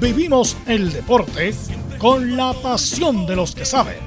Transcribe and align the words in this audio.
Vivimos 0.00 0.56
el 0.66 0.90
deporte 0.94 1.54
con 1.98 2.34
la 2.34 2.54
pasión 2.54 3.26
de 3.26 3.36
los 3.36 3.54
que 3.54 3.66
saben. 3.66 3.98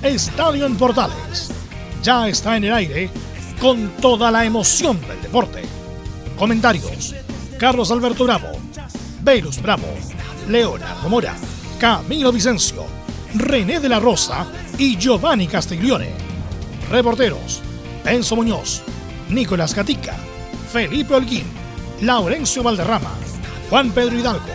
Estadio 0.00 0.66
en 0.66 0.76
Portales 0.76 1.50
ya 2.00 2.28
está 2.28 2.56
en 2.56 2.62
el 2.62 2.72
aire 2.72 3.10
con 3.60 3.88
toda 3.96 4.30
la 4.30 4.44
emoción 4.44 5.00
del 5.00 5.20
deporte. 5.20 5.62
Comentarios: 6.38 7.12
Carlos 7.58 7.90
Alberto 7.90 8.22
Bravo, 8.22 8.52
Velus 9.22 9.60
Bravo, 9.60 9.88
Leonardo 10.48 11.08
Mora, 11.08 11.34
Camilo 11.80 12.30
Vicencio, 12.30 12.84
René 13.34 13.80
de 13.80 13.88
la 13.88 13.98
Rosa 13.98 14.46
y 14.78 14.96
Giovanni 14.96 15.48
Castiglione. 15.48 16.10
Reporteros: 16.88 17.62
Enzo 18.04 18.36
Muñoz, 18.36 18.82
Nicolás 19.28 19.74
Gatica, 19.74 20.14
Felipe 20.72 21.14
Holguín, 21.14 21.46
Laurencio 22.02 22.62
Valderrama, 22.62 23.10
Juan 23.68 23.90
Pedro 23.90 24.16
Hidalgo, 24.16 24.54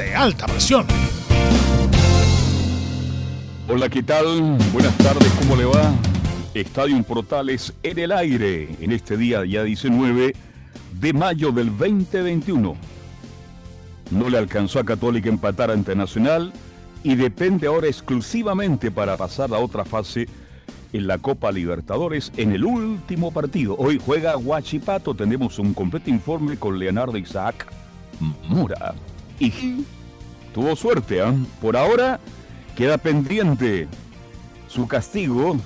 de 0.00 0.14
alta 0.14 0.46
presión. 0.46 0.86
Hola, 3.68 3.88
¿qué 3.90 4.02
tal? 4.02 4.56
Buenas 4.72 4.96
tardes, 4.96 5.30
¿cómo 5.40 5.56
le 5.56 5.66
va? 5.66 5.92
Estadio 6.54 7.02
Portales 7.02 7.74
en 7.82 7.98
el 7.98 8.12
aire 8.12 8.70
en 8.80 8.92
este 8.92 9.18
día 9.18 9.44
ya 9.44 9.62
19 9.62 10.34
de 10.98 11.12
mayo 11.12 11.52
del 11.52 11.76
2021. 11.76 12.76
No 14.10 14.30
le 14.30 14.38
alcanzó 14.38 14.78
a 14.78 14.84
Católica 14.84 15.28
empatar 15.28 15.70
ante 15.70 15.94
Nacional 15.94 16.50
y 17.04 17.14
depende 17.16 17.66
ahora 17.66 17.86
exclusivamente 17.86 18.90
para 18.90 19.18
pasar 19.18 19.52
a 19.52 19.58
otra 19.58 19.84
fase 19.84 20.28
en 20.94 21.06
la 21.06 21.18
Copa 21.18 21.52
Libertadores 21.52 22.32
en 22.38 22.52
el 22.52 22.64
último 22.64 23.32
partido. 23.32 23.76
Hoy 23.78 24.00
juega 24.02 24.38
Huachipato, 24.38 25.14
tenemos 25.14 25.58
un 25.58 25.74
completo 25.74 26.08
informe 26.08 26.56
con 26.56 26.78
Leonardo 26.78 27.18
Isaac 27.18 27.66
Mura. 28.48 28.94
Y 29.40 29.84
tuvo 30.54 30.76
suerte, 30.76 31.18
¿eh? 31.18 31.32
Por 31.60 31.76
ahora 31.76 32.20
queda 32.76 32.98
pendiente 32.98 33.88
su 34.68 34.86
castigo 34.86 35.56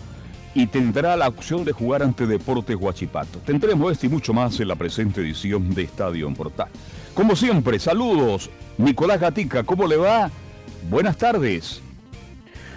y 0.55 0.69
tendrá 0.69 1.17
la 1.17 1.28
opción 1.28 1.64
de 1.64 1.72
jugar 1.72 2.02
ante 2.02 2.27
Deportes 2.27 2.77
Huachipato. 2.77 3.41
Tendremos 3.41 3.91
esto 3.92 4.06
y 4.06 4.08
mucho 4.08 4.33
más 4.33 4.58
en 4.61 4.69
la 4.69 4.77
presente 4.77 5.20
edición 5.20 5.75
de 5.75 5.83
Estadio 5.83 6.28
en 6.28 6.34
Portal. 6.34 6.69
Como 7.12 7.34
siempre, 7.34 7.78
saludos. 7.80 8.48
Nicolás 8.78 9.20
Gatica, 9.20 9.64
¿cómo 9.64 9.86
le 9.86 9.97
va? 9.97 10.30
Buenas 10.89 11.17
tardes. 11.17 11.83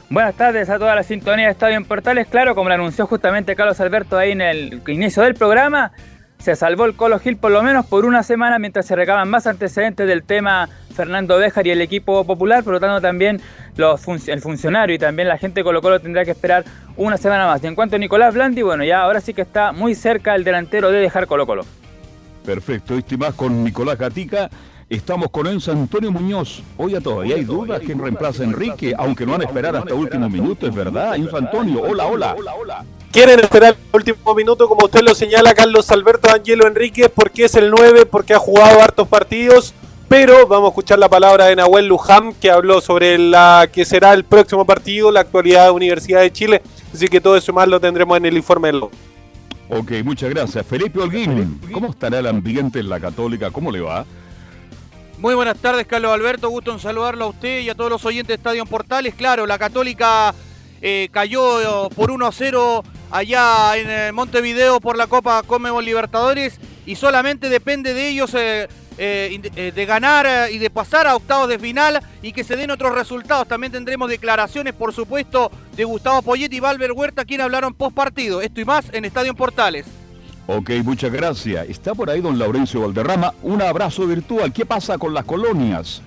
Buenas 0.09 0.35
tardes 0.35 0.69
a 0.69 0.79
toda 0.79 0.95
la 0.95 1.03
sintonía 1.03 1.45
de 1.45 1.51
Estadio 1.51 1.77
en 1.77 1.85
Portales. 1.85 2.27
Claro, 2.27 2.55
como 2.55 2.69
lo 2.69 2.75
anunció 2.75 3.05
justamente 3.05 3.55
Carlos 3.55 3.79
Alberto 3.79 4.17
ahí 4.17 4.31
en 4.31 4.41
el 4.41 4.81
inicio 4.87 5.21
del 5.21 5.35
programa, 5.35 5.91
se 6.39 6.55
salvó 6.55 6.85
el 6.85 6.95
Colo 6.95 7.19
Gil 7.19 7.37
por 7.37 7.51
lo 7.51 7.63
menos 7.63 7.85
por 7.85 8.05
una 8.05 8.23
semana 8.23 8.59
mientras 8.59 8.85
se 8.85 8.95
recaban 8.95 9.29
más 9.29 9.47
antecedentes 9.47 10.07
del 10.07 10.23
tema 10.23 10.69
Fernando 10.95 11.37
Béjar 11.37 11.67
y 11.67 11.71
el 11.71 11.81
equipo 11.81 12.23
popular, 12.25 12.63
por 12.63 12.73
lo 12.73 12.79
tanto 12.79 13.01
también 13.01 13.41
el 13.77 14.41
funcionario 14.41 14.95
y 14.95 14.99
también 14.99 15.27
la 15.27 15.37
gente 15.37 15.59
de 15.59 15.63
Colo 15.63 15.81
Colo 15.81 15.99
tendrá 15.99 16.25
que 16.25 16.31
esperar 16.31 16.65
una 16.95 17.17
semana 17.17 17.45
más. 17.45 17.63
Y 17.63 17.67
en 17.67 17.75
cuanto 17.75 17.95
a 17.95 17.99
Nicolás 17.99 18.33
Blandi, 18.33 18.61
bueno, 18.61 18.83
ya 18.83 19.01
ahora 19.01 19.21
sí 19.21 19.33
que 19.33 19.41
está 19.41 19.71
muy 19.71 19.93
cerca 19.93 20.35
el 20.35 20.43
delantero 20.43 20.89
de 20.91 20.99
dejar 20.99 21.27
Colo 21.27 21.45
Colo. 21.45 21.65
Perfecto, 22.45 22.97
este 22.97 23.17
más 23.17 23.33
con 23.35 23.63
Nicolás 23.63 23.97
Gatica. 23.97 24.49
Estamos 24.89 25.29
con 25.31 25.45
Enzo 25.47 25.73
Antonio 25.73 26.13
Muñoz. 26.13 26.61
Oye, 26.77 27.01
todavía 27.01 27.35
hay 27.35 27.43
dudas 27.43 27.81
quién 27.85 27.99
reemplaza 27.99 28.43
a 28.43 28.45
Enrique, 28.45 28.93
aunque 28.97 29.25
no 29.25 29.33
van 29.33 29.41
a 29.41 29.43
esperar 29.43 29.75
hasta 29.75 29.93
último 29.93 30.29
minuto, 30.29 30.65
es 30.65 30.73
verdad. 30.73 31.15
Enzo 31.15 31.35
Antonio, 31.35 31.81
hola, 31.81 32.05
hola. 32.05 32.85
Quieren 33.11 33.41
esperar 33.41 33.75
el 33.75 33.95
último 33.97 34.33
minuto, 34.33 34.65
como 34.69 34.85
usted 34.85 35.01
lo 35.01 35.13
señala, 35.13 35.53
Carlos 35.53 35.91
Alberto 35.91 36.29
Angelo 36.31 36.67
Enrique, 36.67 37.09
porque 37.09 37.45
es 37.45 37.55
el 37.55 37.69
9, 37.69 38.05
porque 38.05 38.33
ha 38.33 38.39
jugado 38.39 38.81
hartos 38.81 39.09
partidos. 39.09 39.73
Pero 40.07 40.47
vamos 40.47 40.67
a 40.67 40.69
escuchar 40.69 40.99
la 40.99 41.09
palabra 41.09 41.47
de 41.47 41.57
Nahuel 41.57 41.87
Luján, 41.87 42.31
que 42.31 42.49
habló 42.49 42.79
sobre 42.79 43.17
la 43.17 43.67
que 43.69 43.83
será 43.83 44.13
el 44.13 44.23
próximo 44.23 44.65
partido, 44.65 45.11
la 45.11 45.19
actualidad 45.19 45.65
de 45.65 45.71
Universidad 45.71 46.21
de 46.21 46.31
Chile. 46.31 46.61
Así 46.93 47.09
que 47.09 47.19
todo 47.19 47.35
eso 47.35 47.51
más 47.51 47.67
lo 47.67 47.81
tendremos 47.81 48.15
en 48.15 48.25
el 48.25 48.37
informe 48.37 48.71
de 48.71 48.77
Ok, 49.69 49.91
muchas 50.05 50.29
gracias. 50.29 50.65
Felipe 50.65 51.01
Holguín, 51.01 51.59
¿cómo 51.73 51.89
estará 51.89 52.19
el 52.19 52.27
ambiente 52.27 52.79
en 52.79 52.87
la 52.87 53.01
Católica? 53.01 53.51
¿Cómo 53.51 53.69
le 53.69 53.81
va? 53.81 54.05
Muy 55.17 55.33
buenas 55.33 55.57
tardes, 55.57 55.87
Carlos 55.87 56.11
Alberto. 56.11 56.47
Gusto 56.49 56.71
en 56.71 56.79
saludarlo 56.79 57.25
a 57.25 57.29
usted 57.29 57.61
y 57.61 57.69
a 57.69 57.75
todos 57.75 57.89
los 57.89 58.05
oyentes 58.05 58.27
de 58.27 58.35
Estadio 58.35 58.67
Portales. 58.67 59.15
Claro, 59.15 59.47
la 59.47 59.57
Católica 59.57 60.35
eh, 60.79 61.09
cayó 61.11 61.89
por 61.89 62.11
1 62.11 62.27
a 62.27 62.31
0 62.31 62.83
allá 63.09 63.77
en 63.77 63.89
eh, 63.89 64.11
Montevideo 64.11 64.79
por 64.79 64.95
la 64.95 65.07
Copa 65.07 65.41
Comebol 65.41 65.83
Libertadores 65.83 66.59
y 66.85 66.95
solamente 66.95 67.49
depende 67.49 67.95
de 67.95 68.09
ellos 68.09 68.35
eh, 68.35 68.67
de 68.97 69.85
ganar 69.87 70.51
y 70.51 70.59
de 70.59 70.69
pasar 70.69 71.07
a 71.07 71.15
octavos 71.15 71.49
de 71.49 71.57
final 71.57 71.99
y 72.21 72.31
que 72.31 72.43
se 72.43 72.55
den 72.55 72.69
otros 72.69 72.93
resultados. 72.93 73.47
También 73.47 73.71
tendremos 73.71 74.11
declaraciones, 74.11 74.75
por 74.75 74.93
supuesto, 74.93 75.51
de 75.75 75.83
Gustavo 75.83 76.21
Poyetti 76.21 76.57
y 76.57 76.59
Valver 76.59 76.91
Huerta, 76.91 77.25
quien 77.25 77.41
hablaron 77.41 77.73
post 77.73 77.95
partido. 77.95 78.39
Esto 78.43 78.61
y 78.61 78.65
más 78.65 78.85
en 78.93 79.03
Estadio 79.03 79.33
Portales. 79.33 79.87
Ok, 80.49 80.69
muchas 80.83 81.11
gracias. 81.11 81.67
Está 81.67 81.93
por 81.93 82.09
ahí 82.09 82.21
don 82.21 82.39
Laurencio 82.39 82.81
Valderrama. 82.81 83.33
Un 83.43 83.61
abrazo 83.61 84.07
virtual. 84.07 84.53
¿Qué 84.53 84.65
pasa 84.65 84.97
con 84.97 85.13
las 85.13 85.25
colonias? 85.25 86.01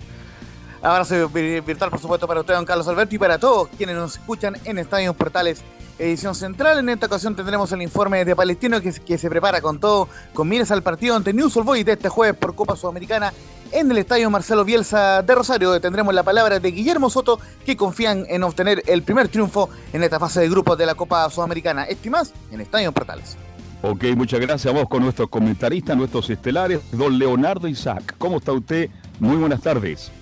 Abrazo 0.82 1.28
virtual, 1.28 1.90
por 1.90 2.00
supuesto, 2.00 2.26
para 2.26 2.40
usted, 2.40 2.54
don 2.54 2.64
Carlos 2.64 2.88
Alberto, 2.88 3.14
y 3.14 3.18
para 3.18 3.38
todos 3.38 3.68
quienes 3.76 3.96
nos 3.96 4.16
escuchan 4.16 4.56
en 4.64 4.78
Estadios 4.78 5.14
Portales, 5.14 5.62
edición 5.98 6.34
central. 6.34 6.78
En 6.78 6.88
esta 6.88 7.04
ocasión 7.04 7.36
tendremos 7.36 7.70
el 7.72 7.82
informe 7.82 8.24
de 8.24 8.34
Palestino 8.34 8.80
que, 8.80 9.18
se 9.18 9.28
prepara 9.28 9.60
con 9.60 9.78
todo, 9.78 10.08
con 10.32 10.48
miras 10.48 10.70
al 10.70 10.82
partido 10.82 11.16
ante 11.16 11.34
News 11.34 11.54
All 11.58 11.64
Boys 11.64 11.84
de 11.84 11.92
este 11.92 12.08
jueves 12.08 12.34
por 12.34 12.54
Copa 12.54 12.76
Sudamericana 12.76 13.34
en 13.72 13.90
el 13.90 13.98
Estadio 13.98 14.30
Marcelo 14.30 14.64
Bielsa 14.64 15.20
de 15.20 15.34
Rosario. 15.34 15.78
Tendremos 15.82 16.14
la 16.14 16.22
palabra 16.22 16.58
de 16.58 16.70
Guillermo 16.70 17.10
Soto, 17.10 17.38
que 17.66 17.76
confían 17.76 18.24
en 18.30 18.42
obtener 18.42 18.82
el 18.86 19.02
primer 19.02 19.28
triunfo 19.28 19.68
en 19.92 20.02
esta 20.02 20.18
fase 20.18 20.40
de 20.40 20.48
grupos 20.48 20.78
de 20.78 20.86
la 20.86 20.94
Copa 20.94 21.28
Sudamericana. 21.28 21.84
Esto 21.84 22.08
y 22.08 22.10
más 22.10 22.32
en 22.50 22.62
Estadio 22.62 22.90
Portales. 22.90 23.36
Ok, 23.82 24.04
muchas 24.14 24.40
gracias 24.40 24.72
a 24.72 24.76
vos 24.76 24.88
con 24.88 25.02
nuestros 25.02 25.30
comentaristas, 25.30 25.96
nuestros 25.96 26.28
estelares, 26.28 26.80
don 26.92 27.18
Leonardo 27.18 27.66
Isaac. 27.66 28.14
¿Cómo 28.18 28.36
está 28.36 28.52
usted? 28.52 28.90
Muy 29.18 29.36
buenas 29.36 29.62
tardes. 29.62 30.12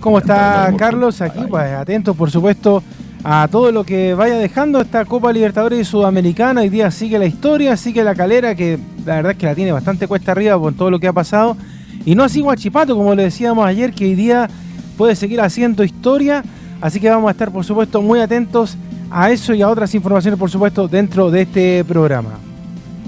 ¿Cómo 0.00 0.18
está 0.18 0.72
Carlos? 0.76 1.20
Aquí, 1.20 1.40
pues 1.48 1.72
atento 1.72 2.14
por 2.14 2.32
supuesto 2.32 2.82
a 3.22 3.46
todo 3.48 3.70
lo 3.70 3.84
que 3.84 4.14
vaya 4.14 4.38
dejando 4.38 4.80
esta 4.80 5.04
Copa 5.04 5.32
Libertadores 5.32 5.86
Sudamericana. 5.86 6.62
Hoy 6.62 6.68
día 6.68 6.90
sigue 6.90 7.16
la 7.16 7.26
historia, 7.26 7.76
sigue 7.76 8.02
la 8.02 8.16
calera, 8.16 8.56
que 8.56 8.80
la 9.06 9.16
verdad 9.16 9.32
es 9.32 9.38
que 9.38 9.46
la 9.46 9.54
tiene 9.54 9.70
bastante 9.70 10.08
cuesta 10.08 10.32
arriba 10.32 10.58
con 10.58 10.74
todo 10.74 10.90
lo 10.90 10.98
que 10.98 11.06
ha 11.06 11.12
pasado. 11.12 11.56
Y 12.04 12.16
no 12.16 12.24
así 12.24 12.40
Guachipato, 12.40 12.96
como 12.96 13.14
le 13.14 13.24
decíamos 13.24 13.64
ayer, 13.64 13.92
que 13.92 14.04
hoy 14.06 14.16
día 14.16 14.48
puede 14.96 15.14
seguir 15.14 15.40
haciendo 15.42 15.84
historia. 15.84 16.42
Así 16.80 16.98
que 16.98 17.08
vamos 17.08 17.28
a 17.28 17.32
estar, 17.32 17.52
por 17.52 17.64
supuesto, 17.64 18.02
muy 18.02 18.18
atentos 18.18 18.76
a 19.10 19.30
eso 19.30 19.54
y 19.54 19.62
a 19.62 19.68
otras 19.68 19.94
informaciones, 19.94 20.38
por 20.38 20.50
supuesto, 20.50 20.88
dentro 20.88 21.30
de 21.30 21.42
este 21.42 21.84
programa. 21.84 22.30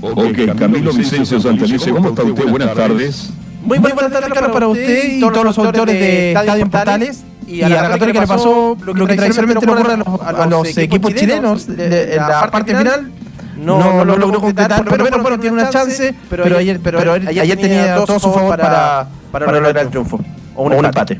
Ok, 0.00 0.56
Camilo 0.58 0.92
Vicencio 0.92 1.40
Santelice, 1.40 1.90
¿cómo 1.90 2.08
está 2.08 2.24
usted? 2.24 2.48
Buenas 2.48 2.74
tardes. 2.74 3.30
Muy, 3.64 3.78
buenas 3.78 4.10
tardes, 4.10 4.32
Carlos, 4.32 4.52
para 4.52 4.66
usted 4.66 5.12
y 5.12 5.20
todos 5.20 5.44
los 5.44 5.58
autores 5.58 5.94
de 5.94 6.32
Estadio 6.32 6.68
Portales. 6.68 7.24
Y 7.46 7.62
a 7.62 7.68
la 7.68 7.88
Católica 7.90 8.20
le 8.20 8.26
pasó 8.26 8.76
lo 8.82 9.06
que 9.06 9.16
tradicionalmente 9.16 9.66
le 9.66 9.72
ocurre 9.72 9.92
a 9.92 10.46
los, 10.46 10.76
equipos 10.76 11.14
chilenos 11.14 11.68
en 11.68 12.16
la 12.16 12.50
parte 12.50 12.74
final. 12.74 13.10
No, 13.56 14.04
lo 14.04 14.16
logró 14.16 14.40
completar, 14.40 14.84
pero 14.84 15.04
bueno, 15.20 15.38
tiene 15.38 15.54
una 15.54 15.70
chance. 15.70 16.14
Pero 16.28 16.58
ayer, 16.58 16.80
pero 16.82 17.12
ayer 17.12 17.56
tenía 17.56 17.96
todo 18.04 18.18
su 18.18 18.32
favor 18.32 18.58
para, 18.58 19.06
para 19.30 19.46
lograr 19.52 19.78
el 19.78 19.90
triunfo. 19.90 20.18
O 20.54 20.64
un 20.64 20.84
empate. 20.84 21.18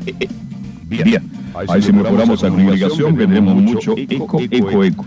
Bien. 1.01 1.23
Ahí 1.67 1.81
si 1.81 1.93
mejoramos 1.93 2.41
la 2.41 2.49
comunicación 2.49 3.15
vendremos 3.15 3.55
mucho 3.55 3.95
eco, 3.97 4.39
eco, 4.39 4.83
eco. 4.83 5.05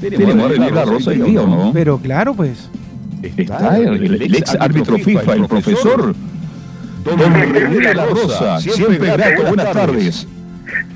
Tenemos 0.00 0.44
a 0.44 0.48
René 0.48 0.70
La 0.70 0.84
Rosa 0.84 1.14
y 1.14 1.20
día, 1.20 1.42
¿no? 1.42 1.70
Pero 1.72 1.98
claro, 1.98 2.34
pues. 2.34 2.70
Está 3.22 3.78
el, 3.78 4.34
ex 4.34 4.54
árbitro 4.60 4.98
FIFA, 4.98 5.34
el 5.34 5.46
profesor 5.46 6.14
Don 7.04 7.34
René 7.34 7.94
La 7.94 8.06
Rosa. 8.06 8.60
Siempre 8.60 8.98
grato. 8.98 9.42
Buenas 9.44 9.72
tardes. 9.72 10.28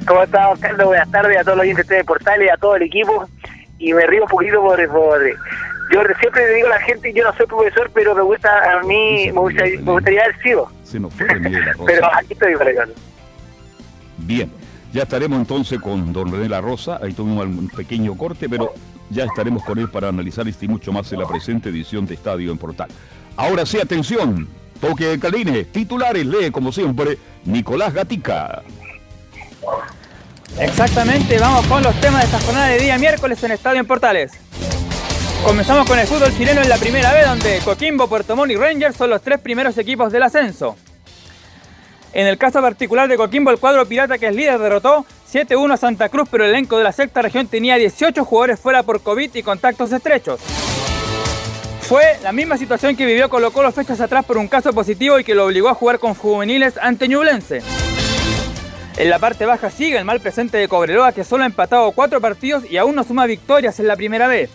¿Cómo 0.07 0.23
está, 0.23 0.51
Carlos? 0.61 0.87
Buenas 0.87 1.11
tardes 1.11 1.39
a 1.39 1.45
todos 1.45 1.57
los 1.57 1.65
oyentes 1.65 1.87
de 1.87 2.05
Portales, 2.05 2.49
y 2.49 2.51
a 2.51 2.57
todo 2.57 2.77
el 2.77 2.83
equipo. 2.83 3.29
Y 3.79 3.93
me 3.93 4.07
río 4.07 4.25
un 4.25 4.29
poquito 4.29 4.61
por, 4.61 4.87
por 4.89 5.21
yo 5.93 6.03
siempre 6.21 6.47
le 6.47 6.55
digo 6.55 6.69
a 6.69 6.71
la 6.71 6.81
gente, 6.81 7.13
yo 7.13 7.25
no 7.25 7.33
soy 7.35 7.47
profesor, 7.47 7.91
pero 7.93 8.15
me 8.15 8.23
gusta 8.23 8.49
a 8.49 8.83
mí, 8.85 9.31
me 9.33 9.41
gustaría, 9.41 10.23
haber 10.23 10.41
sido. 10.41 10.71
Se 10.85 11.01
nos 11.01 11.13
fue 11.13 11.27
René 11.27 11.51
de 11.51 11.59
la 11.59 11.73
Rosa. 11.73 11.85
Pero 11.87 12.15
aquí 12.15 12.33
estoy, 12.33 12.55
Ricardo. 12.55 12.93
Bien, 14.27 14.51
ya 14.93 15.03
estaremos 15.03 15.39
entonces 15.39 15.81
con 15.81 16.13
don 16.13 16.31
René 16.31 16.49
La 16.49 16.61
Rosa. 16.61 16.99
Ahí 17.03 17.13
tuvimos 17.13 17.47
un 17.47 17.69
pequeño 17.69 18.17
corte, 18.17 18.49
pero 18.49 18.75
ya 19.11 19.25
estaremos 19.25 19.63
con 19.65 19.79
él 19.79 19.89
para 19.89 20.09
analizar 20.09 20.47
este 20.49 20.67
y 20.67 20.69
mucho 20.69 20.93
más 20.93 21.13
en 21.13 21.21
la 21.21 21.27
presente 21.27 21.69
edición 21.69 22.07
de 22.07 22.15
Estadio 22.15 22.51
en 22.53 22.59
Portal. 22.59 22.89
Ahora 23.37 23.67
sí, 23.67 23.79
atención. 23.79 24.49
Toque 24.81 25.05
de 25.05 25.19
Caline, 25.19 25.65
titulares, 25.65 26.25
lee 26.25 26.51
como 26.51 26.73
siempre 26.73 27.19
Nicolás 27.45 27.93
Gatica. 27.93 28.63
Exactamente, 30.59 31.39
vamos 31.39 31.67
con 31.67 31.83
los 31.83 31.95
temas 32.01 32.21
de 32.21 32.27
esta 32.27 32.41
jornada 32.41 32.67
de 32.69 32.79
día 32.79 32.99
miércoles 32.99 33.43
en 33.45 33.53
Estadio 33.53 33.81
en 33.81 33.87
Portales. 33.87 34.33
Comenzamos 35.45 35.87
con 35.87 35.99
el 35.99 36.07
fútbol 36.07 36.35
chileno 36.37 36.63
en 36.63 36.69
la 36.69 36.77
primera 36.77 37.13
vez, 37.13 37.27
donde 37.27 37.61
Coquimbo, 37.65 38.09
Puerto 38.09 38.37
Montt 38.37 38.53
y 38.53 38.57
Rangers 38.57 38.97
son 38.97 39.11
los 39.11 39.23
tres 39.23 39.39
primeros 39.41 39.77
equipos 39.79 40.13
del 40.13 40.23
ascenso. 40.23 40.77
En 42.13 42.27
el 42.27 42.39
caso 42.39 42.61
particular 42.61 43.09
de 43.09 43.17
Coquimbo, 43.17 43.51
el 43.51 43.59
cuadro 43.59 43.87
pirata 43.87 44.19
que 44.19 44.27
es 44.27 44.35
líder 44.35 44.59
derrotó 44.59 45.07
7-1 45.33 45.75
a 45.75 45.77
Santa 45.77 46.09
Cruz, 46.09 46.29
pero 46.31 46.45
el 46.45 46.51
elenco 46.51 46.77
de 46.77 46.85
la 46.85 46.93
sexta 46.93 47.23
región 47.23 47.47
tenía 47.47 47.77
18 47.77 48.25
jugadores 48.25 48.59
fuera 48.59 48.83
por 48.83 49.01
COVID 49.01 49.33
y 49.35 49.43
contactos 49.43 49.93
estrechos. 49.93 50.41
Fue 51.83 52.19
la 52.23 52.33
misma 52.33 52.57
situación 52.57 52.97
que 52.97 53.07
vivió 53.07 53.29
Colo 53.29 53.53
Colo 53.53 53.71
fechas 53.73 54.01
atrás 54.01 54.25
por 54.25 54.39
un 54.39 54.49
caso 54.49 54.73
positivo 54.73 55.19
y 55.19 55.25
que 55.25 55.35
lo 55.35 55.47
obligó 55.47 55.69
a 55.69 55.75
jugar 55.75 55.99
con 55.99 56.15
juveniles 56.15 56.79
ante 56.79 57.09
Ñublense. 57.09 57.63
En 58.97 59.09
la 59.09 59.19
parte 59.19 59.47
baja 59.47 59.71
sigue 59.71 59.97
el 59.97 60.05
mal 60.05 60.21
presente 60.21 60.59
de 60.59 60.69
Cobreloa 60.69 61.13
que 61.13 61.25
solo 61.25 61.45
ha 61.45 61.47
empatado 61.47 61.91
cuatro 61.93 62.21
partidos 62.21 62.65
y 62.69 62.77
aún 62.77 62.95
no 62.95 63.05
suma 63.05 63.27
victorias 63.27 63.81
en 63.81 63.87
la 63.87 63.97
primera 63.97 64.29
vez. 64.29 64.51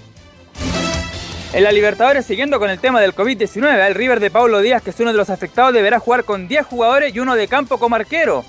En 1.53 1.63
la 1.63 1.71
Libertadores, 1.71 2.25
siguiendo 2.25 2.59
con 2.59 2.69
el 2.69 2.79
tema 2.79 2.99
del 2.99 3.15
COVID-19, 3.15 3.87
el 3.87 3.95
River 3.95 4.19
de 4.19 4.29
Pablo 4.29 4.59
Díaz, 4.59 4.83
que 4.83 4.89
es 4.89 4.99
uno 4.99 5.11
de 5.11 5.17
los 5.17 5.29
afectados, 5.29 5.73
deberá 5.73 5.99
jugar 5.99 6.25
con 6.25 6.47
10 6.47 6.65
jugadores 6.65 7.15
y 7.15 7.19
uno 7.19 7.35
de 7.35 7.47
campo 7.47 7.77
como 7.77 7.95
arquero. 7.95 8.43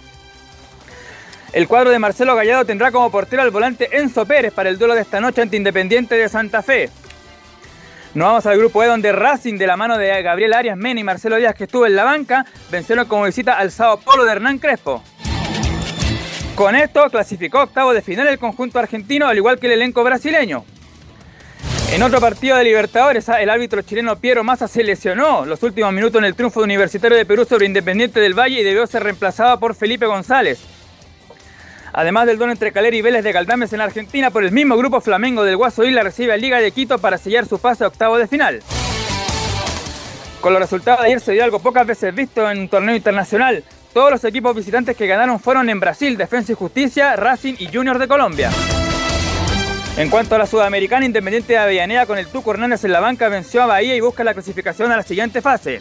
El 1.53 1.69
cuadro 1.69 1.91
de 1.91 1.99
Marcelo 1.99 2.35
Gallardo 2.35 2.65
tendrá 2.65 2.91
como 2.91 3.11
portero 3.11 3.43
al 3.43 3.51
volante 3.51 3.97
Enzo 3.97 4.27
Pérez 4.27 4.53
para 4.53 4.69
el 4.69 4.79
duelo 4.79 4.95
de 4.95 5.03
esta 5.03 5.21
noche 5.21 5.41
ante 5.41 5.57
Independiente 5.57 6.17
de 6.17 6.29
Santa 6.29 6.63
Fe. 6.63 6.91
Nos 8.15 8.27
vamos 8.27 8.47
al 8.47 8.59
grupo 8.59 8.83
E 8.83 8.87
donde 8.87 9.13
Racing 9.13 9.57
de 9.57 9.67
la 9.67 9.77
mano 9.77 9.97
de 9.99 10.23
Gabriel 10.23 10.55
Arias 10.55 10.77
Mena 10.77 11.01
y 11.01 11.05
Marcelo 11.05 11.37
Díaz 11.37 11.55
que 11.55 11.65
estuvo 11.65 11.87
en 11.87 11.97
la 11.97 12.05
banca 12.05 12.45
vencieron 12.71 13.07
como 13.07 13.25
visita 13.25 13.59
al 13.59 13.71
Sao 13.71 14.01
Paulo 14.01 14.25
de 14.25 14.33
Hernán 14.33 14.59
Crespo. 14.59 15.03
Con 16.55 16.75
esto 16.75 17.09
clasificó 17.11 17.63
octavo 17.63 17.93
de 17.93 18.03
final 18.03 18.27
el 18.27 18.39
conjunto 18.39 18.79
argentino 18.79 19.29
al 19.29 19.37
igual 19.37 19.59
que 19.59 19.67
el 19.67 19.73
elenco 19.73 20.03
brasileño. 20.03 20.65
En 21.93 22.03
otro 22.03 22.21
partido 22.21 22.57
de 22.57 22.65
Libertadores, 22.65 23.29
el 23.29 23.49
árbitro 23.49 23.81
chileno 23.81 24.17
Piero 24.17 24.45
Massa 24.45 24.69
se 24.69 24.83
lesionó 24.83 25.47
los 25.47 25.63
últimos 25.63 25.93
minutos 25.93 26.19
en 26.19 26.25
el 26.27 26.35
triunfo 26.35 26.61
de 26.61 26.65
Universitario 26.65 27.17
de 27.17 27.25
Perú 27.25 27.47
sobre 27.49 27.65
Independiente 27.65 28.21
del 28.21 28.35
Valle 28.35 28.61
y 28.61 28.65
debió 28.65 28.87
ser 28.87 29.05
reemplazado 29.05 29.59
por 29.59 29.75
Felipe 29.75 30.05
González. 30.05 30.59
Además 31.93 32.27
del 32.27 32.39
don 32.39 32.51
entre 32.51 32.73
Calera 32.73 32.95
y 32.95 33.01
Vélez 33.01 33.25
de 33.25 33.33
Galdames 33.33 33.73
en 33.73 33.81
Argentina, 33.81 34.31
por 34.31 34.45
el 34.45 34.53
mismo 34.53 34.77
grupo 34.77 35.01
Flamengo 35.01 35.45
del 35.45 35.57
Guaso 35.57 35.85
Isla 35.85 36.03
recibe 36.03 36.35
a 36.35 36.37
Liga 36.37 36.61
de 36.61 36.73
Quito 36.73 36.99
para 36.99 37.17
sellar 37.17 37.47
su 37.47 37.59
pase 37.59 37.85
a 37.85 37.87
octavo 37.87 38.19
de 38.19 38.27
final. 38.27 38.63
Con 40.43 40.53
los 40.53 40.61
resultados 40.61 41.01
de 41.01 41.07
ayer 41.07 41.21
se 41.21 41.33
dio 41.33 41.45
algo 41.45 41.61
pocas 41.61 41.87
veces 41.87 42.15
visto 42.15 42.51
en 42.51 42.59
un 42.59 42.69
torneo 42.69 42.95
internacional. 42.95 43.65
Todos 43.95 44.11
los 44.11 44.25
equipos 44.25 44.55
visitantes 44.55 44.97
que 44.97 45.07
ganaron 45.07 45.41
fueron 45.41 45.71
en 45.71 45.81
Brasil, 45.81 46.19
Defensa 46.19 46.53
y 46.53 46.57
Justicia, 46.57 47.17
Racing 47.17 47.55
y 47.59 47.69
Junior 47.73 47.99
de 47.99 48.09
Colombia. 48.09 48.51
En 49.97 50.11
cuanto 50.11 50.35
a 50.35 50.39
la 50.39 50.47
sudamericana, 50.47 51.07
Independiente 51.07 51.55
de 51.55 51.59
Avellaneda 51.59 52.05
con 52.05 52.19
el 52.19 52.27
Tuco 52.27 52.51
Hernández 52.51 52.85
en 52.85 52.93
la 52.93 53.01
banca 53.01 53.31
venció 53.31 53.63
a 53.63 53.67
Bahía 53.67 53.97
y 53.97 54.01
busca 54.01 54.25
la 54.25 54.35
clasificación 54.35 54.93
a 54.93 54.97
la 54.97 55.03
siguiente 55.03 55.41
fase. 55.41 55.81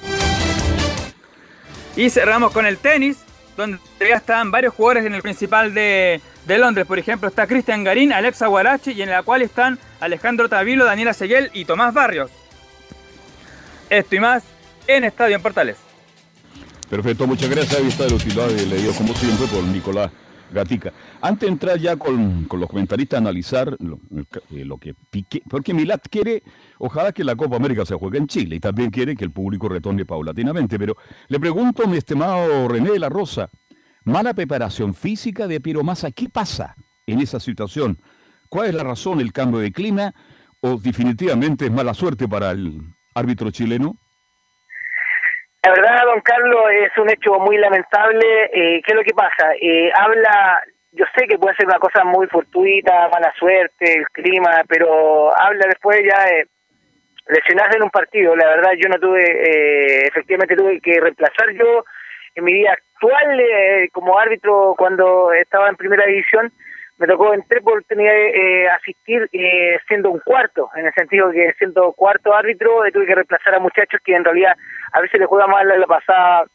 Y 1.98 2.10
cerramos 2.10 2.54
con 2.54 2.66
el 2.66 2.78
tenis, 2.78 3.18
donde 3.58 3.78
ya 4.00 4.16
están 4.16 4.52
varios 4.52 4.74
jugadores 4.74 5.06
en 5.06 5.16
el 5.16 5.22
principal 5.22 5.74
de, 5.74 6.22
de 6.46 6.58
Londres. 6.58 6.88
Por 6.88 6.98
ejemplo, 6.98 7.28
está 7.28 7.46
Cristian 7.46 7.84
Garín, 7.84 8.14
Alexa 8.14 8.48
Guarachi 8.48 8.94
y 8.94 9.02
en 9.02 9.10
la 9.10 9.22
cual 9.22 9.42
están 9.42 9.78
Alejandro 10.00 10.48
Tavilo, 10.48 10.86
Daniela 10.86 11.14
Seguel 11.14 11.50
y 11.54 11.66
Tomás 11.66 11.94
Barrios. 11.94 12.32
Esto 13.90 14.16
y 14.16 14.20
más 14.22 14.44
en 14.88 15.04
Estadio 15.04 15.36
en 15.36 15.42
Portales. 15.42 15.76
Perfecto, 16.90 17.28
muchas 17.28 17.50
gracias. 17.50 17.82
Ahí 17.82 17.88
está 17.90 18.06
el 18.06 18.14
utilidad 18.14 18.50
leído 18.50 18.94
como 18.94 19.14
siempre 19.14 19.46
por 19.48 19.62
Nicolás 19.64 20.10
Gatica. 20.52 20.94
Antes 21.22 21.48
de 21.48 21.54
entrar 21.54 21.78
ya 21.80 21.98
con, 21.98 22.48
los 22.52 22.70
comentaristas 22.70 23.18
a 23.18 23.22
analizar 23.22 23.76
lo, 23.80 24.00
eh, 24.52 24.66
lo, 24.66 24.78
que 24.78 24.94
pique, 24.94 25.42
porque 25.50 25.74
Milat 25.74 26.08
quiere, 26.10 26.44
ojalá 26.78 27.12
que 27.12 27.24
la 27.24 27.36
Copa 27.36 27.56
América 27.56 27.86
se 27.86 27.96
juegue 27.96 28.18
en 28.18 28.28
Chile 28.28 28.58
y 28.58 28.60
también 28.60 28.92
quiere 28.92 29.16
que 29.16 29.26
el 29.26 29.32
público 29.32 29.68
retorne 29.70 30.06
paulatinamente. 30.06 30.78
Pero 30.78 30.98
le 31.28 31.40
pregunto, 31.40 31.88
mi 31.88 31.98
estimado 31.98 32.68
René 32.68 32.92
de 32.92 33.00
la 33.00 33.10
Rosa, 33.10 33.50
mala 34.04 34.34
preparación 34.34 34.94
física 34.94 35.48
de 35.48 35.60
Piero 35.60 35.84
Massa, 35.84 36.12
¿qué 36.12 36.30
pasa 36.30 36.76
en 37.08 37.20
esa 37.22 37.40
situación? 37.40 38.00
¿Cuál 38.50 38.68
es 38.70 38.76
la 38.76 38.84
razón, 38.84 39.20
el 39.20 39.34
cambio 39.34 39.60
de 39.60 39.72
clima 39.72 40.14
o 40.62 40.78
definitivamente 40.78 41.66
es 41.66 41.72
mala 41.72 41.94
suerte 41.94 42.28
para 42.28 42.52
el 42.52 42.82
árbitro 43.14 43.52
chileno? 43.52 43.98
La 45.66 45.72
verdad, 45.72 46.06
don 46.06 46.22
Carlos, 46.22 46.64
es 46.80 46.96
un 47.00 47.10
hecho 47.10 47.40
muy 47.40 47.58
lamentable. 47.58 48.52
Eh, 48.54 48.84
¿Qué 48.86 48.92
es 48.92 48.96
lo 48.96 49.02
que 49.02 49.16
pasa? 49.16 49.50
Eh, 49.60 49.92
habla, 49.96 50.62
yo 50.92 51.06
sé 51.18 51.26
que 51.26 51.40
puede 51.40 51.56
ser 51.56 51.66
una 51.66 51.80
cosa 51.80 52.04
muy 52.04 52.28
fortuita, 52.28 53.10
mala 53.10 53.34
suerte, 53.40 53.98
el 53.98 54.06
clima, 54.10 54.62
pero 54.68 55.36
habla 55.36 55.66
después 55.68 56.00
ya 56.04 56.24
de 56.26 56.46
lesionarse 57.30 57.78
en 57.78 57.84
un 57.84 57.90
partido. 57.90 58.36
La 58.36 58.46
verdad, 58.46 58.74
yo 58.78 58.90
no 58.90 59.00
tuve, 59.00 59.24
eh, 59.24 60.08
efectivamente 60.08 60.56
tuve 60.56 60.80
que 60.82 61.00
reemplazar 61.00 61.50
yo 61.54 61.84
en 62.36 62.44
mi 62.44 62.54
vida 62.54 62.74
actual 62.74 63.40
eh, 63.40 63.90
como 63.92 64.20
árbitro 64.20 64.76
cuando 64.78 65.34
estaba 65.34 65.68
en 65.70 65.78
primera 65.78 66.06
división 66.06 66.52
me 66.98 67.08
tocó 67.08 67.34
en 67.34 67.44
tres 67.48 67.62
oportunidades 67.62 68.34
eh, 68.36 68.70
asistir 68.70 69.28
eh, 69.34 69.78
siendo 69.88 70.12
un 70.12 70.20
cuarto, 70.20 70.70
en 70.76 70.86
el 70.86 70.94
sentido 70.94 71.30
que 71.32 71.54
siendo 71.58 71.92
cuarto 71.94 72.34
árbitro 72.34 72.86
eh, 72.86 72.92
tuve 72.92 73.06
que 73.06 73.16
reemplazar 73.16 73.56
a 73.56 73.60
muchachos 73.60 74.00
que 74.04 74.16
en 74.16 74.24
realidad 74.24 74.56
a 74.94 75.02
veces 75.02 75.20
les 75.20 75.28
juega 75.28 75.48
mal 75.48 75.68
la 75.68 75.88
pasada, 75.88 76.46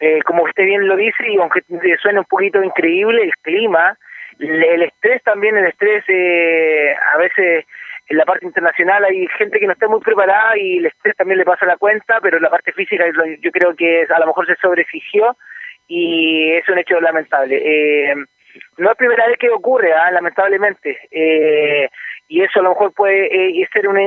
eh, 0.00 0.20
como 0.22 0.44
usted 0.44 0.64
bien 0.64 0.88
lo 0.88 0.96
dice, 0.96 1.28
y 1.28 1.36
aunque 1.36 1.62
suene 2.00 2.20
un 2.20 2.24
poquito 2.24 2.62
increíble, 2.62 3.22
el 3.22 3.32
clima, 3.42 3.96
el, 4.38 4.82
estrés 4.82 5.22
también, 5.22 5.56
el 5.56 5.66
estrés 5.66 6.04
a 7.14 7.18
veces 7.18 7.66
en 8.08 8.16
la 8.16 8.24
parte 8.24 8.46
internacional 8.46 9.04
hay 9.04 9.26
gente 9.38 9.60
que 9.60 9.66
no 9.66 9.74
está 9.74 9.88
muy 9.88 10.00
preparada 10.00 10.56
y 10.56 10.78
el 10.78 10.86
estrés 10.86 11.14
también 11.16 11.38
le 11.38 11.44
pasa 11.44 11.66
la 11.66 11.76
cuenta, 11.76 12.18
pero 12.20 12.38
en 12.38 12.42
la 12.42 12.50
parte 12.50 12.72
física 12.72 13.04
yo 13.40 13.50
creo 13.52 13.76
que 13.76 14.06
a 14.08 14.18
lo 14.18 14.26
mejor 14.26 14.46
se 14.46 14.56
sobreexigió 14.56 15.36
y 15.86 16.52
es 16.52 16.68
un 16.68 16.78
hecho 16.78 17.00
lamentable. 17.00 17.60
Eh, 17.62 18.14
no 18.78 18.90
es 18.90 18.96
primera 18.96 19.26
vez 19.26 19.38
que 19.38 19.50
ocurre, 19.50 19.92
¿ah? 19.92 20.10
lamentablemente, 20.10 20.98
eh, 21.10 21.88
y 22.28 22.42
eso 22.42 22.60
a 22.60 22.62
lo 22.62 22.70
mejor 22.70 22.92
puede 22.94 23.26
eh, 23.26 23.68
ser 23.72 23.86
un, 23.88 23.98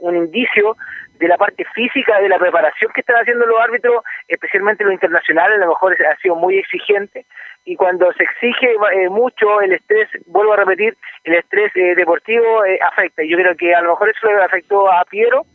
un 0.00 0.16
indicio 0.16 0.76
de 1.18 1.28
la 1.28 1.36
parte 1.36 1.64
física 1.74 2.20
de 2.20 2.28
la 2.28 2.38
preparación 2.38 2.90
que 2.92 3.00
están 3.00 3.16
haciendo 3.16 3.46
los 3.46 3.60
árbitros, 3.60 4.02
especialmente 4.26 4.82
los 4.82 4.92
internacionales, 4.92 5.58
a 5.58 5.64
lo 5.64 5.68
mejor 5.68 5.96
ha 6.04 6.16
sido 6.16 6.34
muy 6.34 6.58
exigente 6.58 7.24
y 7.64 7.76
cuando 7.76 8.12
se 8.12 8.24
exige 8.24 8.72
eh, 8.72 9.08
mucho 9.08 9.60
el 9.60 9.72
estrés, 9.72 10.08
vuelvo 10.26 10.52
a 10.54 10.56
repetir, 10.56 10.96
el 11.22 11.34
estrés 11.34 11.72
deportivo 11.96 12.62
afecta. 12.92 13.22
Y 13.22 13.30
yo 13.30 13.38
creo 13.38 13.56
que 13.56 13.74
a 13.74 13.80
lo 13.80 13.90
mejor 13.90 14.10
eso 14.10 14.26
le 14.26 14.42
afectó 14.42 14.90
a 14.92 15.04
Piero 15.04 15.46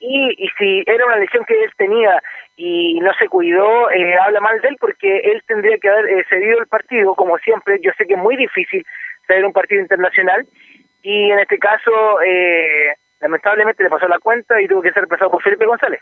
y, 0.00 0.44
y 0.44 0.48
si 0.58 0.82
era 0.86 1.06
una 1.06 1.16
lesión 1.16 1.44
que 1.44 1.62
él 1.62 1.70
tenía 1.76 2.22
y 2.56 3.00
no 3.00 3.10
se 3.18 3.28
cuidó, 3.28 3.90
eh, 3.90 4.16
habla 4.18 4.40
mal 4.40 4.60
de 4.60 4.68
él 4.68 4.76
porque 4.78 5.18
él 5.18 5.42
tendría 5.46 5.78
que 5.78 5.88
haber 5.88 6.06
eh, 6.06 6.24
cedido 6.28 6.58
el 6.60 6.66
partido, 6.66 7.14
como 7.14 7.38
siempre. 7.38 7.80
Yo 7.82 7.90
sé 7.96 8.06
que 8.06 8.14
es 8.14 8.20
muy 8.20 8.36
difícil 8.36 8.84
ceder 9.26 9.44
un 9.44 9.52
partido 9.52 9.80
internacional 9.80 10.46
y 11.02 11.30
en 11.30 11.38
este 11.38 11.58
caso, 11.58 11.90
eh, 12.26 12.94
lamentablemente, 13.20 13.82
le 13.82 13.90
pasó 13.90 14.08
la 14.08 14.18
cuenta 14.18 14.60
y 14.60 14.68
tuvo 14.68 14.82
que 14.82 14.88
ser 14.88 15.02
reemplazado 15.02 15.30
por 15.30 15.42
Felipe 15.42 15.66
González. 15.66 16.00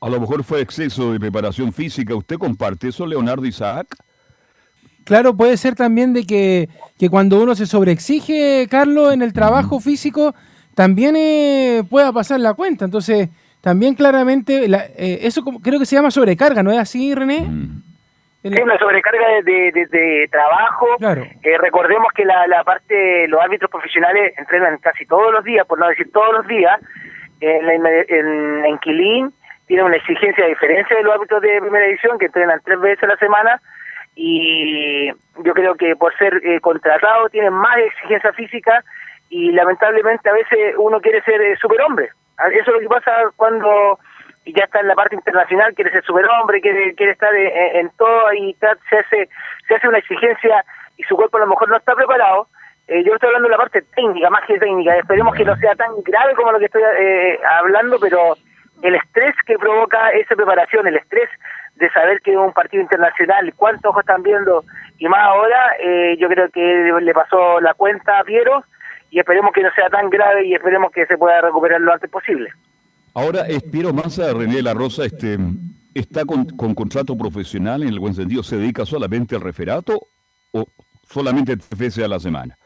A 0.00 0.08
lo 0.08 0.20
mejor 0.20 0.44
fue 0.44 0.60
exceso 0.60 1.12
de 1.12 1.20
preparación 1.20 1.72
física. 1.72 2.14
¿Usted 2.14 2.36
comparte 2.36 2.88
eso, 2.88 3.06
Leonardo 3.06 3.46
Isaac? 3.46 3.86
Claro, 5.04 5.36
puede 5.36 5.56
ser 5.56 5.74
también 5.74 6.12
de 6.12 6.24
que, 6.24 6.68
que 6.98 7.08
cuando 7.10 7.42
uno 7.42 7.54
se 7.54 7.66
sobreexige, 7.66 8.66
Carlos, 8.70 9.12
en 9.12 9.22
el 9.22 9.32
trabajo 9.32 9.80
físico, 9.80 10.34
también 10.74 11.86
pueda 11.88 12.12
pasar 12.12 12.40
la 12.40 12.54
cuenta. 12.54 12.84
Entonces, 12.84 13.28
también 13.60 13.94
claramente, 13.94 14.66
eh, 14.66 15.18
eso 15.22 15.42
creo 15.62 15.78
que 15.78 15.86
se 15.86 15.96
llama 15.96 16.10
sobrecarga, 16.10 16.62
¿no 16.62 16.70
es 16.70 16.78
así, 16.78 17.14
René? 17.14 17.40
Mm. 17.40 17.82
Sí, 18.42 18.62
una 18.62 18.78
sobrecarga 18.78 19.26
de, 19.42 19.72
de, 19.72 20.28
trabajo. 20.30 20.86
Eh, 21.00 21.56
recordemos 21.58 22.08
que 22.14 22.26
la, 22.26 22.46
la 22.46 22.62
parte, 22.62 23.26
los 23.28 23.40
árbitros 23.40 23.70
profesionales 23.70 24.34
entrenan 24.36 24.76
casi 24.78 25.06
todos 25.06 25.32
los 25.32 25.42
días, 25.44 25.66
por 25.66 25.78
no 25.78 25.88
decir 25.88 26.12
todos 26.12 26.34
los 26.34 26.46
días, 26.46 26.78
en, 27.40 27.86
en, 27.86 28.64
en 28.66 28.78
Quilín 28.80 29.32
tienen 29.66 29.86
una 29.86 29.96
exigencia 29.96 30.44
a 30.44 30.48
diferencia 30.48 30.96
de 30.96 31.02
los 31.02 31.14
árbitros 31.14 31.40
de 31.42 31.60
primera 31.60 31.86
edición 31.86 32.18
que 32.18 32.26
entrenan 32.26 32.60
tres 32.64 32.80
veces 32.80 33.02
a 33.04 33.08
la 33.08 33.16
semana 33.16 33.60
y 34.14 35.08
yo 35.42 35.54
creo 35.54 35.74
que 35.74 35.96
por 35.96 36.16
ser 36.16 36.40
eh, 36.44 36.60
contratados 36.60 37.32
tienen 37.32 37.52
más 37.52 37.76
exigencia 37.78 38.32
física 38.32 38.84
y 39.34 39.50
lamentablemente 39.50 40.30
a 40.30 40.32
veces 40.32 40.76
uno 40.78 41.00
quiere 41.00 41.20
ser 41.22 41.40
superhombre. 41.58 42.08
Ah, 42.38 42.46
eso 42.50 42.70
es 42.70 42.74
lo 42.74 42.78
que 42.78 42.86
pasa 42.86 43.10
cuando 43.34 43.98
ya 44.46 44.62
está 44.62 44.78
en 44.78 44.86
la 44.86 44.94
parte 44.94 45.16
internacional, 45.16 45.74
quiere 45.74 45.90
ser 45.90 46.04
superhombre, 46.04 46.60
quiere, 46.60 46.94
quiere 46.94 47.12
estar 47.12 47.34
en, 47.34 47.90
todo 47.98 48.32
y 48.32 48.54
se 48.60 48.68
hace, 48.68 49.28
se 49.66 49.74
hace 49.74 49.88
una 49.88 49.98
exigencia 49.98 50.64
y 50.96 51.02
su 51.02 51.16
cuerpo 51.16 51.38
a 51.38 51.40
lo 51.40 51.48
mejor 51.48 51.68
no 51.68 51.76
está 51.76 51.96
preparado. 51.96 52.46
Eh, 52.86 53.02
yo 53.02 53.14
estoy 53.14 53.26
hablando 53.26 53.48
de 53.48 53.56
la 53.56 53.58
parte 53.58 53.82
técnica, 53.96 54.30
más 54.30 54.46
que 54.46 54.56
técnica. 54.56 54.96
Esperemos 54.98 55.34
que 55.34 55.44
no 55.44 55.56
sea 55.56 55.74
tan 55.74 55.90
grave 56.04 56.34
como 56.36 56.52
lo 56.52 56.60
que 56.60 56.66
estoy 56.66 56.82
eh, 56.96 57.40
hablando, 57.58 57.98
pero 57.98 58.36
el 58.82 58.94
estrés 58.94 59.34
que 59.46 59.58
provoca 59.58 60.10
esa 60.10 60.36
preparación, 60.36 60.86
el 60.86 60.98
estrés 60.98 61.28
de 61.74 61.90
saber 61.90 62.20
que 62.20 62.30
es 62.30 62.36
un 62.36 62.52
partido 62.52 62.84
internacional, 62.84 63.52
cuántos 63.56 63.90
ojos 63.90 64.02
están 64.02 64.22
viendo, 64.22 64.62
y 64.98 65.08
más 65.08 65.26
ahora, 65.26 65.74
eh, 65.80 66.16
yo 66.20 66.28
creo 66.28 66.48
que 66.50 66.92
le 67.00 67.12
pasó 67.12 67.60
la 67.60 67.74
cuenta 67.74 68.20
a 68.20 68.24
Piero, 68.24 68.62
y 69.14 69.20
esperemos 69.20 69.52
que 69.52 69.62
no 69.62 69.70
sea 69.76 69.88
tan 69.88 70.10
grave 70.10 70.44
y 70.44 70.54
esperemos 70.54 70.90
que 70.90 71.06
se 71.06 71.16
pueda 71.16 71.40
recuperar 71.40 71.80
lo 71.80 71.92
antes 71.92 72.10
posible. 72.10 72.50
Ahora, 73.14 73.44
Piero 73.70 73.92
Massa, 73.92 74.32
René 74.32 74.60
La 74.60 74.74
Rosa, 74.74 75.04
este, 75.04 75.38
¿está 75.94 76.24
con, 76.24 76.46
contrato 76.74 77.16
profesional 77.16 77.84
en 77.84 77.90
el 77.90 78.00
buen 78.00 78.14
sentido? 78.14 78.42
¿Se 78.42 78.56
dedica 78.56 78.84
solamente 78.84 79.36
al 79.36 79.42
referato 79.42 80.00
o 80.52 80.64
solamente 81.06 81.54
veces 81.78 82.04
a 82.04 82.08
la 82.08 82.18
semana? 82.18 82.56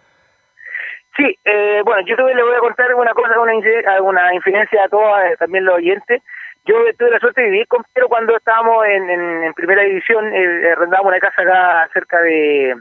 Sí, 1.19 1.39
eh, 1.45 1.83
bueno, 1.85 2.01
yo 2.07 2.17
le 2.17 2.43
voy 2.43 2.55
a 2.55 2.61
contar 2.61 2.95
una 2.95 3.13
cosa, 3.13 3.39
una, 3.39 4.01
una 4.01 4.35
infidencia 4.35 4.85
a 4.85 4.89
todos, 4.89 5.21
eh, 5.25 5.37
también 5.39 5.67
los 5.67 5.75
oyentes. 5.75 6.23
Yo 6.65 6.77
tuve 6.99 7.11
la 7.11 7.21
suerte 7.21 7.43
de 7.43 7.51
vivir 7.51 7.69
con 7.69 7.85
Piero 7.93 8.09
cuando 8.09 8.35
estábamos 8.35 8.87
en, 8.87 9.11
en, 9.11 9.53
primera 9.53 9.83
división, 9.83 10.33
eh, 10.33 10.73
arrendábamos 10.73 11.11
una 11.11 11.21
casa 11.21 11.43
acá 11.43 11.91
cerca 11.93 12.23
de, 12.23 12.75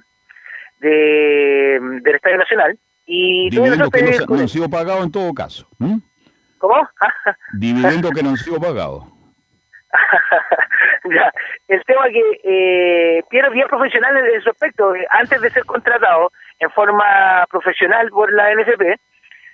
de 0.79 1.79
del 2.01 2.15
Estadio 2.15 2.37
Nacional. 2.37 2.79
Y 3.09 3.49
Dividendo 3.49 3.89
que 3.89 4.01
no, 4.03 4.35
no, 4.35 4.41
han 4.41 4.49
sido 4.49 4.69
pagado 4.69 5.01
en 5.01 5.11
todo 5.11 5.33
caso. 5.33 5.65
¿Cómo? 6.57 6.75
Dividendo 7.53 8.11
que 8.11 8.21
no 8.21 8.29
han 8.31 8.37
sido 8.37 8.59
pagados. 8.59 9.05
ya, 11.05 11.31
el 11.69 11.83
tema 11.85 12.09
que 12.09 12.21
eh, 12.43 13.23
Piero 13.29 13.47
es 13.47 13.53
bien 13.53 13.67
profesional 13.69 14.17
en 14.17 14.41
su 14.41 14.49
aspecto. 14.49 14.93
Antes 15.11 15.39
de 15.41 15.49
ser 15.49 15.63
contratado 15.63 16.33
en 16.59 16.69
forma 16.71 17.45
profesional 17.49 18.09
por 18.09 18.31
la 18.33 18.53
NFP, 18.53 18.99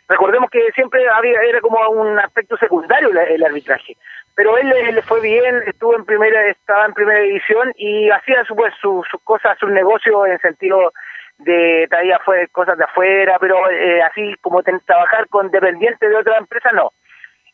recordemos 0.09 0.49
que 0.49 0.71
siempre 0.73 1.07
había 1.07 1.39
era 1.43 1.61
como 1.61 1.77
un 1.89 2.17
aspecto 2.19 2.57
secundario 2.57 3.11
el, 3.11 3.43
arbitraje. 3.43 3.95
Pero 4.35 4.57
él 4.57 4.67
le 4.67 5.01
fue 5.03 5.21
bien, 5.21 5.61
estuvo 5.67 5.95
en 5.95 6.05
primera, 6.05 6.47
estaba 6.47 6.87
en 6.87 6.93
primera 6.93 7.19
división 7.19 7.71
y 7.77 8.09
hacía 8.09 8.43
su, 8.45 8.55
pues, 8.55 8.73
sus 8.81 9.05
cosas, 9.23 9.59
sus 9.59 9.69
negocios 9.69 10.27
en 10.27 10.39
sentido 10.39 10.91
de 11.37 11.87
traía 11.89 12.19
fue 12.25 12.47
cosas 12.49 12.77
de 12.77 12.83
afuera, 12.83 13.37
pero 13.39 13.69
eh, 13.69 14.01
así 14.01 14.35
como 14.41 14.61
trabajar 14.63 15.27
con 15.29 15.51
dependientes 15.51 16.09
de 16.09 16.15
otra 16.15 16.37
empresa, 16.37 16.71
no 16.71 16.91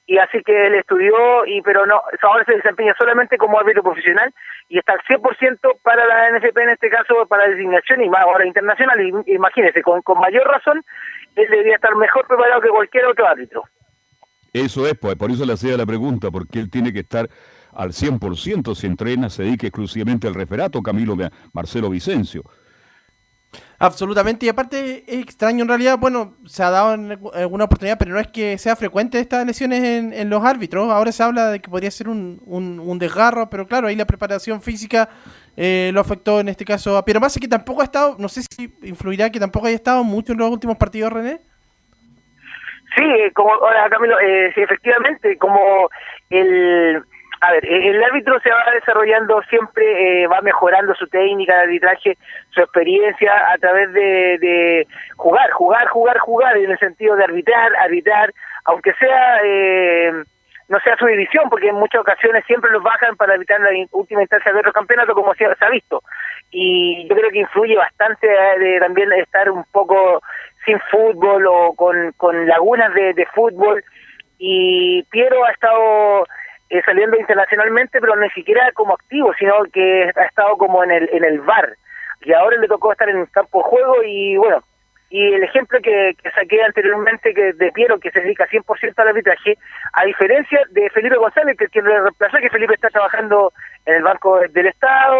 y 0.09 0.17
así 0.17 0.41
que 0.43 0.65
él 0.65 0.73
estudió, 0.73 1.45
y 1.45 1.61
pero 1.61 1.85
no, 1.85 2.01
ahora 2.23 2.43
se 2.43 2.55
desempeña 2.55 2.95
solamente 2.97 3.37
como 3.37 3.59
árbitro 3.59 3.83
profesional 3.83 4.33
y 4.67 4.79
está 4.79 4.93
al 4.93 5.01
100% 5.01 5.59
para 5.83 6.03
la 6.07 6.31
NFP 6.31 6.57
en 6.57 6.69
este 6.69 6.89
caso, 6.89 7.27
para 7.27 7.45
la 7.45 7.53
designación 7.53 8.03
y 8.03 8.09
más 8.09 8.21
ahora 8.21 8.47
internacional, 8.47 8.99
imagínese, 9.27 9.83
con, 9.83 10.01
con 10.01 10.19
mayor 10.19 10.47
razón, 10.47 10.83
él 11.35 11.47
debería 11.51 11.75
estar 11.75 11.95
mejor 11.95 12.25
preparado 12.27 12.59
que 12.59 12.69
cualquier 12.69 13.05
otro 13.05 13.27
árbitro. 13.27 13.63
Eso 14.51 14.87
es, 14.87 14.97
pues, 14.97 15.15
por 15.15 15.29
eso 15.29 15.45
le 15.45 15.53
hacía 15.53 15.77
la 15.77 15.85
pregunta, 15.85 16.31
porque 16.31 16.57
él 16.57 16.71
tiene 16.71 16.91
que 16.91 17.01
estar 17.01 17.29
al 17.71 17.89
100% 17.89 18.73
si 18.73 18.87
entrena, 18.87 19.29
se 19.29 19.43
dedique 19.43 19.67
exclusivamente 19.67 20.27
al 20.27 20.33
referato, 20.33 20.81
Camilo 20.81 21.15
Marcelo 21.53 21.91
Vicencio. 21.91 22.41
Absolutamente, 23.81 24.45
y 24.45 24.49
aparte 24.49 25.05
es 25.07 25.21
extraño 25.23 25.61
en 25.61 25.69
realidad, 25.69 25.97
bueno, 25.97 26.35
se 26.45 26.61
ha 26.61 26.69
dado 26.69 26.95
en 26.95 27.17
alguna 27.33 27.63
oportunidad, 27.63 27.97
pero 27.97 28.11
no 28.11 28.19
es 28.19 28.27
que 28.27 28.57
sea 28.57 28.75
frecuente 28.75 29.19
estas 29.19 29.45
lesiones 29.47 29.81
en, 29.81 30.29
los 30.29 30.43
árbitros. 30.43 30.91
Ahora 30.91 31.13
se 31.13 31.23
habla 31.23 31.49
de 31.49 31.61
que 31.61 31.69
podría 31.69 31.89
ser 31.89 32.09
un, 32.09 32.41
un, 32.45 32.99
desgarro, 32.99 33.49
pero 33.49 33.65
claro, 33.65 33.87
ahí 33.87 33.95
la 33.95 34.03
preparación 34.05 34.61
física 34.61 35.07
eh, 35.55 35.91
lo 35.93 36.01
afectó 36.01 36.41
en 36.41 36.49
este 36.49 36.65
caso 36.65 36.97
a 36.97 37.05
Piero 37.05 37.21
Massa, 37.21 37.39
que 37.39 37.47
tampoco 37.47 37.79
ha 37.79 37.85
estado, 37.85 38.17
no 38.19 38.27
sé 38.27 38.41
si 38.41 38.69
influirá 38.83 39.29
que 39.29 39.39
tampoco 39.39 39.67
haya 39.67 39.77
estado 39.77 40.03
mucho 40.03 40.33
en 40.33 40.39
los 40.39 40.51
últimos 40.51 40.75
partidos, 40.75 41.13
René. 41.13 41.39
Sí, 42.97 43.03
como, 43.33 43.53
ahora 43.53 43.89
Camilo, 43.89 44.19
eh, 44.19 44.51
sí, 44.55 44.61
efectivamente, 44.61 45.37
como 45.37 45.89
el 46.29 47.01
a 47.41 47.51
ver, 47.51 47.65
el 47.65 48.03
árbitro 48.03 48.39
se 48.41 48.49
va 48.49 48.71
desarrollando 48.73 49.41
siempre, 49.49 50.23
eh, 50.23 50.27
va 50.27 50.41
mejorando 50.41 50.93
su 50.95 51.07
técnica 51.07 51.55
de 51.55 51.61
arbitraje, 51.61 52.17
su 52.49 52.61
experiencia 52.61 53.51
a 53.51 53.57
través 53.57 53.93
de, 53.93 54.85
jugar, 55.15 55.49
jugar, 55.51 55.87
jugar, 55.87 56.17
jugar, 56.19 56.57
en 56.57 56.71
el 56.71 56.79
sentido 56.79 57.15
de 57.15 57.23
arbitrar, 57.23 57.75
arbitrar, 57.77 58.33
aunque 58.65 58.93
sea, 58.93 59.39
eh, 59.43 60.11
no 60.67 60.79
sea 60.81 60.97
su 60.97 61.05
división, 61.05 61.49
porque 61.49 61.69
en 61.69 61.75
muchas 61.75 62.01
ocasiones 62.01 62.43
siempre 62.45 62.71
los 62.71 62.83
bajan 62.83 63.15
para 63.15 63.35
evitar 63.35 63.59
la 63.61 63.69
última 63.91 64.21
instancia 64.21 64.51
de 64.51 64.59
otro 64.59 64.73
campeonato, 64.73 65.13
como 65.13 65.33
se 65.33 65.45
ha 65.45 65.69
visto. 65.69 66.03
Y 66.51 67.07
yo 67.07 67.15
creo 67.15 67.29
que 67.29 67.39
influye 67.39 67.77
bastante 67.77 68.27
eh, 68.27 68.59
de 68.59 68.79
también 68.79 69.13
estar 69.13 69.49
un 69.49 69.63
poco 69.71 70.21
sin 70.65 70.77
fútbol 70.91 71.45
o 71.47 71.73
con, 71.73 72.11
con 72.17 72.47
lagunas 72.47 72.93
de, 72.93 73.13
de 73.13 73.25
fútbol. 73.27 73.81
Y 74.37 75.03
Piero 75.03 75.45
ha 75.45 75.51
estado 75.51 76.25
eh, 76.69 76.81
saliendo 76.85 77.17
internacionalmente, 77.17 77.99
pero 77.99 78.15
ni 78.15 78.29
siquiera 78.29 78.71
como 78.73 78.93
activo, 78.93 79.33
sino 79.37 79.53
que 79.73 80.11
ha 80.15 80.23
estado 80.23 80.57
como 80.57 80.83
en 80.83 80.91
el, 80.91 81.09
en 81.11 81.23
el 81.23 81.41
bar. 81.41 81.75
Y 82.21 82.33
ahora 82.33 82.57
le 82.57 82.67
tocó 82.67 82.91
estar 82.91 83.09
en 83.09 83.19
el 83.19 83.31
campo 83.31 83.59
de 83.59 83.69
juego 83.69 84.03
y 84.03 84.37
bueno, 84.37 84.63
y 85.09 85.33
el 85.33 85.43
ejemplo 85.43 85.79
que, 85.81 86.15
saqué 86.35 86.61
anteriormente 86.61 87.33
que 87.33 87.53
de 87.53 87.71
Piero, 87.71 87.99
que 87.99 88.11
se 88.11 88.21
dedica 88.21 88.47
100% 88.47 88.93
al 88.97 89.07
arbitraje, 89.07 89.57
a 89.93 90.05
diferencia 90.05 90.61
de 90.69 90.89
Felipe 90.91 91.15
González, 91.15 91.57
que 91.57 91.67
quien 91.67 91.85
lo 91.85 92.03
reemplazó, 92.03 92.37
que 92.37 92.49
Felipe 92.49 92.75
está 92.75 92.89
trabajando 92.89 93.51
en 93.85 93.95
el 93.95 94.03
Banco 94.03 94.39
del 94.51 94.67
Estado, 94.67 95.19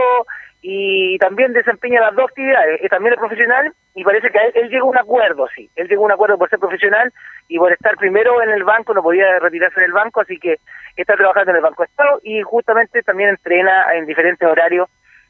y 0.61 1.17
también 1.19 1.53
desempeña 1.53 2.01
las 2.01 2.15
dos 2.15 2.25
actividades, 2.29 2.81
es 2.81 2.89
también 2.89 3.13
es 3.13 3.19
profesional 3.19 3.73
y 3.95 4.03
parece 4.03 4.29
que 4.29 4.39
él, 4.55 4.69
llegó 4.69 4.87
a 4.87 4.91
un 4.91 4.97
acuerdo, 4.97 5.47
sí, 5.55 5.69
él 5.75 5.87
llegó 5.87 6.03
a 6.03 6.05
un 6.07 6.11
acuerdo 6.11 6.37
por 6.37 6.49
ser 6.49 6.59
profesional 6.59 7.13
y 7.47 7.57
por 7.57 7.71
estar 7.71 7.95
primero 7.95 8.41
en 8.43 8.49
el 8.49 8.63
banco, 8.63 8.93
no 8.93 9.01
podía 9.01 9.39
retirarse 9.39 9.79
del 9.79 9.93
banco, 9.93 10.21
así 10.21 10.37
que 10.37 10.59
está 10.97 11.15
trabajando 11.15 11.51
en 11.51 11.57
el 11.57 11.63
Banco 11.63 11.83
Estado 11.83 12.19
y 12.23 12.41
justamente 12.41 13.01
también 13.03 13.29
entrena 13.29 13.93
en 13.95 14.05
diferentes 14.05 14.47
horarios 14.47 14.89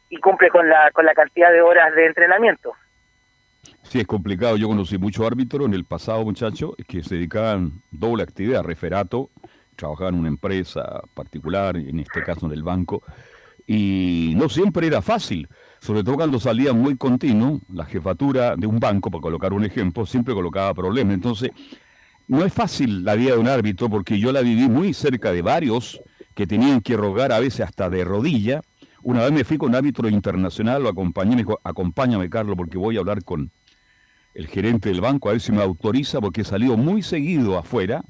y 0.10 0.18
cumple 0.18 0.50
con 0.50 0.68
la, 0.68 0.90
con 0.92 1.06
la 1.06 1.14
cantidad 1.14 1.52
de 1.52 1.62
horas 1.62 1.94
de 1.94 2.08
entrenamiento. 2.08 2.74
Sí, 3.84 4.00
es 4.00 4.08
complicado. 4.08 4.58
Yo 4.58 4.68
conocí 4.68 4.98
muchos 4.98 5.26
árbitros 5.26 5.68
en 5.68 5.74
el 5.74 5.86
pasado, 5.86 6.24
muchachos, 6.24 6.76
que 6.88 7.04
se 7.04 7.16
dedicaban 7.16 7.72
doble 7.92 8.24
actividad, 8.24 8.64
referato, 8.64 9.30
trabajaban 9.76 10.16
en 10.16 10.20
una 10.22 10.30
empresa 10.30 11.02
particular, 11.14 11.78
en 11.78 12.00
este 12.00 12.24
caso 12.24 12.48
en 12.48 12.54
el 12.54 12.64
banco, 12.64 13.04
y 13.72 14.34
no 14.36 14.50
siempre 14.50 14.88
era 14.88 15.00
fácil, 15.00 15.48
sobre 15.80 16.04
todo 16.04 16.16
cuando 16.16 16.40
salía 16.40 16.74
muy 16.74 16.98
continuo, 16.98 17.62
la 17.72 17.86
jefatura 17.86 18.56
de 18.56 18.66
un 18.66 18.80
banco, 18.80 19.12
para 19.12 19.22
colocar 19.22 19.54
un 19.54 19.64
ejemplo, 19.64 20.08
siempre 20.08 20.34
colocaba 20.34 20.74
problemas. 20.74 21.14
Entonces, 21.14 21.52
no 22.28 22.44
es 22.44 22.52
fácil 22.52 23.04
la 23.04 23.14
vida 23.14 23.34
de 23.34 23.38
un 23.38 23.48
árbitro 23.48 23.88
porque 23.88 24.18
yo 24.18 24.32
la 24.32 24.42
viví 24.42 24.68
muy 24.68 24.96
cerca 24.96 25.32
de 25.32 25.44
varios 25.44 26.02
que 26.34 26.48
tenían 26.48 26.82
que 26.82 26.98
rogar 26.98 27.32
a 27.32 27.40
veces 27.40 27.62
hasta 27.62 27.92
de 27.92 28.04
rodilla. 28.04 28.62
Una 29.04 29.22
vez 29.22 29.34
me 29.34 29.44
fui 29.44 29.60
con 29.60 29.70
un 29.70 29.76
árbitro 29.76 30.10
internacional, 30.10 30.82
lo 30.82 30.90
acompañé, 30.90 31.36
me 31.36 31.44
dijo, 31.44 31.60
acompáñame 31.64 32.28
Carlos 32.28 32.58
porque 32.58 32.80
voy 32.80 32.98
a 32.98 33.02
hablar 33.02 33.24
con 33.24 33.52
el 34.34 34.48
gerente 34.48 34.90
del 34.90 35.02
banco 35.02 35.30
a 35.30 35.34
ver 35.34 35.42
si 35.42 35.52
me 35.52 35.62
autoriza 35.62 36.20
porque 36.20 36.42
he 36.42 36.44
salido 36.44 36.76
muy 36.76 37.04
seguido 37.04 37.56
afuera 37.56 38.04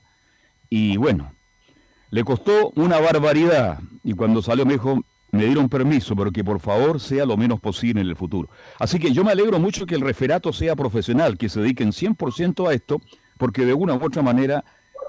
y 0.69 0.95
bueno, 0.95 1.33
le 2.11 2.23
costó 2.23 2.71
una 2.75 2.97
barbaridad 3.01 3.79
y 4.05 4.13
cuando 4.13 4.41
salió 4.41 4.65
me 4.65 4.73
dijo, 4.73 5.03
me 5.31 5.45
dieron 5.45 5.69
permiso, 5.69 6.15
pero 6.15 6.31
que 6.31 6.43
por 6.43 6.59
favor 6.59 6.99
sea 6.99 7.25
lo 7.25 7.37
menos 7.37 7.59
posible 7.59 8.01
en 8.01 8.07
el 8.07 8.15
futuro. 8.15 8.49
Así 8.79 8.99
que 8.99 9.11
yo 9.11 9.23
me 9.23 9.31
alegro 9.31 9.59
mucho 9.59 9.85
que 9.85 9.95
el 9.95 10.01
referato 10.01 10.53
sea 10.53 10.75
profesional, 10.75 11.37
que 11.37 11.49
se 11.49 11.61
dediquen 11.61 11.91
100% 11.91 12.69
a 12.69 12.73
esto, 12.73 13.01
porque 13.37 13.65
de 13.65 13.73
una 13.73 13.93
u 13.95 14.03
otra 14.03 14.21
manera 14.21 14.63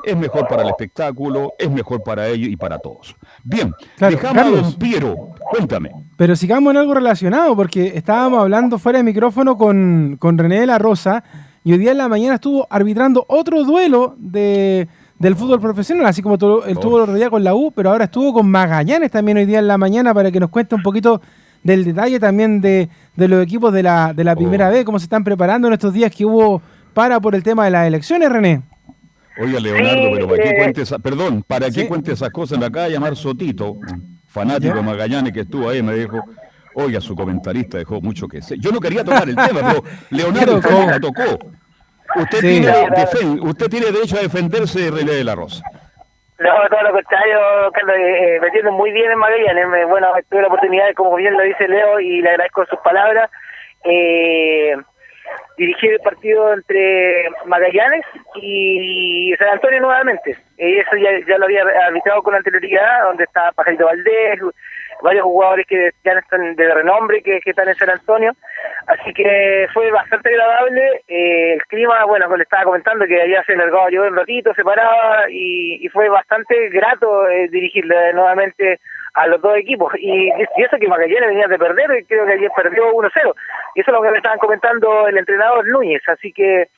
es 0.04 0.16
mejor 0.16 0.48
para 0.48 0.62
el 0.62 0.68
espectáculo, 0.68 1.52
es 1.58 1.70
mejor 1.70 2.02
para 2.02 2.28
ellos 2.28 2.48
y 2.48 2.56
para 2.56 2.78
todos. 2.78 3.16
Bien, 3.44 3.72
dejamos 3.98 4.74
a 4.74 4.78
Piero, 4.78 5.34
cuéntame. 5.50 5.90
Pero 6.16 6.36
sigamos 6.36 6.70
en 6.72 6.78
algo 6.78 6.94
relacionado, 6.94 7.54
porque 7.56 7.92
estábamos 7.94 8.40
hablando 8.40 8.78
fuera 8.78 8.98
de 8.98 9.04
micrófono 9.04 9.56
con, 9.56 10.16
con 10.18 10.38
René 10.38 10.60
de 10.60 10.66
la 10.66 10.78
Rosa, 10.78 11.22
y 11.64 11.72
hoy 11.72 11.78
día 11.78 11.92
en 11.92 11.98
la 11.98 12.08
mañana 12.08 12.36
estuvo 12.36 12.66
arbitrando 12.70 13.26
otro 13.28 13.64
duelo 13.64 14.14
de 14.18 14.88
del 15.20 15.36
fútbol 15.36 15.60
profesional, 15.60 16.06
así 16.06 16.22
como 16.22 16.38
todo, 16.38 16.64
él 16.64 16.78
tuvo 16.78 16.96
el 16.96 17.02
otro 17.02 17.14
día 17.14 17.28
con 17.28 17.44
la 17.44 17.54
U, 17.54 17.70
pero 17.72 17.90
ahora 17.90 18.04
estuvo 18.04 18.32
con 18.32 18.50
Magallanes 18.50 19.10
también 19.10 19.36
hoy 19.36 19.44
día 19.44 19.58
en 19.58 19.68
la 19.68 19.76
mañana 19.76 20.14
para 20.14 20.32
que 20.32 20.40
nos 20.40 20.48
cuente 20.48 20.74
un 20.74 20.82
poquito 20.82 21.20
del 21.62 21.84
detalle 21.84 22.18
también 22.18 22.62
de, 22.62 22.88
los 23.16 23.42
equipos 23.42 23.70
de 23.70 23.82
la, 23.82 24.14
de 24.14 24.24
la 24.24 24.34
primera 24.34 24.68
oh. 24.68 24.72
vez, 24.72 24.82
cómo 24.86 24.98
se 24.98 25.04
están 25.04 25.22
preparando 25.22 25.68
en 25.68 25.74
estos 25.74 25.92
días 25.92 26.10
que 26.10 26.24
hubo 26.24 26.62
para 26.94 27.20
por 27.20 27.34
el 27.34 27.42
tema 27.42 27.66
de 27.66 27.70
las 27.70 27.86
elecciones, 27.86 28.32
René. 28.32 28.62
Oiga, 29.38 29.60
Leonardo, 29.60 30.10
pero 30.10 30.26
¿para 30.26 30.42
qué 30.42 30.48
eh, 30.48 30.56
cuente 30.56 30.98
perdón, 30.98 31.44
¿para 31.46 31.70
qué 31.70 31.86
cuente 31.86 32.12
esas 32.12 32.30
cosas? 32.30 32.58
Me 32.58 32.64
acaba 32.64 32.86
de 32.86 32.92
llamar 32.92 33.14
Sotito, 33.14 33.76
fanático 34.26 34.76
de 34.76 34.82
Magallanes 34.82 35.34
que 35.34 35.40
estuvo 35.40 35.68
ahí, 35.68 35.82
me 35.82 35.94
dijo, 35.96 36.18
oiga, 36.74 36.98
su 36.98 37.14
comentarista 37.14 37.76
dejó 37.76 38.00
mucho 38.00 38.26
que 38.26 38.40
sé. 38.40 38.56
Yo 38.58 38.72
no 38.72 38.80
quería 38.80 39.04
tocar 39.04 39.28
el 39.28 39.36
tema, 39.36 39.60
pero 39.60 39.84
Leonardo 40.10 40.60
la 40.86 40.98
tocó. 40.98 41.38
Usted, 42.16 42.40
tiene, 42.40 43.40
usted 43.40 43.68
tiene 43.68 43.86
derecho 43.86 44.16
a 44.16 44.20
defenderse 44.20 44.80
de 44.80 44.90
René 44.90 45.12
de 45.12 45.24
la 45.24 45.34
Rosa. 45.34 45.62
No, 46.38 46.50
todo 46.70 46.82
lo 46.82 46.92
contrario, 46.92 47.38
Carlos, 47.74 47.96
eh, 47.96 48.36
eh 48.36 48.40
metiendo 48.40 48.72
muy 48.72 48.90
bien 48.92 49.10
en 49.10 49.18
Magallanes. 49.18 49.88
Bueno, 49.88 50.08
tuve 50.30 50.40
la 50.40 50.48
oportunidad, 50.48 50.94
como 50.94 51.16
bien 51.16 51.34
lo 51.34 51.42
dice 51.42 51.68
Leo, 51.68 52.00
y 52.00 52.22
le 52.22 52.30
agradezco 52.30 52.64
sus 52.66 52.78
palabras. 52.80 53.30
Eh, 53.84 54.74
dirigir 55.58 55.92
el 55.92 56.00
partido 56.00 56.52
entre 56.54 57.28
Magallanes 57.44 58.04
y 58.36 59.34
San 59.38 59.48
Antonio 59.50 59.80
nuevamente. 59.80 60.36
Eso 60.56 60.96
ya, 60.96 61.10
ya 61.28 61.36
lo 61.36 61.44
había 61.44 61.62
arbitrado 61.86 62.22
con 62.22 62.34
anterioridad, 62.34 63.04
donde 63.04 63.24
está 63.24 63.52
Pajarito 63.52 63.84
Valdés, 63.84 64.40
varios 65.02 65.24
jugadores 65.24 65.66
que 65.66 65.90
ya 66.04 66.12
están 66.12 66.54
de 66.56 66.74
renombre 66.74 67.22
que, 67.22 67.40
están 67.44 67.68
en 67.68 67.74
San 67.74 67.90
Antonio. 67.90 68.32
Así 68.86 69.12
que 69.12 69.66
fue 69.72 69.90
bastante 69.90 70.28
agradable. 70.30 71.02
Eh, 71.08 71.54
el 71.54 71.62
clima, 71.66 72.04
bueno, 72.04 72.26
como 72.26 72.36
le 72.36 72.44
estaba 72.44 72.64
comentando, 72.64 73.06
que 73.06 73.20
allá 73.20 73.42
se 73.44 73.56
largaba 73.56 73.90
yo 73.90 74.02
un 74.02 74.16
ratito, 74.16 74.54
se 74.54 74.64
paraba 74.64 75.30
y, 75.30 75.88
fue 75.92 76.08
bastante 76.08 76.68
grato 76.68 77.28
eh, 77.28 77.48
dirigirle 77.48 78.12
nuevamente 78.12 78.80
a 79.14 79.26
los 79.26 79.40
dos 79.40 79.56
equipos. 79.56 79.92
Y, 79.98 80.30
eso 80.56 80.76
que 80.78 80.88
Magallanes 80.88 81.28
venía 81.28 81.48
de 81.48 81.58
perder, 81.58 81.90
y 81.98 82.04
creo 82.04 82.26
que 82.26 82.32
ayer 82.32 82.50
perdió 82.54 82.92
1-0. 82.92 83.10
Y 83.74 83.80
eso 83.80 83.90
es 83.90 83.94
lo 83.94 84.02
que 84.02 84.10
me 84.10 84.18
estaban 84.18 84.38
comentando 84.38 85.08
el 85.08 85.18
entrenador 85.18 85.66
Núñez. 85.66 86.02
Así 86.08 86.32
que 86.32 86.68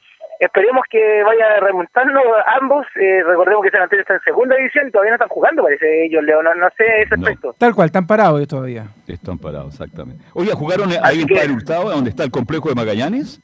esperemos 0.42 0.82
que 0.90 1.22
vaya 1.22 1.60
remontando 1.60 2.20
ambos. 2.60 2.86
Eh, 2.96 3.22
recordemos 3.24 3.62
que 3.64 3.70
San 3.70 3.82
Antonio 3.82 4.02
está 4.02 4.14
en 4.14 4.20
segunda 4.20 4.56
división 4.56 4.88
y 4.88 4.90
todavía 4.90 5.12
no 5.12 5.16
están 5.16 5.28
jugando, 5.28 5.62
parece 5.62 6.04
ellos, 6.04 6.22
Leo. 6.24 6.42
No, 6.42 6.50
sé 6.76 7.02
ese 7.02 7.14
aspecto. 7.14 7.54
Tal 7.58 7.74
cual, 7.74 7.86
están 7.86 8.06
parados 8.06 8.46
todavía. 8.48 8.86
Están 9.06 9.38
parados, 9.38 9.74
exactamente. 9.74 10.24
Oye, 10.34 10.52
¿jugaron 10.52 10.90
ahí 11.02 11.22
en 11.22 11.28
Padre 11.28 11.52
Hurtado, 11.52 11.90
donde 11.90 12.10
está 12.10 12.24
el 12.24 12.30
complejo 12.30 12.68
de 12.68 12.74
Magallanes? 12.74 13.40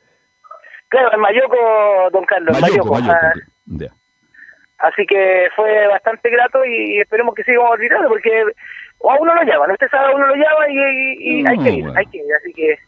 Claro, 0.89 1.13
en 1.13 1.21
Mayoco, 1.21 1.57
don 2.13 2.25
Carlos. 2.25 2.61
Mayoco, 2.61 2.95
Mayoco, 2.95 3.13
ah. 3.13 3.33
Así 4.79 5.05
que 5.07 5.49
fue 5.57 5.89
bastante 5.89 6.31
grato 6.31 6.65
y 6.65 7.01
esperemos 7.01 7.35
que 7.35 7.43
sigamos 7.43 7.77
gritando 7.79 8.09
porque 8.09 8.45
o 8.99 9.11
a 9.11 9.19
uno 9.19 9.35
lo 9.35 9.43
llama, 9.43 9.73
usted 9.73 9.89
sabe, 9.89 10.13
a 10.13 10.17
uno 10.17 10.27
lo 10.27 10.35
llama 10.35 10.69
y, 10.69 11.45
hay 11.47 11.59
que 11.59 11.71
ir, 11.71 11.87
hay 11.97 12.07
que 12.07 12.19
ir. 12.19 12.35
Así 12.35 12.53
que 12.53 12.79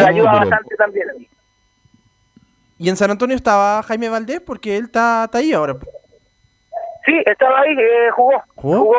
ayuda 0.00 0.32
bastante 0.32 0.76
también 0.76 1.10
a 1.10 1.14
mí. 1.14 1.28
¿Y 2.80 2.88
en 2.88 2.96
San 2.96 3.10
Antonio 3.10 3.36
estaba 3.36 3.82
Jaime 3.82 4.08
Valdés? 4.08 4.40
Porque 4.40 4.78
él 4.78 4.84
está, 4.84 5.28
ahí 5.34 5.52
ahora. 5.52 5.76
Sí, 7.04 7.12
estaba 7.26 7.60
ahí, 7.60 7.76
eh, 7.78 8.10
jugó. 8.10 8.42
Jugó, 8.54 8.96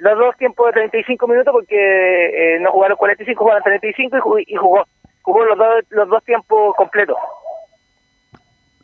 los, 0.00 0.18
dos 0.18 0.36
tiempos 0.36 0.66
de 0.66 0.72
35 0.72 1.28
minutos 1.28 1.52
porque 1.52 1.76
eh, 1.76 2.58
no 2.58 2.72
jugaron 2.72 2.96
45, 2.96 3.40
jugaron 3.40 3.62
35 3.62 4.16
y 4.16 4.20
jugó, 4.20 4.38
y 4.40 4.54
jugó. 4.56 4.84
Jugó 5.22 5.44
los 5.44 5.58
dos, 5.58 5.84
los 5.90 6.08
dos 6.08 6.24
tiempos 6.24 6.74
completos. 6.74 7.16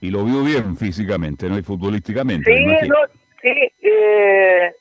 Y 0.01 0.13
lo 0.13 0.23
vio 0.23 0.45
bien 0.45 0.77
físicamente, 0.77 1.49
¿no? 1.49 1.59
Y 1.59 1.63
futbolísticamente. 1.63 2.49
Sí, 2.49 2.65
no, 2.87 2.97
sí. 3.43 3.49
Eh, 3.83 4.73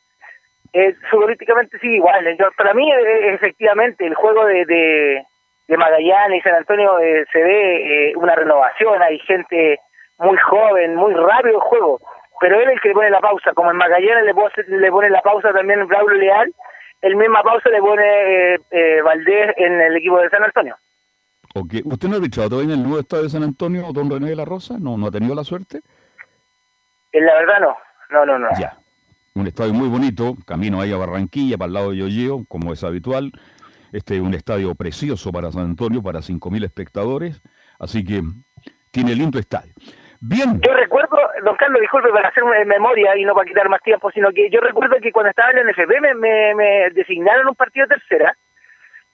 eh, 0.74 0.96
futbolísticamente 1.10 1.80
sí, 1.80 1.88
igual. 1.88 2.24
para 2.56 2.76
mí, 2.76 2.88
efectivamente, 3.34 4.06
el 4.06 4.14
juego 4.14 4.46
de 4.46 4.64
de 4.66 5.26
Magallanes 5.68 6.40
y 6.40 6.42
San 6.42 6.56
Antonio 6.56 7.00
eh, 7.00 7.26
se 7.32 7.42
ve 7.42 8.10
eh, 8.10 8.14
una 8.16 8.36
renovación, 8.36 9.02
hay 9.02 9.20
gente 9.20 9.80
muy 10.20 10.38
joven, 10.38 10.96
muy 10.96 11.14
rápido 11.14 11.56
el 11.56 11.62
juego, 11.62 12.00
pero 12.40 12.60
él 12.60 12.70
es 12.70 12.76
el 12.76 12.82
que 12.82 12.90
le 12.90 12.94
pone 12.94 13.10
la 13.10 13.22
pausa, 13.22 13.54
como 13.54 13.72
en 13.72 13.78
Magallanes 13.78 14.26
le, 14.26 14.78
le 14.78 14.92
pone 14.92 15.10
la 15.10 15.22
pausa 15.22 15.52
también 15.52 15.88
Braulio 15.88 16.18
Leal, 16.18 16.54
el 17.02 17.16
misma 17.16 17.44
pausa 17.44 17.70
le 17.70 17.80
pone 17.80 18.56
eh, 18.72 19.02
Valdés 19.04 19.54
en 19.58 19.82
el 19.82 19.98
equipo 19.98 20.20
de 20.20 20.30
San 20.30 20.44
Antonio. 20.44 20.76
Okay. 21.54 21.82
¿Usted 21.86 22.10
no 22.10 22.18
ha 22.18 22.20
dicho 22.20 22.48
todavía 22.50 22.74
en 22.74 22.80
el 22.80 22.84
nuevo 22.84 23.00
estadio 23.00 23.24
de 23.24 23.30
San 23.30 23.44
Antonio, 23.44 23.86
don 23.94 24.10
René 24.10 24.30
de 24.30 24.36
la 24.36 24.46
Rosa? 24.46 24.76
¿No, 24.80 24.98
no 24.98 25.08
ha 25.08 25.12
tenido 25.12 25.34
la 25.34 25.44
suerte? 25.44 25.82
En 27.12 27.26
la 27.26 27.34
verdad 27.36 27.60
no, 27.62 27.78
no, 28.10 28.26
no, 28.26 28.40
no. 28.40 28.50
Ya, 28.60 28.78
un 29.36 29.48
estadio 29.48 29.74
muy 29.74 29.88
bonito, 29.88 30.36
camino 30.46 30.82
ahí 30.82 30.92
a 30.92 30.98
Barranquilla, 30.98 31.58
para 31.58 31.68
el 31.68 31.74
lado 31.74 31.92
de 31.92 31.98
Yoyeo, 31.98 32.46
como 32.48 32.74
es 32.74 32.84
habitual, 32.84 33.32
este 33.96 34.20
un 34.20 34.34
estadio 34.34 34.76
precioso 34.76 35.32
para 35.32 35.52
San 35.52 35.64
Antonio, 35.64 36.04
para 36.04 36.20
5.000 36.20 36.66
espectadores, 36.66 37.42
así 37.80 38.04
que 38.04 38.22
tiene 38.92 39.16
lindo 39.16 39.40
estadio. 39.40 39.74
Bien. 40.20 40.60
Yo 40.62 40.74
recuerdo, 40.74 41.18
don 41.44 41.56
Carlos, 41.56 41.82
disculpe 41.82 42.10
para 42.10 42.30
hacer 42.30 42.44
una 42.44 42.64
memoria 42.66 43.16
y 43.18 43.26
no 43.26 43.34
para 43.34 43.48
quitar 43.48 43.70
más 43.70 43.82
tiempo, 43.82 44.12
sino 44.12 44.32
que 44.32 44.50
yo 44.50 44.60
recuerdo 44.60 44.96
que 45.02 45.12
cuando 45.12 45.30
estaba 45.30 45.52
en 45.52 45.60
el 45.60 45.68
NFP 45.68 46.02
me, 46.02 46.56
me, 46.56 46.90
designaron 46.92 47.48
un 47.48 47.56
partido 47.56 47.88
tercera 47.88 48.36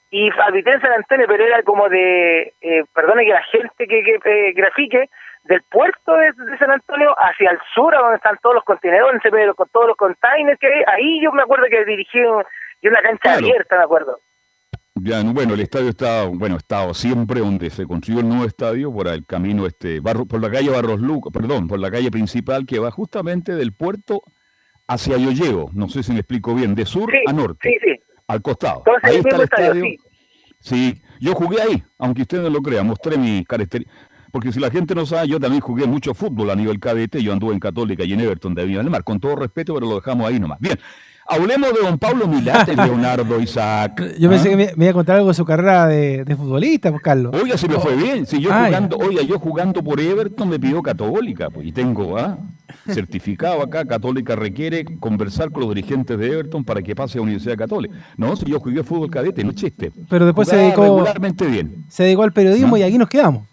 y 0.10 0.30
habité 0.42 0.72
en 0.72 0.82
San 0.82 0.94
Antonio, 0.94 1.26
pero 1.28 1.44
era 1.46 1.64
como 1.64 1.90
de, 1.90 2.54
eh, 2.62 2.84
perdone 2.94 3.26
que 3.26 3.34
la 3.34 3.44
gente 3.44 3.88
que, 3.88 4.04
que 4.04 4.20
eh, 4.24 4.54
grafique, 4.54 5.10
del 5.44 5.62
puerto 5.64 6.14
de, 6.16 6.58
San 6.60 6.72
Antonio 6.72 7.14
hacia 7.18 7.52
el 7.52 7.60
sur, 7.74 7.96
a 7.96 8.00
donde 8.00 8.18
están 8.18 8.38
todos 8.42 8.56
los 8.56 8.64
contenedores, 8.64 9.22
con 9.56 9.70
todos 9.70 9.88
los 9.88 9.98
containers 9.98 10.60
que 10.60 10.68
hay, 10.68 10.84
ahí 10.88 11.22
yo 11.22 11.32
me 11.32 11.42
acuerdo 11.42 11.66
que 11.70 11.84
dirigí 11.86 12.20
una 12.20 13.02
cancha 13.02 13.34
abierta, 13.34 13.78
me 13.78 13.84
acuerdo 13.84 14.20
bueno, 15.34 15.54
el 15.54 15.60
estadio 15.60 15.90
está, 15.90 16.26
bueno, 16.26 16.58
estado 16.58 16.94
siempre 16.94 17.40
donde 17.40 17.70
se 17.70 17.86
construyó 17.86 18.20
el 18.20 18.28
nuevo 18.28 18.46
estadio, 18.46 18.92
por 18.92 19.08
el 19.08 19.26
camino, 19.26 19.66
este, 19.66 20.02
por 20.02 20.42
la 20.42 20.52
calle 20.52 20.70
Barros 20.70 21.00
Lucas, 21.00 21.34
perdón, 21.34 21.68
por 21.68 21.80
la 21.80 21.90
calle 21.90 22.12
principal 22.12 22.66
que 22.66 22.80
va 22.80 22.92
justamente 22.92 23.56
del 23.56 23.74
puerto 23.74 24.24
hacia 24.88 25.18
Yoyeo, 25.18 25.70
no 25.74 25.90
sé 25.90 26.04
si 26.04 26.12
me 26.12 26.20
explico 26.20 26.54
bien, 26.54 26.76
de 26.76 26.86
sur 26.86 27.12
a 27.26 27.34
norte, 27.34 27.80
al 28.28 28.42
costado. 28.42 28.84
ahí 29.04 29.18
está 29.18 29.36
el 29.36 29.42
estadio. 29.42 29.86
Sí. 30.60 31.02
yo 31.20 31.34
jugué 31.34 31.62
ahí, 31.62 31.84
aunque 31.98 32.22
usted 32.22 32.42
no 32.42 32.50
lo 32.50 32.62
crea, 32.62 32.84
mostré 32.84 33.18
mi 33.18 33.44
característica. 33.46 34.00
Porque 34.32 34.54
si 34.54 34.60
la 34.60 34.72
gente 34.72 34.96
no 34.96 35.06
sabe, 35.06 35.28
yo 35.28 35.40
también 35.40 35.62
jugué 35.62 35.86
mucho 35.86 36.14
fútbol 36.14 36.50
a 36.52 36.56
nivel 36.56 36.80
cadete, 36.80 37.22
yo 37.22 37.34
anduve 37.34 37.54
en 37.54 37.60
Católica 37.60 38.06
y 38.06 38.14
en 38.14 38.22
Everton 38.22 38.56
de 38.56 38.66
Villa 38.66 38.80
del 38.80 38.90
Mar, 38.90 39.04
con 39.04 39.20
todo 39.20 39.36
respeto, 39.36 39.74
pero 39.74 39.88
lo 39.88 39.96
dejamos 39.96 40.28
ahí 40.28 40.40
nomás. 40.40 40.60
Bien, 40.60 40.80
Hablemos 41.32 41.74
de 41.74 41.80
don 41.82 41.98
Pablo 41.98 42.28
Milate, 42.28 42.76
Leonardo 42.76 43.40
Isaac. 43.40 44.18
Yo 44.20 44.30
pensé 44.30 44.50
¿ah? 44.50 44.52
que 44.52 44.76
me, 44.76 44.84
iba 44.84 44.90
a 44.90 44.94
contar 44.94 45.16
algo 45.16 45.30
de 45.30 45.34
su 45.34 45.46
carrera 45.46 45.88
de, 45.88 46.26
futbolista, 46.36 46.92
pues, 46.92 47.02
Carlos. 47.02 47.34
Oiga, 47.34 47.58
si 47.58 47.70
me 47.70 47.80
fue 47.80 47.96
bien. 47.96 48.26
Si 48.26 48.42
yo 48.42 48.50
ah, 48.52 48.66
jugando, 48.66 48.98
oiga, 48.98 49.22
yo 49.22 49.40
jugando 49.40 49.82
por 49.82 50.02
Everton 50.02 50.50
me 50.50 50.60
pidió 50.60 50.84
Católica, 50.84 51.50
pues, 51.50 51.68
y 51.68 51.72
tengo 51.72 52.18
¿ah? 52.18 52.38
certificado 52.86 53.62
acá, 53.62 53.86
Católica 53.86 54.36
requiere 54.36 54.84
conversar 55.00 55.52
con 55.52 55.62
los 55.62 55.74
dirigentes 55.74 56.18
de 56.20 56.34
Everton 56.34 56.66
para 56.66 56.82
que 56.82 56.94
pase 56.94 57.18
a 57.18 57.22
Universidad 57.22 57.56
Católica. 57.56 57.96
No, 58.18 58.36
si 58.36 58.48
yo 58.48 58.60
jugué 58.60 58.84
fútbol 58.84 59.10
cadete, 59.10 59.42
no 59.46 59.54
chiste. 59.54 59.94
Pero 60.10 60.26
después 60.26 60.50
se 60.50 60.58
dedicó 60.58 60.84
regularmente 60.84 61.46
bien. 61.46 61.86
Se 61.88 62.04
dedicó 62.04 62.24
al 62.24 62.34
periodismo 62.34 62.76
y 62.76 62.84
aquí 62.84 62.98
nos 62.98 63.08
quedamos. 63.08 63.48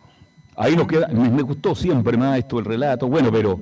Ahí 0.56 0.74
nos 0.74 0.88
queda, 0.88 1.06
me, 1.06 1.42
gustó 1.42 1.76
siempre 1.76 2.16
más 2.16 2.38
esto 2.38 2.58
el 2.58 2.64
relato, 2.64 3.06
bueno, 3.06 3.30
pero 3.30 3.60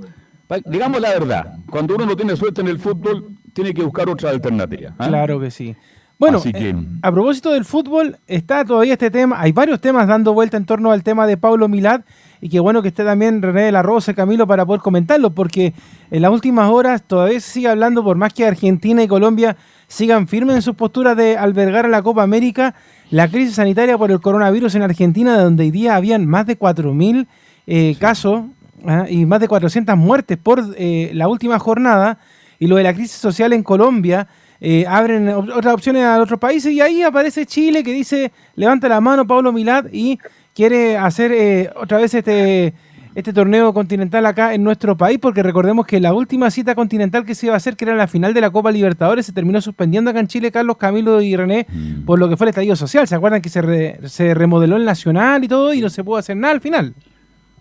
digamos 0.64 1.02
la 1.02 1.10
verdad, 1.10 1.58
cuando 1.68 1.96
uno 1.96 2.06
no 2.06 2.16
tiene 2.16 2.34
suerte 2.34 2.62
en 2.62 2.68
el 2.68 2.78
fútbol, 2.78 3.36
tiene 3.56 3.72
que 3.72 3.82
buscar 3.82 4.08
otra 4.10 4.28
alternativa. 4.28 4.94
¿ah? 4.98 5.08
Claro 5.08 5.40
que 5.40 5.50
sí. 5.50 5.74
Bueno, 6.18 6.42
eh, 6.44 6.74
a 7.02 7.10
propósito 7.10 7.52
del 7.52 7.64
fútbol, 7.64 8.18
está 8.26 8.64
todavía 8.64 8.92
este 8.92 9.10
tema, 9.10 9.40
hay 9.40 9.52
varios 9.52 9.80
temas 9.80 10.06
dando 10.06 10.34
vuelta 10.34 10.56
en 10.58 10.66
torno 10.66 10.92
al 10.92 11.02
tema 11.02 11.26
de 11.26 11.38
Pablo 11.38 11.66
Milad, 11.66 12.02
y 12.40 12.50
qué 12.50 12.60
bueno 12.60 12.82
que 12.82 12.88
esté 12.88 13.02
también 13.04 13.40
René 13.40 13.62
de 13.62 13.72
la 13.72 13.82
Rosa, 13.82 14.14
Camilo, 14.14 14.46
para 14.46 14.64
poder 14.64 14.82
comentarlo, 14.82 15.30
porque 15.30 15.72
en 16.10 16.22
las 16.22 16.30
últimas 16.30 16.70
horas 16.70 17.02
todavía 17.02 17.40
se 17.40 17.50
sigue 17.50 17.68
hablando, 17.68 18.04
por 18.04 18.16
más 18.16 18.32
que 18.32 18.46
Argentina 18.46 19.02
y 19.02 19.08
Colombia 19.08 19.56
sigan 19.88 20.28
firmes 20.28 20.56
en 20.56 20.62
sus 20.62 20.74
posturas 20.74 21.16
de 21.16 21.38
albergar 21.38 21.86
a 21.86 21.88
la 21.88 22.02
Copa 22.02 22.22
América, 22.22 22.74
la 23.10 23.28
crisis 23.28 23.54
sanitaria 23.54 23.96
por 23.96 24.10
el 24.10 24.20
coronavirus 24.20 24.74
en 24.74 24.82
Argentina, 24.82 25.38
donde 25.38 25.64
hoy 25.64 25.70
día 25.70 25.96
habían 25.96 26.26
más 26.26 26.46
de 26.46 26.58
4.000 26.58 27.26
eh, 27.66 27.96
casos 27.98 28.42
¿ah? 28.86 29.06
y 29.08 29.24
más 29.26 29.40
de 29.40 29.48
400 29.48 29.96
muertes 29.96 30.36
por 30.38 30.62
eh, 30.76 31.10
la 31.14 31.28
última 31.28 31.58
jornada, 31.58 32.18
y 32.58 32.66
lo 32.66 32.76
de 32.76 32.82
la 32.82 32.94
crisis 32.94 33.16
social 33.16 33.52
en 33.52 33.62
Colombia, 33.62 34.26
eh, 34.60 34.86
abren 34.88 35.28
otras 35.28 35.74
opciones 35.74 36.02
a 36.04 36.20
otros 36.20 36.40
países 36.40 36.72
y 36.72 36.80
ahí 36.80 37.02
aparece 37.02 37.44
Chile 37.44 37.82
que 37.82 37.92
dice, 37.92 38.32
levanta 38.54 38.88
la 38.88 39.00
mano 39.00 39.26
Pablo 39.26 39.52
Milad 39.52 39.86
y 39.92 40.18
quiere 40.54 40.96
hacer 40.96 41.32
eh, 41.32 41.70
otra 41.76 41.98
vez 41.98 42.14
este, 42.14 42.72
este 43.14 43.32
torneo 43.32 43.74
continental 43.74 44.24
acá 44.24 44.54
en 44.54 44.62
nuestro 44.64 44.96
país, 44.96 45.18
porque 45.20 45.42
recordemos 45.42 45.86
que 45.86 46.00
la 46.00 46.14
última 46.14 46.50
cita 46.50 46.74
continental 46.74 47.24
que 47.26 47.34
se 47.34 47.46
iba 47.46 47.54
a 47.54 47.58
hacer, 47.58 47.76
que 47.76 47.84
era 47.84 47.94
la 47.94 48.06
final 48.06 48.32
de 48.32 48.40
la 48.40 48.50
Copa 48.50 48.70
Libertadores, 48.70 49.26
se 49.26 49.32
terminó 49.32 49.60
suspendiendo 49.60 50.10
acá 50.10 50.20
en 50.20 50.28
Chile, 50.28 50.50
Carlos, 50.50 50.78
Camilo 50.78 51.20
y 51.20 51.36
René, 51.36 51.66
mm. 51.68 52.04
por 52.06 52.18
lo 52.18 52.28
que 52.28 52.36
fue 52.36 52.46
el 52.46 52.50
estallido 52.50 52.76
social. 52.76 53.06
¿Se 53.06 53.14
acuerdan 53.14 53.42
que 53.42 53.50
se, 53.50 53.98
se 54.08 54.34
remodeló 54.34 54.76
el 54.76 54.84
Nacional 54.84 55.44
y 55.44 55.48
todo 55.48 55.74
y 55.74 55.80
no 55.80 55.90
se 55.90 56.04
pudo 56.04 56.16
hacer 56.16 56.36
nada 56.36 56.54
al 56.54 56.60
final? 56.60 56.94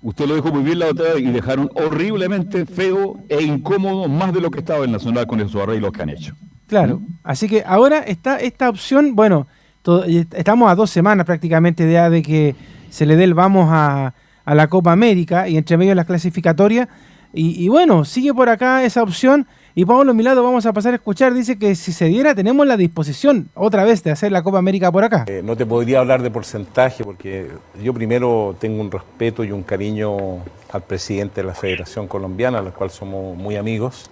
Usted 0.05 0.27
lo 0.27 0.35
dejó 0.35 0.49
muy 0.53 0.61
bien 0.61 0.77
la 0.77 0.89
otra 0.89 1.17
y 1.17 1.23
dejaron 1.31 1.67
horriblemente 1.73 2.67
feo 2.67 3.17
e 3.27 3.41
incómodo 3.41 4.07
más 4.07 4.31
de 4.33 4.39
lo 4.39 4.51
que 4.51 4.59
estaba 4.59 4.85
el 4.85 4.91
Nacional 4.91 5.25
con 5.25 5.41
esos 5.41 5.59
arreglos 5.59 5.91
que 5.91 6.03
han 6.03 6.09
hecho. 6.09 6.35
Claro, 6.67 7.01
así 7.23 7.49
que 7.49 7.63
ahora 7.65 7.97
está 8.01 8.37
esta 8.37 8.69
opción, 8.69 9.15
bueno, 9.15 9.47
estamos 10.31 10.71
a 10.71 10.75
dos 10.75 10.91
semanas 10.91 11.25
prácticamente 11.25 11.87
de, 11.87 12.09
de 12.11 12.21
que 12.21 12.55
se 12.91 13.07
le 13.07 13.15
dé 13.15 13.23
el 13.23 13.33
vamos 13.33 13.67
a, 13.71 14.13
a 14.45 14.53
la 14.53 14.67
Copa 14.67 14.91
América 14.91 15.49
y 15.49 15.57
entre 15.57 15.75
medio 15.75 15.95
las 15.95 16.05
clasificatorias. 16.05 16.87
Y, 17.33 17.67
bueno, 17.67 18.05
sigue 18.05 18.31
por 18.31 18.47
acá 18.47 18.83
esa 18.83 19.01
opción 19.01 19.47
y 19.75 19.83
Pablo 19.85 20.13
Milado 20.13 20.41
vamos 20.41 20.65
a 20.65 20.71
pasar 20.71 20.93
a 20.93 20.95
escuchar, 20.95 21.33
dice 21.33 21.59
que 21.59 21.75
si 21.75 21.91
se 21.91 22.05
diera 22.05 22.33
tenemos 22.33 22.65
la 22.65 22.77
disposición 22.77 23.49
otra 23.53 23.83
vez 23.83 24.01
de 24.03 24.11
hacer 24.11 24.31
la 24.31 24.41
Copa 24.41 24.57
América 24.57 24.89
por 24.89 25.03
acá. 25.03 25.25
Eh, 25.27 25.41
no 25.43 25.57
te 25.57 25.65
podría 25.65 25.99
hablar 25.99 26.21
de 26.21 26.31
porcentaje 26.31 27.03
porque 27.03 27.49
yo 27.83 27.93
primero 27.93 28.55
tengo 28.57 28.79
un 28.79 28.89
respeto 28.89 29.43
y 29.43 29.51
un 29.51 29.63
cariño 29.63 30.15
al 30.71 30.81
presidente 30.81 31.41
de 31.41 31.47
la 31.47 31.53
Federación 31.53 32.07
Colombiana, 32.07 32.59
al 32.59 32.73
cual 32.73 32.89
somos 32.89 33.37
muy 33.37 33.57
amigos. 33.57 34.09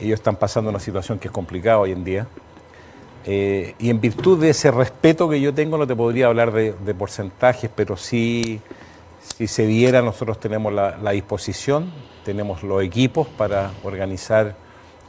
ellos 0.00 0.18
están 0.18 0.34
pasando 0.34 0.70
una 0.70 0.80
situación 0.80 1.20
que 1.20 1.28
es 1.28 1.32
complicada 1.32 1.78
hoy 1.78 1.92
en 1.92 2.02
día. 2.02 2.26
Eh, 3.26 3.74
y 3.78 3.90
en 3.90 4.00
virtud 4.00 4.40
de 4.40 4.50
ese 4.50 4.70
respeto 4.70 5.28
que 5.28 5.40
yo 5.40 5.52
tengo, 5.52 5.76
no 5.78 5.86
te 5.86 5.94
podría 5.94 6.26
hablar 6.26 6.50
de, 6.50 6.94
porcentajes, 6.94 7.70
pero 7.74 7.96
sí, 7.96 8.60
si 9.20 9.46
se 9.46 9.66
diera, 9.66 10.02
nosotros 10.02 10.40
tenemos 10.40 10.72
la, 10.72 11.10
disposición, 11.10 11.90
tenemos 12.24 12.62
los 12.62 12.82
equipos 12.82 13.28
para 13.28 13.70
organizar 13.84 14.54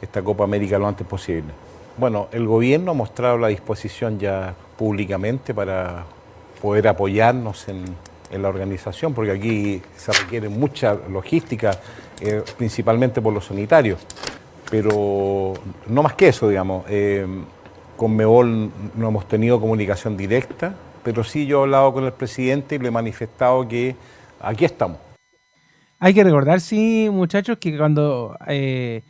esta 0.00 0.22
Copa 0.22 0.44
América 0.44 0.78
lo 0.78 0.86
antes 0.86 1.06
posible. 1.06 1.52
Bueno, 1.96 2.28
el 2.32 2.46
gobierno 2.46 2.92
ha 2.92 2.94
mostrado 2.94 3.38
la 3.38 3.48
disposición 3.48 4.18
ya 4.18 4.54
públicamente 4.76 5.52
para 5.52 6.04
poder 6.60 6.88
apoyarnos 6.88 7.68
en, 7.68 7.84
la 8.30 8.48
organización, 8.48 9.12
porque 9.12 9.32
aquí 9.32 9.82
se 9.96 10.12
requiere 10.12 10.48
mucha 10.48 10.94
logística, 10.94 11.72
eh, 12.20 12.44
principalmente 12.56 13.20
por 13.20 13.34
los 13.34 13.46
sanitarios, 13.46 13.98
pero 14.70 15.54
no 15.88 16.02
más 16.04 16.14
que 16.14 16.28
eso, 16.28 16.48
digamos. 16.48 16.84
Eh, 16.88 17.26
con 17.96 18.14
Mebol 18.14 18.70
no 18.94 19.08
hemos 19.08 19.26
tenido 19.26 19.60
comunicación 19.60 20.16
directa, 20.16 20.74
pero 21.02 21.24
sí 21.24 21.46
yo 21.46 21.60
he 21.60 21.62
hablado 21.62 21.92
con 21.92 22.04
el 22.04 22.12
presidente 22.12 22.76
y 22.76 22.78
le 22.78 22.88
he 22.88 22.90
manifestado 22.90 23.66
que 23.66 23.96
aquí 24.40 24.64
estamos. 24.64 24.98
Hay 25.98 26.14
que 26.14 26.24
recordar, 26.24 26.60
sí, 26.60 27.08
muchachos, 27.12 27.58
que 27.58 27.76
cuando 27.76 28.36
eh, 28.46 29.02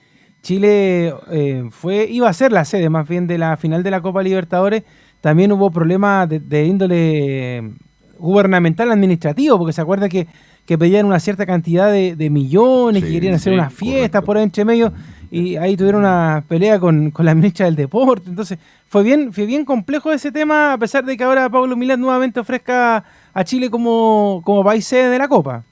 Chile 0.43 1.15
eh, 1.31 1.65
fue 1.71 2.07
iba 2.11 2.29
a 2.29 2.33
ser 2.33 2.51
la 2.51 2.65
sede 2.65 2.89
más 2.91 3.09
bien 3.09 3.27
de 3.27 3.39
la 3.39 3.57
final 3.57 3.83
de 3.83 3.91
la 3.91 4.01
Copa 4.01 4.23
Libertadores, 4.23 4.83
también 5.21 5.53
hubo 5.53 5.71
problemas 5.71 6.29
de, 6.29 6.65
índole 6.65 7.75
gubernamental 8.19 8.91
administrativo, 8.91 9.59
porque 9.59 9.73
se 9.73 9.81
acuerda 9.81 10.09
que, 10.09 10.27
pedían 10.67 11.05
una 11.05 11.19
cierta 11.19 11.47
cantidad 11.47 11.91
de, 11.91 12.31
millones, 12.31 13.03
que 13.03 13.11
querían 13.11 13.35
hacer 13.35 13.53
una 13.53 13.71
fiesta 13.71 14.23
por 14.23 14.39
entre 14.39 14.65
medio 14.65 14.93
y 15.31 15.57
ahí 15.57 15.77
tuvieron 15.77 16.01
una 16.01 16.45
pelea 16.49 16.81
con, 16.81 17.13
la 17.17 17.35
ministra 17.35 17.67
del 17.67 17.77
Deporte. 17.77 18.29
Entonces, 18.29 18.59
fue 18.89 19.03
bien, 19.03 19.33
fue 19.33 19.47
bien 19.47 19.65
complejo 19.65 20.13
ese 20.13 20.33
tema, 20.33 20.73
a 20.73 20.79
pesar 20.79 21.05
de 21.05 21.17
que 21.17 21.23
ahora 21.23 21.49
Pablo 21.49 21.77
Milán 21.77 22.01
nuevamente 22.01 22.41
ofrezca 22.41 23.05
a 23.33 23.45
Chile 23.45 23.71
como, 23.71 24.43
como 24.45 24.65
país 24.65 24.85
sede 24.85 25.09
de 25.09 25.19
la 25.19 25.29
Copa. 25.29 25.65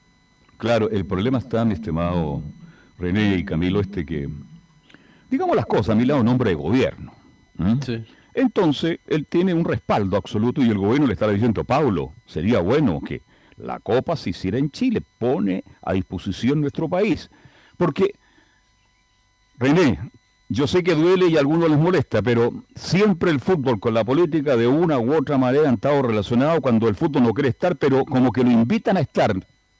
Claro, 0.57 0.89
el 0.89 1.05
problema 1.05 1.37
está, 1.39 1.65
mi 1.65 1.73
estimado 1.73 2.41
René 2.97 3.37
y 3.37 3.45
Camilo, 3.45 3.81
este 3.81 4.05
que, 4.05 4.29
digamos 5.29 5.55
las 5.55 5.65
cosas, 5.65 5.95
Milán 5.95 6.17
es 6.17 6.21
un 6.21 6.27
hombre 6.29 6.51
de 6.51 6.55
gobierno. 6.55 7.13
Sí. 7.85 8.03
Entonces, 8.33 8.99
él 9.07 9.25
tiene 9.27 9.53
un 9.53 9.65
respaldo 9.65 10.15
absoluto 10.15 10.61
y 10.61 10.69
el 10.69 10.77
gobierno 10.77 11.07
le 11.07 11.13
está 11.13 11.27
diciendo, 11.27 11.65
Pablo, 11.65 12.13
sería 12.25 12.61
bueno 12.61 13.01
que 13.01 13.21
la 13.57 13.79
Copa 13.79 14.15
se 14.15 14.29
hiciera 14.29 14.57
en 14.57 14.71
Chile, 14.71 15.01
pone 15.17 15.65
a 15.81 15.91
disposición 15.91 16.61
nuestro 16.61 16.87
país. 16.87 17.29
Porque 17.75 18.15
René, 19.59 19.99
yo 20.47 20.67
sé 20.67 20.83
que 20.83 20.95
duele 20.95 21.27
y 21.27 21.35
a 21.35 21.41
algunos 21.41 21.69
les 21.69 21.77
molesta, 21.77 22.21
pero 22.21 22.49
siempre 22.75 23.29
el 23.29 23.41
fútbol 23.41 23.79
con 23.79 23.93
la 23.93 24.05
política 24.05 24.55
de 24.55 24.67
una 24.67 24.97
u 24.97 25.13
otra 25.13 25.37
manera 25.37 25.67
han 25.67 25.75
estado 25.75 26.01
relacionados 26.01 26.61
cuando 26.61 26.87
el 26.87 26.95
fútbol 26.95 27.23
no 27.23 27.33
quiere 27.33 27.49
estar, 27.49 27.75
pero 27.75 28.05
como 28.05 28.31
que 28.31 28.43
lo 28.43 28.49
invitan 28.49 28.97
a 28.97 29.01
estar, 29.01 29.31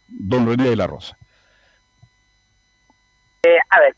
don 0.07 0.47
René 0.47 0.69
de 0.69 0.75
la 0.75 0.85
Rosa. 0.85 1.17
Eh, 3.43 3.57
a 3.69 3.79
ver, 3.79 3.95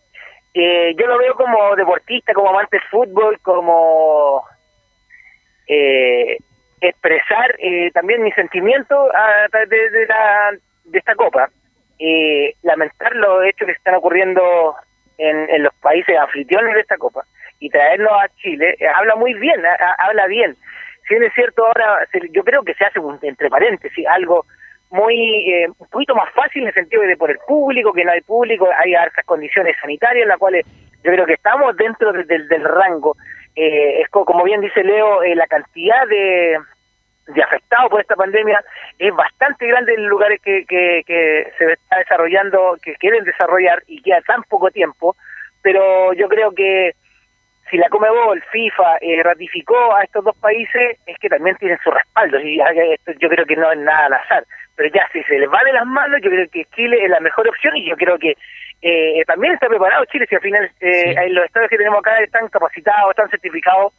eh, 0.54 0.96
yo 0.98 1.08
lo 1.08 1.18
veo 1.18 1.36
como 1.36 1.76
deportista, 1.76 2.34
como 2.34 2.52
amante 2.52 2.78
del 2.78 2.88
fútbol, 2.90 3.40
como 3.42 4.44
eh, 5.68 6.38
expresar 6.80 7.58
también 7.92 8.22
mi 8.22 8.32
sentimiento 8.34 8.96
a 8.96 9.50
través 9.50 9.70
de, 9.70 10.08
de 10.86 11.00
esta 11.00 11.16
copa. 11.16 11.50
lamentar 12.62 13.16
los 13.16 13.44
hechos 13.46 13.66
que 13.66 13.74
están 13.74 13.96
ocurriendo 13.96 14.76
en, 15.22 15.64
los 15.64 15.74
países 15.76 16.18
anfitriones 16.18 16.74
de 16.74 16.82
esta 16.82 16.98
Copa 16.98 17.24
y 17.60 17.70
traerlo 17.70 18.14
a 18.14 18.28
Chile, 18.38 18.76
eh, 18.80 18.88
habla 18.88 19.16
muy 19.16 19.34
bien, 19.36 19.62
habla 20.00 20.28
bien. 20.28 20.56
Si 21.08 21.14
bien 21.14 21.24
es 21.24 21.34
cierto, 21.34 21.66
ahora 21.66 22.08
yo 22.32 22.44
creo 22.44 22.64
que 22.64 22.74
se 22.74 22.86
hace, 22.86 23.00
entre 23.22 23.50
paréntesis, 23.50 24.06
algo 24.08 24.46
muy 24.90 25.54
eh, 25.54 25.68
un 25.68 25.88
poquito 25.88 26.16
más 26.16 26.32
fácil 26.34 26.64
en 26.64 26.70
el 26.70 26.74
sentido 26.74 27.04
de 27.04 27.18
por 27.18 27.30
el 27.32 27.38
público, 27.48 27.94
que 27.94 28.04
no 28.04 28.12
hay 28.12 28.22
público, 28.22 28.68
hay 28.78 28.96
hartas 28.96 29.26
condiciones 29.26 29.76
sanitarias 29.80 30.24
en 30.24 30.30
las 30.30 30.40
cuales 30.40 30.66
yo 31.04 31.12
creo 31.12 31.26
que 31.26 31.34
estamos 31.34 31.76
dentro 31.78 32.12
del 32.12 32.64
rango. 32.64 33.16
Eh, 33.56 34.02
es 34.02 34.10
como 34.10 34.44
bien 34.44 34.62
dice 34.62 34.84
Leo, 34.84 35.22
la 35.24 35.48
cantidad 35.48 36.08
de, 36.08 36.58
de 37.28 37.44
afectados 37.44 37.90
por 37.90 38.02
esta 38.02 38.16
pandemia 38.16 38.60
es 39.00 39.14
bastante 39.14 39.68
grande 39.68 39.94
en 39.94 40.08
lugares 40.08 40.42
que, 40.42 40.66
que, 40.68 41.52
se 41.58 41.74
está 41.74 41.98
desarrollando, 41.98 42.78
que 42.82 42.96
quieren 42.96 43.24
desarrollar 43.24 43.84
y 43.88 44.02
queda 44.02 44.22
tan 44.22 44.44
poco 44.44 44.70
tiempo, 44.72 45.16
pero 45.62 46.14
yo 46.14 46.28
creo 46.28 46.52
que 46.52 46.94
si 47.70 47.78
la 47.78 47.88
Comebol, 47.88 48.44
FIFA, 48.52 48.98
eh, 49.00 49.24
ratificó 49.24 49.96
a 49.96 50.04
estos 50.04 50.26
dos 50.26 50.36
países, 50.38 51.00
es 51.06 51.18
que 51.20 51.30
también 51.30 51.56
tienen 51.56 51.80
su 51.82 51.90
respaldo, 51.90 52.38
y 52.40 52.60
yo 53.18 53.30
creo 53.30 53.46
que 53.46 53.56
no 53.56 53.72
es 53.72 53.80
nada 53.80 54.08
al 54.08 54.14
azar, 54.14 54.44
pero 54.76 54.90
ya 54.94 55.08
si 55.14 55.24
se 55.24 55.40
les 55.40 55.50
va 55.50 55.64
de 55.64 55.74
las 55.74 55.86
manos, 55.86 56.20
yo 56.22 56.30
creo 56.30 56.50
que 56.50 56.66
Chile 56.76 56.98
es 57.02 57.10
la 57.10 57.22
mejor 57.22 57.48
opción 57.48 57.78
y 57.78 57.90
yo 57.90 57.96
creo 57.96 58.18
que 58.18 58.36
eh, 58.82 59.24
también 59.26 59.54
está 59.54 59.68
preparado 59.68 60.04
Chile, 60.06 60.26
si 60.28 60.36
al 60.36 60.42
final 60.42 60.70
eh, 60.82 61.30
los 61.30 61.46
estados 61.46 61.70
que 61.70 61.78
tenemos 61.78 62.00
acá 62.00 62.20
están 62.20 62.48
capacitados, 62.50 63.12
están 63.12 63.30
certificados 63.30 63.94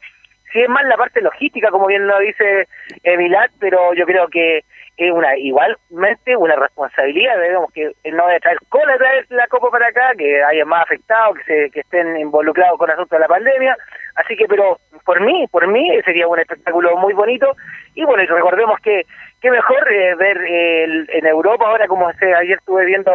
sí 0.53 0.61
es 0.61 0.69
más 0.69 0.85
la 0.85 0.97
parte 0.97 1.21
logística, 1.21 1.71
como 1.71 1.87
bien 1.87 2.07
lo 2.07 2.19
dice 2.19 2.69
Emilat, 3.03 3.51
pero 3.59 3.95
yo 3.95 4.05
creo 4.07 4.29
que 4.29 4.65
es 4.97 5.11
una 5.11 5.37
igualmente 5.39 6.37
una 6.37 6.55
responsabilidad, 6.55 7.41
digamos, 7.41 7.73
que 7.73 7.93
no 8.13 8.27
de 8.29 8.41
traer 8.41 8.59
cola 8.69 8.97
traer 8.99 9.27
la 9.31 9.47
copa 9.47 9.71
para 9.71 9.89
acá, 9.89 10.13
que 10.17 10.43
haya 10.45 10.65
más 10.65 10.83
afectados, 10.83 11.39
que 11.47 11.71
que 11.73 11.81
estén 11.81 12.17
involucrados 12.19 12.79
con 12.79 12.91
el 12.91 12.95
asunto 12.95 13.17
de 13.17 13.21
la 13.21 13.29
pandemia, 13.29 13.77
así 14.17 14.37
que, 14.37 14.47
pero 14.47 14.79
por 15.05 15.21
mí, 15.21 15.47
por 15.51 15.67
mí 15.67 15.91
sería 16.05 16.29
un 16.29 16.39
espectáculo 16.39 16.97
muy 16.97 17.15
bonito, 17.15 17.57
y 17.95 18.05
bueno, 18.05 18.23
recordemos 18.35 18.79
que 18.81 19.03
qué 19.41 19.51
mejor 19.51 19.91
eh, 19.91 20.15
ver 20.15 20.39
en 20.47 21.27
Europa 21.27 21.67
ahora, 21.67 21.89
como 21.89 22.13
se, 22.15 22.35
ayer 22.35 22.59
estuve 22.59 22.85
viendo 22.85 23.13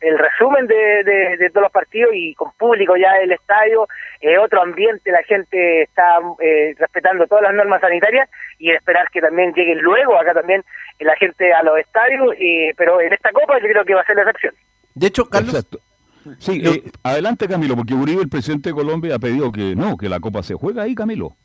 el 0.00 0.18
resumen 0.18 0.66
de, 0.66 1.36
de, 1.38 1.50
todos 1.50 1.64
los 1.64 1.72
partidos 1.72 2.10
y 2.14 2.34
con 2.34 2.52
público 2.58 2.96
ya 2.96 3.16
el 3.22 3.32
estadio, 3.32 3.88
eh, 4.20 4.38
otro 4.38 4.62
ambiente, 4.62 5.10
la 5.10 5.22
gente 5.22 5.82
está 5.82 6.18
eh, 6.40 6.74
respetando 6.78 7.26
todas 7.26 7.44
las 7.44 7.54
normas 7.54 7.80
sanitarias 7.80 8.28
y 8.58 8.70
esperar 8.70 9.08
que 9.10 9.20
también 9.20 9.52
lleguen 9.54 9.78
luego 9.78 10.18
acá 10.18 10.34
también 10.34 10.62
la 11.00 11.16
gente 11.16 11.52
a 11.52 11.62
los 11.62 11.78
estadios, 11.78 12.34
pero 12.76 13.00
en 13.00 13.12
esta 13.12 13.30
Copa 13.32 13.58
yo 13.60 13.68
creo 13.68 13.84
que 13.84 13.94
va 13.94 14.00
a 14.00 14.06
ser 14.06 14.16
la 14.16 14.22
excepción. 14.22 14.54
De 14.94 15.06
hecho, 15.08 15.26
Carlos... 15.26 15.66
Sí, 16.38 16.62
eh, 16.64 16.90
adelante 17.02 17.46
Camilo, 17.46 17.76
porque 17.76 17.94
Uribe, 17.94 18.22
el 18.22 18.28
presidente 18.28 18.70
de 18.70 18.74
Colombia, 18.74 19.16
ha 19.16 19.18
pedido 19.18 19.52
que 19.52 19.74
no, 19.74 19.96
que 19.96 20.08
la 20.08 20.20
Copa 20.20 20.42
se 20.42 20.54
juega 20.54 20.82
ahí, 20.82 20.94
Camilo. 20.94 21.36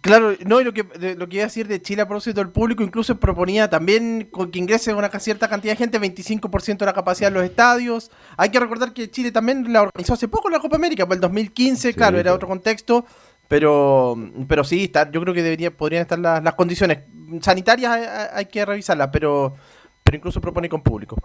Claro, 0.00 0.34
no, 0.46 0.60
y 0.60 0.64
lo 0.64 0.72
que, 0.72 0.84
lo 1.16 1.28
que 1.28 1.36
iba 1.36 1.44
a 1.44 1.46
decir 1.46 1.68
de 1.68 1.82
Chile 1.82 2.02
a 2.02 2.08
propósito 2.08 2.40
del 2.40 2.50
público, 2.50 2.82
incluso 2.82 3.18
proponía 3.18 3.68
también 3.68 4.30
que 4.52 4.58
ingrese 4.58 4.94
una 4.94 5.10
cierta 5.18 5.48
cantidad 5.48 5.72
de 5.72 5.76
gente, 5.76 6.00
25% 6.00 6.78
de 6.78 6.86
la 6.86 6.92
capacidad 6.92 7.30
de 7.30 7.34
los 7.34 7.44
estadios. 7.44 8.10
Hay 8.36 8.50
que 8.50 8.60
recordar 8.60 8.92
que 8.92 9.10
Chile 9.10 9.32
también 9.32 9.72
la 9.72 9.82
organizó 9.82 10.14
hace 10.14 10.28
poco 10.28 10.48
la 10.48 10.60
Copa 10.60 10.76
América, 10.76 11.06
por 11.06 11.16
el 11.16 11.20
2015, 11.20 11.94
claro, 11.94 12.18
era 12.18 12.32
otro 12.32 12.48
contexto, 12.48 13.04
pero 13.48 14.16
pero 14.48 14.64
sí, 14.64 14.84
está, 14.84 15.10
yo 15.10 15.20
creo 15.20 15.34
que 15.34 15.42
debería, 15.42 15.70
podrían 15.70 16.02
estar 16.02 16.18
las, 16.18 16.54
condiciones 16.54 17.00
sanitarias, 17.40 18.30
hay, 18.32 18.46
que 18.46 18.64
revisarlas, 18.64 19.10
pero, 19.12 19.54
pero 20.02 20.16
incluso 20.16 20.40
propone 20.40 20.68
con 20.68 20.82
público. 20.82 21.16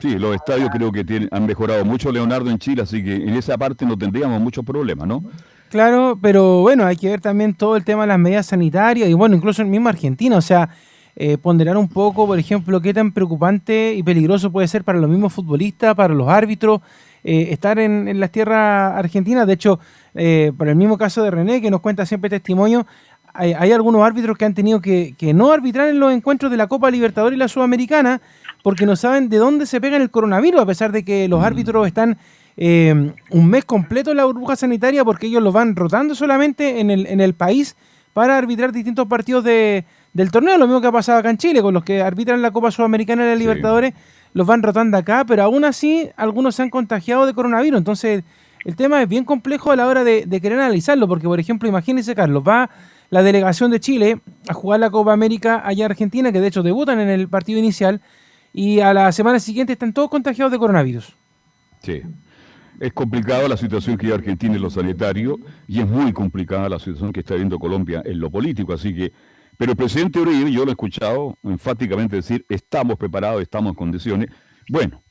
Sí, 0.00 0.18
los 0.18 0.34
estadios 0.34 0.70
creo 0.70 0.90
que 0.90 1.04
tienen, 1.04 1.28
han 1.30 1.46
mejorado 1.46 1.84
mucho, 1.84 2.10
Leonardo, 2.10 2.50
en 2.50 2.58
Chile, 2.58 2.82
así 2.82 3.04
que 3.04 3.14
en 3.14 3.30
esa 3.30 3.56
parte 3.56 3.84
no 3.84 3.96
tendríamos 3.96 4.40
muchos 4.40 4.64
problemas, 4.64 5.06
¿no? 5.06 5.22
Claro, 5.70 6.18
pero 6.20 6.62
bueno, 6.62 6.84
hay 6.84 6.96
que 6.96 7.08
ver 7.08 7.20
también 7.20 7.54
todo 7.54 7.76
el 7.76 7.84
tema 7.84 8.02
de 8.02 8.08
las 8.08 8.18
medidas 8.18 8.46
sanitarias 8.46 9.08
y 9.08 9.14
bueno, 9.14 9.36
incluso 9.36 9.62
en 9.62 9.70
mismo 9.70 9.88
Argentina, 9.88 10.36
o 10.36 10.40
sea, 10.40 10.68
eh, 11.14 11.38
ponderar 11.38 11.76
un 11.76 11.86
poco, 11.86 12.26
por 12.26 12.40
ejemplo, 12.40 12.80
qué 12.80 12.92
tan 12.92 13.12
preocupante 13.12 13.94
y 13.94 14.02
peligroso 14.02 14.50
puede 14.50 14.66
ser 14.66 14.82
para 14.82 14.98
los 14.98 15.08
mismos 15.08 15.32
futbolistas, 15.32 15.94
para 15.94 16.12
los 16.12 16.28
árbitros, 16.28 16.80
eh, 17.22 17.48
estar 17.50 17.78
en, 17.78 18.18
las 18.18 18.32
tierras 18.32 18.98
argentinas. 18.98 19.46
De 19.46 19.52
hecho, 19.52 19.78
eh, 20.16 20.50
para 20.58 20.72
el 20.72 20.76
mismo 20.76 20.98
caso 20.98 21.22
de 21.22 21.30
René, 21.30 21.62
que 21.62 21.70
nos 21.70 21.80
cuenta 21.80 22.04
siempre 22.04 22.28
testimonio, 22.28 22.84
hay, 23.32 23.70
algunos 23.70 24.02
árbitros 24.02 24.36
que 24.36 24.44
han 24.44 24.54
tenido 24.54 24.80
que, 24.80 25.14
que, 25.16 25.32
no 25.32 25.52
arbitrar 25.52 25.88
en 25.88 26.00
los 26.00 26.12
encuentros 26.12 26.50
de 26.50 26.56
la 26.56 26.66
Copa 26.66 26.90
Libertadores 26.90 27.36
y 27.36 27.38
la 27.38 27.46
Sudamericana 27.46 28.20
porque 28.64 28.86
no 28.86 28.96
saben 28.96 29.28
de 29.28 29.36
dónde 29.36 29.66
se 29.66 29.80
pega 29.80 29.96
el 29.96 30.10
coronavirus, 30.10 30.62
a 30.62 30.66
pesar 30.66 30.90
de 30.90 31.04
que 31.04 31.28
los 31.28 31.40
mm. 31.40 31.44
árbitros 31.44 31.86
están 31.86 32.18
eh, 32.62 33.12
un 33.30 33.48
mes 33.48 33.64
completo 33.64 34.10
en 34.10 34.18
la 34.18 34.26
burbuja 34.26 34.54
sanitaria 34.54 35.02
porque 35.02 35.28
ellos 35.28 35.42
lo 35.42 35.50
van 35.50 35.74
rotando 35.74 36.14
solamente 36.14 36.80
en 36.80 36.90
el, 36.90 37.06
en 37.06 37.22
el 37.22 37.32
país 37.32 37.74
para 38.12 38.36
arbitrar 38.36 38.70
distintos 38.70 39.06
partidos 39.06 39.44
de, 39.44 39.86
del 40.12 40.30
torneo, 40.30 40.58
lo 40.58 40.66
mismo 40.66 40.82
que 40.82 40.88
ha 40.88 40.92
pasado 40.92 41.18
acá 41.18 41.30
en 41.30 41.38
Chile, 41.38 41.62
con 41.62 41.72
los 41.72 41.84
que 41.84 42.02
arbitran 42.02 42.42
la 42.42 42.50
Copa 42.50 42.70
Sudamericana 42.70 43.24
y 43.24 43.28
la 43.28 43.34
Libertadores, 43.34 43.94
los 44.34 44.46
van 44.46 44.62
rotando 44.62 44.98
acá, 44.98 45.24
pero 45.24 45.42
aún 45.42 45.64
así 45.64 46.10
algunos 46.18 46.54
se 46.54 46.62
han 46.62 46.68
contagiado 46.68 47.24
de 47.24 47.32
coronavirus, 47.32 47.78
entonces 47.78 48.24
el 48.66 48.76
tema 48.76 49.00
es 49.00 49.08
bien 49.08 49.24
complejo 49.24 49.70
a 49.70 49.76
la 49.76 49.86
hora 49.86 50.04
de, 50.04 50.26
querer 50.28 50.58
analizarlo, 50.58 51.08
porque 51.08 51.26
por 51.26 51.40
ejemplo, 51.40 51.66
imagínense 51.66 52.14
Carlos, 52.14 52.42
va 52.46 52.68
la 53.08 53.22
delegación 53.22 53.70
de 53.70 53.80
Chile 53.80 54.20
a 54.48 54.52
jugar 54.52 54.80
la 54.80 54.90
Copa 54.90 55.14
América 55.14 55.62
allá 55.64 55.86
en 55.86 55.92
Argentina, 55.92 56.30
que 56.30 56.42
de 56.42 56.48
hecho 56.48 56.62
debutan 56.62 57.00
en 57.00 57.08
el 57.08 57.26
partido 57.26 57.58
inicial, 57.58 58.02
y 58.52 58.80
a 58.80 58.92
la 58.92 59.10
semana 59.12 59.40
siguiente 59.40 59.72
están 59.72 59.94
todos 59.94 60.10
contagiados 60.10 60.52
de 60.52 60.58
coronavirus. 60.58 61.14
Sí. 61.82 62.02
Es 62.80 62.94
complicada 62.94 63.46
la 63.46 63.58
situación 63.58 63.98
que 63.98 64.06
hay 64.06 64.12
Argentina 64.12 64.56
en 64.56 64.62
lo 64.62 64.70
sanitario 64.70 65.38
y 65.68 65.80
es 65.80 65.86
muy 65.86 66.12
complicada 66.14 66.68
la 66.68 66.78
situación 66.78 67.12
que 67.12 67.20
está 67.20 67.34
viendo 67.34 67.58
Colombia 67.58 68.02
en 68.04 68.18
lo 68.18 68.30
político. 68.30 68.72
Así 68.72 68.94
que, 68.94 69.12
pero 69.58 69.72
el 69.72 69.76
presidente 69.76 70.18
Uribe, 70.18 70.50
yo 70.50 70.64
lo 70.64 70.70
he 70.70 70.72
escuchado 70.72 71.36
enfáticamente 71.44 72.16
decir, 72.16 72.46
estamos 72.48 72.96
preparados, 72.96 73.42
estamos 73.42 73.70
en 73.70 73.74
condiciones. 73.76 74.30
Bueno, 74.70 75.02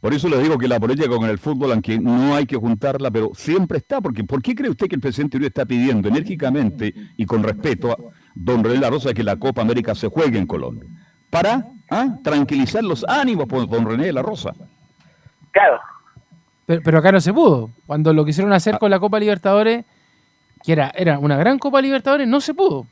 por 0.00 0.14
eso 0.14 0.28
les 0.28 0.42
digo 0.42 0.56
que 0.56 0.68
la 0.68 0.80
política 0.80 1.08
con 1.08 1.28
el 1.28 1.38
fútbol, 1.38 1.72
aunque 1.72 1.98
no 1.98 2.34
hay 2.34 2.46
que 2.46 2.56
juntarla, 2.56 3.10
pero 3.10 3.32
siempre 3.34 3.76
está. 3.76 4.00
Porque, 4.00 4.24
¿Por 4.24 4.40
qué 4.40 4.54
cree 4.54 4.70
usted 4.70 4.88
que 4.88 4.94
el 4.94 5.00
presidente 5.02 5.36
Uribe 5.36 5.48
está 5.48 5.66
pidiendo 5.66 6.08
enérgicamente 6.08 6.94
y 7.16 7.26
con 7.26 7.42
respeto 7.42 7.92
a 7.92 7.96
don 8.34 8.64
René 8.64 8.78
La 8.78 8.88
Rosa 8.88 9.12
que 9.12 9.22
la 9.22 9.36
Copa 9.36 9.60
América 9.60 9.94
se 9.94 10.08
juegue 10.08 10.38
en 10.38 10.46
Colombia? 10.46 10.88
Para 11.28 11.66
¿ah? 11.90 12.16
tranquilizar 12.24 12.82
los 12.82 13.04
ánimos 13.06 13.46
por 13.46 13.68
don 13.68 13.84
René 13.84 14.12
La 14.12 14.22
Rosa. 14.22 14.54
Claro, 15.50 15.80
pero, 16.68 16.98
acá 16.98 17.10
no 17.12 17.20
se 17.20 17.32
pudo. 17.32 17.70
Cuando 17.86 18.12
lo 18.12 18.26
quisieron 18.26 18.52
hacer 18.52 18.74
ah. 18.74 18.78
con 18.78 18.90
la 18.90 19.00
Copa 19.00 19.18
Libertadores, 19.18 19.86
que 20.62 20.72
era, 20.72 20.92
era 20.94 21.18
una 21.18 21.38
gran 21.38 21.58
Copa 21.58 21.80
Libertadores, 21.80 22.28
no 22.28 22.42
se 22.42 22.52
pudo. 22.52 22.86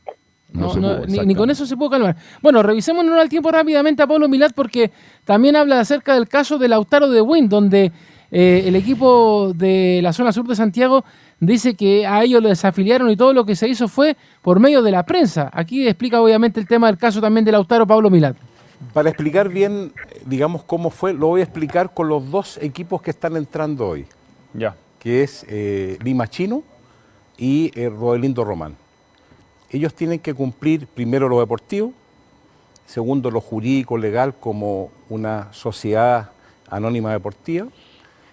ni, 1.26 1.34
con 1.34 1.50
eso 1.50 1.66
se 1.66 1.76
pudo 1.76 1.90
calmar. 1.90 2.16
Bueno, 2.40 2.62
revisémonos 2.62 3.20
al 3.20 3.28
tiempo 3.28 3.50
rápidamente 3.50 4.02
a 4.02 4.06
Pablo 4.06 4.28
Milat 4.28 4.54
porque 4.54 4.90
también 5.26 5.56
habla 5.56 5.78
acerca 5.78 6.14
del 6.14 6.26
caso 6.26 6.56
del 6.56 6.70
Lautaro 6.70 7.10
de 7.10 7.20
Win, 7.20 7.50
donde 7.50 7.92
eh, 8.30 8.64
el 8.64 8.76
equipo 8.76 9.52
de 9.54 10.00
la 10.02 10.14
zona 10.14 10.32
sur 10.32 10.46
de 10.46 10.56
Santiago 10.56 11.04
dice 11.38 11.74
que 11.74 12.06
a 12.06 12.24
ellos 12.24 12.42
lo 12.42 12.48
desafiliaron 12.48 13.10
y 13.10 13.16
todo 13.16 13.34
lo 13.34 13.44
que 13.44 13.56
se 13.56 13.68
hizo 13.68 13.88
fue 13.88 14.16
por 14.40 14.58
medio 14.58 14.80
de 14.80 14.90
la 14.90 15.04
prensa. 15.04 15.50
Aquí 15.52 15.86
explica 15.86 16.22
obviamente 16.22 16.60
el 16.60 16.66
tema 16.66 16.86
del 16.86 16.96
caso 16.96 17.20
también 17.20 17.44
de 17.44 17.52
Lautaro 17.52 17.86
Pablo 17.86 18.08
Milat. 18.08 18.36
Para 18.92 19.08
explicar 19.08 19.48
bien, 19.48 19.92
digamos, 20.26 20.62
cómo 20.62 20.90
fue, 20.90 21.12
lo 21.12 21.28
voy 21.28 21.40
a 21.40 21.44
explicar 21.44 21.94
con 21.94 22.08
los 22.08 22.30
dos 22.30 22.58
equipos 22.58 23.00
que 23.00 23.10
están 23.10 23.36
entrando 23.36 23.88
hoy. 23.88 24.06
Ya. 24.52 24.76
Que 24.98 25.22
es 25.22 25.46
eh, 25.48 25.98
Lima 26.02 26.28
Chino 26.28 26.62
y 27.38 27.70
eh, 27.74 27.88
Rodelindo 27.88 28.44
Román. 28.44 28.76
Ellos 29.70 29.94
tienen 29.94 30.18
que 30.18 30.34
cumplir 30.34 30.86
primero 30.86 31.28
lo 31.28 31.40
deportivo, 31.40 31.92
segundo 32.86 33.30
lo 33.30 33.40
jurídico, 33.40 33.96
legal, 33.96 34.34
como 34.38 34.90
una 35.08 35.52
sociedad 35.52 36.30
anónima 36.68 37.12
deportiva, 37.12 37.66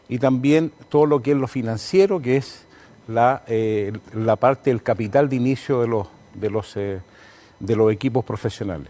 y 0.10 0.19
también 0.19 0.71
todo 0.89 1.06
lo 1.06 1.21
que 1.21 1.32
es 1.32 1.38
lo 1.38 1.47
financiero, 1.47 2.21
que 2.21 2.38
es 2.38 2.65
la, 3.08 3.43
eh, 3.47 3.93
la 4.13 4.36
parte 4.36 4.69
del 4.69 4.84
capital 4.84 5.29
de 5.29 5.38
inicio 5.38 5.82
de 5.82 5.88
los, 5.88 6.08
de 6.34 6.49
los, 6.49 6.75
de 6.75 7.75
los 7.75 7.91
equipos 7.91 8.23
profesionales. 8.23 8.89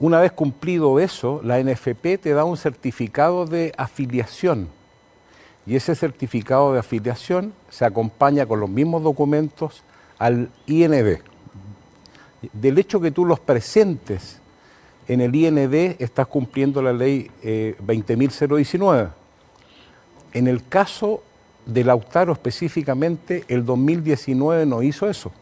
Una 0.00 0.20
vez 0.20 0.30
cumplido 0.30 1.00
eso, 1.00 1.40
la 1.42 1.60
NFP 1.60 2.18
te 2.20 2.32
da 2.32 2.44
un 2.44 2.56
certificado 2.56 3.46
de 3.46 3.72
afiliación 3.76 4.68
y 5.66 5.74
ese 5.74 5.94
certificado 5.96 6.72
de 6.72 6.78
afiliación 6.78 7.52
se 7.68 7.84
acompaña 7.84 8.46
con 8.46 8.60
los 8.60 8.70
mismos 8.70 9.02
documentos 9.02 9.82
al 10.18 10.50
IND. 10.66 11.18
Del 12.52 12.78
hecho 12.78 13.00
que 13.00 13.10
tú 13.10 13.24
los 13.24 13.40
presentes 13.40 14.38
en 15.08 15.20
el 15.20 15.34
IND, 15.34 15.96
estás 15.98 16.26
cumpliendo 16.28 16.80
la 16.80 16.92
ley 16.92 17.30
20.019. 17.42 19.04
Eh, 19.04 19.08
en 20.34 20.46
el 20.46 20.66
caso 20.68 21.22
de 21.66 21.82
Lautaro 21.82 22.32
específicamente, 22.32 23.44
el 23.48 23.64
2019 23.64 24.64
no 24.64 24.82
hizo 24.82 25.08
eso. 25.08 25.32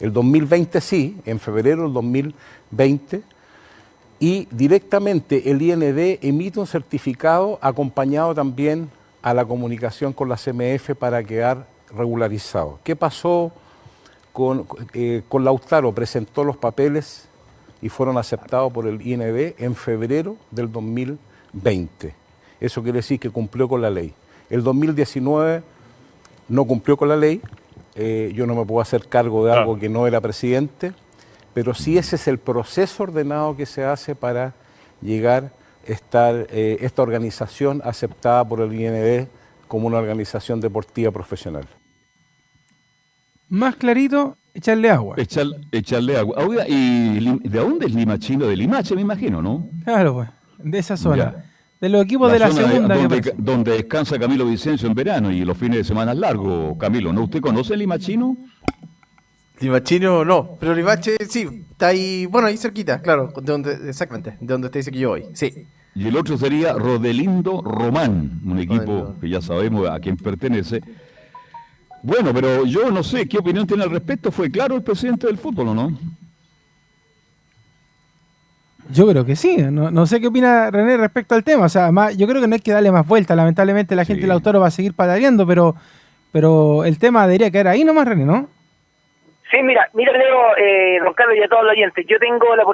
El 0.00 0.12
2020 0.12 0.80
sí, 0.80 1.16
en 1.24 1.38
febrero 1.38 1.84
del 1.84 1.92
2020 1.92 3.22
y 4.22 4.46
directamente 4.52 5.50
el 5.50 5.60
IND 5.60 6.20
emite 6.22 6.60
un 6.60 6.66
certificado 6.68 7.58
acompañado 7.60 8.32
también 8.36 8.88
a 9.20 9.34
la 9.34 9.44
comunicación 9.44 10.12
con 10.12 10.28
la 10.28 10.36
CMF 10.36 10.94
para 10.96 11.24
quedar 11.24 11.66
regularizado. 11.92 12.78
¿Qué 12.84 12.94
pasó 12.94 13.50
con, 14.32 14.64
eh, 14.94 15.22
con 15.28 15.44
Lautaro? 15.44 15.92
Presentó 15.92 16.44
los 16.44 16.56
papeles 16.56 17.26
y 17.80 17.88
fueron 17.88 18.16
aceptados 18.16 18.72
por 18.72 18.86
el 18.86 19.04
IND 19.04 19.56
en 19.58 19.74
febrero 19.74 20.36
del 20.52 20.70
2020. 20.70 22.14
Eso 22.60 22.80
quiere 22.80 22.98
decir 22.98 23.18
que 23.18 23.28
cumplió 23.28 23.68
con 23.68 23.82
la 23.82 23.90
ley. 23.90 24.14
El 24.50 24.62
2019 24.62 25.64
no 26.48 26.64
cumplió 26.64 26.96
con 26.96 27.08
la 27.08 27.16
ley, 27.16 27.40
eh, 27.96 28.30
yo 28.36 28.46
no 28.46 28.54
me 28.54 28.64
puedo 28.64 28.80
hacer 28.80 29.08
cargo 29.08 29.44
de 29.44 29.52
algo 29.52 29.80
que 29.80 29.88
no 29.88 30.06
era 30.06 30.20
presidente, 30.20 30.92
pero 31.54 31.74
sí 31.74 31.98
ese 31.98 32.16
es 32.16 32.28
el 32.28 32.38
proceso 32.38 33.02
ordenado 33.02 33.56
que 33.56 33.66
se 33.66 33.84
hace 33.84 34.14
para 34.14 34.54
llegar 35.00 35.52
a 35.88 35.92
estar 35.92 36.46
eh, 36.50 36.78
esta 36.80 37.02
organización 37.02 37.82
aceptada 37.84 38.46
por 38.46 38.60
el 38.60 38.72
IND 38.72 39.28
como 39.68 39.86
una 39.86 39.98
organización 39.98 40.60
deportiva 40.60 41.10
profesional. 41.10 41.64
Más 43.48 43.76
clarito, 43.76 44.36
echarle 44.54 44.90
agua. 44.90 45.16
echarle 45.18 46.16
agua. 46.16 46.36
¿y 46.68 47.48
de 47.48 47.58
dónde 47.58 47.86
es 47.86 47.94
Limachino? 47.94 48.46
De 48.46 48.56
Limache, 48.56 48.94
me 48.94 49.02
imagino, 49.02 49.42
¿no? 49.42 49.68
Claro, 49.84 50.14
pues, 50.14 50.28
de 50.58 50.78
esa 50.78 50.96
zona. 50.96 51.44
De 51.80 51.88
los 51.88 52.04
equipos 52.04 52.30
de 52.30 52.38
la 52.38 52.50
segunda. 52.50 52.94
donde, 52.94 53.34
donde, 53.36 53.72
descansa 53.72 54.18
Camilo 54.18 54.46
Vicencio 54.46 54.88
en 54.88 54.94
verano 54.94 55.32
y 55.32 55.44
los 55.44 55.58
fines 55.58 55.78
de 55.78 55.84
semana 55.84 56.14
largos, 56.14 56.76
Camilo, 56.78 57.12
¿no? 57.12 57.24
¿Usted 57.24 57.40
conoce 57.40 57.74
el 57.74 57.80
Limachino? 57.80 58.36
Limachino 59.62 60.24
no, 60.24 60.56
pero 60.58 60.74
Limache 60.74 61.16
sí, 61.28 61.64
está 61.70 61.88
ahí, 61.88 62.26
bueno, 62.26 62.48
ahí 62.48 62.56
cerquita, 62.56 63.00
claro, 63.00 63.32
de 63.34 63.52
donde, 63.52 63.88
exactamente, 63.88 64.36
de 64.40 64.46
donde 64.46 64.66
usted 64.66 64.80
dice 64.80 64.90
que 64.90 64.98
yo 64.98 65.10
voy, 65.10 65.26
sí. 65.34 65.66
Y 65.94 66.08
el 66.08 66.16
otro 66.16 66.36
sería 66.36 66.72
Rodelindo 66.72 67.60
Román, 67.62 68.40
un 68.44 68.58
equipo 68.58 69.14
que 69.20 69.28
ya 69.28 69.40
sabemos 69.40 69.88
a 69.88 70.00
quién 70.00 70.16
pertenece. 70.16 70.80
Bueno, 72.02 72.32
pero 72.32 72.64
yo 72.64 72.90
no 72.90 73.02
sé 73.02 73.28
qué 73.28 73.38
opinión 73.38 73.66
tiene 73.66 73.84
al 73.84 73.90
respecto. 73.90 74.32
¿Fue 74.32 74.50
claro 74.50 74.74
el 74.74 74.82
presidente 74.82 75.26
del 75.26 75.36
fútbol 75.36 75.68
o 75.68 75.74
no? 75.74 75.98
Yo 78.90 79.06
creo 79.06 79.24
que 79.24 79.36
sí. 79.36 79.58
No, 79.58 80.06
sé 80.06 80.20
qué 80.20 80.26
opina 80.26 80.70
René 80.70 80.96
respecto 80.96 81.34
al 81.34 81.44
tema. 81.44 81.66
O 81.66 81.68
sea, 81.68 81.90
yo 82.12 82.26
creo 82.26 82.40
que 82.40 82.48
no 82.48 82.54
hay 82.54 82.60
que 82.60 82.72
darle 82.72 82.90
más 82.90 83.06
vuelta. 83.06 83.36
Lamentablemente 83.36 83.94
la 83.94 84.04
gente 84.04 84.22
del 84.22 84.32
autor 84.32 84.60
va 84.60 84.66
a 84.66 84.72
seguir 84.72 84.94
pataleando, 84.94 85.46
pero, 85.46 85.76
pero 86.32 86.84
el 86.84 86.98
tema 86.98 87.26
debería 87.26 87.50
quedar 87.50 87.68
ahí 87.68 87.84
nomás, 87.84 88.08
René, 88.08 88.24
¿no? 88.24 88.48
Sí, 89.52 89.62
mira, 89.62 89.86
mira 89.92 90.12
Leo, 90.14 90.56
eh, 90.56 90.98
don 91.04 91.12
Carlos 91.12 91.36
y 91.36 91.42
a 91.42 91.48
todos 91.48 91.64
los 91.64 91.72
oyentes, 91.72 92.06
yo 92.08 92.18
tengo 92.18 92.56
la, 92.56 92.64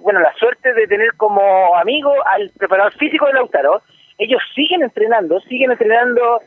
bueno, 0.00 0.20
la 0.20 0.32
suerte 0.36 0.72
de 0.72 0.86
tener 0.86 1.12
como 1.18 1.76
amigo 1.76 2.14
al 2.24 2.50
preparador 2.58 2.94
físico 2.94 3.26
de 3.26 3.34
Lautaro. 3.34 3.82
Ellos 4.16 4.40
siguen 4.54 4.82
entrenando, 4.82 5.38
siguen 5.40 5.72
entrenando, 5.72 6.40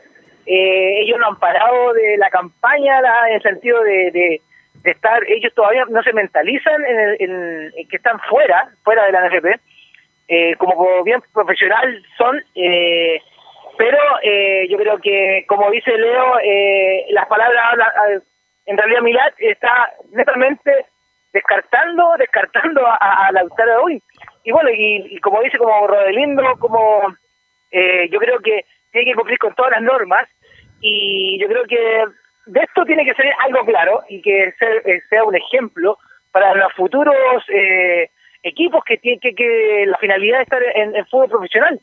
eh, 0.46 1.02
ellos 1.02 1.20
no 1.20 1.28
han 1.28 1.38
parado 1.38 1.92
de 1.92 2.16
la 2.16 2.28
campaña 2.28 2.98
en 3.28 3.34
el 3.34 3.42
sentido 3.42 3.80
de, 3.84 4.40
estar, 4.82 5.22
ellos 5.28 5.54
todavía 5.54 5.84
no 5.88 6.02
se 6.02 6.12
mentalizan 6.12 6.84
en, 7.20 7.70
que 7.88 7.96
están 7.98 8.18
fuera, 8.28 8.70
fuera 8.82 9.04
de 9.04 9.12
la 9.12 9.28
NFP, 9.28 9.60
eh, 10.26 10.56
como 10.56 11.04
bien 11.04 11.22
profesional 11.32 12.02
son, 12.16 12.42
eh, 12.56 13.20
pero 13.76 13.98
eh, 14.24 14.66
yo 14.68 14.76
creo 14.76 14.98
que, 14.98 15.44
como 15.46 15.70
dice 15.70 15.96
Leo, 15.96 16.40
eh, 16.42 17.06
las 17.10 17.28
palabras 17.28 17.62
hablan 17.70 18.22
en 18.68 18.76
realidad 18.76 19.00
Milad 19.00 19.32
está 19.38 19.92
netamente 20.10 20.70
descartando, 21.32 22.14
descartando 22.18 22.86
a, 22.86 23.30
la 23.32 23.40
Lautaro 23.40 23.70
de 23.70 23.76
hoy. 23.78 24.02
Y 24.44 24.52
bueno, 24.52 24.68
y, 24.70 25.18
como 25.20 25.40
dice 25.42 25.56
como 25.56 25.86
Rodelindo, 25.86 26.42
como 26.58 27.02
eh, 27.70 28.08
yo 28.10 28.18
creo 28.18 28.38
que 28.40 28.66
tiene 28.92 29.10
que 29.10 29.16
cumplir 29.16 29.38
con 29.38 29.54
todas 29.54 29.72
las 29.72 29.82
normas 29.82 30.28
y 30.80 31.38
yo 31.40 31.48
creo 31.48 31.64
que 31.64 32.04
de 32.46 32.60
esto 32.60 32.84
tiene 32.84 33.06
que 33.06 33.14
ser 33.14 33.32
algo 33.44 33.64
claro 33.64 34.02
y 34.08 34.20
que 34.20 34.54
eh, 34.60 35.00
sea 35.08 35.24
un 35.24 35.34
ejemplo 35.34 35.96
para 36.30 36.54
los 36.54 36.72
futuros 36.74 37.42
eh, 37.48 38.10
equipos 38.42 38.84
que 38.84 38.98
tienen 38.98 39.20
que, 39.20 39.84
la 39.86 39.96
finalidad 39.96 40.38
de 40.38 40.42
estar 40.42 40.62
en, 40.74 40.94
en 40.94 41.06
fútbol 41.06 41.30
profesional 41.30 41.80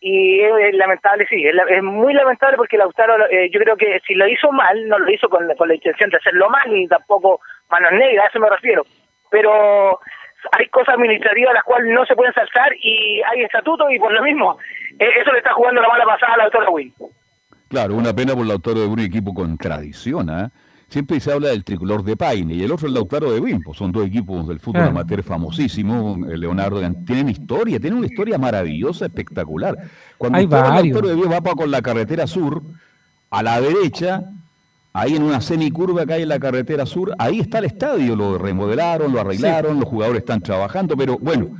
y 0.00 0.40
es, 0.40 0.74
lamentable, 0.74 1.26
sí, 1.28 1.44
es, 1.44 1.82
muy 1.82 2.12
lamentable 2.12 2.56
porque 2.56 2.76
Lautaro, 2.76 3.28
eh, 3.30 3.48
yo 3.50 3.60
creo 3.60 3.76
que 3.76 4.00
si 4.06 4.14
lo 4.14 4.28
hizo 4.28 4.52
mal, 4.52 4.86
no 4.88 4.98
lo 4.98 5.10
hizo 5.10 5.28
con, 5.28 5.48
con 5.56 5.68
la 5.68 5.74
intención 5.74 6.10
de 6.10 6.18
hacerlo 6.18 6.48
mal, 6.50 6.70
ni 6.72 6.86
tampoco 6.86 7.40
manos 7.70 7.92
negras, 7.92 8.26
a 8.26 8.28
eso 8.28 8.38
me 8.38 8.50
refiero. 8.50 8.84
Pero 9.30 9.98
hay 10.52 10.68
cosas 10.68 10.94
administrativas 10.94 11.50
a 11.50 11.54
las 11.54 11.64
cuales 11.64 11.92
no 11.92 12.04
se 12.04 12.14
pueden 12.14 12.34
saltar 12.34 12.72
y 12.80 13.20
hay 13.22 13.42
estatutos 13.42 13.88
y 13.90 13.98
por 13.98 14.12
lo 14.12 14.22
mismo, 14.22 14.58
eh, 14.98 15.08
eso 15.20 15.32
le 15.32 15.38
está 15.38 15.52
jugando 15.52 15.80
la 15.80 15.88
mala 15.88 16.04
pasada 16.04 16.34
al 16.34 16.40
autor 16.42 16.64
de 16.64 16.70
Win. 16.70 16.94
Claro, 17.68 17.94
una 17.94 18.12
pena 18.12 18.34
por 18.34 18.44
el 18.44 18.50
autor 18.52 18.74
de 18.74 18.86
un 18.86 19.00
equipo 19.00 19.34
con 19.34 19.56
tradición, 19.58 20.30
¿eh? 20.30 20.48
Siempre 20.88 21.20
se 21.20 21.32
habla 21.32 21.48
del 21.48 21.64
tricolor 21.64 22.04
de 22.04 22.16
Paine 22.16 22.54
y 22.54 22.62
el 22.62 22.72
otro 22.72 22.88
el 22.88 22.94
Lautaro 22.94 23.32
de 23.32 23.40
Wimpo. 23.40 23.74
Son 23.74 23.92
dos 23.92 24.06
equipos 24.06 24.46
del 24.46 24.60
fútbol 24.60 24.82
amateur 24.82 25.22
famosísimos. 25.22 26.18
Eh, 26.28 26.38
Leonardo 26.38 26.80
tienen 27.04 27.28
historia, 27.28 27.80
tienen 27.80 27.98
una 27.98 28.06
historia 28.06 28.38
maravillosa, 28.38 29.06
espectacular. 29.06 29.76
Cuando 30.18 30.38
el 30.38 30.48
Lautaro 30.48 31.08
de 31.08 31.14
Wimpo 31.14 31.30
va 31.30 31.54
con 31.54 31.70
la 31.70 31.82
carretera 31.82 32.26
sur, 32.26 32.62
a 33.30 33.42
la 33.42 33.60
derecha, 33.60 34.24
ahí 34.92 35.14
en 35.14 35.22
una 35.22 35.40
semicurva 35.40 36.06
que 36.06 36.14
hay 36.14 36.22
en 36.22 36.28
la 36.28 36.38
carretera 36.38 36.86
sur, 36.86 37.14
ahí 37.18 37.40
está 37.40 37.58
el 37.58 37.66
estadio. 37.66 38.16
Lo 38.16 38.38
remodelaron, 38.38 39.12
lo 39.12 39.20
arreglaron, 39.20 39.80
los 39.80 39.88
jugadores 39.88 40.20
están 40.20 40.40
trabajando, 40.40 40.96
pero 40.96 41.18
bueno, 41.18 41.50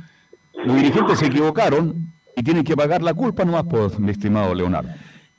los 0.65 0.75
dirigentes 0.75 1.19
se 1.19 1.27
equivocaron 1.27 2.13
y 2.35 2.43
tienen 2.43 2.63
que 2.63 2.75
pagar 2.75 3.01
la 3.01 3.13
culpa 3.13 3.43
nomás 3.45 3.63
por 3.63 3.99
mi 3.99 4.11
estimado 4.11 4.53
Leonardo. 4.53 4.89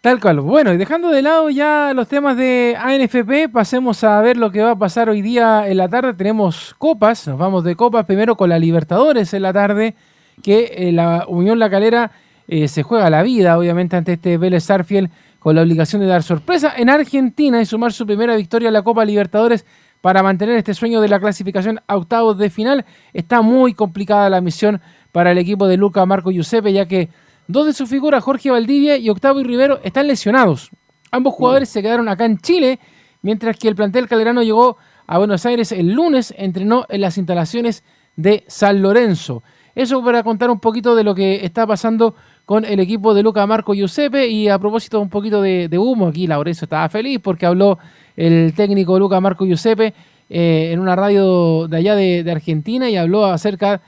Tal 0.00 0.20
cual. 0.20 0.40
Bueno, 0.40 0.72
y 0.72 0.76
dejando 0.76 1.10
de 1.10 1.22
lado 1.22 1.50
ya 1.50 1.92
los 1.92 2.06
temas 2.06 2.36
de 2.36 2.76
ANFP, 2.78 3.52
pasemos 3.52 4.04
a 4.04 4.20
ver 4.20 4.36
lo 4.36 4.52
que 4.52 4.62
va 4.62 4.72
a 4.72 4.78
pasar 4.78 5.08
hoy 5.08 5.22
día 5.22 5.66
en 5.66 5.76
la 5.76 5.88
tarde. 5.88 6.14
Tenemos 6.14 6.76
copas, 6.78 7.26
nos 7.26 7.36
vamos 7.36 7.64
de 7.64 7.74
copas 7.74 8.06
primero 8.06 8.36
con 8.36 8.48
la 8.48 8.60
Libertadores 8.60 9.34
en 9.34 9.42
la 9.42 9.52
tarde, 9.52 9.96
que 10.40 10.72
eh, 10.76 10.92
la 10.92 11.24
Unión 11.26 11.58
La 11.58 11.68
Calera 11.68 12.12
eh, 12.46 12.68
se 12.68 12.84
juega 12.84 13.10
la 13.10 13.24
vida, 13.24 13.58
obviamente, 13.58 13.96
ante 13.96 14.12
este 14.12 14.38
Vélez 14.38 14.62
Sarfield 14.64 15.10
con 15.40 15.56
la 15.56 15.62
obligación 15.62 16.00
de 16.00 16.06
dar 16.06 16.22
sorpresa 16.22 16.74
en 16.76 16.90
Argentina 16.90 17.60
y 17.60 17.66
sumar 17.66 17.92
su 17.92 18.06
primera 18.06 18.36
victoria 18.36 18.68
en 18.68 18.74
la 18.74 18.82
Copa 18.82 19.04
Libertadores 19.04 19.66
para 20.00 20.22
mantener 20.22 20.56
este 20.56 20.74
sueño 20.74 21.00
de 21.00 21.08
la 21.08 21.18
clasificación 21.18 21.80
a 21.88 21.96
octavos 21.96 22.38
de 22.38 22.50
final. 22.50 22.84
Está 23.12 23.42
muy 23.42 23.74
complicada 23.74 24.30
la 24.30 24.40
misión 24.40 24.80
para 25.10 25.32
el 25.32 25.38
equipo 25.38 25.66
de 25.66 25.76
Luca 25.76 26.06
Marco 26.06 26.30
Giuseppe, 26.30 26.72
ya 26.72 26.86
que 26.86 27.08
Dos 27.50 27.64
de 27.64 27.72
sus 27.72 27.88
figuras, 27.88 28.22
Jorge 28.22 28.50
Valdivia 28.50 28.98
y 28.98 29.08
Octavio 29.08 29.42
Rivero, 29.42 29.80
están 29.82 30.06
lesionados. 30.06 30.70
Ambos 31.10 31.32
jugadores 31.32 31.70
se 31.70 31.80
quedaron 31.80 32.06
acá 32.10 32.26
en 32.26 32.36
Chile, 32.36 32.78
mientras 33.22 33.56
que 33.56 33.68
el 33.68 33.74
plantel 33.74 34.06
calderano 34.06 34.42
llegó 34.42 34.76
a 35.06 35.16
Buenos 35.16 35.46
Aires 35.46 35.72
el 35.72 35.92
lunes, 35.94 36.34
entrenó 36.36 36.84
en 36.90 37.00
las 37.00 37.16
instalaciones 37.16 37.84
de 38.16 38.44
San 38.48 38.82
Lorenzo. 38.82 39.42
Eso 39.74 40.04
para 40.04 40.22
contar 40.22 40.50
un 40.50 40.60
poquito 40.60 40.94
de 40.94 41.04
lo 41.04 41.14
que 41.14 41.42
está 41.42 41.66
pasando 41.66 42.14
con 42.44 42.66
el 42.66 42.80
equipo 42.80 43.14
de 43.14 43.22
Luca 43.22 43.46
Marco 43.46 43.72
Giuseppe 43.72 44.28
y 44.28 44.48
a 44.48 44.58
propósito 44.58 45.00
un 45.00 45.08
poquito 45.08 45.40
de, 45.40 45.70
humo, 45.78 46.08
aquí 46.08 46.26
Lorenzo 46.26 46.66
estaba 46.66 46.86
feliz 46.90 47.18
porque 47.22 47.46
habló 47.46 47.78
el 48.14 48.52
técnico 48.54 48.98
Luca 48.98 49.22
Marco 49.22 49.46
Giuseppe 49.46 49.94
eh, 50.28 50.68
en 50.70 50.80
una 50.80 50.94
radio 50.94 51.66
de 51.66 51.78
allá 51.78 51.94
de 51.94 52.30
Argentina 52.30 52.90
y 52.90 52.98
habló 52.98 53.24
acerca 53.24 53.72
de, 53.72 53.80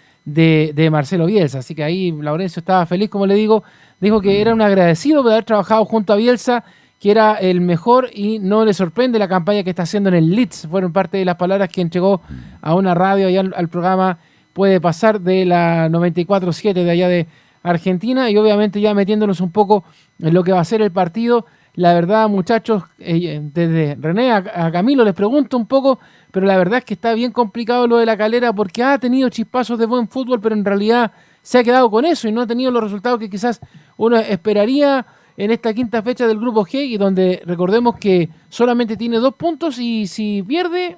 Marcelo 0.91 1.27
Bielsa. 1.27 1.61
Así 1.61 1.75
que 1.75 1.85
ahí 1.85 2.13
Laurencio 2.13 2.61
estaba 2.61 2.87
feliz, 2.87 3.09
como 3.09 3.27
le 3.27 3.35
digo. 3.35 3.63
Dijo 4.01 4.21
que 4.21 4.41
era 4.41 4.55
un 4.55 4.63
agradecido 4.63 5.23
por 5.23 5.33
haber 5.33 5.45
trabajado 5.45 5.85
junto 5.85 6.13
a 6.13 6.17
Bielsa, 6.17 6.65
que 6.99 7.11
era 7.11 7.35
el 7.35 7.61
mejor 7.61 8.11
y 8.13 8.39
no 8.39 8.65
le 8.65 8.75
sorprende 8.75 9.19
la 9.19 9.29
campaña 9.29 9.63
que 9.63 9.71
está 9.71 9.83
haciendo 9.83 10.09
en 10.09 10.17
el 10.17 10.31
Leeds. 10.31 10.69
Fueron 10.71 10.93
parte 10.93 11.19
de 11.19 11.25
las 11.25 11.37
palabras 11.37 11.69
que 11.69 11.81
entregó 11.81 12.21
a 12.63 12.75
una 12.75 12.95
radio 12.95 13.29
y 13.29 13.37
al, 13.37 13.69
programa 13.69 14.19
Puede 14.53 14.81
Pasar 14.81 15.21
de 15.21 15.45
la 15.45 15.89
94.7 15.89 16.73
de 16.73 16.91
allá 16.91 17.09
de 17.09 17.27
Argentina. 17.63 18.31
Y 18.31 18.37
obviamente 18.37 18.81
ya 18.81 18.95
metiéndonos 18.95 19.41
un 19.41 19.51
poco 19.51 19.85
en 20.19 20.35
lo 20.35 20.43
que 20.45 20.53
va 20.53 20.61
a 20.61 20.65
ser 20.65 20.83
el 20.83 20.91
partido. 20.91 21.47
La 21.75 21.95
verdad, 21.95 22.29
muchachos, 22.29 22.83
eh, 22.99 23.41
desde 23.43 23.97
René 24.01 24.33
a 24.33 24.71
Camilo 24.73 25.05
les 25.05 25.15
pregunto 25.15 25.57
un 25.57 25.67
poco 25.67 26.01
pero 26.31 26.47
la 26.47 26.57
verdad 26.57 26.79
es 26.79 26.85
que 26.85 26.95
está 26.95 27.15
bien 27.15 27.33
complicado 27.33 27.87
lo 27.87 27.97
de 27.99 28.07
la 28.07 28.17
calera 28.17 28.53
porque 28.53 28.83
ha 28.83 28.99
tenido 28.99 29.29
chispazos 29.29 29.79
de 29.79 29.87
buen 29.87 30.09
fútbol, 30.09 30.41
pero 30.41 30.55
en 30.55 30.65
realidad 30.65 31.13
se 31.43 31.59
ha 31.59 31.65
quedado 31.65 31.91
con 31.91 32.05
eso 32.05 32.29
y 32.29 32.33
no 32.33 32.43
ha 32.43 32.47
tenido 32.47 32.71
los 32.71 32.85
resultados 32.85 33.19
que 33.19 33.31
quizás 33.31 33.61
uno 33.97 34.17
esperaría 34.19 35.05
en 35.37 35.51
esta 35.51 35.73
quinta 35.73 36.03
fecha 36.03 36.27
del 36.27 36.39
grupo 36.39 36.65
G 36.65 36.87
y 36.87 36.99
donde 36.99 37.43
recordemos 37.47 37.99
que 37.99 38.29
solamente 38.49 38.97
tiene 38.97 39.17
dos 39.19 39.35
puntos 39.35 39.79
y 39.79 40.07
si 40.07 40.43
pierde, 40.43 40.97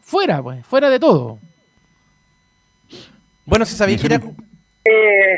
fuera, 0.00 0.42
pues, 0.42 0.64
fuera 0.66 0.90
de 0.90 1.00
todo. 1.00 1.38
Bueno, 3.46 3.64
se 3.64 3.76
sabía 3.76 3.96
que 3.96 4.06
era... 4.06 4.16
Eh, 4.16 5.36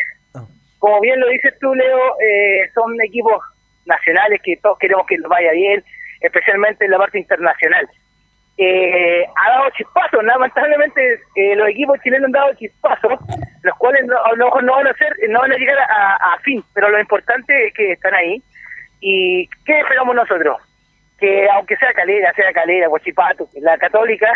como 0.79 1.01
bien 1.01 1.21
lo 1.21 1.29
dices 1.29 1.55
tú, 1.61 1.75
Leo, 1.75 1.99
eh, 2.21 2.71
son 2.75 3.01
equipos 3.03 3.35
nacionales 3.87 4.41
que 4.43 4.57
todos 4.57 4.79
queremos 4.79 5.07
que 5.07 5.19
nos 5.19 5.29
vaya 5.29 5.53
bien, 5.53 5.85
especialmente 6.21 6.85
en 6.85 6.91
la 6.91 6.99
parte 6.99 7.19
internacional 7.19 7.89
eh, 8.63 9.25
ha 9.25 9.51
dado 9.53 9.71
chispazos, 9.71 10.23
lamentablemente 10.23 11.19
eh, 11.35 11.57
los 11.57 11.67
equipos 11.71 11.99
chilenos 12.03 12.27
han 12.27 12.33
dado 12.33 12.55
chispazos, 12.55 13.19
los 13.63 13.79
cuales 13.79 14.05
no, 14.05 14.23
a 14.23 14.33
lo 14.33 14.45
mejor 14.45 14.65
no 14.65 14.75
van 14.75 14.87
a 14.87 14.91
hacer, 14.91 15.17
no 15.31 15.41
van 15.41 15.53
a 15.53 15.57
llegar 15.57 15.79
a, 15.79 16.37
fin, 16.43 16.63
pero 16.75 16.91
lo 16.91 17.01
importante 17.01 17.69
es 17.69 17.73
que 17.73 17.93
están 17.93 18.15
ahí. 18.15 18.43
¿Y 19.01 19.49
qué 19.65 19.81
esperamos 19.81 20.15
nosotros? 20.15 20.59
Que 21.19 21.49
aunque 21.49 21.77
sea 21.77 21.95
Calera, 21.95 22.35
sea 22.35 22.53
Calera, 22.53 22.89
Guachipato, 22.89 23.49
la 23.63 23.79
Católica, 23.79 24.31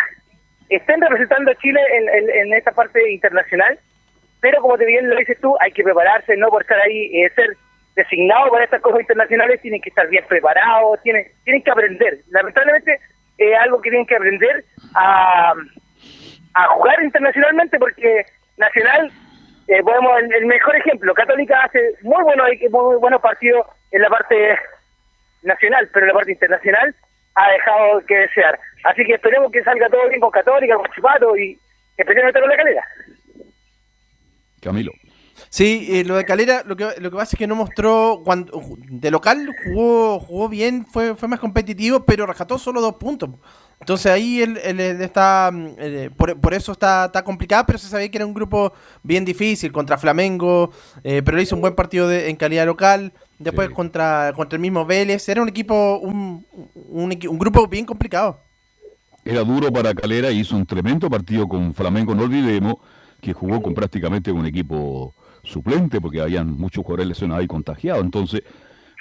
estén 0.71 1.03
representando 1.03 1.51
a 1.51 1.57
Chile 1.57 1.81
en, 1.93 2.31
en, 2.31 2.55
esta 2.55 2.73
parte 2.73 3.13
internacional, 3.13 3.79
pero 4.41 4.63
como 4.63 4.79
te 4.79 4.87
bien 4.87 5.11
lo 5.11 5.17
dices 5.17 5.39
tú, 5.39 5.55
hay 5.61 5.71
que 5.73 5.85
prepararse, 5.85 6.35
no 6.39 6.49
por 6.49 6.63
estar 6.63 6.81
ahí, 6.81 7.11
eh, 7.15 7.31
ser 7.35 7.59
designado 7.95 8.51
para 8.51 8.65
estas 8.65 8.81
cosas 8.81 9.01
internacionales, 9.01 9.61
tienen 9.61 9.81
que 9.81 9.89
estar 9.89 10.09
bien 10.09 10.25
preparados, 10.29 11.01
tienen, 11.03 11.27
tienen 11.45 11.63
que 11.63 11.71
aprender. 11.71 12.19
Lamentablemente 12.31 12.99
es 13.39 13.59
algo 13.59 13.81
que 13.81 13.91
tienen 13.91 14.07
que 14.07 14.17
aprender 14.17 14.65
a, 14.95 15.53
a 16.55 16.69
jugar 16.69 17.03
internacionalmente 17.03 17.79
porque 17.79 18.25
Nacional, 18.57 19.11
eh, 19.67 19.83
podemos 19.83 20.13
el, 20.21 20.47
mejor 20.47 20.77
ejemplo, 20.77 21.13
Católica 21.15 21.61
hace 21.65 21.81
muy 22.03 22.23
buenos, 22.23 22.47
muy 22.71 22.97
buenos 22.97 23.21
partidos 23.21 23.67
en 23.91 24.03
la 24.03 24.09
parte 24.09 24.59
nacional, 25.43 25.89
pero 25.93 26.05
en 26.05 26.09
la 26.09 26.15
parte 26.15 26.33
internacional 26.33 26.95
ha 27.35 27.51
dejado 27.51 28.01
que 28.07 28.17
desear. 28.17 28.59
Así 28.85 29.05
que 29.05 29.15
esperemos 29.15 29.51
que 29.51 29.65
salga 29.65 29.89
todo 29.89 30.09
bien 30.09 30.21
con 30.21 30.31
Católica, 30.31 30.77
con 30.77 30.91
Chipato 30.93 31.37
y 31.37 31.59
esperemos 31.97 32.29
estar 32.29 32.43
con 32.43 32.51
la 32.51 32.57
calera. 32.57 32.85
Camilo. 34.63 34.93
Sí, 35.49 35.89
eh, 35.91 36.05
lo 36.05 36.17
de 36.17 36.25
Calera, 36.25 36.63
lo 36.67 36.77
que, 36.77 36.85
lo 36.99 37.11
que 37.11 37.17
pasa 37.17 37.37
es 37.37 37.39
que 37.39 37.47
no 37.47 37.55
mostró, 37.55 38.23
cuando 38.25 38.61
de 38.89 39.11
local 39.11 39.49
jugó 39.65 40.19
jugó 40.19 40.49
bien, 40.49 40.87
fue, 40.87 41.15
fue 41.15 41.29
más 41.29 41.41
competitivo, 41.41 42.05
pero 42.05 42.27
rescató 42.27 42.59
solo 42.59 42.81
dos 42.81 42.95
puntos. 42.97 43.31
Entonces 43.81 44.11
ahí 44.11 44.41
él, 44.41 44.57
está, 44.57 45.51
eh, 45.79 46.11
por, 46.17 46.55
eso 46.55 46.73
está, 46.73 47.07
está 47.07 47.23
complicado, 47.23 47.65
pero 47.67 47.79
se 47.79 47.89
sabía 47.89 48.11
que 48.11 48.17
era 48.17 48.27
un 48.27 48.33
grupo 48.33 48.73
bien 49.03 49.25
difícil 49.25 49.73
contra 49.73 49.99
Flamengo, 49.99 50.71
eh, 51.03 51.23
pero 51.23 51.41
hizo 51.41 51.55
un 51.55 51.61
buen 51.61 51.75
partido 51.75 52.09
de, 52.09 52.31
en 52.31 52.37
calidad 52.37 52.67
local. 52.67 53.13
Después 53.39 53.69
contra, 53.71 54.33
contra 54.35 54.57
el 54.57 54.63
mismo 54.63 54.87
Vélez, 54.87 55.29
era 55.29 55.43
un 55.43 55.49
equipo, 55.49 55.99
un, 55.99 56.47
un, 56.89 57.19
un 57.29 57.39
grupo 57.39 57.67
bien 57.67 57.85
complicado. 57.85 58.39
Era 59.25 59.43
duro 59.43 59.73
para 59.73 59.93
Calera, 59.93 60.31
hizo 60.31 60.57
un 60.57 60.65
tremendo 60.65 61.11
partido 61.11 61.49
con 61.49 61.75
Flamengo, 61.75 62.15
no 62.15 62.23
olvidemos 62.25 62.77
que 63.21 63.33
jugó 63.33 63.61
con 63.61 63.75
prácticamente 63.75 64.31
un 64.31 64.47
equipo 64.47 65.15
suplente, 65.45 66.01
porque 66.01 66.21
habían 66.21 66.57
muchos 66.57 66.85
jugadores 66.85 67.09
lesionados 67.09 67.45
y 67.45 67.49
contagiados. 67.49 68.05
Entonces, 68.05 68.43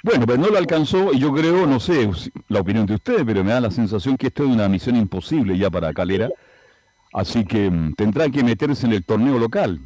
bueno, 0.02 0.26
pero 0.26 0.38
no 0.38 0.48
lo 0.48 0.58
alcanzó 0.58 1.12
y 1.14 1.18
yo 1.18 1.32
creo, 1.32 1.66
no 1.66 1.80
sé 1.80 2.10
la 2.48 2.60
opinión 2.60 2.84
de 2.84 2.94
ustedes, 2.94 3.22
pero 3.24 3.42
me 3.42 3.52
da 3.52 3.60
la 3.60 3.70
sensación 3.70 4.16
que 4.16 4.26
esto 4.26 4.44
es 4.44 4.50
una 4.50 4.68
misión 4.68 4.96
imposible 4.96 5.56
ya 5.56 5.70
para 5.70 5.92
Calera. 5.94 6.28
Así 7.14 7.44
que 7.44 7.70
mm, 7.70 7.94
tendrá 7.94 8.28
que 8.28 8.44
meterse 8.44 8.86
en 8.86 8.92
el 8.92 9.04
torneo 9.04 9.38
local, 9.38 9.80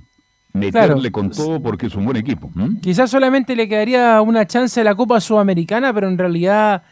meterle 0.52 1.12
con 1.12 1.30
todo 1.30 1.62
porque 1.62 1.86
es 1.86 1.94
un 1.94 2.04
buen 2.04 2.16
equipo. 2.16 2.50
Quizás 2.80 3.10
solamente 3.10 3.54
le 3.54 3.68
quedaría 3.68 4.20
una 4.20 4.46
chance 4.46 4.80
a 4.80 4.84
la 4.84 4.94
Copa 4.94 5.20
Sudamericana, 5.20 5.92
pero 5.94 6.08
en 6.08 6.18
realidad 6.18 6.82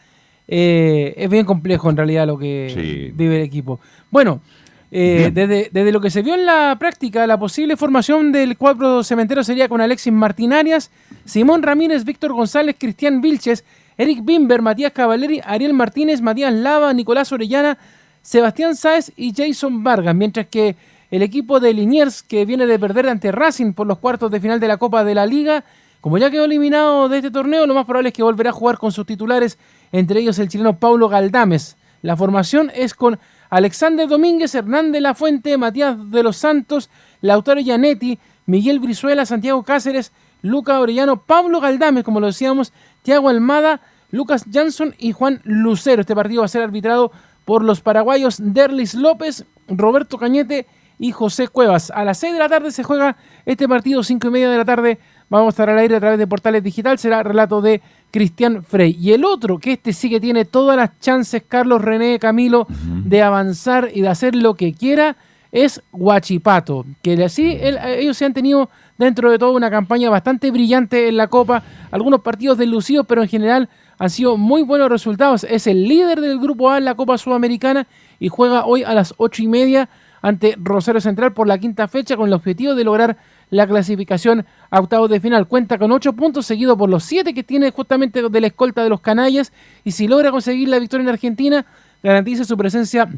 eh, 0.47 1.13
es 1.17 1.29
bien 1.29 1.45
complejo 1.45 1.89
en 1.89 1.97
realidad 1.97 2.27
lo 2.27 2.37
que 2.37 3.11
vive 3.13 3.37
el 3.37 3.43
equipo. 3.43 3.81
Bueno, 4.09 4.41
eh, 4.89 5.31
desde, 5.33 5.91
lo 5.91 5.99
que 5.99 6.09
se 6.09 6.21
vio 6.21 6.33
en 6.35 6.45
la 6.45 6.75
práctica, 6.79 7.27
la 7.27 7.37
posible 7.37 7.75
formación 7.75 8.31
del 8.31 8.57
cuadro 8.57 9.03
cementero 9.03 9.43
sería 9.43 9.67
con 9.67 9.81
Alexis 9.81 10.13
Martín 10.13 10.53
Arias, 10.53 10.91
Simón 11.25 11.61
Ramírez, 11.61 12.05
Víctor 12.05 12.33
González, 12.33 12.75
Cristian 12.79 13.19
Vilches, 13.19 13.65
Eric 13.97 14.23
Bimber, 14.23 14.61
Matías 14.61 14.93
Cavaleri, 14.93 15.41
Ariel 15.43 15.73
Martínez, 15.73 16.21
Matías 16.21 16.53
Lava, 16.53 16.93
Nicolás 16.93 17.31
Orellana, 17.31 17.77
Sebastián 18.21 18.75
Sáez 18.75 19.11
y 19.15 19.33
Jason 19.35 19.83
Vargas, 19.83 20.15
mientras 20.15 20.47
que 20.47 20.75
el 21.11 21.21
equipo 21.21 21.59
de 21.59 21.73
Liniers, 21.73 22.23
que 22.23 22.45
viene 22.45 22.65
de 22.65 22.79
perder 22.79 23.07
ante 23.09 23.31
Racing 23.31 23.73
por 23.73 23.87
los 23.87 23.97
cuartos 23.97 24.29
de 24.31 24.39
final 24.39 24.59
de 24.59 24.67
la 24.67 24.77
Copa 24.77 25.03
de 25.03 25.15
la 25.15 25.25
Liga, 25.25 25.63
como 26.01 26.17
ya 26.17 26.29
quedó 26.29 26.45
eliminado 26.45 27.09
de 27.09 27.17
este 27.17 27.31
torneo, 27.31 27.65
lo 27.65 27.73
más 27.73 27.85
probable 27.85 28.09
es 28.09 28.13
que 28.13 28.23
volverá 28.23 28.51
a 28.51 28.53
jugar 28.53 28.77
con 28.77 28.91
sus 28.91 29.05
titulares, 29.05 29.57
entre 29.91 30.19
ellos 30.19 30.39
el 30.39 30.47
chileno 30.47 30.77
Paulo 30.77 31.09
Galdames. 31.09 31.75
La 32.01 32.15
formación 32.15 32.71
es 32.75 32.93
con 32.93 33.19
Alexander 33.49 34.07
Domínguez, 34.07 34.53
Hernández 34.55 35.01
La 35.01 35.13
Fuente, 35.13 35.57
Matías 35.57 36.11
de 36.11 36.23
los 36.23 36.37
Santos, 36.37 36.89
Lautaro 37.21 37.61
Gianetti, 37.61 38.19
Miguel 38.45 38.79
Brizuela, 38.79 39.25
Santiago 39.25 39.63
Cáceres, 39.63 40.11
Luca 40.41 40.79
Orellano, 40.79 41.21
Pablo 41.21 41.59
Galdame, 41.59 42.03
como 42.03 42.19
lo 42.19 42.27
decíamos, 42.27 42.73
Tiago 43.01 43.29
Almada, 43.29 43.81
Lucas 44.11 44.45
Jansson 44.51 44.95
y 44.97 45.11
Juan 45.11 45.41
Lucero. 45.43 46.01
Este 46.01 46.15
partido 46.15 46.41
va 46.41 46.45
a 46.45 46.49
ser 46.49 46.61
arbitrado 46.61 47.11
por 47.45 47.63
los 47.63 47.81
paraguayos 47.81 48.37
Derlis 48.39 48.93
López, 48.93 49.45
Roberto 49.67 50.17
Cañete 50.17 50.67
y 50.99 51.11
José 51.11 51.47
Cuevas. 51.47 51.91
A 51.91 52.03
las 52.03 52.17
6 52.19 52.33
de 52.33 52.39
la 52.39 52.49
tarde 52.49 52.71
se 52.71 52.83
juega 52.83 53.17
este 53.45 53.67
partido, 53.67 54.03
5 54.03 54.27
y 54.27 54.31
media 54.31 54.49
de 54.49 54.57
la 54.57 54.65
tarde. 54.65 54.99
Vamos 55.29 55.47
a 55.47 55.49
estar 55.49 55.69
al 55.69 55.77
aire 55.77 55.95
a 55.95 55.99
través 55.99 56.19
de 56.19 56.27
portales 56.27 56.63
digital. 56.63 56.97
Será 56.97 57.23
relato 57.23 57.61
de 57.61 57.81
Cristian 58.11 58.63
Frey. 58.63 58.97
Y 58.99 59.13
el 59.13 59.25
otro, 59.25 59.59
que 59.59 59.73
este 59.73 59.93
sí 59.93 60.09
que 60.09 60.19
tiene 60.19 60.45
todas 60.45 60.77
las 60.77 60.99
chances, 60.99 61.43
Carlos 61.47 61.81
René 61.81 62.19
Camilo, 62.19 62.67
de 62.69 63.21
avanzar 63.21 63.89
y 63.93 64.01
de 64.01 64.09
hacer 64.09 64.35
lo 64.35 64.55
que 64.55 64.73
quiera, 64.73 65.17
es 65.51 65.81
Guachipato. 65.91 66.85
Que 67.01 67.23
así 67.23 67.57
ellos 67.61 68.17
se 68.17 68.25
han 68.25 68.33
tenido 68.33 68.69
dentro 68.97 69.31
de 69.31 69.37
todo 69.37 69.53
una 69.53 69.69
campaña 69.69 70.09
bastante 70.09 70.51
brillante 70.51 71.07
en 71.07 71.17
la 71.17 71.27
Copa, 71.27 71.63
algunos 71.91 72.21
partidos 72.21 72.57
deslucidos, 72.57 73.05
pero 73.07 73.21
en 73.21 73.29
general 73.29 73.69
han 73.99 74.09
sido 74.09 74.37
muy 74.37 74.63
buenos 74.63 74.89
resultados. 74.89 75.43
Es 75.43 75.67
el 75.67 75.87
líder 75.87 76.21
del 76.21 76.39
Grupo 76.39 76.69
A 76.69 76.77
en 76.77 76.85
la 76.85 76.95
Copa 76.95 77.17
Sudamericana 77.17 77.87
y 78.19 78.29
juega 78.29 78.65
hoy 78.65 78.83
a 78.83 78.93
las 78.93 79.13
ocho 79.17 79.43
y 79.43 79.47
media 79.47 79.89
ante 80.21 80.55
Rosario 80.57 81.01
Central 81.01 81.33
por 81.33 81.47
la 81.47 81.57
quinta 81.57 81.87
fecha 81.87 82.17
con 82.17 82.27
el 82.27 82.33
objetivo 82.33 82.75
de 82.75 82.83
lograr 82.83 83.17
la 83.49 83.67
clasificación 83.67 84.45
a 84.69 84.79
octavos 84.79 85.09
de 85.09 85.19
final. 85.19 85.47
Cuenta 85.47 85.77
con 85.77 85.91
8 85.91 86.13
puntos, 86.13 86.45
seguido 86.45 86.77
por 86.77 86.89
los 86.89 87.03
7 87.03 87.33
que 87.33 87.43
tiene 87.43 87.71
justamente 87.71 88.21
de 88.21 88.41
la 88.41 88.47
escolta 88.47 88.83
de 88.83 88.89
los 88.89 89.01
canallas. 89.01 89.53
Y 89.83 89.91
si 89.91 90.07
logra 90.07 90.31
conseguir 90.31 90.67
la 90.69 90.79
victoria 90.79 91.03
en 91.03 91.09
Argentina, 91.09 91.65
garantiza 92.03 92.43
su 92.43 92.57
presencia 92.57 93.09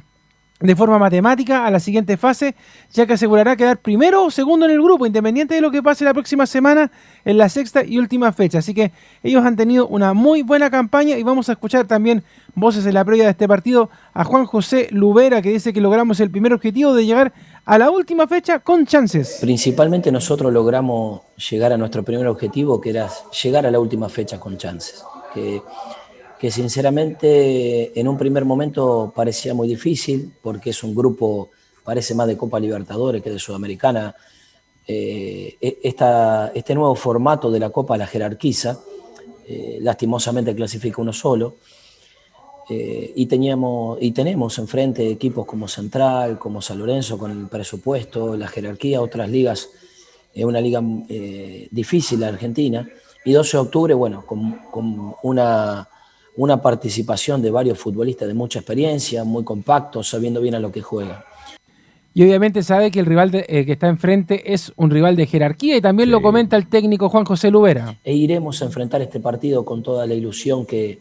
de 0.60 0.76
forma 0.76 1.00
matemática 1.00 1.66
a 1.66 1.72
la 1.72 1.80
siguiente 1.80 2.18
fase, 2.18 2.54
ya 2.92 3.06
que 3.06 3.14
asegurará 3.14 3.56
quedar 3.56 3.78
primero 3.78 4.26
o 4.26 4.32
segundo 4.32 4.66
en 4.66 4.74
el 4.74 4.82
grupo, 4.82 5.06
independiente 5.06 5.56
de 5.56 5.62
lo 5.62 5.72
que 5.72 5.82
pase 5.82 6.04
la 6.04 6.14
próxima 6.14 6.46
semana 6.46 6.92
en 7.24 7.38
la 7.38 7.48
sexta 7.48 7.86
y 7.86 7.98
última 7.98 8.34
fecha. 8.34 8.60
Así 8.60 8.74
que 8.74 8.92
ellos 9.24 9.46
han 9.46 9.56
tenido 9.56 9.88
una 9.88 10.14
muy 10.14 10.42
buena 10.42 10.70
campaña 10.70 11.18
y 11.18 11.24
vamos 11.24 11.48
a 11.48 11.54
escuchar 11.54 11.88
también 11.88 12.24
voces 12.56 12.86
en 12.86 12.94
la 12.94 13.06
previa 13.06 13.24
de 13.24 13.32
este 13.32 13.48
partido 13.48 13.90
a 14.14 14.26
Juan 14.26 14.46
José 14.46 14.90
Lubera, 14.92 15.42
que 15.42 15.50
dice 15.50 15.72
que 15.72 15.80
logramos 15.80 16.20
el 16.20 16.30
primer 16.30 16.52
objetivo 16.52 16.94
de 16.94 17.06
llegar 17.06 17.32
a 17.70 17.78
la 17.78 17.92
última 17.92 18.28
fecha 18.28 18.62
con 18.62 18.84
chances. 18.84 19.38
Principalmente 19.42 20.12
nosotros 20.12 20.52
logramos 20.52 21.22
llegar 21.52 21.72
a 21.72 21.78
nuestro 21.78 22.02
primer 22.02 22.26
objetivo, 22.26 22.82
que 22.82 22.90
era 22.90 23.08
llegar 23.44 23.68
a 23.68 23.70
la 23.70 23.80
última 23.80 24.10
fecha 24.10 24.40
con 24.40 24.58
chances. 24.58 25.04
Que 26.40 26.50
sinceramente 26.50 27.92
en 28.00 28.08
un 28.08 28.18
primer 28.18 28.44
momento 28.44 29.14
parecía 29.16 29.54
muy 29.54 29.68
difícil, 29.68 30.34
porque 30.42 30.72
es 30.72 30.82
un 30.84 30.96
grupo, 30.96 31.52
parece 31.84 32.16
más 32.16 32.26
de 32.26 32.36
Copa 32.36 32.60
Libertadores 32.60 33.22
que 33.22 33.30
de 33.30 33.38
Sudamericana. 33.38 34.16
Eh, 34.88 35.56
e, 35.62 35.80
este 36.56 36.74
nuevo 36.74 36.96
formato 36.96 37.52
de 37.52 37.60
la 37.60 37.70
Copa 37.70 37.96
la 37.98 38.08
jerarquiza, 38.08 38.80
eh, 39.48 39.78
lastimosamente 39.80 40.56
clasifica 40.56 41.04
uno 41.04 41.14
solo, 41.14 41.58
eh, 42.70 43.14
y, 43.16 43.26
teníamos, 43.26 43.98
y 44.02 44.12
tenemos 44.12 44.58
enfrente 44.60 45.10
equipos 45.10 45.46
como 45.46 45.68
Central, 45.68 46.38
como 46.38 46.62
San 46.62 46.80
Lorenzo, 46.80 47.18
con 47.18 47.32
el 47.32 47.48
presupuesto, 47.48 48.36
la 48.38 48.48
jerarquía, 48.48 49.02
otras 49.02 49.30
ligas, 49.30 49.70
es 50.34 50.46
una 50.46 50.62
liga 50.62 50.82
difícil 51.72 52.20
la 52.20 52.28
Argentina, 52.28 52.88
y 53.26 53.34
12 53.34 53.58
de 53.58 53.62
octubre, 53.62 53.94
bueno, 53.94 54.26
con 54.26 55.16
una 55.24 55.90
una 56.40 56.62
participación 56.62 57.42
de 57.42 57.52
varios 57.52 57.78
futbolistas 57.78 58.26
de 58.26 58.34
mucha 58.34 58.60
experiencia, 58.60 59.26
muy 59.26 59.44
compactos, 59.44 60.08
sabiendo 60.08 60.40
bien 60.40 60.56
a 60.56 60.60
lo 60.60 60.72
que 60.72 60.82
juegan. 60.82 61.18
Y 62.14 62.24
obviamente 62.24 62.64
sabe 62.64 62.92
que 62.92 63.02
el 63.02 63.06
rival 63.06 63.30
eh, 63.34 63.66
que 63.66 63.74
está 63.74 63.90
enfrente 63.90 64.54
es 64.54 64.72
un 64.78 64.90
rival 64.90 65.18
de 65.18 65.28
jerarquía 65.28 65.76
y 65.76 65.82
también 65.82 66.10
lo 66.10 66.22
comenta 66.22 66.56
el 66.56 66.68
técnico 66.68 67.10
Juan 67.10 67.26
José 67.26 67.52
Lubera. 67.52 68.00
E 68.06 68.14
iremos 68.14 68.62
a 68.62 68.66
enfrentar 68.66 69.02
este 69.02 69.20
partido 69.20 69.66
con 69.66 69.84
toda 69.84 70.08
la 70.08 70.14
ilusión 70.14 70.66
que, 70.66 70.98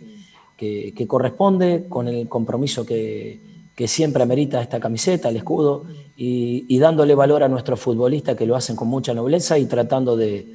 que, 0.59 1.07
corresponde, 1.07 1.87
con 1.89 2.09
el 2.09 2.29
compromiso 2.29 2.85
que, 2.85 3.47
siempre 3.87 4.25
amerita 4.25 4.61
esta 4.61 4.81
camiseta, 4.81 5.29
el 5.29 5.37
escudo, 5.37 5.85
y, 6.17 6.79
dándole 6.79 7.15
valor 7.15 7.45
a 7.45 7.49
nuestros 7.49 7.79
futbolistas 7.79 8.37
que 8.37 8.45
lo 8.45 8.57
hacen 8.57 8.75
con 8.75 8.89
mucha 8.89 9.15
nobleza 9.15 9.57
y 9.57 9.67
tratando 9.67 10.17
de, 10.17 10.53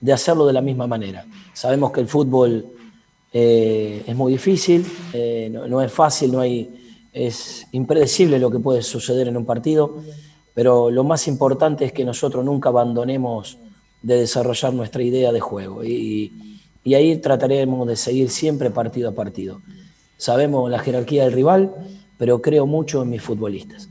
de 0.00 0.12
hacerlo 0.12 0.46
de 0.46 0.54
la 0.54 0.62
misma 0.62 0.86
manera. 0.86 1.26
Sabemos 1.52 1.92
que 1.92 2.00
el 2.00 2.08
fútbol 2.08 2.66
eh, 3.32 4.02
es 4.06 4.16
muy 4.16 4.32
difícil, 4.32 4.84
eh, 5.12 5.50
no, 5.50 5.80
es 5.80 5.92
fácil, 5.92 6.32
no 6.32 6.40
hay, 6.40 7.08
es 7.12 7.66
impredecible 7.72 8.38
lo 8.38 8.50
que 8.50 8.58
puede 8.58 8.82
suceder 8.82 9.28
en 9.28 9.36
un 9.36 9.46
partido, 9.46 9.96
pero 10.54 10.90
lo 10.90 11.04
más 11.04 11.28
importante 11.28 11.84
es 11.84 11.92
que 11.92 12.04
nosotros 12.04 12.44
nunca 12.44 12.70
abandonemos 12.70 13.58
de 14.02 14.16
desarrollar 14.16 14.74
nuestra 14.74 15.02
idea 15.02 15.30
de 15.32 15.40
juego 15.40 15.84
y, 15.84 16.51
y 16.84 16.94
ahí 16.94 17.16
trataremos 17.16 17.86
de 17.86 17.96
seguir 17.96 18.30
siempre 18.30 18.70
partido 18.70 19.10
a 19.10 19.14
partido. 19.14 19.60
Sabemos 20.16 20.70
la 20.70 20.78
jerarquía 20.78 21.24
del 21.24 21.32
rival, 21.32 21.72
pero 22.18 22.42
creo 22.42 22.66
mucho 22.66 23.02
en 23.02 23.10
mis 23.10 23.22
futbolistas. 23.22 23.88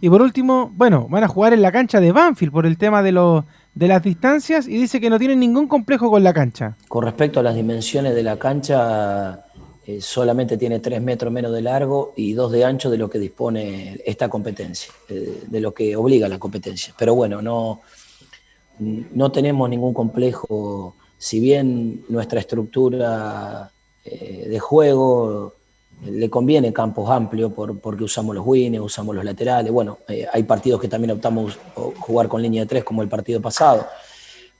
Y 0.00 0.08
por 0.08 0.22
último, 0.22 0.70
bueno, 0.74 1.08
van 1.10 1.24
a 1.24 1.28
jugar 1.28 1.52
en 1.52 1.62
la 1.62 1.72
cancha 1.72 2.00
de 2.00 2.12
Banfield 2.12 2.52
por 2.52 2.66
el 2.66 2.78
tema 2.78 3.02
de 3.02 3.12
los 3.12 3.44
de 3.74 3.86
las 3.86 4.02
distancias 4.02 4.66
y 4.66 4.76
dice 4.76 5.00
que 5.00 5.08
no 5.08 5.20
tiene 5.20 5.36
ningún 5.36 5.68
complejo 5.68 6.10
con 6.10 6.24
la 6.24 6.32
cancha. 6.32 6.76
Con 6.88 7.04
respecto 7.04 7.38
a 7.38 7.44
las 7.44 7.54
dimensiones 7.54 8.12
de 8.14 8.24
la 8.24 8.36
cancha, 8.36 9.44
eh, 9.86 10.00
solamente 10.00 10.56
tiene 10.56 10.80
3 10.80 11.00
metros 11.00 11.32
menos 11.32 11.52
de 11.52 11.62
largo 11.62 12.12
y 12.16 12.32
2 12.32 12.52
de 12.52 12.64
ancho 12.64 12.90
de 12.90 12.98
lo 12.98 13.08
que 13.08 13.20
dispone 13.20 14.00
esta 14.04 14.28
competencia, 14.28 14.92
eh, 15.08 15.44
de 15.46 15.60
lo 15.60 15.72
que 15.72 15.94
obliga 15.94 16.28
la 16.28 16.38
competencia. 16.38 16.92
Pero 16.98 17.14
bueno, 17.14 17.40
no, 17.40 17.82
no 18.80 19.32
tenemos 19.32 19.70
ningún 19.70 19.94
complejo, 19.94 20.96
si 21.18 21.40
bien 21.40 22.04
nuestra 22.08 22.38
estructura 22.38 23.70
eh, 24.04 24.46
de 24.48 24.58
juego 24.60 25.52
le 26.06 26.30
conviene 26.30 26.72
campos 26.72 27.10
amplios 27.10 27.52
por, 27.52 27.80
porque 27.80 28.04
usamos 28.04 28.34
los 28.36 28.46
wins, 28.46 28.78
usamos 28.78 29.16
los 29.16 29.24
laterales. 29.24 29.72
Bueno, 29.72 29.98
eh, 30.06 30.26
hay 30.32 30.44
partidos 30.44 30.80
que 30.80 30.86
también 30.86 31.10
optamos 31.10 31.58
jugar 31.74 32.28
con 32.28 32.40
línea 32.40 32.62
de 32.62 32.68
tres, 32.68 32.84
como 32.84 33.02
el 33.02 33.08
partido 33.08 33.40
pasado. 33.40 33.84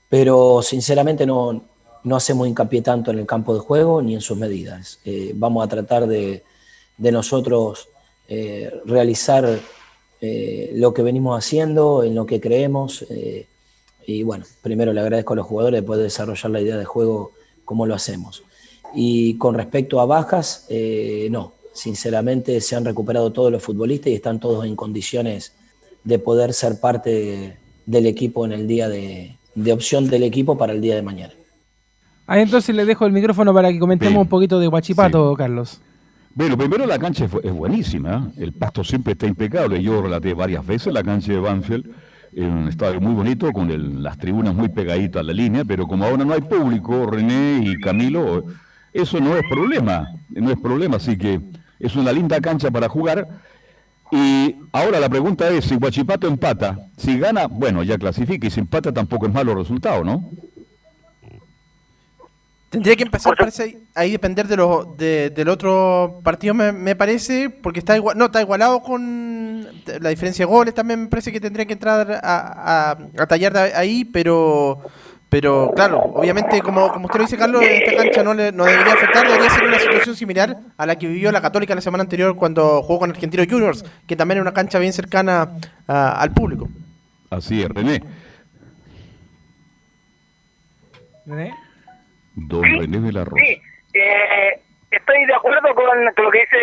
Pero 0.09 0.61
sinceramente 0.61 1.25
no, 1.25 1.63
no 2.03 2.15
hacemos 2.17 2.45
hincapié 2.45 2.81
tanto 2.81 3.11
en 3.11 3.19
el 3.19 3.25
campo 3.25 3.53
de 3.53 3.61
juego 3.61 4.01
ni 4.01 4.15
en 4.15 4.21
sus 4.21 4.37
medidas. 4.37 4.99
Eh, 5.05 5.31
vamos 5.33 5.63
a 5.63 5.69
tratar 5.69 6.07
de, 6.07 6.43
de 6.97 7.11
nosotros 7.11 7.87
realizar 8.85 9.59
lo 10.21 10.93
que 10.93 11.01
venimos 11.01 11.35
haciendo, 11.35 12.03
en 12.03 12.13
lo 12.13 12.27
que 12.27 12.39
creemos. 12.39 13.03
Y 14.09 14.23
bueno, 14.23 14.43
primero 14.63 14.91
le 14.91 15.01
agradezco 15.01 15.33
a 15.33 15.35
los 15.35 15.45
jugadores 15.45 15.81
de 15.81 15.85
poder 15.85 16.03
desarrollar 16.03 16.51
la 16.51 16.61
idea 16.61 16.77
de 16.77 16.85
juego 16.85 17.31
como 17.63 17.85
lo 17.85 17.93
hacemos. 17.93 18.43
Y 18.95 19.37
con 19.37 19.53
respecto 19.53 20.01
a 20.01 20.05
bajas, 20.05 20.65
eh, 20.69 21.27
no, 21.29 21.53
sinceramente 21.73 22.59
se 22.59 22.75
han 22.75 22.85
recuperado 22.85 23.31
todos 23.31 23.51
los 23.51 23.61
futbolistas 23.61 24.07
y 24.07 24.15
están 24.15 24.39
todos 24.39 24.65
en 24.65 24.75
condiciones 24.75 25.53
de 26.03 26.17
poder 26.17 26.53
ser 26.53 26.79
parte 26.79 27.59
del 27.85 28.05
equipo 28.07 28.45
en 28.45 28.53
el 28.53 28.67
día 28.67 28.89
de, 28.89 29.37
opción 29.71 30.09
del 30.09 30.23
equipo 30.23 30.57
para 30.57 30.73
el 30.73 30.81
día 30.81 30.95
de 30.95 31.03
mañana. 31.03 31.33
Ahí 32.25 32.41
entonces 32.41 32.75
le 32.75 32.85
dejo 32.85 33.05
el 33.05 33.11
micrófono 33.11 33.53
para 33.53 33.71
que 33.71 33.77
comentemos 33.77 34.21
un 34.23 34.29
poquito 34.29 34.59
de 34.59 34.67
Guachipato, 34.67 35.35
Carlos. 35.35 35.81
Bueno, 36.33 36.57
primero 36.57 36.85
la 36.85 36.97
cancha 36.97 37.25
es, 37.25 37.53
buenísima, 37.53 38.31
¿eh? 38.37 38.43
el 38.43 38.53
pasto 38.53 38.83
siempre 38.83 39.13
está 39.13 39.27
impecable. 39.27 39.83
Yo 39.83 40.01
relaté 40.01 40.33
varias 40.33 40.65
veces 40.65 40.93
la 40.93 41.03
cancha 41.03 41.31
de 41.31 41.39
Banfield, 41.39 41.91
en 42.33 42.51
un 42.51 42.67
estadio 42.67 43.01
muy 43.01 43.13
bonito, 43.13 43.51
con 43.51 44.03
las 44.03 44.17
tribunas 44.17 44.53
muy 44.55 44.69
pegaditas 44.69 45.21
a 45.21 45.23
la 45.23 45.33
línea, 45.33 45.65
pero 45.65 45.87
como 45.87 46.05
ahora 46.05 46.25
no 46.25 46.33
hay 46.33 46.41
público, 46.41 47.05
René 47.05 47.61
y 47.63 47.79
Camilo 47.79 48.45
eso 48.93 49.19
no 49.19 49.35
es 49.35 49.43
problema, 49.49 50.07
no 50.29 50.51
es 50.51 50.59
problema, 50.59 50.97
así 50.97 51.17
que 51.17 51.39
es 51.79 51.95
una 51.95 52.11
linda 52.11 52.39
cancha 52.41 52.71
para 52.71 52.89
jugar. 52.89 53.27
Y 54.11 54.55
ahora 54.71 54.99
la 54.99 55.09
pregunta 55.09 55.47
es, 55.49 55.65
si 55.65 55.75
Guachipato 55.75 56.27
empata, 56.27 56.79
si 56.97 57.19
gana, 57.19 57.45
bueno, 57.47 57.83
ya 57.83 57.97
clasifica, 57.99 58.47
y 58.47 58.49
si 58.49 58.59
empata 58.59 58.91
tampoco 58.91 59.27
es 59.27 59.33
malo 59.33 59.53
resultado, 59.53 60.03
¿no? 60.03 60.27
Tendría 62.69 62.95
que 62.95 63.03
empezar, 63.03 63.35
parece, 63.35 63.79
ahí 63.95 64.11
depender 64.11 64.47
de 64.47 64.55
los 64.55 64.95
del 64.95 65.49
otro 65.49 66.21
partido, 66.23 66.53
me, 66.53 66.95
parece, 66.95 67.49
porque 67.49 67.79
está 67.79 67.95
igual, 67.95 68.15
no, 68.15 68.25
está 68.25 68.41
igualado 68.41 68.81
con 68.81 69.67
la 69.99 70.09
diferencia 70.09 70.45
de 70.45 70.51
goles, 70.51 70.75
también 70.75 71.01
me 71.01 71.07
parece 71.07 71.31
que 71.31 71.41
tendría 71.41 71.65
que 71.65 71.73
entrar 71.73 72.19
a, 72.23 72.91
a 73.17 73.27
tallar 73.27 73.57
ahí, 73.57 74.05
pero 74.05 74.83
pero 75.29 75.71
claro, 75.75 75.99
obviamente, 76.15 76.59
como, 76.61 76.91
como 76.91 77.05
usted 77.05 77.19
lo 77.19 77.25
dice, 77.25 77.37
Carlos, 77.37 77.61
esta 77.61 77.95
cancha 77.95 78.23
no, 78.23 78.33
le, 78.33 78.51
no 78.51 78.65
debería 78.65 78.93
afectar, 78.93 79.27
debería 79.27 79.49
ser 79.51 79.63
una 79.63 79.79
situación 79.79 80.15
similar 80.15 80.57
a 80.75 80.85
la 80.87 80.97
que 80.97 81.07
vivió 81.07 81.31
la 81.31 81.39
Católica 81.39 81.75
la 81.75 81.81
semana 81.81 82.01
anterior 82.01 82.35
cuando 82.35 82.81
jugó 82.81 82.99
con 82.99 83.11
Argentino 83.11 83.43
Juniors, 83.47 83.85
que 84.07 84.15
también 84.15 84.39
es 84.39 84.41
una 84.41 84.53
cancha 84.53 84.79
bien 84.79 84.91
cercana 84.91 85.51
al 85.85 86.31
público. 86.31 86.67
Así 87.29 87.61
es, 87.61 87.69
René. 87.69 88.01
¿René? 91.27 91.53
Don 92.35 92.63
René 92.63 92.99
de 92.99 93.11
la 93.11 93.25
Rosa. 93.25 93.41
Sí, 93.43 93.61
eh, 93.93 94.59
estoy 94.91 95.25
de 95.25 95.33
acuerdo 95.33 95.73
con, 95.75 96.05
lo 96.05 96.31
que 96.31 96.39
dice 96.39 96.57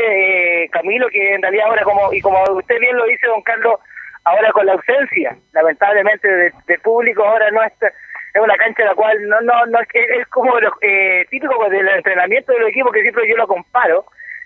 eh, 0.64 0.68
Camilo, 0.70 1.08
que 1.08 1.34
en 1.34 1.42
realidad 1.42 1.66
ahora, 1.66 1.82
como 1.82 2.12
y 2.12 2.20
como 2.20 2.42
usted 2.54 2.78
bien 2.80 2.96
lo 2.96 3.04
dice, 3.06 3.26
don 3.26 3.42
Carlos, 3.42 3.80
ahora 4.24 4.52
con 4.52 4.66
la 4.66 4.72
ausencia, 4.72 5.36
lamentablemente, 5.52 6.28
de, 6.28 6.52
de 6.66 6.78
público, 6.78 7.24
ahora 7.24 7.50
no 7.50 7.62
está 7.62 7.92
es 8.36 8.42
una 8.42 8.56
cancha 8.56 8.82
en 8.82 8.88
la 8.88 8.94
cual 8.94 9.28
no 9.28 9.40
no 9.40 9.66
no 9.66 9.80
es, 9.80 9.88
es 9.94 10.26
como 10.28 10.60
lo, 10.60 10.70
eh, 10.82 11.24
típico 11.30 11.70
del 11.70 11.88
entrenamiento 11.88 12.52
de 12.52 12.60
los 12.60 12.68
equipos 12.68 12.92
que 12.92 13.00
siempre 13.00 13.26
yo 13.28 13.36
lo 13.36 13.46
comparo 13.46 14.04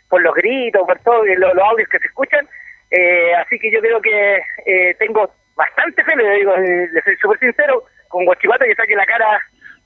por 0.08 0.22
los 0.22 0.34
gritos, 0.34 0.86
por 0.86 0.98
todos 1.00 1.26
los, 1.36 1.58
audios 1.58 1.88
que 1.88 1.98
se 1.98 2.06
escuchan. 2.06 2.46
Eh, 2.90 3.34
así 3.34 3.58
que 3.58 3.70
yo 3.70 3.80
creo 3.80 4.00
que 4.00 4.42
eh, 4.66 4.94
tengo 4.98 5.32
bastante 5.54 6.02
fe, 6.04 6.16
le 6.16 6.36
digo, 6.36 6.56
le 6.56 7.02
soy 7.02 7.16
súper 7.16 7.38
sincero, 7.38 7.84
con 8.08 8.24
Guachipato 8.24 8.64
que 8.64 8.74
saque 8.74 8.94
la 8.96 9.06
cara 9.06 9.40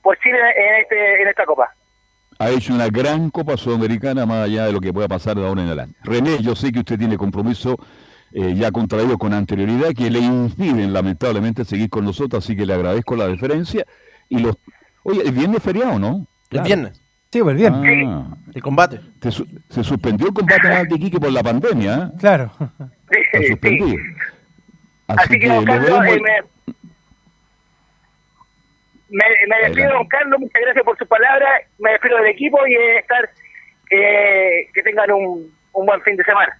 por 0.05 0.19
Chile 0.19 0.37
en, 0.37 0.81
este, 0.83 1.21
en 1.23 1.27
esta 1.27 1.45
Copa. 1.45 1.73
Ha 2.37 2.49
hecho 2.51 2.75
una 2.75 2.87
gran 2.89 3.31
Copa 3.31 3.57
Sudamericana 3.57 4.27
más 4.27 4.45
allá 4.45 4.67
de 4.67 4.71
lo 4.71 4.79
que 4.79 4.93
pueda 4.93 5.07
pasar 5.07 5.35
de 5.35 5.47
ahora 5.47 5.63
en 5.63 5.67
adelante. 5.67 5.97
René, 6.03 6.37
yo 6.43 6.55
sé 6.55 6.71
que 6.71 6.79
usted 6.79 6.99
tiene 6.99 7.17
compromiso 7.17 7.75
eh, 8.31 8.53
ya 8.53 8.71
contraído 8.71 9.17
con 9.17 9.33
anterioridad 9.33 9.93
que 9.97 10.11
le 10.11 10.19
impiden 10.19 10.93
lamentablemente 10.93 11.65
seguir 11.65 11.89
con 11.89 12.05
nosotros, 12.05 12.43
así 12.43 12.55
que 12.55 12.67
le 12.67 12.75
agradezco 12.75 13.15
la 13.15 13.27
deferencia. 13.27 13.83
Y 14.29 14.39
los, 14.39 14.57
oye, 15.01 15.23
el 15.25 15.31
viernes 15.31 15.63
feriado, 15.63 15.97
¿no? 15.97 16.27
El 16.51 16.61
viernes. 16.61 17.01
Sí, 17.31 17.41
pues, 17.41 17.53
el 17.53 17.57
viernes. 17.57 18.05
Ah. 18.07 18.37
el 18.53 18.61
combate. 18.61 18.99
se 19.21 19.83
suspendió 19.83 20.27
el 20.27 20.33
combate 20.33 20.67
en 20.67 20.73
Altiquique 20.73 21.19
por 21.19 21.31
la 21.31 21.41
pandemia. 21.41 21.95
¿eh? 21.95 22.17
Claro. 22.19 22.51
Se 23.31 23.47
suspendió. 23.47 23.97
Así, 25.07 25.39
que, 25.39 25.47
eh, 25.47 26.45
Me, 29.09 29.23
me 29.47 29.67
despido, 29.67 29.93
don 29.93 30.07
Carlos, 30.07 30.39
muchas 30.39 30.61
gracias 30.61 30.83
por 30.83 30.97
sus 30.97 31.07
palabras. 31.07 31.61
Me 31.79 31.91
despido 31.91 32.17
del 32.17 32.27
equipo 32.27 32.57
y 32.67 32.75
estar 32.97 33.29
eh, 33.91 34.67
que 34.73 34.81
tengan 34.83 35.11
un, 35.11 35.53
un 35.73 35.85
buen 35.85 36.01
fin 36.01 36.15
de 36.15 36.23
semana. 36.23 36.57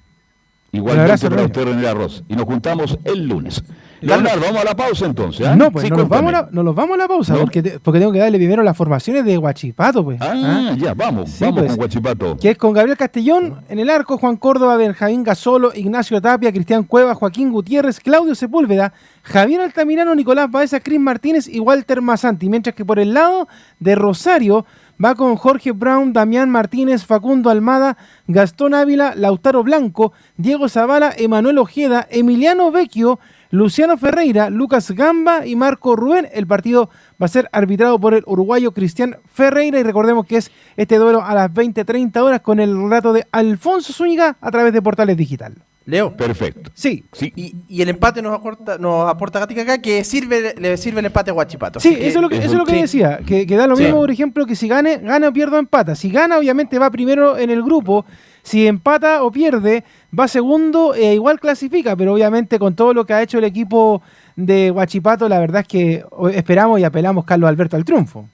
Igualmente 0.72 1.30
para 1.30 1.44
usted, 1.44 1.64
René 1.64 1.88
Arroz. 1.88 2.24
Y 2.28 2.36
nos 2.36 2.46
juntamos 2.46 3.00
el 3.06 3.28
lunes. 3.28 3.64
Leonardo, 4.06 4.42
vamos 4.42 4.62
a 4.62 4.64
la 4.66 4.76
pausa 4.76 5.06
entonces. 5.06 5.48
¿ah? 5.48 5.56
No, 5.56 5.72
pues 5.72 5.90
no, 5.90 5.98
nos 5.98 6.10
vamos 6.10 6.34
a 6.34 6.48
nos 6.52 6.76
vamos 6.76 6.96
a 6.96 6.98
la 6.98 7.08
pausa, 7.08 7.36
porque, 7.36 7.80
porque 7.82 8.00
tengo 8.00 8.12
que 8.12 8.20
darle 8.20 8.38
primero 8.38 8.64
las 8.64 8.78
formaciones 8.78 9.26
de 9.26 9.38
Guachipato. 9.38 10.04
Pues. 10.04 10.22
Ah, 10.22 10.34
¿Ah? 10.36 10.76
ya, 10.78 10.94
vamos, 10.94 11.38
vamos 11.40 11.60
pues, 11.60 11.68
con 11.70 11.78
Guachipato. 11.78 12.38
Que 12.38 12.52
es 12.52 12.58
con 12.58 12.74
Gabriel 12.74 12.98
Castellón 12.98 13.62
en 13.68 13.80
el 13.80 13.90
arco, 13.90 14.18
Juan 14.18 14.38
Córdoba, 14.38 14.78
Benjamín 14.78 15.24
Gasolo, 15.24 15.72
Ignacio 15.74 16.22
Tapia, 16.22 16.52
Cristian 16.52 16.84
Cueva, 16.84 17.16
Joaquín 17.16 17.52
Gutiérrez, 17.52 18.00
Claudio 18.00 18.36
Sepúlveda, 18.36 18.94
Javier 19.24 19.62
Altamirano, 19.62 20.14
Nicolás 20.14 20.52
Baeza, 20.52 20.80
Cris 20.80 21.00
Martínez 21.00 21.48
y 21.48 21.60
Walter 21.60 22.02
Mazanti. 22.02 22.50
Mientras 22.50 22.76
que 22.76 22.86
por 22.86 23.00
el 23.00 23.14
lado 23.14 23.48
de 23.80 23.96
Rosario 23.96 24.66
va 25.04 25.16
con 25.16 25.36
Jorge 25.36 25.72
Brown, 25.72 26.14
Damián 26.14 26.50
Martínez, 26.50 27.06
Facundo 27.06 27.50
Almada, 27.50 27.98
Gastón 28.28 28.74
Ávila, 28.74 29.14
Lautaro 29.16 29.64
Blanco, 29.64 30.14
Diego 30.38 30.70
Zavala, 30.70 31.14
Emanuel 31.18 31.58
Ojeda, 31.58 32.08
Emiliano 32.10 32.72
Vecchio, 32.72 33.20
Luciano 33.56 33.96
Ferreira, 33.96 34.50
Lucas 34.50 34.92
Gamba 34.92 35.46
y 35.48 35.56
Marco 35.56 35.96
Rubén. 35.96 36.28
El 36.34 36.46
partido 36.46 36.90
va 37.22 37.26
a 37.26 37.30
ser 37.30 37.48
arbitrado 37.54 37.98
por 38.00 38.14
el 38.14 38.24
uruguayo 38.26 38.74
Cristian 38.74 39.18
Ferreira 39.32 39.80
y 39.80 39.84
recordemos 39.84 40.26
que 40.26 40.38
es 40.38 40.52
este 40.76 40.98
duelo 40.98 41.24
a 41.24 41.34
las 41.34 41.50
20-30 41.52 42.18
horas 42.22 42.42
con 42.42 42.60
el 42.60 42.76
relato 42.76 43.14
de 43.14 43.26
Alfonso 43.32 43.94
Zúñiga 43.94 44.36
a 44.42 44.52
través 44.52 44.74
de 44.74 44.82
Portales 44.82 45.16
Digital. 45.16 45.56
Leo. 45.86 46.18
Perfecto. 46.18 46.72
Sí. 46.74 47.06
sí. 47.14 47.32
Y, 47.36 47.82
el 47.82 47.90
empate 47.90 48.22
nos 48.22 48.34
aporta, 48.34 48.78
nos 48.78 49.08
aporta 49.08 49.40
Gatica 49.40 49.62
acá 49.62 49.78
que 49.78 50.04
sirve, 50.04 50.56
le 50.58 50.76
sirve 50.76 51.00
el 51.00 51.06
empate 51.06 51.30
a 51.30 51.34
Guachipato. 51.34 51.80
Sí, 51.80 51.96
eso, 51.98 52.18
es 52.18 52.22
lo 52.22 52.28
que, 52.28 52.38
eso 52.38 52.48
es 52.48 52.58
lo 52.58 52.66
que 52.66 52.82
decía. 52.82 53.20
Que, 53.26 53.46
da 53.46 53.68
lo 53.68 53.78
mismo, 53.78 53.98
por 53.98 54.12
ejemplo, 54.12 54.46
que 54.46 54.56
si 54.56 54.68
gane, 54.68 54.98
gana 54.98 55.30
o 55.30 55.34
pierda 55.34 55.60
empata. 55.60 55.96
Si 55.96 56.10
gana, 56.10 56.38
obviamente 56.40 56.78
va 56.78 56.90
primero 56.90 57.38
en 57.38 57.52
el 57.52 57.64
grupo. 57.64 58.06
Si 58.46 58.68
empata 58.68 59.24
o 59.24 59.32
pierde, 59.32 59.84
va 60.18 60.28
segundo 60.28 60.94
e 60.94 61.16
igual 61.16 61.40
clasifica. 61.40 61.96
Pero 61.96 62.14
obviamente 62.14 62.60
con 62.60 62.76
todo 62.76 62.94
lo 62.94 63.04
que 63.04 63.14
ha 63.14 63.24
hecho 63.24 63.40
el 63.40 63.44
equipo 63.44 64.04
de 64.36 64.70
Guachipato, 64.70 65.28
la 65.28 65.40
verdad 65.40 65.62
es 65.62 65.68
que 65.68 66.06
esperamos 66.32 66.80
y 66.80 66.84
apelamos, 66.84 67.26
Carlos 67.26 67.50
Alberto, 67.50 67.76
al 67.76 67.84
triunfo. 67.84 68.30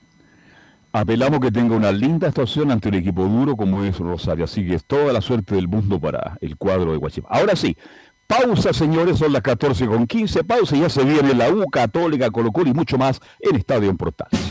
Apelamos 0.91 1.39
que 1.39 1.49
tenga 1.49 1.78
una 1.78 1.93
linda 1.93 2.28
actuación 2.28 2.72
ante 2.72 2.89
un 2.89 2.95
equipo 2.95 3.24
duro 3.24 3.55
como 3.55 3.86
es 3.86 3.97
Rosario. 3.99 4.43
Así 4.43 4.68
que 4.68 4.76
es 4.76 4.84
toda 4.84 5.14
la 5.14 5.22
suerte 5.22 5.55
del 5.55 5.70
mundo 5.70 5.97
para 5.97 6.38
el 6.41 6.57
cuadro 6.57 6.91
de 6.91 6.97
Guachipato. 6.97 7.34
Ahora 7.34 7.55
sí, 7.55 7.78
pausa 8.28 8.74
señores, 8.74 9.18
son 9.18 9.32
las 9.32 9.41
14 9.41 9.88
con 9.88 10.07
15. 10.07 10.43
Pausa 10.43 10.76
y 10.76 10.82
ya 10.82 10.89
se 10.89 11.05
viene 11.05 11.34
la 11.34 11.49
U 11.49 11.66
Católica, 11.70 12.30
Colo 12.32 12.51
Colo 12.51 12.70
y 12.70 12.74
mucho 12.74 12.97
más 12.97 13.22
en 13.39 13.55
Estadio 13.55 13.89
en 13.89 13.95
Portales. 13.95 14.51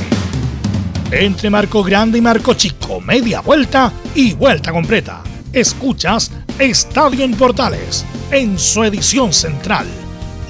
Entre 1.11 1.49
Marco 1.49 1.83
Grande 1.83 2.19
y 2.19 2.21
Marco 2.21 2.53
Chico, 2.53 3.01
media 3.01 3.41
vuelta 3.41 3.91
y 4.15 4.33
vuelta 4.33 4.71
completa. 4.71 5.21
Escuchas 5.51 6.31
Estadio 6.57 7.25
en 7.25 7.33
Portales 7.33 8.05
en 8.31 8.57
su 8.57 8.81
edición 8.85 9.33
central. 9.33 9.85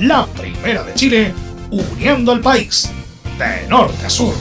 La 0.02 0.28
primera 0.28 0.84
de 0.84 0.94
Chile, 0.94 1.34
uniendo 1.72 2.32
al 2.32 2.42
país 2.42 2.92
de 3.40 3.68
norte 3.68 4.06
a 4.06 4.10
sur. 4.12 4.36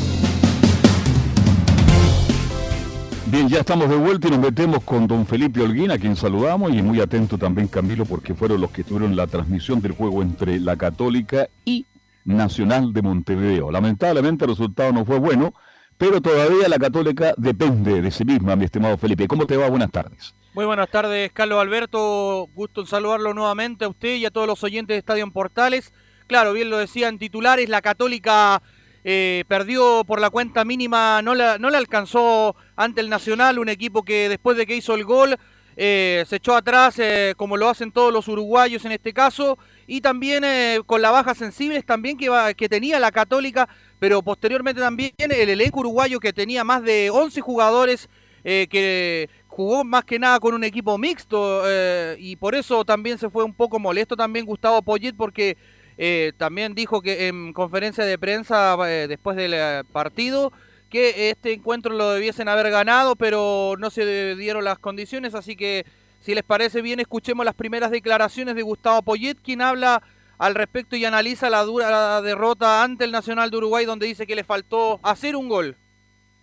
Bien, 3.24 3.48
ya 3.48 3.60
estamos 3.60 3.88
de 3.88 3.96
vuelta 3.96 4.28
y 4.28 4.32
nos 4.32 4.40
metemos 4.40 4.84
con 4.84 5.06
don 5.06 5.24
Felipe 5.24 5.62
Holguín, 5.62 5.90
a 5.90 5.96
quien 5.96 6.16
saludamos, 6.16 6.70
y 6.74 6.82
muy 6.82 7.00
atento 7.00 7.38
también 7.38 7.66
Camilo, 7.66 8.04
porque 8.04 8.34
fueron 8.34 8.60
los 8.60 8.70
que 8.72 8.84
tuvieron 8.84 9.16
la 9.16 9.26
transmisión 9.26 9.80
del 9.80 9.92
juego 9.92 10.20
entre 10.20 10.60
la 10.60 10.76
Católica 10.76 11.48
y 11.64 11.86
Nacional 12.26 12.92
de 12.92 13.00
Montevideo. 13.00 13.70
Lamentablemente 13.70 14.44
el 14.44 14.50
resultado 14.50 14.92
no 14.92 15.06
fue 15.06 15.18
bueno, 15.18 15.54
pero 16.00 16.22
todavía 16.22 16.66
la 16.66 16.78
Católica 16.78 17.34
depende 17.36 18.00
de 18.00 18.10
sí 18.10 18.24
misma, 18.24 18.56
mi 18.56 18.64
estimado 18.64 18.96
Felipe. 18.96 19.28
¿Cómo 19.28 19.46
te 19.46 19.58
va? 19.58 19.68
Buenas 19.68 19.90
tardes. 19.90 20.34
Muy 20.54 20.64
buenas 20.64 20.90
tardes, 20.90 21.30
Carlos 21.30 21.60
Alberto. 21.60 22.48
Gusto 22.54 22.80
en 22.80 22.86
saludarlo 22.86 23.34
nuevamente 23.34 23.84
a 23.84 23.88
usted 23.88 24.16
y 24.16 24.24
a 24.24 24.30
todos 24.30 24.46
los 24.46 24.64
oyentes 24.64 24.94
de 24.94 24.98
Estadio 24.98 25.24
en 25.24 25.30
Portales. 25.30 25.92
Claro, 26.26 26.54
bien 26.54 26.70
lo 26.70 26.78
decían 26.78 27.18
titulares, 27.18 27.68
la 27.68 27.82
Católica 27.82 28.62
eh, 29.04 29.44
perdió 29.46 30.02
por 30.06 30.22
la 30.22 30.30
cuenta 30.30 30.64
mínima, 30.64 31.20
no 31.20 31.34
la, 31.34 31.58
no 31.58 31.68
le 31.68 31.76
alcanzó 31.76 32.56
ante 32.76 33.02
el 33.02 33.10
Nacional, 33.10 33.58
un 33.58 33.68
equipo 33.68 34.02
que 34.02 34.30
después 34.30 34.56
de 34.56 34.64
que 34.64 34.76
hizo 34.76 34.94
el 34.94 35.04
gol 35.04 35.36
eh, 35.76 36.24
se 36.26 36.36
echó 36.36 36.56
atrás, 36.56 36.98
eh, 36.98 37.34
como 37.36 37.58
lo 37.58 37.68
hacen 37.68 37.92
todos 37.92 38.10
los 38.10 38.26
uruguayos 38.26 38.86
en 38.86 38.92
este 38.92 39.12
caso, 39.12 39.58
y 39.90 40.00
también 40.00 40.44
con 40.86 41.02
la 41.02 41.10
baja 41.10 41.34
sensibles 41.34 41.84
también 41.84 42.16
que, 42.16 42.30
que 42.56 42.68
tenía 42.68 43.00
la 43.00 43.10
Católica, 43.10 43.68
pero 43.98 44.22
posteriormente 44.22 44.80
también 44.80 45.12
el 45.18 45.48
elenco 45.48 45.80
uruguayo 45.80 46.20
que 46.20 46.32
tenía 46.32 46.62
más 46.62 46.84
de 46.84 47.10
11 47.10 47.40
jugadores 47.40 48.08
que 48.44 49.28
jugó 49.48 49.82
más 49.82 50.04
que 50.04 50.20
nada 50.20 50.38
con 50.38 50.54
un 50.54 50.62
equipo 50.62 50.96
mixto 50.96 51.62
eh, 51.66 52.16
y 52.20 52.36
por 52.36 52.54
eso 52.54 52.84
también 52.84 53.18
se 53.18 53.28
fue 53.28 53.42
un 53.42 53.52
poco 53.52 53.80
molesto 53.80 54.16
también 54.16 54.46
Gustavo 54.46 54.80
Poyet 54.80 55.14
porque 55.16 55.56
eh, 55.98 56.32
también 56.38 56.74
dijo 56.74 57.02
que 57.02 57.26
en 57.26 57.52
conferencia 57.52 58.04
de 58.04 58.16
prensa 58.16 58.76
después 59.08 59.36
del 59.36 59.84
partido 59.86 60.52
que 60.88 61.30
este 61.30 61.52
encuentro 61.52 61.94
lo 61.94 62.10
debiesen 62.10 62.48
haber 62.48 62.70
ganado, 62.70 63.16
pero 63.16 63.76
no 63.78 63.90
se 63.90 64.34
dieron 64.34 64.64
las 64.64 64.78
condiciones, 64.78 65.34
así 65.34 65.56
que 65.56 65.86
si 66.20 66.34
les 66.34 66.44
parece 66.44 66.82
bien, 66.82 67.00
escuchemos 67.00 67.44
las 67.44 67.54
primeras 67.54 67.90
declaraciones 67.90 68.54
de 68.54 68.62
Gustavo 68.62 69.02
Poyet, 69.02 69.36
quien 69.42 69.62
habla 69.62 70.02
al 70.38 70.54
respecto 70.54 70.96
y 70.96 71.04
analiza 71.04 71.50
la 71.50 71.62
dura 71.62 72.20
derrota 72.20 72.82
ante 72.82 73.04
el 73.04 73.12
Nacional 73.12 73.50
de 73.50 73.56
Uruguay, 73.56 73.86
donde 73.86 74.06
dice 74.06 74.26
que 74.26 74.34
le 74.34 74.44
faltó 74.44 75.00
hacer 75.02 75.34
un 75.34 75.48
gol. 75.48 75.76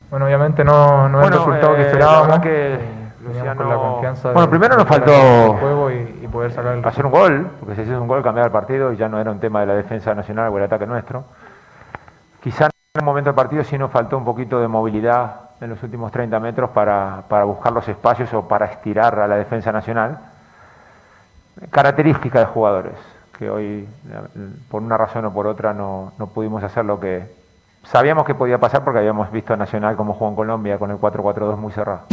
Bueno, 0.10 0.26
obviamente 0.26 0.64
no, 0.64 1.08
no 1.10 1.22
es 1.22 1.28
el 1.28 1.34
resultado 1.34 1.76
que 1.76 1.82
eh, 1.82 1.86
esperábamos. 1.86 2.40
Que 2.40 2.80
Luciano... 3.22 3.70
la 3.70 3.76
confianza 3.76 4.32
bueno, 4.32 4.50
primero 4.50 4.78
nos 4.78 4.88
faltó 4.88 5.54
juego 5.60 5.92
y, 5.92 6.28
poder 6.28 6.52
sacar 6.52 6.86
hacer 6.86 7.06
un 7.06 7.12
gol, 7.12 7.52
porque 7.60 7.76
si 7.76 7.82
haces 7.82 7.98
un 7.98 8.08
gol 8.08 8.24
cambiar 8.24 8.48
el 8.48 8.52
partido 8.52 8.94
y 8.94 8.98
ya 8.98 9.10
no 9.10 9.20
era 9.20 9.32
un 9.32 9.40
tema 9.40 9.62
de 9.62 9.68
la 9.68 9.76
defensa 9.76 10.14
nacional 10.14 10.52
o 10.52 10.58
el 10.58 10.64
ataque 10.64 10.86
nuestro. 10.86 11.26
Quizá 12.42 12.66
en 12.66 13.02
un 13.02 13.06
momento 13.06 13.30
del 13.30 13.36
partido 13.36 13.64
sí 13.64 13.78
nos 13.78 13.92
faltó 13.92 14.18
un 14.18 14.26
poquito 14.26 14.60
de 14.60 14.68
movilidad 14.68 15.47
en 15.60 15.70
los 15.70 15.82
últimos 15.84 16.12
30 16.12 16.40
metros 16.40 16.70
para, 16.72 17.24
para 17.28 17.44
buscar 17.46 17.74
los 17.74 17.88
espacios 17.88 18.34
o 18.34 18.48
para 18.48 18.66
estirar 18.66 19.20
a 19.20 19.28
la 19.28 19.36
defensa 19.36 19.72
nacional. 19.72 20.20
Característica 21.72 22.40
de 22.40 22.46
jugadores, 22.46 22.98
que 23.38 23.50
hoy 23.50 23.88
por 24.70 24.82
una 24.82 24.98
razón 24.98 25.26
o 25.26 25.34
por 25.34 25.48
otra 25.48 25.74
no, 25.74 26.14
no 26.18 26.28
pudimos 26.28 26.64
hacer 26.64 26.86
lo 26.86 27.00
que 27.00 27.26
sabíamos 27.84 28.26
que 28.26 28.36
podía 28.36 28.60
pasar 28.60 28.84
porque 28.84 29.00
habíamos 29.00 29.32
visto 29.32 29.54
a 29.54 29.58
Nacional 29.58 29.96
como 29.96 30.14
jugó 30.14 30.30
en 30.30 30.36
Colombia 30.36 30.78
con 30.78 30.92
el 30.92 30.98
4-4-2 30.98 31.58
muy 31.58 31.72
cerrado. 31.72 32.06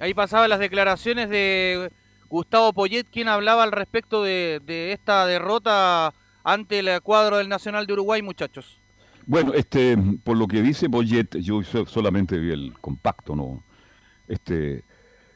Ahí 0.00 0.14
pasaban 0.14 0.48
las 0.48 0.58
declaraciones 0.58 1.28
de 1.28 1.92
Gustavo 2.30 2.72
Poyet, 2.72 3.04
quien 3.10 3.28
hablaba 3.28 3.64
al 3.64 3.72
respecto 3.72 4.22
de, 4.22 4.92
esta 4.92 5.26
derrota 5.26 6.14
ante 6.44 6.78
el 6.78 7.00
cuadro 7.02 7.38
del 7.38 7.48
Nacional 7.48 7.86
de 7.86 7.92
Uruguay, 7.92 8.22
muchachos. 8.22 8.78
Bueno, 9.26 9.52
este, 9.54 9.96
por 10.24 10.36
lo 10.36 10.46
que 10.48 10.62
dice 10.62 10.88
Poyet, 10.88 11.38
yo 11.38 11.62
solamente 11.62 12.38
vi 12.38 12.50
el 12.50 12.74
compacto, 12.80 13.36
¿no? 13.36 13.62
Este, 14.26 14.82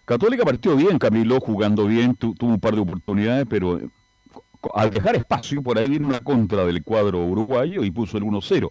Católica 0.04 0.44
partió 0.44 0.76
bien, 0.76 0.98
Camilo, 0.98 1.40
jugando 1.40 1.86
bien, 1.86 2.14
tuvo 2.14 2.34
un 2.40 2.60
par 2.60 2.74
de 2.74 2.80
oportunidades, 2.80 3.46
pero 3.48 3.80
al 4.74 4.90
dejar 4.90 5.16
espacio, 5.16 5.62
por 5.62 5.78
ahí 5.78 5.88
vino 5.88 6.08
una 6.08 6.20
contra 6.20 6.64
del 6.64 6.82
cuadro 6.82 7.24
uruguayo 7.24 7.84
y 7.84 7.90
puso 7.90 8.18
el 8.18 8.24
1-0. 8.24 8.70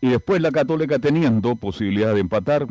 Y 0.00 0.08
después 0.08 0.40
la 0.40 0.50
Católica 0.50 0.98
teniendo 0.98 1.56
posibilidad 1.56 2.14
de 2.14 2.20
empatar, 2.20 2.66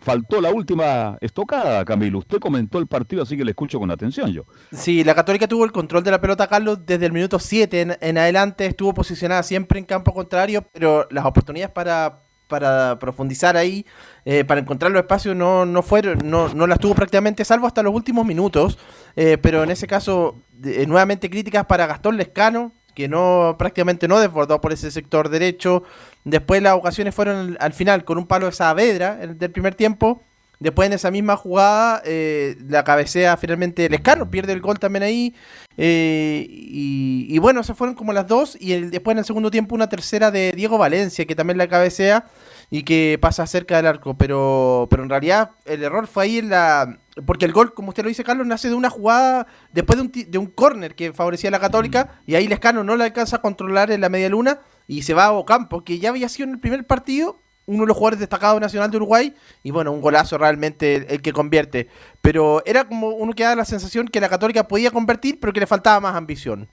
faltó 0.00 0.40
la 0.40 0.50
última 0.50 1.18
estocada, 1.20 1.84
Camilo. 1.84 2.18
Usted 2.18 2.38
comentó 2.38 2.78
el 2.78 2.86
partido, 2.86 3.22
así 3.22 3.36
que 3.36 3.44
le 3.44 3.50
escucho 3.50 3.78
con 3.78 3.90
atención 3.90 4.32
yo. 4.32 4.44
Sí, 4.72 5.04
la 5.04 5.14
Católica 5.14 5.48
tuvo 5.48 5.64
el 5.64 5.72
control 5.72 6.04
de 6.04 6.10
la 6.10 6.20
pelota, 6.20 6.46
Carlos, 6.46 6.84
desde 6.84 7.06
el 7.06 7.12
minuto 7.12 7.38
7 7.38 7.98
en, 8.00 8.18
adelante. 8.18 8.66
Estuvo 8.66 8.94
posicionada 8.94 9.42
siempre 9.42 9.78
en 9.78 9.84
campo 9.84 10.12
contrario, 10.12 10.64
pero 10.72 11.06
las 11.10 11.24
oportunidades 11.24 11.72
para, 11.72 12.20
para 12.48 12.98
profundizar 12.98 13.56
ahí, 13.56 13.86
eh, 14.24 14.44
para 14.44 14.60
encontrar 14.60 14.92
los 14.92 15.00
espacios, 15.00 15.34
no, 15.36 15.66
no 15.66 15.82
fueron, 15.82 16.18
no, 16.24 16.48
no 16.52 16.66
las 16.66 16.78
tuvo 16.78 16.94
prácticamente, 16.94 17.44
salvo 17.44 17.66
hasta 17.66 17.82
los 17.82 17.94
últimos 17.94 18.26
minutos. 18.26 18.78
Eh, 19.16 19.38
pero 19.38 19.62
en 19.62 19.70
ese 19.70 19.86
caso, 19.86 20.36
eh, 20.64 20.86
nuevamente 20.86 21.30
críticas 21.30 21.66
para 21.66 21.86
Gastón 21.86 22.16
Lescano, 22.16 22.72
que 22.96 23.08
no 23.08 23.56
prácticamente 23.58 24.08
no 24.08 24.18
desbordó 24.18 24.60
por 24.60 24.72
ese 24.72 24.90
sector 24.90 25.28
derecho. 25.28 25.84
Después 26.24 26.62
las 26.62 26.72
ocasiones 26.72 27.14
fueron 27.14 27.56
al 27.60 27.74
final 27.74 28.04
con 28.04 28.16
un 28.16 28.26
palo 28.26 28.46
de 28.46 28.52
Saavedra 28.52 29.16
del 29.16 29.50
primer 29.50 29.74
tiempo. 29.74 30.22
Después 30.58 30.86
en 30.86 30.94
esa 30.94 31.10
misma 31.10 31.36
jugada 31.36 32.00
eh, 32.06 32.56
la 32.66 32.82
cabecea 32.84 33.36
finalmente 33.36 33.84
el 33.84 33.92
Escano, 33.92 34.30
pierde 34.30 34.54
el 34.54 34.62
gol 34.62 34.78
también 34.78 35.02
ahí. 35.02 35.34
Eh, 35.76 36.46
y, 36.48 37.38
bueno, 37.38 37.62
se 37.62 37.74
fueron 37.74 37.94
como 37.94 38.14
las 38.14 38.26
dos. 38.26 38.56
Y 38.58 38.72
después 38.72 39.12
en 39.12 39.18
el 39.18 39.24
segundo 39.26 39.50
tiempo 39.50 39.74
una 39.74 39.90
tercera 39.90 40.30
de 40.30 40.52
Diego 40.56 40.78
Valencia, 40.78 41.26
que 41.26 41.34
también 41.34 41.58
la 41.58 41.68
cabecea 41.68 42.24
y 42.70 42.82
que 42.82 43.18
pasa 43.20 43.46
cerca 43.46 43.76
del 43.76 43.86
arco. 43.86 44.16
Pero, 44.16 44.86
pero 44.90 45.02
en 45.02 45.08
realidad 45.08 45.52
el 45.64 45.82
error 45.82 46.06
fue 46.06 46.24
ahí 46.24 46.38
en 46.38 46.50
la... 46.50 46.98
Porque 47.24 47.44
el 47.44 47.52
gol, 47.52 47.72
como 47.72 47.90
usted 47.90 48.02
lo 48.02 48.08
dice, 48.08 48.24
Carlos, 48.24 48.46
nace 48.46 48.68
de 48.68 48.74
una 48.74 48.90
jugada 48.90 49.46
después 49.72 49.98
de 49.98 50.02
un, 50.02 50.30
de 50.30 50.38
un 50.38 50.46
córner 50.46 50.94
que 50.94 51.12
favorecía 51.12 51.48
a 51.48 51.52
la 51.52 51.60
Católica. 51.60 52.20
Y 52.26 52.34
ahí 52.34 52.46
Lescano 52.46 52.84
no 52.84 52.96
la 52.96 53.04
alcanza 53.04 53.36
a 53.36 53.42
controlar 53.42 53.90
en 53.90 54.00
la 54.00 54.08
media 54.08 54.28
luna 54.28 54.60
y 54.86 55.02
se 55.02 55.14
va 55.14 55.26
a 55.26 55.32
Ocampo, 55.32 55.82
que 55.84 55.98
ya 55.98 56.10
había 56.10 56.28
sido 56.28 56.48
en 56.48 56.54
el 56.54 56.60
primer 56.60 56.86
partido 56.86 57.40
uno 57.66 57.82
de 57.82 57.88
los 57.88 57.96
jugadores 57.96 58.20
destacados 58.20 58.60
nacional 58.60 58.90
de 58.90 58.96
Uruguay 58.96 59.34
y 59.62 59.72
bueno, 59.72 59.92
un 59.92 60.00
golazo 60.00 60.38
realmente 60.38 61.12
el, 61.12 61.20
que 61.20 61.32
convierte. 61.32 61.88
Pero 62.22 62.62
era 62.64 62.86
como 62.86 63.08
uno 63.08 63.32
que 63.32 63.42
da 63.42 63.56
la 63.56 63.64
sensación 63.64 64.08
que 64.08 64.20
la 64.20 64.28
Católica 64.28 64.68
podía 64.68 64.90
convertir, 64.90 65.38
pero 65.40 65.52
que 65.52 65.60
le 65.60 65.66
faltaba 65.66 66.00
más 66.00 66.14
ambición. 66.14 66.68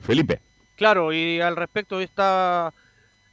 Felipe. 0.00 0.40
Claro, 0.76 1.12
y 1.12 1.40
al 1.40 1.56
respecto 1.56 1.98
de 1.98 2.04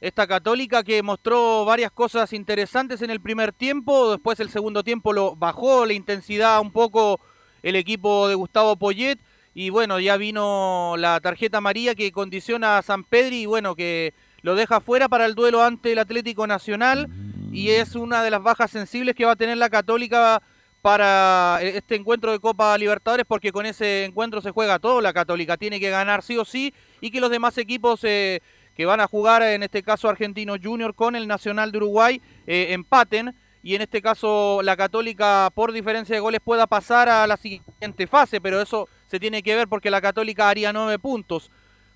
esta, 0.00 0.26
Católica 0.26 0.84
que 0.84 1.02
mostró 1.02 1.64
varias 1.64 1.90
cosas 1.90 2.32
interesantes 2.32 3.02
en 3.02 3.10
el 3.10 3.20
primer 3.20 3.52
tiempo, 3.52 4.12
después 4.12 4.38
el 4.40 4.50
segundo 4.50 4.84
tiempo 4.84 5.12
lo 5.12 5.34
bajó 5.34 5.86
la 5.86 5.92
intensidad 5.92 6.60
un 6.60 6.70
poco 6.70 7.20
el 7.62 7.76
equipo 7.76 8.28
de 8.28 8.34
Gustavo 8.34 8.76
Poyet 8.76 9.18
y 9.54 9.70
bueno, 9.70 9.98
ya 9.98 10.16
vino 10.16 10.94
la 10.96 11.18
tarjeta 11.20 11.58
amarilla 11.58 11.94
que 11.94 12.12
condiciona 12.12 12.78
a 12.78 12.82
San 12.82 13.02
Pedri 13.02 13.42
y 13.42 13.46
bueno, 13.46 13.74
que 13.74 14.14
lo 14.42 14.54
deja 14.54 14.80
fuera 14.80 15.08
para 15.08 15.26
el 15.26 15.34
duelo 15.34 15.64
ante 15.64 15.92
el 15.92 15.98
Atlético 15.98 16.46
Nacional 16.46 17.08
y 17.50 17.70
es 17.70 17.96
una 17.96 18.22
de 18.22 18.30
las 18.30 18.42
bajas 18.42 18.70
sensibles 18.70 19.16
que 19.16 19.24
va 19.24 19.32
a 19.32 19.36
tener 19.36 19.56
la 19.56 19.68
Católica 19.68 20.40
para 20.80 21.58
este 21.60 21.96
encuentro 21.96 22.30
de 22.30 22.38
Copa 22.38 22.78
Libertadores 22.78 23.26
porque 23.26 23.50
con 23.50 23.66
ese 23.66 24.04
encuentro 24.04 24.40
se 24.40 24.52
juega 24.52 24.78
todo, 24.78 25.00
la 25.00 25.12
Católica 25.12 25.56
tiene 25.56 25.80
que 25.80 25.90
ganar 25.90 26.22
sí 26.22 26.38
o 26.38 26.44
sí 26.44 26.72
y 27.00 27.10
que 27.10 27.20
los 27.20 27.30
demás 27.30 27.58
equipos 27.58 28.00
eh, 28.04 28.40
que 28.78 28.86
van 28.86 29.00
a 29.00 29.08
jugar, 29.08 29.42
en 29.42 29.64
este 29.64 29.82
caso 29.82 30.08
Argentino 30.08 30.54
Junior 30.62 30.94
con 30.94 31.16
el 31.16 31.26
Nacional 31.26 31.72
de 31.72 31.78
Uruguay, 31.78 32.22
eh, 32.46 32.68
empaten 32.70 33.34
y 33.60 33.74
en 33.74 33.82
este 33.82 34.00
caso 34.00 34.60
la 34.62 34.76
Católica 34.76 35.50
por 35.52 35.72
diferencia 35.72 36.14
de 36.14 36.20
goles 36.20 36.40
pueda 36.44 36.68
pasar 36.68 37.08
a 37.08 37.26
la 37.26 37.36
siguiente 37.36 38.06
fase, 38.06 38.40
pero 38.40 38.62
eso 38.62 38.88
se 39.08 39.18
tiene 39.18 39.42
que 39.42 39.56
ver 39.56 39.66
porque 39.66 39.90
la 39.90 40.00
Católica 40.00 40.48
haría 40.48 40.72
nueve 40.72 40.96
puntos. 41.00 41.50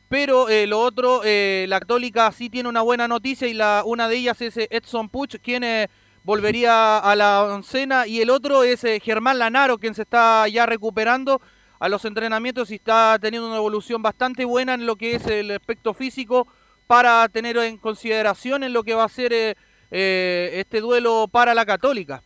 Pero 0.09 0.49
eh, 0.49 0.67
lo 0.67 0.81
otro, 0.81 1.21
eh, 1.25 1.67
la 1.69 1.79
Católica 1.79 2.33
sí 2.33 2.51
tiene 2.51 2.69
una 2.69 2.83
buena 2.83 3.07
noticia 3.07 3.47
y 3.47 3.57
una 3.85 4.09
de 4.09 4.17
ellas 4.17 4.41
es 4.41 4.57
eh, 4.57 4.67
Edson 4.73 5.09
Puch, 5.09 5.37
quien 5.37 5.65
volvería 6.25 6.99
a 6.99 7.15
la 7.15 7.45
oncena, 7.45 8.09
y 8.09 8.21
el 8.21 8.29
otro 8.29 8.65
es 8.65 8.85
Germán 9.05 9.39
Lanaro, 9.39 9.79
quien 9.79 9.95
se 9.95 10.03
está 10.03 10.49
ya 10.49 10.67
recuperando 10.67 11.41
a 11.79 11.89
los 11.89 12.05
entrenamientos 12.05 12.73
y 12.73 12.75
está 12.75 13.17
teniendo 13.21 13.47
una 13.47 13.59
evolución 13.59 14.03
bastante 14.03 14.45
buena 14.45 14.75
en 14.75 14.85
lo 14.85 14.97
que 14.97 15.15
es 15.15 15.27
el 15.29 15.53
aspecto 15.53 15.95
físico 15.95 16.49
para 16.87 17.29
tener 17.29 17.57
en 17.57 17.77
consideración 17.77 18.65
en 18.65 18.73
lo 18.73 18.83
que 18.83 18.95
va 18.95 19.05
a 19.05 19.09
ser 19.09 19.57
este 19.91 20.81
duelo 20.81 21.29
para 21.31 21.55
la 21.55 21.67
Católica. 21.67 22.23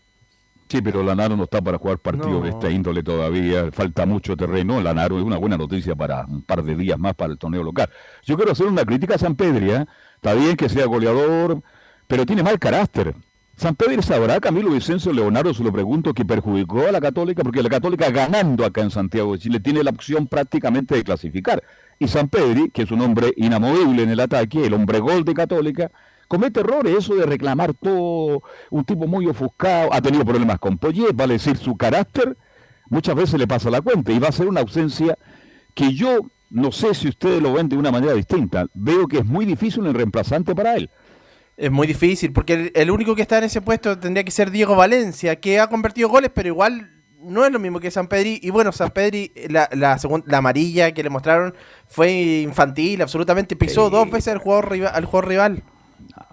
Sí, 0.69 0.83
pero 0.83 1.03
Lanaro 1.05 1.37
no 1.37 1.45
está 1.45 1.63
para 1.63 1.79
jugar 1.79 1.99
partidos 1.99 2.43
de 2.43 2.49
esta 2.51 2.69
índole 2.71 3.05
todavía, 3.05 3.71
falta 3.71 4.05
mucho 4.05 4.37
terreno. 4.37 4.81
Lanaro 4.81 5.19
es 5.19 5.25
una 5.25 5.37
buena 5.37 5.57
noticia 5.57 5.95
para 5.95 6.25
un 6.27 6.43
par 6.43 6.65
de 6.65 6.75
días 6.75 6.99
más 6.99 7.15
para 7.15 7.33
el 7.33 7.39
torneo 7.39 7.63
local. 7.63 7.89
Yo 8.25 8.37
quiero 8.37 8.51
hacer 8.51 8.67
una 8.67 8.85
crítica 8.85 9.15
a 9.15 9.19
San 9.19 9.37
Pedri, 9.37 9.71
¿eh? 9.71 9.87
está 10.17 10.35
bien 10.35 10.57
que 10.57 10.69
sea 10.69 10.87
goleador, 10.87 11.63
pero 12.09 12.27
tiene 12.27 12.43
mal 12.43 12.59
carácter. 12.59 13.15
San 13.57 13.75
Pedri 13.75 14.03
sabrá, 14.03 14.39
Camilo 14.39 14.71
Vicencio 14.71 15.15
Leonardo, 15.15 15.55
se 15.55 15.65
lo 15.65 15.73
pregunto, 15.73 16.13
que 16.13 16.27
perjudicó 16.27 16.87
a 16.87 16.93
la 16.93 17.01
Católica, 17.01 17.43
porque 17.43 17.63
la 17.63 17.71
Católica 17.71 18.11
ganando 18.11 18.67
acá 18.67 18.83
en 18.83 18.91
Santiago 18.91 19.33
de 19.33 19.39
Chile 19.39 19.61
tiene 19.61 19.83
la 19.83 19.93
opción 19.93 20.27
prácticamente 20.27 20.95
de 20.95 21.03
clasificar. 21.03 21.63
Y 21.99 22.07
San 22.09 22.29
Pedri, 22.29 22.69
que 22.69 22.83
es 22.83 22.91
un 22.91 23.01
hombre 23.01 23.33
inamovible 23.35 24.03
en 24.03 24.11
el 24.11 24.21
ataque, 24.21 24.67
el 24.67 24.75
hombre 24.75 24.99
gol 24.99 25.25
de 25.25 25.33
Católica, 25.33 25.91
comete 26.29 26.61
errores, 26.61 26.99
eso 26.99 27.15
de 27.15 27.25
reclamar 27.25 27.73
todo, 27.73 28.43
un 28.69 28.85
tipo 28.85 29.07
muy 29.07 29.27
ofuscado, 29.27 29.89
ha 29.91 30.03
tenido 30.03 30.27
problemas 30.27 30.59
con 30.59 30.77
Poyet, 30.77 31.15
vale 31.15 31.35
decir, 31.35 31.57
su 31.57 31.79
carácter 31.79 32.37
muchas 32.91 33.15
veces 33.15 33.41
le 33.41 33.49
pasa 33.49 33.71
la 33.71 33.81
cuenta 33.81 34.13
y 34.13 34.19
va 34.19 34.29
a 34.29 34.33
ser 34.33 34.49
una 34.49 34.61
ausencia 34.61 35.17
que 35.73 35.95
yo 35.95 36.27
no 36.51 36.73
sé 36.73 36.95
si 36.95 37.09
ustedes 37.09 37.43
lo 37.43 37.55
ven 37.55 37.71
de 37.71 37.77
una 37.79 37.91
manera 37.91 38.13
distinta, 38.13 38.67
veo 38.75 39.09
que 39.09 39.19
es 39.19 39.25
muy 39.25 39.47
difícil 39.47 39.87
el 39.87 39.95
reemplazante 39.95 40.55
para 40.55 40.75
él. 40.75 40.91
Es 41.57 41.71
muy 41.71 41.87
difícil, 41.87 42.33
porque 42.33 42.71
el, 42.75 42.91
único 42.91 43.15
que 43.15 43.23
está 43.23 43.39
en 43.39 43.45
ese 43.45 43.63
puesto 43.63 43.99
tendría 43.99 44.25
que 44.25 44.31
ser 44.31 44.51
Diego 44.51 44.77
Valencia, 44.77 45.37
que 45.37 45.59
ha 45.59 45.69
convertido 45.69 46.09
goles, 46.11 46.31
pero 46.35 46.49
igual 46.49 46.91
no 47.23 47.47
es 47.47 47.53
lo 47.53 47.59
mismo 47.59 47.81
que 47.81 47.91
San 47.91 48.09
Pedri. 48.09 48.39
Y 48.43 48.51
bueno, 48.51 48.73
San 48.73 48.91
Pedri, 48.91 49.33
la, 49.49 49.69
la, 49.73 49.99
la 50.27 50.39
amarilla 50.39 50.93
que 50.93 51.03
le 51.03 51.09
mostraron 51.09 51.55
fue 51.87 52.43
infantil, 52.43 53.01
absolutamente. 53.01 53.57
Pisó 53.57 53.89
dos 53.89 54.11
veces 54.11 54.35
al 54.35 54.39
jugador, 54.39 54.73
al 54.93 55.05
jugador 55.07 55.29
rival. 55.29 55.63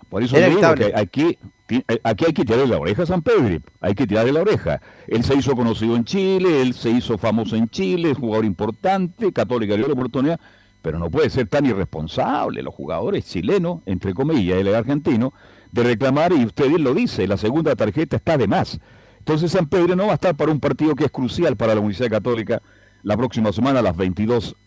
Por 0.09 0.21
eso 0.21 0.37
digo 0.37 0.61
que 0.75 0.91
aquí, 0.93 1.39
eh, 1.69 1.99
aquí 2.03 2.25
hay 2.25 2.33
que 2.33 2.45
tirarle 2.45 2.67
la 2.67 2.77
oreja 2.77 3.01
a 3.01 3.05
San 3.07 3.23
Pedro, 3.23 3.63
hay 3.81 3.95
que 3.95 4.05
tirarle 4.05 4.31
la 4.31 4.41
oreja. 4.41 4.79
Él 5.07 5.23
se 5.23 5.35
hizo 5.35 5.55
conocido 5.55 5.95
en 5.95 6.05
Chile, 6.05 6.61
él 6.61 6.75
se 6.75 6.91
hizo 6.91 7.17
famoso 7.17 7.55
en 7.55 7.67
Chile, 7.69 8.13
jugador 8.13 8.45
importante, 8.45 9.33
Católica 9.33 9.75
dio 9.75 9.87
la 9.87 9.93
oportunidad, 9.93 10.39
pero 10.83 10.99
no 10.99 11.09
puede 11.09 11.29
ser 11.29 11.47
tan 11.47 11.65
irresponsable 11.65 12.61
los 12.61 12.75
jugadores 12.75 13.25
chilenos, 13.25 13.79
entre 13.85 14.13
comillas, 14.13 14.57
el 14.57 14.75
argentino, 14.75 15.33
de 15.71 15.81
reclamar, 15.81 16.33
y 16.33 16.45
usted 16.45 16.67
bien 16.67 16.83
lo 16.83 16.93
dice, 16.93 17.25
la 17.25 17.37
segunda 17.37 17.73
tarjeta 17.75 18.17
está 18.17 18.37
de 18.37 18.47
más. 18.47 18.79
Entonces 19.17 19.53
San 19.53 19.67
Pedro 19.67 19.95
no 19.95 20.07
va 20.07 20.11
a 20.11 20.15
estar 20.15 20.35
para 20.35 20.51
un 20.51 20.59
partido 20.59 20.93
que 20.93 21.05
es 21.05 21.11
crucial 21.11 21.55
para 21.55 21.73
la 21.73 21.79
Universidad 21.79 22.09
Católica 22.09 22.61
la 23.01 23.15
próxima 23.15 23.53
semana 23.53 23.79
a 23.79 23.81
las 23.81 23.95
22, 23.95 24.57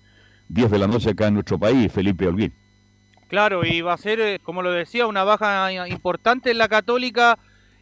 10 0.49 0.71
de 0.71 0.79
la 0.79 0.87
noche 0.87 1.11
acá 1.11 1.27
en 1.27 1.35
nuestro 1.35 1.59
país, 1.59 1.93
Felipe 1.93 2.27
Olguín. 2.27 2.55
Claro, 3.29 3.67
y 3.67 3.83
va 3.83 3.93
a 3.93 3.99
ser, 3.99 4.19
eh, 4.19 4.39
como 4.43 4.62
lo 4.62 4.73
decía, 4.73 5.07
una 5.07 5.23
baja 5.23 5.71
importante 5.87 6.51
en 6.51 6.59
la 6.59 6.69
Católica 6.69 7.39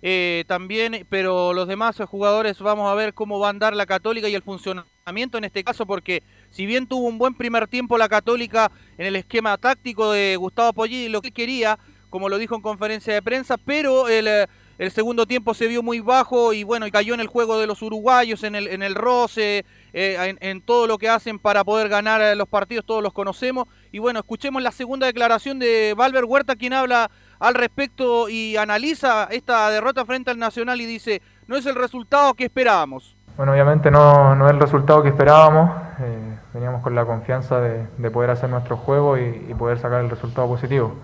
eh, 0.07 0.45
también, 0.47 1.07
pero 1.09 1.55
los 1.55 1.67
demás 1.67 1.97
jugadores 2.07 2.59
vamos 2.59 2.93
a 2.93 2.95
ver 2.95 3.15
cómo 3.15 3.39
va 3.39 3.47
a 3.47 3.51
andar 3.51 3.75
la 3.75 3.87
Católica 3.87 4.29
y 4.29 4.35
el 4.35 4.43
funcionamiento 4.43 5.39
en 5.39 5.45
este 5.45 5.65
caso, 5.65 5.87
porque 5.87 6.23
si 6.51 6.67
bien 6.67 6.87
tuvo 6.87 7.09
un 7.09 7.17
buen 7.17 7.35
primer 7.35 7.69
tiempo 7.69 7.97
la 7.97 8.11
Católica 8.11 8.71
en 8.99 9.07
el 9.07 9.17
esquema 9.17 9.57
táctico 9.57 10.13
de 10.13 10.37
Gustavo 10.37 10.75
Pollini, 10.75 11.09
lo 11.09 11.23
que 11.23 11.33
quería, 11.33 11.79
como 12.11 12.29
lo 12.29 12.37
dijo 12.37 12.55
en 12.55 12.61
conferencia 12.61 13.15
de 13.15 13.23
prensa, 13.23 13.57
pero 13.57 14.07
el, 14.09 14.29
eh, 14.29 14.47
el 14.77 14.91
segundo 14.91 15.25
tiempo 15.25 15.55
se 15.55 15.69
vio 15.69 15.83
muy 15.83 16.01
bajo 16.01 16.53
y 16.53 16.65
bueno, 16.65 16.87
y 16.87 16.91
cayó 16.91 17.15
en 17.15 17.21
el 17.21 17.29
juego 17.29 17.59
de 17.59 17.67
los 17.67 17.81
uruguayos, 17.81 18.43
en 18.43 18.57
el, 18.57 18.69
en 18.69 18.83
el 18.83 18.95
roce, 18.95 19.65
eh, 19.95 20.37
en, 20.39 20.61
todo 20.61 20.87
lo 20.87 20.99
que 20.99 21.09
hacen 21.09 21.39
para 21.39 21.65
poder 21.65 21.89
ganar 21.89 22.37
los 22.37 22.49
partidos, 22.49 22.85
todos 22.85 23.03
los 23.03 23.15
conocemos. 23.15 23.69
Y 23.91 24.01
bueno, 24.01 24.19
escuchemos 24.19 24.61
la 24.63 24.73
segunda 24.73 25.07
declaración 25.07 25.59
de 25.59 25.95
Valver 25.97 26.25
Huerta, 26.25 26.57
quien 26.57 26.75
habla 26.75 27.11
al 27.39 27.55
respecto 27.55 28.29
y 28.29 28.57
analiza 28.57 29.25
esta 29.31 29.69
derrota 29.71 30.05
frente 30.05 30.31
al 30.31 30.39
Nacional 30.39 30.81
y 30.81 30.87
dice, 30.87 31.23
no 31.47 31.57
es 31.57 31.67
el 31.67 31.75
resultado 31.75 32.35
que 32.35 32.45
esperábamos. 32.45 33.17
Bueno, 33.37 33.53
obviamente 33.53 33.91
no, 33.91 34.35
no 34.37 34.47
es 34.47 34.53
el 34.53 34.61
resultado 34.61 35.03
que 35.03 35.09
esperábamos. 35.09 35.71
Eh, 36.01 36.39
veníamos 36.53 36.83
con 36.83 36.95
la 36.95 37.05
confianza 37.05 37.61
de, 37.61 38.11
poder 38.11 38.31
hacer 38.31 38.49
nuestro 38.51 38.77
juego 38.77 39.19
y, 39.19 39.55
poder 39.59 39.79
sacar 39.79 40.01
el 40.01 40.11
resultado 40.11 40.47
positivo. 40.49 40.95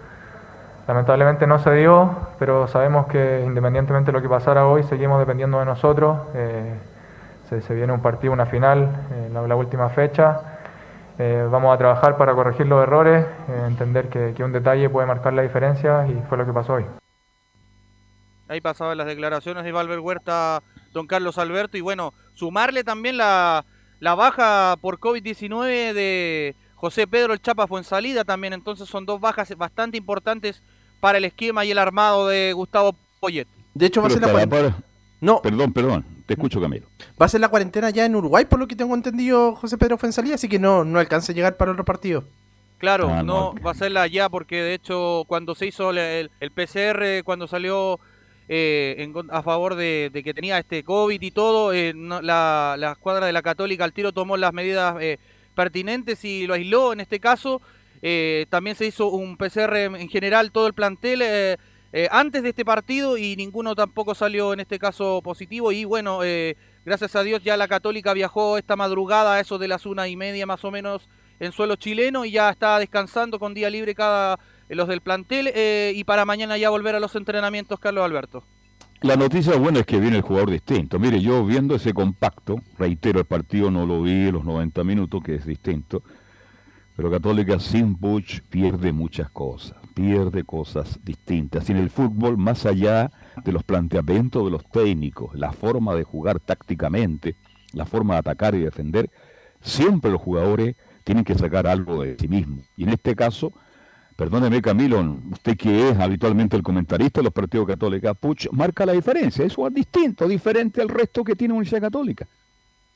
Lamentablemente 0.87 1.47
no 1.47 1.59
se 1.59 1.73
dio, 1.75 2.29
pero 2.39 2.67
sabemos 2.67 3.07
que 3.07 3.43
independientemente 3.47 4.13
de 4.13 4.19
lo 4.19 4.23
que 4.23 4.29
pasara 4.29 4.67
hoy, 4.67 4.83
seguimos 4.85 5.19
dependiendo 5.19 5.59
de 5.59 5.65
nosotros 5.65 6.19
se, 7.59 7.75
viene 7.75 7.93
un 7.93 8.01
partido, 8.01 8.33
una 8.33 8.47
final, 8.47 8.89
en 9.27 9.35
la, 9.35 9.57
última 9.57 9.89
fecha. 9.89 10.41
Eh, 11.23 11.47
vamos 11.51 11.75
a 11.75 11.77
trabajar 11.77 12.17
para 12.17 12.35
corregir 12.35 12.67
los 12.67 12.83
errores, 12.83 13.27
eh, 13.27 13.65
entender 13.67 14.09
que, 14.09 14.43
un 14.43 14.53
detalle 14.53 14.89
puede 14.89 15.07
marcar 15.07 15.35
la 15.35 15.43
diferencia 15.43 16.07
y 16.09 16.15
fue 16.31 16.39
lo 16.39 16.47
que 16.47 16.53
pasó 16.55 16.73
hoy. 16.73 16.87
Ahí 18.49 18.63
pasaban 18.63 18.97
las 18.97 19.07
declaraciones 19.07 19.65
de 19.65 19.71
Valver 19.71 20.01
Huerta, 20.01 20.63
don 20.95 21.07
Carlos 21.07 21.37
Alberto, 21.37 21.77
y 21.77 21.83
bueno, 21.83 22.15
sumarle 22.33 22.85
también 22.85 23.19
la, 23.19 23.67
la 23.99 24.15
baja 24.15 24.77
por 24.81 24.99
COVID-19 24.99 25.93
de 25.93 26.57
José 26.75 27.07
Pedro 27.07 27.35
el 27.35 27.43
Chapa 27.43 27.67
fue 27.67 27.81
en 27.81 27.85
salida 27.85 28.25
también, 28.25 28.55
entonces 28.55 28.89
son 28.89 29.05
dos 29.05 29.21
bajas 29.21 29.55
bastante 29.59 29.99
importantes 29.99 30.63
para 31.01 31.19
el 31.19 31.27
esquema 31.27 31.67
y 31.67 31.71
el 31.71 31.79
armado 31.79 32.29
de 32.29 32.55
Gustavo 32.55 32.97
Poyet. 33.21 33.47
De 33.75 33.85
hecho, 33.85 34.01
va 34.01 34.07
a 34.07 34.11
ser 34.11 34.23
la 34.23 34.33
No. 35.21 35.43
Perdón, 35.43 35.73
perdón. 35.73 36.05
Te 36.27 36.35
escucho, 36.35 36.61
Camilo. 36.61 36.87
Va 37.21 37.27
a 37.27 37.29
ser 37.29 37.41
la 37.41 37.49
cuarentena 37.49 37.91
ya 37.91 38.05
en 38.05 38.15
Uruguay, 38.15 38.45
por 38.45 38.59
lo 38.59 38.69
que 38.69 38.77
tengo 38.77 38.95
entendido, 38.95 39.55
José 39.57 39.77
Pedro 39.77 39.99
Fuensalía, 39.99 40.37
así 40.37 40.49
que 40.49 40.59
no, 40.59 40.85
no 40.85 40.99
alcanza 40.99 41.33
a 41.33 41.35
llegar 41.35 41.57
para 41.57 41.73
otro 41.73 41.85
partido. 41.85 42.25
Claro, 42.81 43.11
ah, 43.11 43.23
no, 43.23 43.55
va 43.57 43.73
a 43.73 43.75
serla 43.75 44.07
ya 44.07 44.31
porque 44.31 44.63
de 44.63 44.73
hecho 44.73 45.25
cuando 45.27 45.55
se 45.55 45.67
hizo 45.67 45.91
el, 45.91 46.31
PCR, 46.55 47.23
cuando 47.25 47.47
salió 47.47 48.01
eh, 48.49 49.13
a 49.29 49.43
favor 49.43 49.75
de, 49.75 50.11
que 50.25 50.33
tenía 50.33 50.59
este 50.59 50.83
COVID 50.83 51.21
y 51.21 51.31
todo, 51.31 51.75
eh, 51.75 51.93
la, 51.95 52.77
la, 52.79 52.93
escuadra 52.93 53.27
de 53.27 53.35
la 53.35 53.43
Católica 53.43 53.85
al 53.85 53.93
tiro 53.93 54.13
tomó 54.13 54.39
las 54.39 54.55
medidas 54.55 54.97
eh, 54.99 55.19
pertinentes 55.55 56.25
y 56.25 56.47
lo 56.47 56.55
aisló 56.55 56.95
en 56.95 57.01
este 57.01 57.21
caso. 57.21 57.61
también 58.49 58.77
se 58.77 58.87
hizo 58.87 59.09
un 59.11 59.37
PCR 59.37 59.77
en 59.77 60.09
general 60.09 60.51
todo 60.51 60.67
el 60.67 60.73
plantel 60.73 61.59
eh, 61.93 62.07
antes 62.13 62.45
de 62.45 62.51
este 62.51 62.65
partido 62.65 63.19
y 63.19 63.35
ninguno 63.35 63.75
tampoco 63.75 64.15
salió 64.15 64.53
en 64.53 64.61
este 64.61 64.79
caso 64.79 65.21
positivo. 65.23 65.73
Y 65.73 65.85
bueno, 65.85 66.23
eh, 66.23 66.57
gracias 66.85 67.17
a 67.17 67.23
Dios 67.23 67.43
ya 67.43 67.57
la 67.57 67.69
Católica 67.69 68.15
viajó 68.15 68.59
esta 68.59 68.77
madrugada 68.77 69.35
a 69.35 69.41
eso 69.41 69.59
de 69.59 69.69
las 69.69 69.87
una 69.87 70.07
y 70.07 70.17
media 70.17 70.47
más 70.47 70.65
o 70.65 70.71
menos 70.71 71.09
en 71.41 71.53
suelo 71.53 71.77
chileno 71.77 72.25
y 72.25 72.33
ya 72.33 72.51
está 72.51 72.79
descansando 72.79 73.39
con 73.39 73.55
día 73.55 73.71
libre 73.71 73.95
cada 73.95 74.39
eh, 74.69 74.75
los 74.75 74.87
del 74.89 75.01
plantel 75.01 75.53
y 75.95 76.05
para 76.05 76.25
mañana 76.25 76.57
ya 76.59 76.71
volver 76.71 76.95
a 76.95 77.01
los 77.01 77.17
entrenamientos, 77.17 77.81
Carlos 77.81 78.05
Alberto. 78.05 78.45
La 79.01 79.17
noticia 79.17 79.57
buena 79.57 79.81
es 79.81 79.87
que 79.87 79.99
viene 79.99 80.19
el 80.19 80.23
jugador 80.23 80.51
distinto. 80.51 80.99
Mire, 80.99 81.21
yo 81.21 81.45
viendo 81.45 81.75
ese 81.75 81.95
compacto, 81.95 82.61
reitero, 82.79 83.19
el 83.19 83.25
partido 83.25 83.71
no 83.71 83.87
lo 83.87 84.03
vi 84.03 84.31
los 84.31 84.45
90 84.45 84.85
minutos, 84.85 85.23
que 85.25 85.37
es 85.37 85.47
distinto, 85.47 86.03
pero 86.97 87.11
Católica 87.11 87.59
sin 87.59 87.99
Buch 87.99 88.43
pierde 88.51 88.93
muchas 88.93 89.31
cosas 89.31 89.80
pierde 90.01 90.45
cosas 90.45 90.99
distintas. 91.05 91.69
Y 91.69 91.73
en 91.73 91.79
el 91.79 91.91
fútbol, 91.91 92.39
más 92.39 92.65
allá 92.65 93.13
de 93.45 93.53
los 93.53 93.63
planteamientos 93.63 94.43
de 94.43 94.51
los 94.51 94.65
técnicos, 94.71 95.35
la 95.35 95.53
forma 95.53 95.95
de 95.95 96.05
jugar 96.05 96.41
tácticamente, 96.41 97.37
la 97.75 97.85
forma 97.85 98.15
de 98.15 98.21
atacar 98.21 98.55
y 98.55 98.61
defender, 98.61 99.11
siempre 99.61 100.11
los 100.11 100.23
jugadores 100.23 100.75
tienen 101.05 101.23
que 101.23 101.35
sacar 101.35 101.67
algo 101.67 102.03
de 102.03 102.17
sí 102.19 102.29
mismos. 102.29 102.65
Y 102.79 102.85
en 102.85 102.91
este 102.91 103.15
caso, 103.15 103.53
perdóneme 104.17 104.63
Camilo, 104.63 105.19
usted 105.33 105.55
que 105.59 105.91
es 105.91 105.99
habitualmente 105.99 106.57
el 106.57 106.63
comentarista 106.63 107.21
de 107.21 107.25
los 107.25 107.35
partidos 107.35 107.67
católicos, 107.67 108.17
Puch 108.19 108.49
marca 108.53 108.87
la 108.87 108.93
diferencia, 108.93 109.45
eso 109.45 109.67
es 109.67 109.75
distinto, 109.75 110.27
diferente 110.27 110.81
al 110.81 110.89
resto 110.89 111.23
que 111.23 111.37
tiene 111.37 111.53
Universidad 111.53 111.83
Católica. 111.83 112.27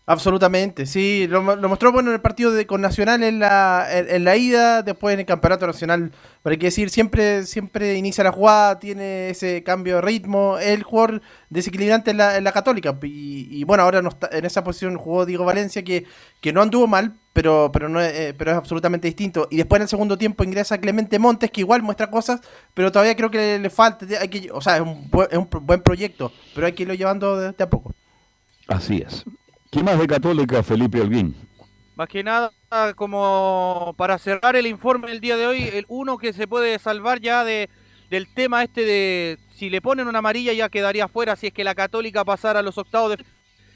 Absolutamente, 0.07 0.85
sí, 0.85 1.27
lo, 1.29 1.41
mostró 1.43 1.91
bueno 1.91 2.11
en 2.11 2.17
el 2.17 2.21
partido 2.21 2.53
de, 2.53 2.67
con 2.67 2.83
Nacional 2.83 3.23
en 3.23 3.39
la, 3.39 3.87
en, 3.91 4.23
la 4.23 4.37
ida, 4.37 4.83
después 4.83 5.15
en 5.15 5.21
el 5.21 5.25
Campeonato 5.25 5.67
Nacional, 5.67 6.13
pero 6.43 6.53
hay 6.53 6.59
que 6.59 6.67
decir, 6.67 6.91
siempre, 6.91 7.47
siempre 7.47 7.95
inicia 7.95 8.23
la 8.23 8.31
jugada, 8.31 8.79
tiene 8.79 9.31
ese 9.31 9.63
cambio 9.63 9.95
de 9.97 10.01
ritmo, 10.03 10.59
el 10.59 10.83
jugador 10.83 11.23
desequilibrante 11.49 12.11
en 12.11 12.19
la, 12.19 12.37
en 12.37 12.45
la 12.45 12.53
Católica, 12.53 12.99
y, 13.01 13.65
bueno, 13.65 13.83
ahora 13.83 14.03
no 14.03 14.11
está, 14.11 14.29
en 14.31 14.45
esa 14.45 14.63
posición 14.63 14.99
jugó 14.99 15.25
Diego 15.25 15.47
Valencia, 15.47 15.83
que, 15.83 16.05
que 16.43 16.53
no 16.53 16.61
anduvo 16.61 16.87
mal, 16.87 17.15
pero, 17.33 17.71
pero, 17.73 17.89
no 17.89 17.99
eh, 18.03 18.35
pero 18.37 18.51
es 18.51 18.59
absolutamente 18.59 19.09
distinto, 19.09 19.49
y 19.51 19.57
después 19.57 19.79
en 19.79 19.85
el 19.85 19.89
segundo 19.89 20.19
tiempo 20.19 20.45
ingresa 20.45 20.77
Clemente 20.77 21.19
Montes, 21.19 21.51
que 21.51 21.63
igual 21.63 21.83
muestra 21.83 22.11
cosas, 22.11 22.43
pero 22.75 22.93
todavía 22.93 23.17
creo 23.17 23.31
que 23.31 23.59
le, 23.59 23.71
falta, 23.71 24.05
hay 24.21 24.29
que, 24.29 24.51
o 24.53 24.61
sea, 24.61 24.77
es 24.77 24.83
un, 24.83 25.11
es 25.31 25.39
un 25.39 25.49
buen 25.63 25.81
proyecto, 25.81 26.31
pero 26.55 26.67
hay 26.67 26.75
que 26.75 26.83
irlo 26.83 26.93
llevando 26.93 27.39
de 27.39 27.63
a 27.63 27.71
poco. 27.71 27.95
Así 28.69 28.99
es. 28.99 29.25
¿Qué 29.75 29.83
más 29.83 29.99
de 29.99 30.07
Católica, 30.07 30.63
Felipe 30.63 31.01
Alguín? 31.01 31.35
Más 31.97 32.07
que 32.07 32.23
nada, 32.23 32.53
como 32.95 33.93
para 33.97 34.19
cerrar 34.19 34.55
el 34.55 34.69
informe 34.69 35.09
del 35.09 35.21
día 35.21 35.37
de 35.37 35.49
hoy, 35.49 35.65
el 35.65 35.85
uno 35.89 36.17
que 36.17 36.33
se 36.33 36.47
puede 36.47 36.79
salvar 36.79 37.21
ya 37.21 37.43
de, 37.43 37.69
del 38.09 38.33
tema 38.33 38.63
este 38.63 38.83
de 38.83 39.37
si 39.53 39.71
le 39.71 39.83
ponen 39.83 40.07
una 40.07 40.21
amarilla 40.21 40.53
ya 40.53 40.69
quedaría 40.69 41.09
fuera 41.09 41.35
si 41.35 41.49
es 41.49 41.53
que 41.53 41.65
la 41.65 41.75
Católica 41.75 42.25
pasara 42.25 42.61
a 42.61 42.63
los 42.63 42.79
octavos 42.79 43.17
de... 43.17 43.25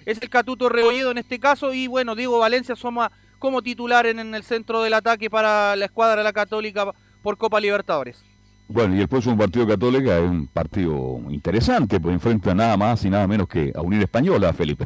Es 0.07 0.23
el 0.23 0.31
Catuto 0.31 0.69
Rebolledo 0.69 1.11
en 1.11 1.19
este 1.19 1.41
caso 1.41 1.75
y 1.75 1.89
bueno, 1.89 2.15
Diego 2.15 2.39
Valencia 2.39 2.77
suma 2.77 3.11
como 3.41 3.61
titular 3.61 4.07
en, 4.07 4.21
en 4.21 4.37
el 4.37 4.45
centro 4.45 4.83
del 4.83 4.95
ataque 4.95 5.29
para 5.29 5.75
la 5.75 5.87
escuadra 5.87 6.19
de 6.19 6.23
la 6.23 6.33
Católica 6.33 6.93
por 7.25 7.37
Copa 7.37 7.59
Libertadores. 7.59 8.25
Bueno, 8.69 8.95
y 8.95 9.01
el 9.01 9.09
próximo 9.09 9.37
partido 9.37 9.67
Católica 9.67 10.17
es 10.17 10.23
un 10.23 10.47
partido 10.47 11.19
interesante, 11.29 11.99
pues 11.99 12.15
enfrenta 12.15 12.55
nada 12.55 12.77
más 12.77 13.05
y 13.05 13.11
nada 13.11 13.27
menos 13.27 13.49
que 13.49 13.73
a 13.75 13.81
Unión 13.81 14.03
Española, 14.03 14.53
Felipe. 14.53 14.85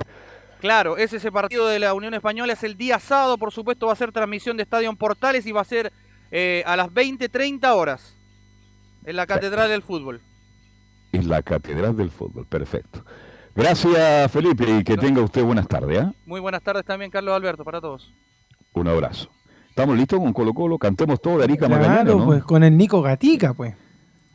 Claro, 0.63 0.97
es 0.97 1.13
ese 1.13 1.33
partido 1.33 1.67
de 1.67 1.81
la 1.81 1.93
Unión 1.93 2.15
Española, 2.15 2.53
es 2.53 2.63
el 2.63 2.77
día 2.77 3.01
sábado, 3.01 3.37
por 3.37 3.51
supuesto 3.51 3.89
va 3.89 3.95
a 3.95 3.97
ser 3.97 4.13
transmisión 4.13 4.57
de 4.57 4.63
Estadio 4.63 4.95
Portales 4.95 5.45
y 5.45 5.51
va 5.51 5.61
a 5.61 5.65
ser 5.65 5.93
eh, 6.31 6.63
a 6.65 6.77
las 6.77 6.87
20.30 6.87 7.69
horas 7.75 8.17
en 9.05 9.17
la 9.17 9.27
Catedral 9.27 9.69
del 9.69 9.83
Fútbol. 9.83 10.21
En 11.11 11.29
la 11.29 11.43
Catedral 11.43 11.97
del 11.97 12.13
Fútbol, 12.13 12.47
perfecto. 12.47 13.05
Gracias 13.57 14.31
Felipe 14.31 14.65
y 14.71 14.85
que 14.85 14.97
tenga 14.97 15.21
usted 15.21 15.43
buenas 15.43 15.67
tardes. 15.67 16.05
¿eh? 16.05 16.13
Muy 16.27 16.39
buenas 16.39 16.63
tardes 16.63 16.85
también 16.85 17.11
Carlos 17.11 17.35
Alberto, 17.35 17.65
para 17.65 17.81
todos. 17.81 18.13
Un 18.75 18.87
abrazo. 18.87 19.31
¿Estamos 19.69 19.97
listos 19.97 20.21
con 20.21 20.33
Colo 20.33 20.55
Colo? 20.55 20.79
Cantemos 20.79 21.21
todo 21.21 21.39
de 21.39 21.45
Arica 21.45 21.67
claro, 21.67 22.19
¿no? 22.19 22.25
pues 22.25 22.45
con 22.45 22.63
el 22.63 22.77
Nico 22.77 23.03
Gatica, 23.03 23.53
pues. 23.53 23.75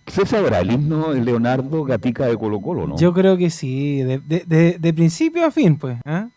¿Se 0.08 0.26
sabrá 0.26 0.62
el 0.62 0.72
himno 0.72 1.14
de 1.14 1.22
Leonardo 1.22 1.84
Gatica 1.84 2.26
de 2.26 2.38
Colo 2.38 2.62
Colo, 2.62 2.88
no? 2.88 2.98
Yo 2.98 3.14
creo 3.14 3.38
que 3.38 3.50
sí, 3.50 4.02
de, 4.04 4.94
principio 4.96 5.46
a 5.46 5.52
fin, 5.52 5.78
pues. 5.78 5.98
¿ah? 6.06 6.30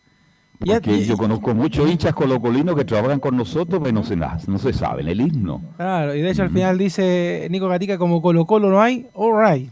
Porque 0.59 1.03
yo 1.05 1.17
conozco 1.17 1.55
muchos 1.55 1.89
hinchas 1.89 2.13
colocolinos 2.13 2.75
que 2.75 2.85
trabajan 2.85 3.19
con 3.19 3.35
nosotros, 3.35 3.81
pero 3.81 3.93
no 3.93 4.03
se, 4.03 4.15
no 4.15 4.59
se 4.59 4.73
saben 4.73 5.07
el 5.07 5.21
himno. 5.21 5.61
Claro, 5.77 6.13
y 6.13 6.21
de 6.21 6.29
hecho 6.29 6.43
al 6.43 6.51
final 6.51 6.77
dice 6.77 7.47
Nico 7.49 7.67
Gatica, 7.67 7.97
como 7.97 8.21
Colo 8.21 8.45
Colo 8.45 8.69
no 8.69 8.79
hay, 8.79 9.07
all 9.13 9.33
right. 9.43 9.71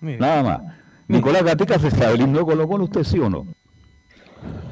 Nada 0.00 0.42
más. 0.42 0.60
Nicolás 1.08 1.42
Gatica, 1.42 1.78
¿se 1.78 1.90
sabe 1.90 2.14
el 2.14 2.22
himno 2.22 2.38
de 2.38 2.44
Colo 2.44 2.68
Colo 2.68 2.84
usted 2.84 3.04
sí 3.04 3.18
o 3.18 3.28
no? 3.28 3.46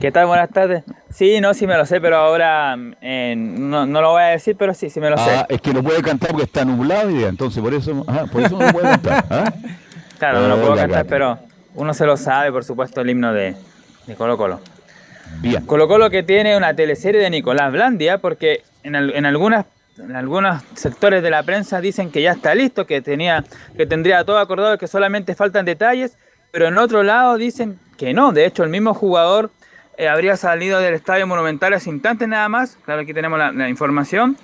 ¿Qué 0.01 0.13
tal? 0.13 0.27
Buenas 0.27 0.51
tardes. 0.51 0.85
Sí, 1.11 1.41
no, 1.41 1.55
sí 1.55 1.67
me 1.67 1.77
lo 1.77 1.85
sé, 1.85 2.01
pero 2.01 2.17
ahora 2.17 2.77
no, 2.77 3.87
lo 3.87 4.11
voy 4.11 4.23
a 4.23 4.27
decir, 4.27 4.57
pero 4.57 4.73
sí, 4.73 4.91
sí 4.91 5.01
me 5.01 5.11
lo 5.11 5.17
ah, 5.19 5.25
sé. 5.49 5.55
Es 5.55 5.61
que 5.61 5.75
no 5.75 5.83
puede 5.83 6.03
cantar 6.03 6.31
porque 6.31 6.45
está 6.45 6.65
nublado 6.65 7.11
y 7.11 7.25
entonces 7.25 7.61
por 7.63 7.75
eso, 7.75 8.05
por 8.31 8.43
eso 8.43 8.59
no 8.59 8.73
puede 8.73 8.89
cantar. 8.91 9.25
¿ah? 9.31 9.53
Claro, 10.19 10.41
no 10.41 10.49
lo 10.49 10.61
puedo 10.61 10.77
cantar, 10.77 11.07
pero 11.07 11.39
uno 11.75 11.95
se 11.95 12.07
lo 12.07 12.17
sabe, 12.17 12.53
por 12.53 12.65
supuesto, 12.65 13.01
el 13.01 13.11
himno 13.11 13.33
de, 13.33 13.57
de 14.07 14.15
Colo 14.15 14.37
Colo. 14.37 14.61
Bien. 15.41 15.67
Colo 15.67 15.89
Colo 15.89 16.11
que 16.11 16.23
tiene 16.23 16.57
una 16.57 16.75
teleserie 16.75 17.21
de 17.21 17.31
Nicolás 17.31 17.73
Blandia, 17.73 18.19
porque 18.19 18.63
en, 18.83 19.27
algunas 19.27 19.67
algunos 20.15 20.63
sectores 20.75 21.25
de 21.25 21.31
la 21.31 21.43
prensa 21.43 21.81
dicen 21.81 22.13
que 22.13 22.23
ya 22.23 22.33
está 22.33 22.55
listo, 22.55 22.87
que 22.87 23.01
tenía, 23.03 23.45
que 23.77 23.85
tendría 23.85 24.25
todo 24.25 24.39
acordado, 24.39 24.79
que 24.79 24.87
solamente 24.87 25.35
faltan 25.35 25.65
detalles, 25.65 26.17
pero 26.53 26.69
en 26.69 26.79
otro 26.79 27.03
lado 27.03 27.37
dicen 27.37 27.81
que 27.97 28.15
no. 28.15 28.33
De 28.33 28.47
hecho, 28.47 28.63
el 28.63 28.71
mismo 28.71 28.95
jugador 28.95 29.51
eh, 29.99 30.09
habría 30.09 30.37
salido 30.37 30.81
del 30.81 30.95
Estadio 30.95 31.27
Monumental 31.27 31.75
hace 31.75 31.91
instantes 31.91 32.29
nada 32.29 32.49
más. 32.49 32.79
Claro, 32.85 33.03
aquí 33.03 33.13
tenemos 33.13 33.39
la, 33.39 33.69
información. 33.69 34.37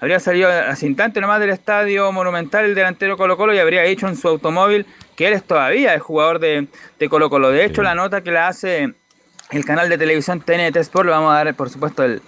Habría 0.00 0.20
salido 0.20 0.48
hace 0.48 0.86
instantes 0.86 1.20
nomás 1.20 1.40
del 1.40 1.50
Estadio 1.50 2.10
Monumental 2.12 2.64
el 2.64 2.74
delantero 2.74 3.16
Colo 3.16 3.36
Colo 3.36 3.52
y 3.52 3.58
habría 3.58 3.82
dicho 3.82 4.08
en 4.08 4.16
su 4.16 4.28
automóvil 4.28 4.86
que 5.16 5.26
él 5.26 5.34
es 5.34 5.42
todavía 5.42 5.92
el 5.92 6.00
jugador 6.00 6.38
de, 6.38 6.68
de 6.98 7.08
Colo 7.08 7.28
Colo. 7.28 7.50
De 7.50 7.64
hecho, 7.64 7.82
la 7.82 7.94
nota 7.94 8.22
que 8.22 8.30
la 8.30 8.48
hace 8.48 8.94
el 9.50 9.64
canal 9.64 9.88
de 9.88 9.98
televisión 9.98 10.40
TNT 10.40 10.76
Sport, 10.76 11.06
le 11.06 11.12
vamos 11.12 11.32
a 11.32 11.44
dar 11.44 11.54
por 11.54 11.68
supuesto 11.68 12.04
el, 12.04 12.22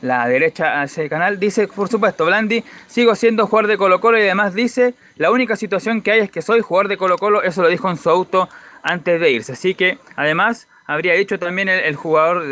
la 0.00 0.28
derecha 0.28 0.80
a 0.80 0.84
ese 0.84 1.08
canal, 1.08 1.40
dice, 1.40 1.66
por 1.66 1.88
supuesto, 1.88 2.24
Blandi, 2.24 2.62
sigo 2.86 3.14
siendo 3.14 3.46
jugador 3.46 3.68
de 3.68 3.78
Colo 3.78 4.00
Colo 4.00 4.18
y 4.18 4.22
además 4.22 4.54
dice, 4.54 4.94
la 5.16 5.30
única 5.30 5.56
situación 5.56 6.02
que 6.02 6.12
hay 6.12 6.20
es 6.20 6.30
que 6.30 6.40
soy 6.40 6.60
jugador 6.60 6.88
de 6.88 6.96
Colo 6.96 7.18
Colo, 7.18 7.42
eso 7.42 7.62
lo 7.62 7.68
dijo 7.68 7.90
en 7.90 7.96
su 7.96 8.08
auto 8.08 8.48
antes 8.82 9.20
de 9.20 9.30
irse. 9.32 9.52
Así 9.52 9.74
que, 9.74 9.98
además, 10.14 10.68
habría 10.88 11.14
dicho 11.14 11.38
también 11.38 11.68
el, 11.68 11.94
jugador 11.94 12.42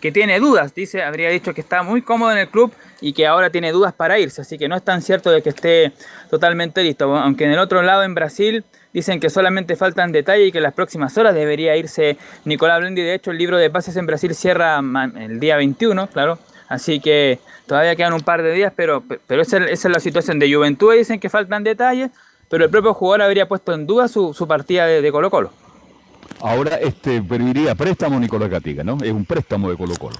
que, 0.00 0.10
tiene 0.12 0.40
dudas, 0.40 0.74
dice, 0.74 1.04
habría 1.04 1.30
dicho 1.30 1.54
que 1.54 1.60
está 1.60 1.84
muy 1.84 2.02
cómodo 2.02 2.32
en 2.32 2.38
el 2.38 2.48
club 2.48 2.72
y 3.00 3.12
que 3.12 3.28
ahora 3.28 3.50
tiene 3.50 3.70
dudas 3.70 3.92
para 3.92 4.18
irse, 4.18 4.40
así 4.40 4.58
que 4.58 4.68
no 4.68 4.74
es 4.74 4.82
tan 4.82 5.00
cierto 5.00 5.30
de 5.30 5.42
que 5.42 5.50
esté 5.50 5.92
totalmente 6.28 6.82
listo, 6.82 7.14
aunque 7.16 7.44
en 7.44 7.52
el 7.52 7.60
otro 7.60 7.82
lado, 7.82 8.02
en 8.02 8.16
Brasil, 8.16 8.64
dicen 8.92 9.20
que 9.20 9.30
solamente 9.30 9.76
faltan 9.76 10.10
detalles 10.10 10.48
y 10.48 10.52
que 10.52 10.58
en 10.58 10.64
las 10.64 10.74
próximas 10.74 11.16
horas 11.16 11.34
debería 11.34 11.76
irse 11.76 12.16
Nicolás 12.44 12.80
Blendi, 12.80 13.02
de 13.02 13.14
hecho 13.14 13.30
el 13.30 13.38
libro 13.38 13.58
de 13.58 13.70
pases 13.70 13.96
en 13.96 14.06
Brasil 14.06 14.34
cierra 14.34 14.80
el 15.16 15.38
día 15.38 15.56
21, 15.56 16.08
claro, 16.08 16.38
Así 16.68 17.00
que 17.00 17.38
todavía 17.66 17.94
quedan 17.96 18.12
un 18.12 18.20
par 18.20 18.42
de 18.42 18.52
días, 18.52 18.72
pero, 18.74 19.02
pero 19.26 19.42
esa, 19.42 19.58
es 19.58 19.84
la 19.84 20.00
situación 20.00 20.38
de 20.38 20.52
Juventud. 20.52 20.94
Dicen 20.94 21.20
que 21.20 21.30
faltan 21.30 21.64
detalles, 21.64 22.10
pero 22.48 22.64
el 22.64 22.70
propio 22.70 22.94
jugador 22.94 23.22
habría 23.22 23.48
puesto 23.48 23.72
en 23.72 23.86
duda 23.86 24.08
su, 24.08 24.34
partida 24.48 24.86
de, 24.86 25.12
Colo 25.12 25.30
Colo. 25.30 25.52
Ahora 26.40 26.76
este 26.76 27.22
permitiría 27.22 27.74
préstamo 27.74 28.18
Nicolás 28.20 28.50
Gatica, 28.50 28.84
¿no? 28.84 28.98
Es 29.02 29.12
un 29.12 29.24
préstamo 29.24 29.70
de 29.70 29.76
Colo 29.76 29.94
Colo. 29.96 30.16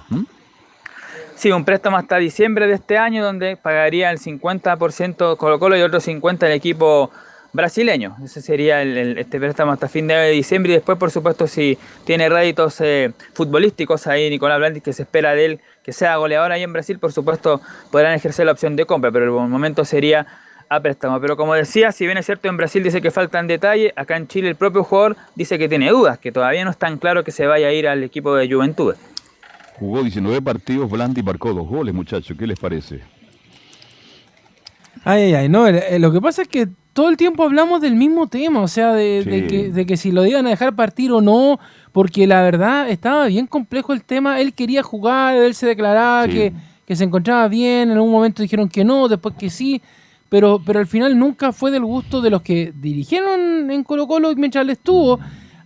Sí, 1.35 1.51
un 1.51 1.63
préstamo 1.63 1.97
hasta 1.97 2.17
diciembre 2.17 2.67
de 2.67 2.73
este 2.73 2.97
año 2.97 3.23
donde 3.23 3.57
pagaría 3.57 4.09
el 4.09 4.19
50% 4.19 5.37
Colo 5.37 5.59
Colo 5.59 5.77
y 5.77 5.81
otro 5.81 5.99
50% 5.99 6.47
el 6.47 6.51
equipo 6.53 7.11
brasileño. 7.53 8.15
Ese 8.23 8.41
sería 8.41 8.81
el, 8.81 9.17
este 9.17 9.39
préstamo 9.39 9.71
hasta 9.71 9.87
fin 9.87 10.07
de 10.07 10.31
diciembre 10.31 10.71
y 10.71 10.75
después, 10.75 10.97
por 10.97 11.11
supuesto, 11.11 11.47
si 11.47 11.77
tiene 12.05 12.29
réditos 12.29 12.81
eh, 12.81 13.11
futbolísticos 13.33 14.07
ahí 14.07 14.29
Nicolás 14.29 14.59
Blandi, 14.59 14.81
que 14.81 14.93
se 14.93 15.03
espera 15.03 15.33
de 15.33 15.45
él 15.45 15.59
que 15.83 15.93
sea 15.93 16.17
goleador 16.17 16.51
ahí 16.51 16.63
en 16.63 16.73
Brasil, 16.73 16.99
por 16.99 17.13
supuesto, 17.13 17.61
podrán 17.91 18.13
ejercer 18.13 18.45
la 18.45 18.51
opción 18.51 18.75
de 18.75 18.85
compra, 18.85 19.11
pero 19.11 19.25
el 19.25 19.49
momento 19.49 19.85
sería 19.85 20.27
a 20.69 20.79
préstamo. 20.79 21.19
Pero 21.19 21.37
como 21.37 21.53
decía, 21.53 21.91
si 21.91 22.05
bien 22.05 22.17
es 22.17 22.25
cierto, 22.25 22.47
en 22.47 22.57
Brasil 22.57 22.83
dice 22.83 23.01
que 23.01 23.11
faltan 23.11 23.47
detalles, 23.47 23.93
acá 23.95 24.17
en 24.17 24.27
Chile 24.27 24.49
el 24.49 24.55
propio 24.55 24.83
jugador 24.83 25.17
dice 25.35 25.57
que 25.57 25.69
tiene 25.69 25.89
dudas, 25.89 26.17
que 26.19 26.31
todavía 26.31 26.63
no 26.65 26.71
es 26.71 26.77
tan 26.77 26.97
claro 26.97 27.23
que 27.23 27.31
se 27.31 27.45
vaya 27.45 27.67
a 27.67 27.71
ir 27.71 27.87
al 27.87 28.03
equipo 28.03 28.35
de 28.35 28.51
Juventud. 28.51 28.95
Jugó 29.79 30.01
19 30.01 30.41
partidos, 30.41 30.89
Blandi 30.89 31.21
marcó 31.21 31.53
dos 31.53 31.67
goles, 31.67 31.93
muchachos. 31.93 32.35
¿Qué 32.37 32.47
les 32.47 32.59
parece? 32.59 33.01
Ay, 35.03 35.23
ay, 35.23 35.33
ay, 35.35 35.49
no, 35.49 35.65
lo 35.71 36.11
que 36.11 36.19
pasa 36.19 36.41
es 36.41 36.47
que 36.47 36.67
todo 36.97 37.09
el 37.09 37.17
tiempo 37.17 37.43
hablamos 37.43 37.79
del 37.79 37.95
mismo 37.95 38.25
tema, 38.25 38.61
o 38.61 38.67
sea, 38.67 38.91
de, 38.91 39.85
que, 39.87 39.97
si 39.97 40.11
lo 40.11 40.25
iban 40.25 40.47
a 40.47 40.49
dejar 40.49 40.75
partir 40.75 41.11
o 41.11 41.21
no, 41.21 41.59
porque 41.91 42.25
la 42.25 42.41
verdad 42.41 42.89
estaba 42.89 43.27
bien 43.27 43.45
complejo 43.45 43.93
el 43.93 44.03
tema, 44.03 44.41
él 44.41 44.51
quería 44.53 44.81
jugar, 44.81 45.35
él 45.37 45.53
se 45.53 45.67
declaraba 45.67 46.27
que, 46.27 46.53
se 46.95 47.03
encontraba 47.03 47.47
bien, 47.49 47.91
en 47.91 47.99
un 47.99 48.11
momento 48.11 48.41
dijeron 48.41 48.67
que 48.67 48.83
no, 48.83 49.07
después 49.07 49.35
que 49.37 49.51
sí, 49.51 49.79
pero, 50.29 50.61
pero 50.65 50.79
al 50.79 50.87
final 50.87 51.17
nunca 51.17 51.51
fue 51.51 51.71
del 51.71 51.83
gusto 51.83 52.21
de 52.21 52.29
los 52.29 52.41
que 52.41 52.73
dirigieron 52.75 53.71
en 53.71 53.83
Colo 53.83 54.07
Colo 54.07 54.33
mientras 54.35 54.63
él 54.63 54.71
estuvo. 54.71 55.19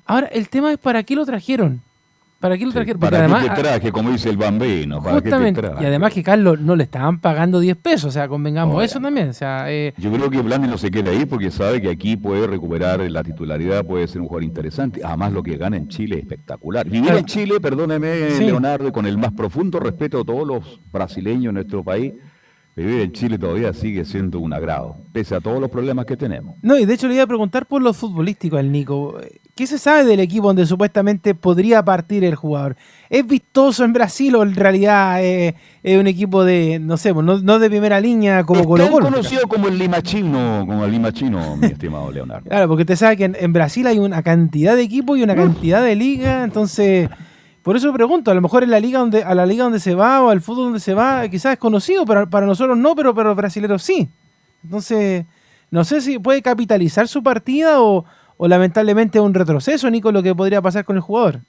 Ahora, 0.05 0.27
el 0.27 0.49
tema 0.49 0.71
es 0.71 0.77
para 0.77 1.03
qué 1.03 1.15
lo 1.15 1.25
trajeron. 1.25 1.81
¿Para 2.41 2.57
qué 2.57 2.65
lo 2.65 2.71
trajeron? 2.71 2.99
para 2.99 3.19
además, 3.19 3.47
que 3.47 3.61
traje, 3.61 3.91
como 3.91 4.09
dice 4.09 4.27
el 4.31 4.35
bambino. 4.35 4.99
justamente, 4.99 5.61
y 5.79 5.85
además 5.85 6.11
que 6.11 6.23
Carlos 6.23 6.59
no 6.59 6.75
le 6.75 6.85
estaban 6.85 7.19
pagando 7.19 7.59
10 7.59 7.77
pesos, 7.77 8.05
o 8.05 8.11
sea, 8.11 8.27
convengamos 8.27 8.83
eso 8.83 8.99
también. 8.99 9.29
O 9.29 9.33
sea, 9.33 9.71
eh, 9.71 9.93
Yo 9.97 10.11
creo 10.11 10.27
que 10.27 10.41
Blandi 10.41 10.67
no 10.67 10.79
se 10.79 10.89
queda 10.89 11.11
ahí 11.11 11.27
porque 11.27 11.51
sabe 11.51 11.79
que 11.79 11.89
aquí 11.91 12.17
puede 12.17 12.47
recuperar 12.47 12.99
la 12.99 13.23
titularidad, 13.23 13.85
puede 13.85 14.07
ser 14.07 14.21
un 14.21 14.27
jugador 14.27 14.43
interesante. 14.43 15.01
Además, 15.03 15.33
lo 15.33 15.43
que 15.43 15.55
gana 15.55 15.77
en 15.77 15.87
Chile 15.87 16.15
es 16.15 16.21
espectacular. 16.23 16.89
Vivir 16.89 17.11
en 17.11 17.25
Chile, 17.25 17.59
perdóneme, 17.59 18.31
Leonardo, 18.39 18.91
con 18.91 19.05
el 19.05 19.19
más 19.19 19.33
profundo 19.33 19.79
respeto 19.79 20.21
a 20.21 20.25
todos 20.25 20.47
los 20.47 20.79
brasileños 20.91 21.49
en 21.49 21.53
nuestro 21.53 21.83
país, 21.83 22.13
Vivir 22.73 23.01
en 23.01 23.11
Chile 23.11 23.37
todavía 23.37 23.73
sigue 23.73 24.05
siendo 24.05 24.39
un 24.39 24.53
agrado, 24.53 24.95
pese 25.11 25.35
a 25.35 25.41
todos 25.41 25.59
los 25.59 25.69
problemas 25.69 26.05
que 26.05 26.15
tenemos. 26.15 26.55
No, 26.61 26.77
y 26.77 26.85
de 26.85 26.93
hecho 26.93 27.09
le 27.09 27.15
iba 27.15 27.23
a 27.23 27.27
preguntar 27.27 27.65
por 27.65 27.81
lo 27.81 27.93
futbolístico 27.93 28.55
al 28.55 28.71
Nico. 28.71 29.17
¿Qué 29.55 29.67
se 29.67 29.77
sabe 29.77 30.05
del 30.05 30.21
equipo 30.21 30.47
donde 30.47 30.65
supuestamente 30.65 31.35
podría 31.35 31.83
partir 31.83 32.23
el 32.23 32.35
jugador? 32.35 32.77
¿Es 33.09 33.27
vistoso 33.27 33.83
en 33.83 33.91
Brasil 33.91 34.35
o 34.35 34.43
en 34.43 34.55
realidad 34.55 35.21
es, 35.21 35.53
un 35.83 36.07
equipo 36.07 36.45
de, 36.45 36.79
no 36.79 36.95
sé, 36.95 37.13
pues, 37.13 37.25
no, 37.25 37.59
de 37.59 37.69
primera 37.69 37.99
línea 37.99 38.45
como 38.45 38.63
Colo 38.63 38.89
Colo? 38.89 39.05
conocido 39.05 39.47
como 39.49 39.67
el 39.67 39.77
Lima 39.77 40.01
Chino, 40.01 40.63
como 40.65 40.85
el 40.85 40.91
Lima 40.91 41.11
Chino, 41.11 41.57
mi 41.57 41.67
estimado 41.67 42.09
Leonardo. 42.09 42.47
Claro, 42.47 42.69
porque 42.69 42.83
usted 42.83 42.95
sabe 42.95 43.17
que 43.17 43.25
en, 43.25 43.53
Brasil 43.53 43.85
hay 43.85 43.99
una 43.99 44.23
cantidad 44.23 44.77
de 44.77 44.83
equipos 44.83 45.17
y 45.17 45.23
una 45.23 45.35
cantidad 45.35 45.83
de 45.83 45.95
ligas, 45.95 46.45
entonces... 46.45 47.09
Por 47.63 47.75
eso 47.75 47.93
pregunto, 47.93 48.31
a 48.31 48.33
lo 48.33 48.41
mejor 48.41 48.63
en 48.63 48.71
la 48.71 48.79
liga 48.79 48.99
donde, 48.99 49.23
a 49.23 49.35
la 49.35 49.45
liga 49.45 49.63
donde 49.63 49.79
se 49.79 49.93
va 49.93 50.23
o 50.23 50.29
al 50.29 50.41
fútbol 50.41 50.65
donde 50.65 50.79
se 50.79 50.93
va, 50.93 51.27
quizás 51.27 51.53
es 51.53 51.59
conocido, 51.59 52.05
pero 52.05 52.27
para 52.29 52.45
nosotros 52.45 52.77
no, 52.77 52.95
pero 52.95 53.13
para 53.13 53.29
los 53.29 53.37
brasileños 53.37 53.83
sí. 53.83 54.09
Entonces, 54.63 55.25
no 55.69 55.83
sé 55.83 56.01
si 56.01 56.17
puede 56.17 56.41
capitalizar 56.41 57.07
su 57.07 57.21
partida 57.21 57.81
o, 57.81 58.05
o 58.37 58.47
lamentablemente 58.47 59.19
un 59.19 59.33
retroceso, 59.33 59.89
Nico, 59.91 60.11
lo 60.11 60.23
que 60.23 60.33
podría 60.33 60.61
pasar 60.61 60.85
con 60.85 60.95
el 60.95 61.01
jugador. 61.01 61.41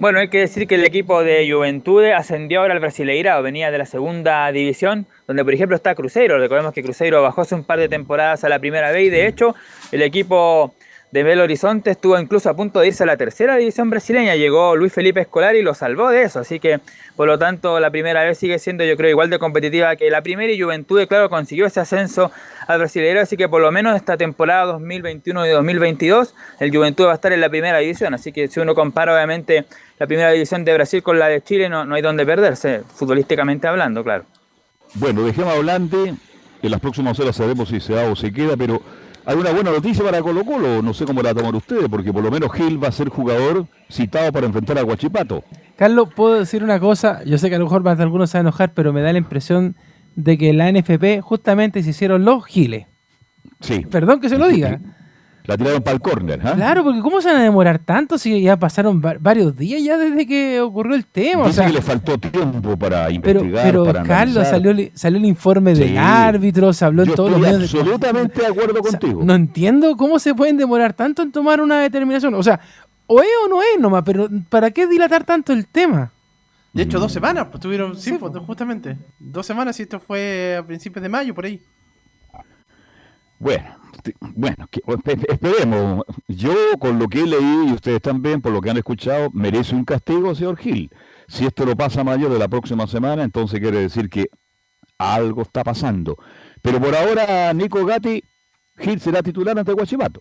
Bueno, 0.00 0.18
hay 0.18 0.28
que 0.28 0.40
decir 0.40 0.66
que 0.66 0.74
el 0.74 0.84
equipo 0.84 1.22
de 1.22 1.48
Juventude 1.50 2.12
ascendió 2.12 2.60
ahora 2.60 2.74
al 2.74 2.80
Brasileirao, 2.80 3.42
venía 3.42 3.70
de 3.70 3.78
la 3.78 3.86
segunda 3.86 4.50
división, 4.50 5.06
donde 5.26 5.44
por 5.44 5.54
ejemplo 5.54 5.76
está 5.76 5.94
Cruzeiro. 5.94 6.36
Recordemos 6.36 6.74
que 6.74 6.82
Cruzeiro 6.82 7.22
bajó 7.22 7.42
hace 7.42 7.54
un 7.54 7.64
par 7.64 7.78
de 7.78 7.88
temporadas 7.88 8.42
a 8.42 8.48
la 8.48 8.58
primera 8.58 8.90
vez 8.90 9.06
y 9.06 9.10
de 9.10 9.28
hecho 9.28 9.54
el 9.92 10.02
equipo 10.02 10.74
de 11.14 11.22
Belo 11.22 11.44
Horizonte 11.44 11.92
estuvo 11.92 12.18
incluso 12.18 12.50
a 12.50 12.56
punto 12.56 12.80
de 12.80 12.88
irse 12.88 13.04
a 13.04 13.06
la 13.06 13.16
tercera 13.16 13.54
división 13.54 13.88
brasileña. 13.88 14.34
Llegó 14.34 14.74
Luis 14.74 14.92
Felipe 14.92 15.20
Escolar 15.20 15.54
y 15.54 15.62
lo 15.62 15.72
salvó 15.72 16.08
de 16.08 16.24
eso. 16.24 16.40
Así 16.40 16.58
que, 16.58 16.80
por 17.14 17.28
lo 17.28 17.38
tanto, 17.38 17.78
la 17.78 17.92
primera 17.92 18.24
vez 18.24 18.36
sigue 18.36 18.58
siendo, 18.58 18.82
yo 18.82 18.96
creo, 18.96 19.10
igual 19.10 19.30
de 19.30 19.38
competitiva 19.38 19.94
que 19.94 20.10
la 20.10 20.22
primera. 20.22 20.52
Y 20.52 20.60
Juventud, 20.60 21.06
claro, 21.06 21.30
consiguió 21.30 21.66
ese 21.66 21.78
ascenso 21.78 22.32
al 22.66 22.80
brasileño. 22.80 23.20
Así 23.20 23.36
que, 23.36 23.48
por 23.48 23.62
lo 23.62 23.70
menos, 23.70 23.94
esta 23.94 24.16
temporada 24.16 24.64
2021 24.64 25.46
y 25.46 25.50
2022, 25.50 26.34
el 26.58 26.74
Juventud 26.74 27.04
va 27.04 27.12
a 27.12 27.14
estar 27.14 27.32
en 27.32 27.40
la 27.40 27.48
primera 27.48 27.78
división. 27.78 28.12
Así 28.12 28.32
que, 28.32 28.48
si 28.48 28.58
uno 28.58 28.74
compara, 28.74 29.14
obviamente, 29.14 29.66
la 30.00 30.08
primera 30.08 30.32
división 30.32 30.64
de 30.64 30.74
Brasil 30.74 31.00
con 31.04 31.20
la 31.20 31.28
de 31.28 31.40
Chile, 31.42 31.68
no, 31.68 31.84
no 31.84 31.94
hay 31.94 32.02
donde 32.02 32.26
perderse, 32.26 32.82
futbolísticamente 32.92 33.68
hablando, 33.68 34.02
claro. 34.02 34.24
Bueno, 34.94 35.22
dejemos 35.22 35.54
adelante. 35.54 36.16
En 36.60 36.70
las 36.72 36.80
próximas 36.80 37.20
horas 37.20 37.36
sabemos 37.36 37.68
si 37.68 37.78
se 37.78 37.94
va 37.94 38.02
o 38.10 38.16
se 38.16 38.32
queda, 38.32 38.56
pero 38.56 38.82
hay 39.26 39.36
una 39.36 39.50
buena 39.52 39.70
noticia 39.70 40.04
para 40.04 40.20
Colo 40.20 40.44
Colo, 40.44 40.82
no 40.82 40.92
sé 40.92 41.04
cómo 41.04 41.22
la 41.22 41.34
toman 41.34 41.54
ustedes, 41.54 41.88
porque 41.88 42.12
por 42.12 42.22
lo 42.22 42.30
menos 42.30 42.52
Gil 42.52 42.82
va 42.82 42.88
a 42.88 42.92
ser 42.92 43.08
jugador 43.08 43.66
citado 43.90 44.30
para 44.32 44.46
enfrentar 44.46 44.78
a 44.78 44.82
Guachipato. 44.82 45.42
Carlos, 45.76 46.08
puedo 46.14 46.38
decir 46.38 46.62
una 46.62 46.78
cosa, 46.78 47.22
yo 47.24 47.38
sé 47.38 47.48
que 47.48 47.56
a 47.56 47.58
lo 47.58 47.64
mejor 47.64 47.82
más 47.82 47.96
de 47.96 48.04
algunos 48.04 48.30
se 48.30 48.38
va 48.38 48.40
a 48.40 48.42
enojar, 48.42 48.74
pero 48.74 48.92
me 48.92 49.00
da 49.00 49.12
la 49.12 49.18
impresión 49.18 49.76
de 50.14 50.38
que 50.38 50.52
la 50.52 50.70
NFP 50.70 51.20
justamente 51.22 51.82
se 51.82 51.90
hicieron 51.90 52.24
los 52.24 52.44
Giles. 52.44 52.86
Sí. 53.60 53.86
Perdón 53.90 54.20
que 54.20 54.28
se 54.28 54.38
lo 54.38 54.46
diga. 54.48 54.80
La 55.46 55.58
tiraron 55.58 55.82
para 55.82 55.94
el 55.94 56.00
córner, 56.00 56.40
¿ah? 56.42 56.54
Claro, 56.54 56.82
porque 56.84 57.00
¿cómo 57.00 57.20
se 57.20 57.28
van 57.28 57.36
a 57.36 57.42
demorar 57.42 57.78
tanto 57.78 58.16
si 58.16 58.40
ya 58.40 58.56
pasaron 58.56 59.02
varios 59.20 59.54
días 59.54 59.82
ya 59.82 59.98
desde 59.98 60.26
que 60.26 60.58
ocurrió 60.62 60.94
el 60.94 61.04
tema? 61.04 61.46
Dice 61.46 61.66
que 61.66 61.72
le 61.72 61.82
faltó 61.82 62.16
tiempo 62.16 62.78
para 62.78 63.10
investigar, 63.10 63.66
Pero, 63.66 63.84
pero 63.84 64.04
Carlos, 64.04 64.48
salió, 64.48 64.90
salió 64.94 65.18
el 65.18 65.26
informe 65.26 65.74
del 65.74 65.98
árbitro, 65.98 66.72
se 66.72 66.86
habló 66.86 67.02
en 67.02 67.14
todos 67.14 67.32
los 67.32 67.40
medios. 67.40 67.62
absolutamente 67.74 68.40
de, 68.40 68.46
acuerdo 68.46 68.80
contigo. 68.80 69.22
no 69.22 69.34
entiendo 69.34 69.98
cómo 69.98 70.18
se 70.18 70.34
pueden 70.34 70.56
demorar 70.56 70.94
tanto 70.94 71.20
en 71.20 71.30
tomar 71.30 71.60
una 71.60 71.78
determinación. 71.78 72.32
O 72.32 72.42
sea, 72.42 72.58
o 73.06 73.20
es 73.20 73.28
o 73.44 73.48
no 73.48 73.60
es 73.60 73.78
nomás, 73.78 74.02
pero 74.02 74.28
¿para 74.48 74.70
qué 74.70 74.86
dilatar 74.86 75.24
tanto 75.24 75.52
el 75.52 75.66
tema? 75.66 76.10
De 76.72 76.84
hecho, 76.84 76.98
dos 76.98 77.12
semanas, 77.12 77.48
pues 77.50 77.60
tuvieron, 77.60 77.96
sí, 77.96 78.14
pues, 78.14 78.32
justamente. 78.38 78.96
Dos 79.20 79.44
semanas 79.44 79.78
y 79.78 79.82
esto 79.82 80.00
fue 80.00 80.56
a 80.58 80.66
principios 80.66 81.02
de 81.02 81.08
mayo, 81.10 81.34
por 81.34 81.44
ahí. 81.44 81.60
Bueno, 83.38 83.83
bueno, 84.20 84.68
esperemos. 85.28 86.04
Yo, 86.28 86.54
con 86.78 86.98
lo 86.98 87.08
que 87.08 87.20
he 87.20 87.26
leído, 87.26 87.64
y 87.64 87.72
ustedes 87.72 88.00
también, 88.00 88.40
por 88.40 88.52
lo 88.52 88.60
que 88.60 88.70
han 88.70 88.76
escuchado, 88.76 89.30
merece 89.32 89.74
un 89.74 89.84
castigo, 89.84 90.34
señor 90.34 90.56
Gil. 90.56 90.90
Si 91.28 91.46
esto 91.46 91.64
lo 91.64 91.76
pasa 91.76 92.02
a 92.02 92.04
mayo 92.04 92.28
de 92.28 92.38
la 92.38 92.48
próxima 92.48 92.86
semana, 92.86 93.22
entonces 93.22 93.60
quiere 93.60 93.80
decir 93.80 94.10
que 94.10 94.26
algo 94.98 95.42
está 95.42 95.64
pasando. 95.64 96.16
Pero 96.62 96.80
por 96.80 96.94
ahora, 96.94 97.52
Nico 97.52 97.84
Gatti, 97.84 98.22
Gil 98.78 99.00
será 99.00 99.22
titular 99.22 99.58
ante 99.58 99.72
Guachimato. 99.72 100.20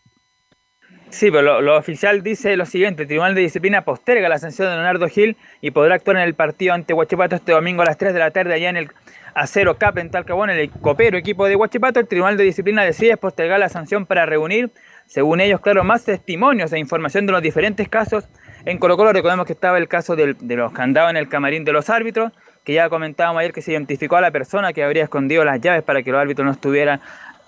Sí, 1.13 1.29
pero 1.29 1.61
lo, 1.61 1.77
oficial 1.77 2.23
dice 2.23 2.57
lo 2.57 2.65
siguiente, 2.65 3.03
el 3.03 3.07
Tribunal 3.07 3.35
de 3.35 3.41
Disciplina 3.41 3.83
posterga 3.83 4.27
la 4.29 4.39
sanción 4.39 4.67
de 4.67 4.73
Leonardo 4.73 5.07
Gil 5.07 5.37
y 5.61 5.69
podrá 5.69 5.93
actuar 5.93 6.17
en 6.17 6.23
el 6.23 6.33
partido 6.33 6.73
ante 6.73 6.93
Guachipato 6.93 7.35
este 7.35 7.51
domingo 7.51 7.83
a 7.83 7.85
las 7.85 7.99
3 7.99 8.13
de 8.13 8.19
la 8.19 8.31
tarde 8.31 8.55
allá 8.55 8.71
en 8.71 8.77
el 8.77 8.89
a 9.33 9.47
0 9.47 9.77
CAP 9.77 9.97
en 9.97 10.11
Talcahuano, 10.11 10.53
el 10.53 10.69
copero 10.69 11.17
equipo 11.17 11.45
de 11.45 11.55
Huachipato, 11.55 11.99
el 11.99 12.07
Tribunal 12.07 12.37
de 12.37 12.43
Disciplina 12.43 12.83
decide 12.83 13.17
postergar 13.17 13.59
la 13.59 13.69
sanción 13.69 14.05
para 14.05 14.25
reunir, 14.25 14.71
según 15.05 15.41
ellos, 15.41 15.59
claro, 15.59 15.83
más 15.83 16.05
testimonios 16.05 16.71
e 16.73 16.79
información 16.79 17.25
de 17.25 17.31
los 17.31 17.41
diferentes 17.41 17.89
casos. 17.89 18.25
En 18.65 18.77
Colo 18.77 18.95
Colo 18.95 19.11
recordemos 19.11 19.45
que 19.45 19.53
estaba 19.53 19.77
el 19.77 19.87
caso 19.87 20.15
de 20.15 20.35
los 20.55 20.71
candados 20.71 21.11
en 21.11 21.17
el 21.17 21.27
camarín 21.27 21.65
de 21.65 21.73
los 21.73 21.89
árbitros, 21.89 22.31
que 22.63 22.73
ya 22.73 22.89
comentábamos 22.89 23.41
ayer 23.41 23.53
que 23.53 23.61
se 23.61 23.71
identificó 23.71 24.15
a 24.15 24.21
la 24.21 24.31
persona 24.31 24.71
que 24.71 24.83
habría 24.83 25.03
escondido 25.03 25.43
las 25.43 25.59
llaves 25.59 25.83
para 25.83 26.01
que 26.01 26.11
los 26.11 26.21
árbitros 26.21 26.45
no 26.45 26.51
estuvieran 26.51 27.01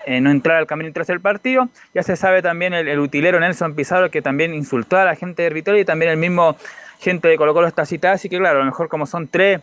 eh, 0.05 0.21
no 0.21 0.29
entrar 0.29 0.57
al 0.57 0.67
camarín 0.67 0.93
tras 0.93 1.09
el 1.09 1.19
partido. 1.19 1.69
Ya 1.93 2.03
se 2.03 2.15
sabe 2.15 2.41
también 2.41 2.73
el, 2.73 2.99
utilero 2.99 3.39
Nelson 3.39 3.75
Pizarro 3.75 4.11
que 4.11 4.21
también 4.21 4.53
insultó 4.53 4.97
a 4.97 5.05
la 5.05 5.15
gente 5.15 5.43
de 5.43 5.49
Vitoria 5.49 5.81
y 5.81 5.85
también 5.85 6.11
el 6.11 6.17
mismo 6.17 6.57
gente 6.99 7.27
de 7.27 7.37
Colo 7.37 7.53
Colo 7.53 7.67
está 7.67 7.85
citada, 7.85 8.15
así 8.15 8.29
que 8.29 8.37
claro, 8.37 8.57
a 8.57 8.59
lo 8.59 8.65
mejor 8.65 8.87
como 8.87 9.05
son 9.05 9.27
tres, 9.27 9.61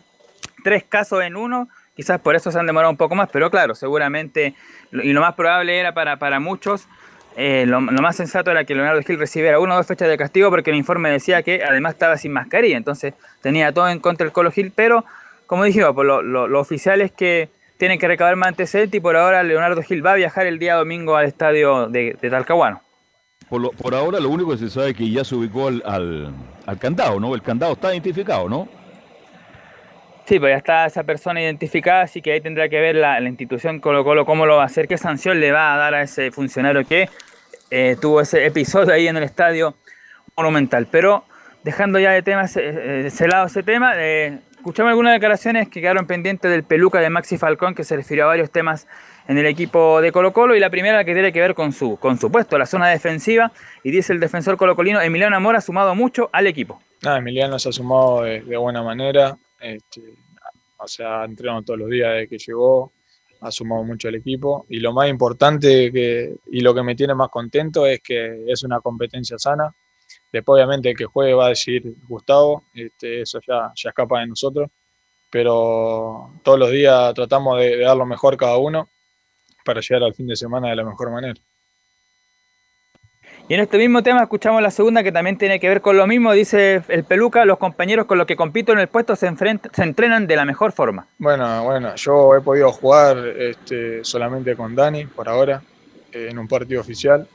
tres 0.63 0.83
casos 0.83 1.23
en 1.23 1.35
uno, 1.35 1.69
quizás 1.95 2.19
por 2.19 2.35
eso 2.35 2.51
se 2.51 2.59
han 2.59 2.65
demorado 2.65 2.91
un 2.91 2.97
poco 2.97 3.15
más, 3.15 3.29
pero 3.31 3.49
claro, 3.51 3.75
seguramente, 3.75 4.55
y 4.91 5.13
lo 5.13 5.21
más 5.21 5.33
probable 5.33 5.79
era 5.79 5.93
para, 5.93 6.17
para 6.17 6.39
muchos, 6.39 6.87
eh, 7.35 7.65
lo, 7.65 7.81
más 7.81 8.15
sensato 8.15 8.51
era 8.51 8.63
que 8.63 8.75
Leonardo 8.75 9.01
Gil 9.01 9.17
recibiera 9.17 9.59
una 9.59 9.73
o 9.73 9.77
dos 9.77 9.87
fechas 9.87 10.07
de 10.07 10.17
castigo 10.17 10.51
porque 10.51 10.69
el 10.69 10.77
informe 10.77 11.09
decía 11.09 11.41
que 11.41 11.63
además 11.63 11.93
estaba 11.93 12.17
sin 12.17 12.31
mascarilla, 12.31 12.77
entonces 12.77 13.15
tenía 13.41 13.71
todo 13.71 13.89
en 13.89 13.99
contra 13.99 14.25
del 14.25 14.33
Colo 14.33 14.51
Gil, 14.51 14.71
pero 14.75 15.03
como 15.47 15.63
dijimos, 15.63 15.91
pues 15.95 16.05
lo, 16.05 16.21
lo, 16.21 16.59
oficial 16.59 17.01
es 17.01 17.11
que 17.11 17.49
tienen 17.77 17.99
que 17.99 18.07
recabar 18.07 18.35
más 18.35 18.49
antecedentes 18.49 18.97
y 18.97 19.01
por 19.01 19.15
ahora 19.15 19.43
Leonardo 19.43 19.81
Gil 19.81 20.05
va 20.05 20.13
a 20.13 20.15
viajar 20.15 20.45
el 20.45 20.59
día 20.59 20.75
domingo 20.75 21.15
al 21.15 21.25
estadio 21.25 21.87
de, 21.87 22.17
Talcahuano. 22.21 22.81
Por, 23.49 23.75
por, 23.75 23.93
ahora 23.93 24.19
lo 24.19 24.29
único 24.29 24.51
que 24.51 24.57
se 24.57 24.69
sabe 24.69 24.91
es 24.91 24.97
que 24.97 25.09
ya 25.09 25.23
se 25.23 25.35
ubicó 25.35 25.67
al, 25.67 26.33
al, 26.65 26.79
candado, 26.79 27.19
¿no? 27.19 27.35
El 27.35 27.41
candado 27.41 27.73
está 27.73 27.91
identificado, 27.91 28.47
¿no? 28.47 28.67
Sí, 30.25 30.39
pues 30.39 30.51
ya 30.51 30.57
está 30.57 30.85
esa 30.85 31.03
persona 31.03 31.41
identificada, 31.41 32.03
así 32.03 32.21
que 32.21 32.31
ahí 32.31 32.41
tendrá 32.41 32.69
que 32.69 32.79
ver 32.79 32.95
la, 32.95 33.19
institución 33.21 33.79
Colo 33.79 34.03
Colo 34.03 34.25
cómo 34.25 34.45
lo 34.45 34.55
va 34.55 34.63
a 34.63 34.65
hacer, 34.67 34.87
qué 34.87 34.97
sanción 34.97 35.39
le 35.39 35.51
va 35.51 35.73
a 35.73 35.77
dar 35.77 35.93
a 35.93 36.01
ese 36.01 36.31
funcionario 36.31 36.85
que 36.85 37.09
eh, 37.69 37.97
tuvo 37.99 38.21
ese 38.21 38.45
episodio 38.45 38.93
ahí 38.93 39.07
en 39.07 39.17
el 39.17 39.23
estadio 39.23 39.75
monumental. 40.37 40.87
Pero 40.89 41.25
dejando 41.63 41.99
ya 41.99 42.11
de 42.11 42.21
tema 42.21 42.43
ese, 42.43 42.61
eh, 42.61 43.07
ese 43.07 43.27
lado 43.27 43.47
ese 43.47 43.63
tema, 43.63 43.93
eh, 43.97 44.39
escuchamos 44.63 44.91
algunas 44.91 45.11
declaraciones 45.11 45.67
que 45.67 45.81
quedaron 45.81 46.07
pendientes 46.07 46.49
del 46.49 46.63
peluca 46.63 47.01
de 47.01 47.09
Maxi 47.09 47.37
Falcón, 47.37 47.75
que 47.75 47.83
se 47.83 47.97
refirió 47.97 48.23
a 48.23 48.27
varios 48.27 48.49
temas 48.49 48.87
en 49.27 49.37
el 49.37 49.45
equipo 49.45 49.99
de 49.99 50.13
Colo 50.13 50.31
Colo, 50.31 50.55
y 50.55 50.59
la 50.61 50.69
primera 50.69 51.03
que 51.03 51.13
tiene 51.13 51.33
que 51.33 51.41
ver 51.41 51.53
con 51.53 51.73
su, 51.73 51.97
con 51.97 52.17
su 52.17 52.31
puesto, 52.31 52.57
la 52.57 52.65
zona 52.65 52.87
defensiva, 52.87 53.51
y 53.83 53.91
dice 53.91 54.13
el 54.13 54.21
defensor 54.21 54.55
colocolino, 54.55 55.01
Emiliano 55.01 55.35
Amor 55.35 55.57
ha 55.57 55.61
sumado 55.61 55.95
mucho 55.95 56.29
al 56.31 56.47
equipo. 56.47 56.81
Ah, 57.05 57.17
Emiliano 57.17 57.59
se 57.59 57.67
ha 57.67 57.71
sumado 57.73 58.23
de, 58.23 58.55
buena 58.55 58.81
manera, 58.81 59.37
este, 59.63 60.01
o 60.77 60.87
sea, 60.87 61.21
ha 61.21 61.25
entrenado 61.25 61.63
todos 61.63 61.79
los 61.79 61.89
días 61.89 62.13
desde 62.13 62.27
que 62.27 62.37
llegó, 62.37 62.91
ha 63.41 63.51
sumado 63.51 63.83
mucho 63.83 64.07
al 64.07 64.15
equipo, 64.15 64.65
y 64.69 64.79
lo 64.79 64.93
más 64.93 65.09
importante 65.09 65.91
que, 65.91 66.35
y 66.51 66.61
lo 66.61 66.73
que 66.73 66.83
me 66.83 66.95
tiene 66.95 67.15
más 67.15 67.29
contento 67.29 67.85
es 67.85 68.01
que 68.01 68.45
es 68.47 68.63
una 68.63 68.79
competencia 68.79 69.37
sana, 69.37 69.73
Después, 70.33 70.57
obviamente, 70.57 70.89
el 70.89 70.97
que 70.97 71.05
juegue 71.05 71.35
va 71.35 71.45
a 71.45 71.49
decir 71.49 71.83
Gustavo, 72.07 72.63
este, 72.73 73.21
eso 73.21 73.39
ya, 73.47 73.71
ya 73.75 73.89
escapa 73.89 74.19
de 74.19 74.27
nosotros, 74.27 74.67
pero 75.29 76.31
todos 76.43 76.57
los 76.57 76.71
días 76.71 77.13
tratamos 77.13 77.59
de, 77.59 77.77
dar 77.77 77.95
lo 77.95 78.07
mejor 78.07 78.35
cada 78.35 78.57
uno 78.57 78.89
para 79.63 79.79
llegar 79.81 80.03
al 80.03 80.15
fin 80.15 80.25
de 80.25 80.35
semana 80.35 80.71
de 80.71 80.75
la 80.75 80.85
mejor 80.85 81.11
manera. 81.11 81.39
Y 83.49 83.55
en 83.55 83.59
este 83.59 83.77
mismo 83.77 84.01
tema 84.01 84.23
escuchamos 84.23 84.61
la 84.61 84.71
segunda 84.71 85.03
que 85.03 85.11
también 85.11 85.37
tiene 85.37 85.59
que 85.59 85.67
ver 85.67 85.81
con 85.81 85.97
lo 85.97 86.07
mismo, 86.07 86.31
dice 86.31 86.81
el 86.87 87.03
Peluca, 87.03 87.43
los 87.43 87.57
compañeros 87.57 88.05
con 88.05 88.17
los 88.17 88.25
que 88.25 88.37
compito 88.37 88.71
en 88.71 88.79
el 88.79 88.87
puesto 88.87 89.17
se, 89.17 89.29
se 89.73 89.83
entrenan 89.83 90.27
de 90.27 90.35
la 90.37 90.45
mejor 90.45 90.71
forma. 90.71 91.07
Bueno, 91.17 91.63
bueno, 91.65 91.93
yo 91.95 92.35
he 92.35 92.41
podido 92.41 92.71
jugar 92.71 93.17
este, 93.17 94.03
solamente 94.03 94.55
con 94.55 94.73
Dani 94.75 95.05
por 95.05 95.27
ahora, 95.27 95.61
en 96.13 96.39
un 96.39 96.47
partido 96.47 96.79
oficial, 96.79 97.27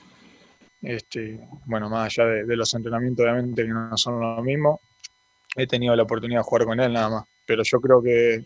este, 0.80 1.40
bueno, 1.66 1.90
más 1.90 2.06
allá 2.06 2.28
de, 2.44 2.56
los 2.56 2.72
entrenamientos, 2.72 3.24
obviamente 3.24 3.62
que 3.64 3.68
no 3.68 3.96
son 3.96 4.20
lo 4.20 4.42
mismo, 4.42 4.80
he 5.56 5.66
tenido 5.66 5.94
la 5.96 6.04
oportunidad 6.04 6.40
de 6.40 6.44
jugar 6.44 6.64
con 6.64 6.80
él 6.80 6.92
nada 6.92 7.10
más. 7.10 7.24
Pero 7.46 7.62
yo 7.64 7.80
creo 7.80 8.02
que, 8.02 8.44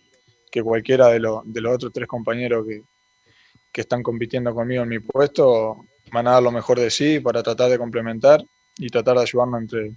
cualquiera 0.62 1.08
de, 1.08 1.20
los 1.20 1.44
otros 1.74 1.92
tres 1.92 2.08
compañeros 2.08 2.66
que, 2.66 2.82
están 3.80 4.02
compitiendo 4.02 4.54
conmigo 4.54 4.82
en 4.82 4.88
mi 4.88 4.98
puesto 4.98 5.86
van 6.12 6.28
a 6.28 6.32
dar 6.32 6.42
lo 6.42 6.52
mejor 6.52 6.78
de 6.78 6.90
sí 6.90 7.20
para 7.20 7.42
tratar 7.42 7.70
de 7.70 7.78
complementar 7.78 8.44
y 8.76 8.88
tratar 8.88 9.16
de 9.16 9.22
ayudarnos 9.22 9.62
entre, 9.62 9.92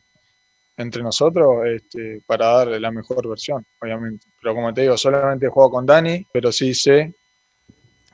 entre 0.78 1.03
nosotros 1.03 1.66
este, 1.66 2.22
para 2.26 2.47
dar 2.47 2.68
la 2.82 2.91
mejor 2.91 3.28
versión, 3.28 3.66
obviamente. 3.82 4.28
Pero 4.41 4.55
como 4.55 4.74
te 4.74 4.82
digo, 4.82 4.97
solamente 4.97 5.47
juego 5.49 5.72
con 5.72 5.86
Dani, 5.86 6.26
pero 6.32 6.51
sí 6.51 6.74
sé 6.74 7.13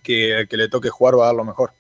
que 0.04 0.40
el 0.40 0.48
que 0.48 0.58
le 0.58 0.68
toque 0.68 0.90
jugar 0.90 1.18
va 1.18 1.24
a 1.24 1.28
dar 1.28 1.36
lo 1.36 1.46
mejor. 1.46 1.72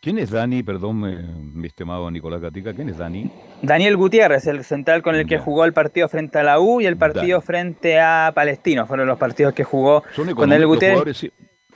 ¿Quién 0.00 0.18
es 0.18 0.30
Dani? 0.30 0.62
Perdón, 0.62 1.54
mi 1.54 1.66
estimado 1.66 2.10
Nicolás 2.10 2.40
Gatica. 2.40 2.72
¿Quién 2.72 2.88
es 2.88 2.96
Dani? 2.96 3.30
Daniel 3.60 3.98
Gutiérrez, 3.98 4.46
el 4.46 4.64
central 4.64 5.02
con 5.02 5.14
el 5.14 5.26
que 5.26 5.38
jugó 5.38 5.66
el 5.66 5.74
partido 5.74 6.08
frente 6.08 6.38
a 6.38 6.42
la 6.42 6.58
U 6.58 6.80
y 6.80 6.86
el 6.86 6.96
partido 6.96 7.42
frente 7.42 8.00
a 8.00 8.32
Palestino. 8.34 8.86
Fueron 8.86 9.06
los 9.06 9.18
partidos 9.18 9.52
que 9.52 9.62
jugó 9.62 10.02
con 10.34 10.52
el 10.54 10.66
Gutiérrez. 10.66 11.30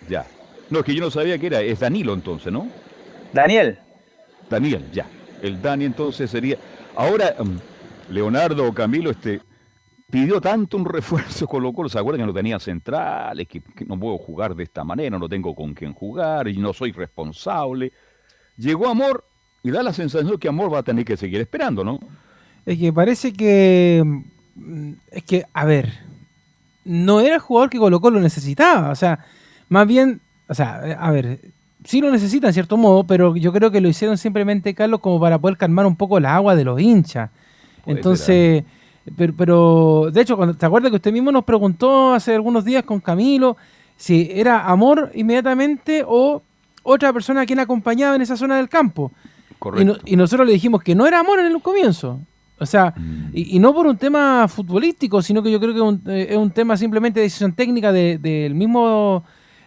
Ya. 0.08 0.24
No, 0.70 0.78
es 0.78 0.86
que 0.86 0.94
yo 0.94 1.02
no 1.02 1.10
sabía 1.10 1.38
que 1.38 1.48
era. 1.48 1.60
Es 1.60 1.80
Danilo 1.80 2.14
entonces, 2.14 2.50
¿no? 2.50 2.66
Daniel. 3.34 3.78
Daniel, 4.48 4.84
ya. 4.92 5.06
El 5.42 5.60
Dani 5.60 5.84
entonces 5.84 6.30
sería. 6.30 6.56
Ahora, 6.96 7.34
um, 7.38 7.58
Leonardo 8.08 8.72
Camilo, 8.72 9.10
este 9.10 9.40
pidió 10.10 10.40
tanto 10.40 10.76
un 10.76 10.84
refuerzo 10.84 11.46
con 11.48 11.72
Colo 11.72 11.88
¿se 11.88 11.98
acuerdan 11.98 12.20
que 12.20 12.26
no 12.26 12.34
tenía 12.34 12.58
centrales, 12.60 13.48
que, 13.48 13.60
que, 13.60 13.84
no 13.84 13.98
puedo 13.98 14.16
jugar 14.16 14.54
de 14.54 14.62
esta 14.62 14.84
manera, 14.84 15.18
no 15.18 15.28
tengo 15.28 15.54
con 15.54 15.74
quién 15.74 15.92
jugar 15.92 16.46
y 16.48 16.56
no 16.56 16.72
soy 16.72 16.92
responsable? 16.92 17.92
Llegó 18.56 18.88
Amor 18.88 19.24
y 19.64 19.70
da 19.70 19.82
la 19.82 19.92
sensación 19.92 20.38
que 20.38 20.48
Amor 20.48 20.72
va 20.72 20.78
a 20.78 20.82
tener 20.84 21.04
que 21.04 21.16
seguir 21.16 21.40
esperando, 21.40 21.82
¿no? 21.82 21.98
Es 22.66 22.78
que 22.78 22.92
parece 22.92 23.32
que. 23.32 24.02
Mm, 24.54 24.92
es 25.10 25.24
que, 25.24 25.44
a 25.52 25.64
ver. 25.64 25.92
No 26.84 27.20
era 27.20 27.36
el 27.36 27.40
jugador 27.40 27.70
que 27.70 27.78
Colo 27.78 28.00
Colo 28.00 28.20
necesitaba. 28.20 28.90
O 28.90 28.94
sea, 28.94 29.24
más 29.68 29.86
bien. 29.86 30.20
O 30.48 30.54
sea, 30.54 30.76
a 30.98 31.10
ver. 31.10 31.53
Sí 31.84 32.00
lo 32.00 32.10
necesita 32.10 32.48
en 32.48 32.54
cierto 32.54 32.76
modo, 32.76 33.04
pero 33.04 33.36
yo 33.36 33.52
creo 33.52 33.70
que 33.70 33.80
lo 33.80 33.88
hicieron 33.88 34.18
simplemente, 34.18 34.74
Carlos, 34.74 35.00
como 35.00 35.20
para 35.20 35.38
poder 35.38 35.56
calmar 35.56 35.86
un 35.86 35.96
poco 35.96 36.18
la 36.18 36.34
agua 36.34 36.56
de 36.56 36.64
los 36.64 36.80
hinchas. 36.80 37.30
Entonces. 37.86 38.64
Pero, 39.18 39.34
pero, 39.36 40.10
de 40.10 40.22
hecho, 40.22 40.34
cuando, 40.34 40.54
¿te 40.54 40.64
acuerdas 40.64 40.90
que 40.90 40.96
usted 40.96 41.12
mismo 41.12 41.30
nos 41.30 41.44
preguntó 41.44 42.14
hace 42.14 42.34
algunos 42.34 42.64
días 42.64 42.84
con 42.84 43.00
Camilo 43.00 43.58
si 43.96 44.30
era 44.32 44.64
amor 44.66 45.10
inmediatamente 45.14 46.04
o 46.06 46.42
otra 46.82 47.12
persona 47.12 47.42
a 47.42 47.46
quien 47.46 47.58
acompañaba 47.60 48.14
en 48.14 48.22
esa 48.22 48.36
zona 48.36 48.56
del 48.56 48.68
campo. 48.68 49.10
Y, 50.04 50.16
nosotros 50.16 50.46
le 50.46 50.52
dijimos 50.52 50.82
que 50.82 50.94
no 50.94 51.06
era 51.06 51.20
amor 51.20 51.40
en 51.40 51.46
el 51.46 51.62
comienzo. 51.62 52.20
O 52.58 52.66
sea, 52.66 52.92
mm. 52.96 53.30
y, 53.32 53.58
no 53.58 53.74
por 53.74 53.86
un 53.86 53.96
tema 53.96 54.46
futbolístico, 54.46 55.22
sino 55.22 55.42
que 55.42 55.50
yo 55.50 55.58
creo 55.58 55.72
que 55.72 55.78
es 55.78 56.36
un, 56.36 56.50
eh, 56.50 56.52
tema 56.54 56.76
simplemente 56.76 57.20
de 57.20 57.24
decisión 57.24 57.54
técnica 57.54 57.90
del 57.90 58.54
mismo 58.54 59.24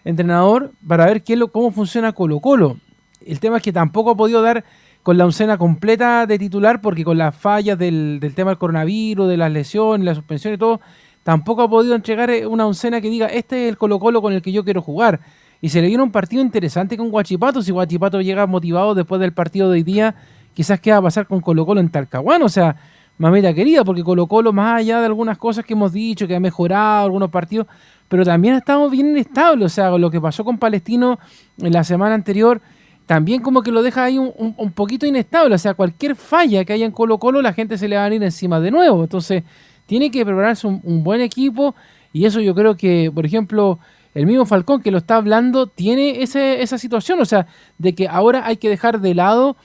entrenador 0.07 0.71
para 0.87 1.05
ver 1.05 1.23
cómo 1.51 1.71
funciona 1.71 2.13
Colo 2.13 2.39
Colo. 2.39 2.77
El 3.25 3.39
tema 3.39 3.57
es 3.57 3.63
que 3.63 3.73
tampoco 3.73 4.11
ha 4.11 4.15
podido 4.15 4.41
dar 4.41 4.63
con 5.03 5.17
la 5.17 5.25
oncena 5.25 5.57
completa 5.57 6.25
de 6.25 6.39
titular 6.39 6.81
porque 6.81 7.03
con 7.03 7.17
las 7.17 7.35
fallas 7.35 7.77
del, 7.77 8.19
tema 8.35 8.51
del 8.51 8.57
coronavirus, 8.57 9.27
de 9.27 9.37
las 9.37 9.51
lesiones, 9.51 10.05
la 10.05 10.15
suspensión 10.15 10.53
y 10.53 10.57
todo, 10.57 10.81
tampoco 11.23 11.61
ha 11.61 11.69
podido 11.69 11.95
entregar 11.95 12.29
eh, 12.29 12.47
una 12.47 12.65
oncena 12.65 13.01
que 13.01 13.09
diga, 13.09 13.27
este 13.27 13.65
es 13.65 13.69
el 13.69 13.77
Colo 13.77 13.99
Colo 13.99 14.21
con 14.21 14.33
el 14.33 14.41
que 14.41 14.51
yo 14.51 14.63
quiero 14.63 14.81
jugar 14.81 15.19
y 15.61 15.69
se 15.69 15.81
le 15.81 15.87
viene 15.87 16.03
un 16.03 16.11
partido 16.11 16.41
interesante 16.41 16.97
con 16.97 17.09
Guachipato. 17.09 17.61
Si 17.61 17.71
Guachipato 17.71 18.21
llega 18.21 18.45
motivado 18.45 18.95
después 18.95 19.19
del 19.19 19.33
partido 19.33 19.69
de 19.69 19.77
hoy 19.77 19.83
día, 19.83 20.15
quizás 20.53 20.79
qué 20.79 20.91
va 20.91 20.97
a 20.97 21.01
pasar 21.01 21.27
con 21.27 21.41
Colo 21.41 21.65
Colo 21.65 21.79
en 21.79 21.89
Talcahuano. 21.89 22.45
O 22.45 22.49
sea, 22.49 22.75
mamita 23.17 23.53
querida, 23.53 23.83
porque 23.83 24.03
Colo 24.03 24.27
Colo, 24.27 24.53
más 24.53 24.79
allá 24.79 24.99
de 24.99 25.07
algunas 25.07 25.37
cosas 25.37 25.65
que 25.65 25.73
hemos 25.73 25.91
dicho, 25.91 26.27
que 26.27 26.35
ha 26.35 26.39
mejorado 26.39 27.05
algunos 27.05 27.29
partidos, 27.29 27.67
pero 28.07 28.23
también 28.23 28.55
estamos 28.55 28.91
bien 28.91 29.09
inestables. 29.09 29.65
O 29.65 29.69
sea, 29.69 29.97
lo 29.97 30.09
que 30.09 30.21
pasó 30.21 30.43
con 30.43 30.57
Palestino 30.57 31.19
en 31.59 31.73
la 31.73 31.83
semana 31.83 32.15
anterior, 32.15 32.61
también 33.05 33.41
como 33.41 33.61
que 33.61 33.71
lo 33.71 33.83
deja 33.83 34.03
ahí 34.03 34.17
un, 34.17 34.71
poquito 34.73 35.05
inestable. 35.05 35.55
O 35.55 35.59
sea, 35.59 35.73
cualquier 35.73 36.15
falla 36.15 36.65
que 36.65 36.73
haya 36.73 36.85
en 36.85 36.91
Colo 36.91 37.17
Colo, 37.17 37.41
la 37.41 37.53
gente 37.53 37.77
se 37.77 37.87
le 37.87 37.95
va 37.95 38.03
a 38.05 38.09
venir 38.09 38.23
encima 38.23 38.59
de 38.59 38.71
nuevo. 38.71 39.03
Entonces, 39.03 39.43
tiene 39.85 40.11
que 40.11 40.25
prepararse 40.25 40.67
un 40.67 41.03
buen 41.03 41.21
equipo. 41.21 41.75
Y 42.13 42.25
eso 42.25 42.39
yo 42.39 42.55
creo 42.55 42.75
que, 42.75 43.11
por 43.13 43.25
ejemplo, 43.25 43.79
el 44.17 44.25
mismo 44.25 44.47
Falcón 44.47 44.81
que 44.81 44.89
lo 44.89 44.97
está 44.97 45.17
hablando 45.17 45.67
tiene 45.67 46.23
esa 46.23 46.77
situación, 46.79 47.19
o 47.21 47.25
sea, 47.25 47.45
de 47.77 47.93
que 47.93 48.07
ahora 48.07 48.47
hay 48.47 48.57
que 48.57 48.67
dejar 48.67 48.99
de 48.99 49.13
lado 49.13 49.57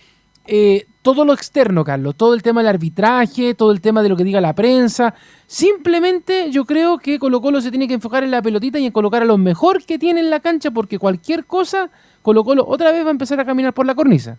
eh, 0.47 0.87
todo 1.03 1.25
lo 1.25 1.33
externo, 1.33 1.85
Carlos, 1.85 2.17
todo 2.17 2.35
el 2.35 2.43
tema 2.43 2.61
del 2.61 2.69
arbitraje, 2.69 3.55
todo 3.55 3.73
el 3.73 3.81
tema 3.81 4.03
de 4.03 4.09
lo 4.09 4.17
que 4.17 4.25
diga 4.25 4.41
la 4.41 4.55
prensa. 4.55 5.15
Simplemente 5.47 6.51
yo 6.51 6.65
creo 6.65 6.99
que 6.99 7.19
Colo 7.19 7.41
Colo 7.41 7.61
se 7.61 7.71
tiene 7.71 7.89
que 7.89 7.95
enfocar 7.95 8.25
en 8.25 8.31
la 8.31 8.43
pelotita 8.43 8.79
y 8.79 8.87
en 8.87 8.93
colocar 8.93 9.23
a 9.23 9.27
lo 9.27 9.39
mejor 9.39 9.85
que 9.85 9.99
tiene 9.99 10.21
en 10.21 10.31
la 10.31 10.41
cancha, 10.41 10.71
porque 10.71 10.99
cualquier 10.99 11.45
cosa, 11.45 11.91
Colo 12.23 12.45
Colo 12.45 12.65
otra 12.67 12.93
vez 12.93 13.05
va 13.05 13.09
a 13.09 13.13
empezar 13.13 13.41
a 13.41 13.45
caminar 13.45 13.75
por 13.75 13.87
la 13.87 13.95
cornisa. 13.95 14.39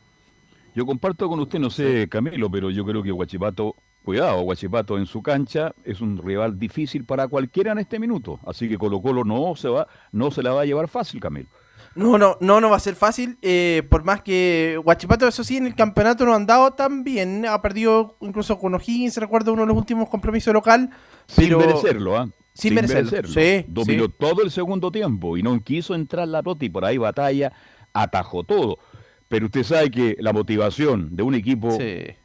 Yo 0.75 0.85
comparto 0.85 1.29
con 1.29 1.39
usted, 1.39 1.59
no 1.59 1.69
sé, 1.69 2.07
Camilo, 2.09 2.49
pero 2.49 2.71
yo 2.71 2.83
creo 2.83 3.03
que 3.03 3.11
Guachipato 3.11 3.75
Cuidado, 4.03 4.41
Guachipato 4.41 4.97
en 4.97 5.05
su 5.05 5.21
cancha 5.21 5.73
es 5.85 6.01
un 6.01 6.17
rival 6.17 6.57
difícil 6.59 7.05
para 7.05 7.27
cualquiera 7.27 7.71
en 7.71 7.77
este 7.77 7.99
minuto, 7.99 8.39
así 8.45 8.67
que 8.67 8.77
Colo 8.77 9.01
Colo 9.01 9.23
no 9.23 9.55
se 9.55 9.69
va, 9.69 9.87
no 10.11 10.31
se 10.31 10.43
la 10.43 10.51
va 10.51 10.61
a 10.61 10.65
llevar 10.65 10.87
fácil, 10.87 11.21
Camilo. 11.21 11.47
No, 11.95 12.17
no, 12.17 12.37
no, 12.39 12.59
no 12.59 12.69
va 12.69 12.77
a 12.77 12.79
ser 12.79 12.95
fácil. 12.95 13.37
Eh, 13.41 13.83
por 13.89 14.03
más 14.03 14.21
que 14.21 14.79
Guachipato, 14.83 15.27
eso 15.27 15.43
sí, 15.43 15.57
en 15.57 15.67
el 15.67 15.75
campeonato 15.75 16.25
no 16.25 16.33
ha 16.33 16.35
andado 16.35 16.71
tan 16.71 17.03
bien. 17.03 17.45
Ha 17.45 17.61
perdido 17.61 18.17
incluso 18.21 18.57
con 18.57 18.73
O'Higgins, 18.73 19.17
recuerdo 19.17 19.53
uno 19.53 19.63
de 19.63 19.67
los 19.67 19.77
últimos 19.77 20.09
compromisos 20.09 20.53
local. 20.53 20.89
Sin 21.27 21.57
merecerlo, 21.57 22.17
¿ah? 22.17 22.29
Sin, 22.53 22.75
merecerlo. 22.75 23.27
Sí, 23.31 23.65
Dominó 23.67 24.09
todo 24.09 24.43
el 24.43 24.51
segundo 24.51 24.91
tiempo 24.91 25.37
y 25.37 25.43
no 25.43 25.59
quiso 25.63 25.95
entrar 25.95 26.27
la 26.27 26.41
pelota 26.41 26.65
y 26.65 26.69
por 26.69 26.85
ahí 26.85 26.97
batalla, 26.97 27.51
atajó 27.93 28.43
todo. 28.43 28.79
Pero 29.27 29.45
usted 29.45 29.63
sabe 29.63 29.89
que 29.89 30.15
la 30.19 30.33
motivación 30.33 31.15
de 31.15 31.23
un 31.23 31.33
equipo 31.33 31.77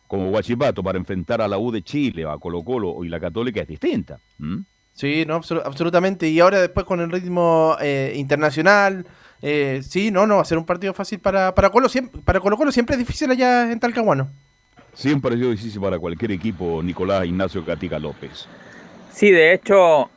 como 0.07 0.31
Guachipato 0.31 0.83
para 0.83 0.99
enfrentar 0.99 1.41
a 1.41 1.49
la 1.49 1.59
U 1.59 1.71
de 1.71 1.83
Chile, 1.83 2.25
a 2.29 2.37
Colo 2.39 2.62
Colo 2.64 3.05
y 3.05 3.09
la 3.09 3.21
Católica 3.21 3.61
es 3.61 3.69
distinta. 3.69 4.19
Sí, 4.93 5.25
no, 5.27 5.35
absolutamente. 5.37 6.29
Y 6.29 6.41
ahora 6.41 6.61
después 6.61 6.85
con 6.85 7.01
el 7.01 7.11
ritmo 7.11 7.77
eh, 7.81 8.14
internacional, 8.16 9.07
eh, 9.43 9.82
sí, 9.89 10.11
no, 10.11 10.26
no 10.26 10.36
va 10.36 10.43
a 10.43 10.45
ser 10.45 10.59
un 10.59 10.66
partido 10.66 10.93
fácil 10.95 11.18
para, 11.20 11.55
para 11.55 11.70
Colo. 11.70 11.89
Siempre, 11.89 12.20
para 12.24 12.41
Colo 12.41 12.57
Colo 12.57 12.72
siempre 12.72 12.95
es 12.95 12.99
difícil 12.99 13.30
allá 13.30 13.70
en 13.70 13.78
Talcahuano. 13.78 14.28
Siempre 14.95 15.34
ha 15.34 15.36
sido 15.36 15.51
difícil 15.51 15.80
para 15.80 15.99
cualquier 15.99 16.32
equipo, 16.32 16.82
Nicolás 16.82 17.24
Ignacio 17.24 17.64
Catica 17.64 17.99
López. 17.99 18.49
Sí, 19.12 19.30
de 19.30 19.53
hecho, 19.53 20.11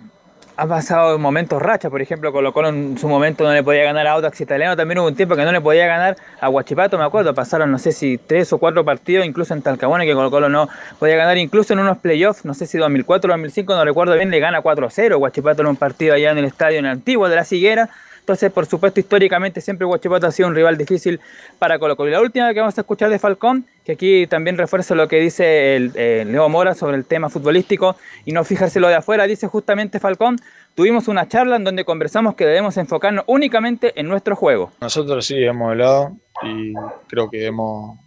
ha 0.57 0.67
pasado 0.67 1.17
momentos 1.17 1.61
racha, 1.61 1.89
por 1.89 2.01
ejemplo, 2.01 2.31
Colo 2.31 2.53
Colo 2.53 2.69
en 2.69 2.97
su 2.97 3.07
momento 3.07 3.43
no 3.43 3.53
le 3.53 3.63
podía 3.63 3.83
ganar 3.83 4.05
a 4.07 4.11
Audax 4.11 4.41
Italiano, 4.41 4.75
también 4.75 4.99
hubo 4.99 5.07
un 5.07 5.15
tiempo 5.15 5.35
que 5.35 5.43
no 5.43 5.51
le 5.51 5.61
podía 5.61 5.87
ganar 5.87 6.17
a 6.39 6.49
Huachipato, 6.49 6.97
me 6.97 7.03
acuerdo, 7.03 7.33
pasaron 7.33 7.71
no 7.71 7.79
sé 7.79 7.91
si 7.91 8.17
tres 8.17 8.51
o 8.53 8.57
cuatro 8.57 8.83
partidos, 8.83 9.25
incluso 9.25 9.53
en 9.53 9.61
Talcahuano, 9.61 10.03
que 10.03 10.13
Colo 10.13 10.29
Colo 10.29 10.49
no 10.49 10.67
podía 10.99 11.15
ganar, 11.15 11.37
incluso 11.37 11.73
en 11.73 11.79
unos 11.79 11.97
playoffs, 11.97 12.45
no 12.45 12.53
sé 12.53 12.67
si 12.67 12.77
2004 12.77 13.29
o 13.29 13.33
2005, 13.33 13.75
no 13.75 13.85
recuerdo 13.85 14.15
bien, 14.15 14.29
le 14.29 14.39
gana 14.39 14.61
4-0 14.61 15.17
Huachipato 15.17 15.61
en 15.61 15.67
un 15.67 15.75
partido 15.77 16.13
allá 16.13 16.31
en 16.31 16.37
el 16.37 16.45
estadio 16.45 16.79
en 16.79 16.85
el 16.85 16.91
antiguo 16.91 17.27
de 17.29 17.35
la 17.35 17.43
Siguera, 17.43 17.89
entonces, 18.21 18.51
por 18.51 18.67
supuesto, 18.67 18.99
históricamente 18.99 19.61
siempre 19.61 19.85
Huachipato 19.85 20.27
ha 20.27 20.31
sido 20.31 20.47
un 20.47 20.55
rival 20.55 20.77
difícil 20.77 21.19
para 21.57 21.79
Colo. 21.79 21.95
Y 22.07 22.11
la 22.11 22.21
última 22.21 22.53
que 22.53 22.59
vamos 22.59 22.77
a 22.77 22.81
escuchar 22.81 23.09
de 23.09 23.17
Falcón, 23.17 23.65
que 23.83 23.93
aquí 23.93 24.27
también 24.27 24.57
refuerza 24.57 24.93
lo 24.93 25.07
que 25.07 25.19
dice 25.19 25.75
el, 25.75 25.91
Leo 26.31 26.47
Mora 26.47 26.75
sobre 26.75 26.97
el 26.97 27.05
tema 27.05 27.29
futbolístico 27.29 27.95
y 28.23 28.31
no 28.31 28.43
fijárselo 28.43 28.87
de 28.87 28.95
afuera, 28.95 29.25
dice 29.25 29.47
justamente 29.47 29.99
Falcón, 29.99 30.37
tuvimos 30.75 31.07
una 31.07 31.27
charla 31.27 31.55
en 31.55 31.63
donde 31.63 31.83
conversamos 31.83 32.35
que 32.35 32.45
debemos 32.45 32.77
enfocarnos 32.77 33.25
únicamente 33.27 33.99
en 33.99 34.07
nuestro 34.07 34.35
juego. 34.35 34.71
Nosotros 34.81 35.25
sí 35.25 35.43
hemos 35.43 35.71
hablado 35.71 36.15
y 36.43 36.73
creo 37.07 37.27
que 37.27 37.47
hemos, 37.47 37.97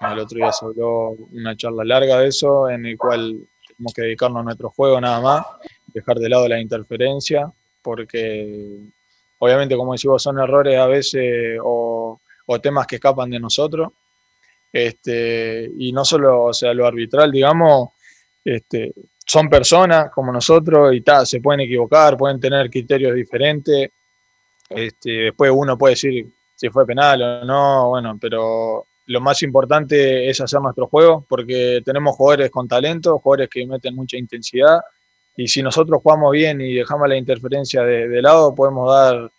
el 0.00 0.18
otro 0.20 0.36
día 0.36 0.52
se 0.52 0.66
habló 0.66 1.10
una 1.32 1.56
charla 1.56 1.84
larga 1.84 2.20
de 2.20 2.28
eso, 2.28 2.70
en 2.70 2.86
el 2.86 2.96
cual 2.96 3.36
tenemos 3.66 3.92
que 3.92 4.02
dedicarnos 4.02 4.40
a 4.40 4.44
nuestro 4.44 4.70
juego 4.70 5.00
nada 5.00 5.20
más, 5.20 5.44
dejar 5.88 6.18
de 6.18 6.28
lado 6.28 6.46
la 6.46 6.60
interferencia, 6.60 7.52
porque 7.82 8.93
obviamente, 9.44 9.76
como 9.76 9.92
decimos, 9.92 10.22
son 10.22 10.38
errores 10.38 10.78
a 10.78 10.86
veces 10.86 11.58
o, 11.62 12.18
temas 12.62 12.86
que 12.86 12.96
escapan 12.96 13.30
de 13.30 13.40
nosotros. 13.40 13.88
Este, 14.72 15.70
y 15.78 15.92
no 15.92 16.04
solo, 16.04 16.44
o 16.44 16.52
sea, 16.52 16.72
lo 16.74 16.86
arbitral, 16.86 17.30
digamos, 17.30 17.90
este, 18.44 18.92
son 19.24 19.48
personas 19.48 20.10
como 20.10 20.32
nosotros 20.32 20.94
y 20.94 21.02
se 21.24 21.40
pueden 21.40 21.60
equivocar, 21.60 22.16
pueden 22.16 22.40
tener 22.40 22.70
criterios 22.70 23.14
diferentes. 23.14 23.90
Este, 24.68 25.10
después 25.10 25.52
uno 25.54 25.76
puede 25.76 25.92
decir 25.92 26.26
si 26.54 26.68
fue 26.70 26.86
penal 26.86 27.22
o 27.22 27.44
no, 27.44 27.88
bueno, 27.90 28.16
pero 28.20 28.86
lo 29.06 29.20
más 29.20 29.42
importante 29.42 30.28
es 30.28 30.40
hacer 30.40 30.60
nuestro 30.60 30.86
juego 30.86 31.24
porque 31.28 31.82
tenemos 31.84 32.16
jugadores 32.16 32.50
con 32.50 32.66
talento, 32.66 33.18
jugadores 33.18 33.50
que 33.50 33.66
meten 33.66 33.94
mucha 33.94 34.16
intensidad 34.16 34.80
y 35.36 35.48
si 35.48 35.62
nosotros 35.62 36.00
jugamos 36.02 36.32
bien 36.32 36.60
y 36.60 36.74
dejamos 36.74 37.08
la 37.08 37.16
interferencia 37.16 37.82
de, 37.82 38.22
lado, 38.22 38.54
podemos 38.54 38.88
dar, 38.88 39.30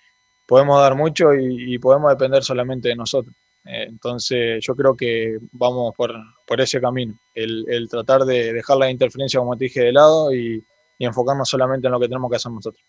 podemos 0.45 0.79
dar 0.81 0.95
mucho 0.95 1.33
y, 1.33 1.77
podemos 1.79 2.11
depender 2.11 2.43
solamente 2.43 2.89
de 2.89 2.95
nosotros. 2.95 3.35
Eh, 3.65 3.85
entonces 3.89 4.63
yo 4.63 4.75
creo 4.75 4.95
que 4.95 5.37
vamos 5.51 5.93
por, 5.95 6.13
por 6.45 6.61
ese 6.61 6.79
camino, 6.79 7.19
el, 7.33 7.87
tratar 7.89 8.21
de 8.21 8.53
dejar 8.53 8.77
la 8.77 8.91
interferencia, 8.91 9.39
como 9.39 9.57
te 9.57 9.65
dije, 9.65 9.81
de 9.81 9.91
lado 9.91 10.33
y, 10.33 10.63
enfocarnos 10.97 11.49
solamente 11.49 11.87
en 11.87 11.91
lo 11.91 11.99
que 11.99 12.07
tenemos 12.07 12.29
que 12.31 12.37
hacer 12.37 12.51
nosotros. 12.51 12.81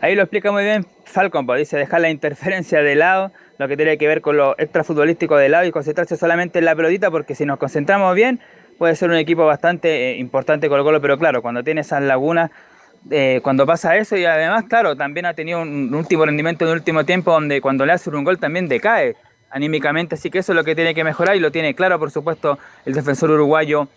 Ahí 0.00 0.14
lo 0.14 0.22
explica 0.22 0.50
muy 0.50 0.64
bien 0.64 0.86
Falcon, 1.04 1.46
pues 1.46 1.60
dice 1.60 1.78
dejar 1.78 2.00
la 2.00 2.10
interferencia 2.10 2.82
de 2.82 2.96
lado, 2.96 3.32
lo 3.58 3.68
que 3.68 3.76
tiene 3.76 3.96
que 3.96 4.08
ver 4.08 4.20
con 4.20 4.36
lo 4.36 4.58
extrafutbolístico 4.58 5.36
de 5.36 5.48
lado 5.48 5.64
y 5.64 5.70
concentrarse 5.70 6.16
solamente 6.16 6.58
en 6.58 6.64
la 6.64 6.74
pelotita, 6.74 7.10
porque 7.10 7.34
si 7.34 7.46
nos 7.46 7.58
concentramos 7.58 8.14
bien, 8.14 8.40
puede 8.76 8.96
ser 8.96 9.08
un 9.08 9.16
equipo 9.16 9.46
bastante 9.46 10.10
eh, 10.10 10.16
importante 10.18 10.68
con 10.68 10.78
el 10.78 10.84
Colo, 10.84 11.00
pero 11.00 11.16
claro, 11.16 11.42
cuando 11.42 11.62
tiene 11.64 11.80
esas 11.80 12.02
lagunas, 12.02 12.50
eh, 13.10 13.40
cuando 13.42 13.66
pasa 13.66 13.96
eso 13.96 14.16
y 14.16 14.24
además, 14.24 14.64
claro, 14.68 14.96
también 14.96 15.26
ha 15.26 15.34
tenido 15.34 15.62
un, 15.62 15.94
último 15.94 16.24
rendimiento 16.26 16.64
en 16.64 16.70
el 16.70 16.78
último 16.78 17.04
tiempo 17.04 17.32
donde 17.32 17.60
cuando 17.60 17.86
le 17.86 17.92
hace 17.92 18.10
un 18.10 18.24
gol 18.24 18.38
también 18.38 18.68
decae 18.68 19.16
anímicamente, 19.50 20.16
así 20.16 20.30
que 20.30 20.38
eso 20.38 20.52
es 20.52 20.56
lo 20.56 20.64
que 20.64 20.74
tiene 20.74 20.94
que 20.94 21.04
mejorar 21.04 21.36
y 21.36 21.40
lo 21.40 21.50
tiene 21.52 21.74
claro, 21.74 21.98
por 21.98 22.10
supuesto, 22.10 22.58
el 22.84 22.94
defensor 22.94 23.30
uruguayo 23.30 23.88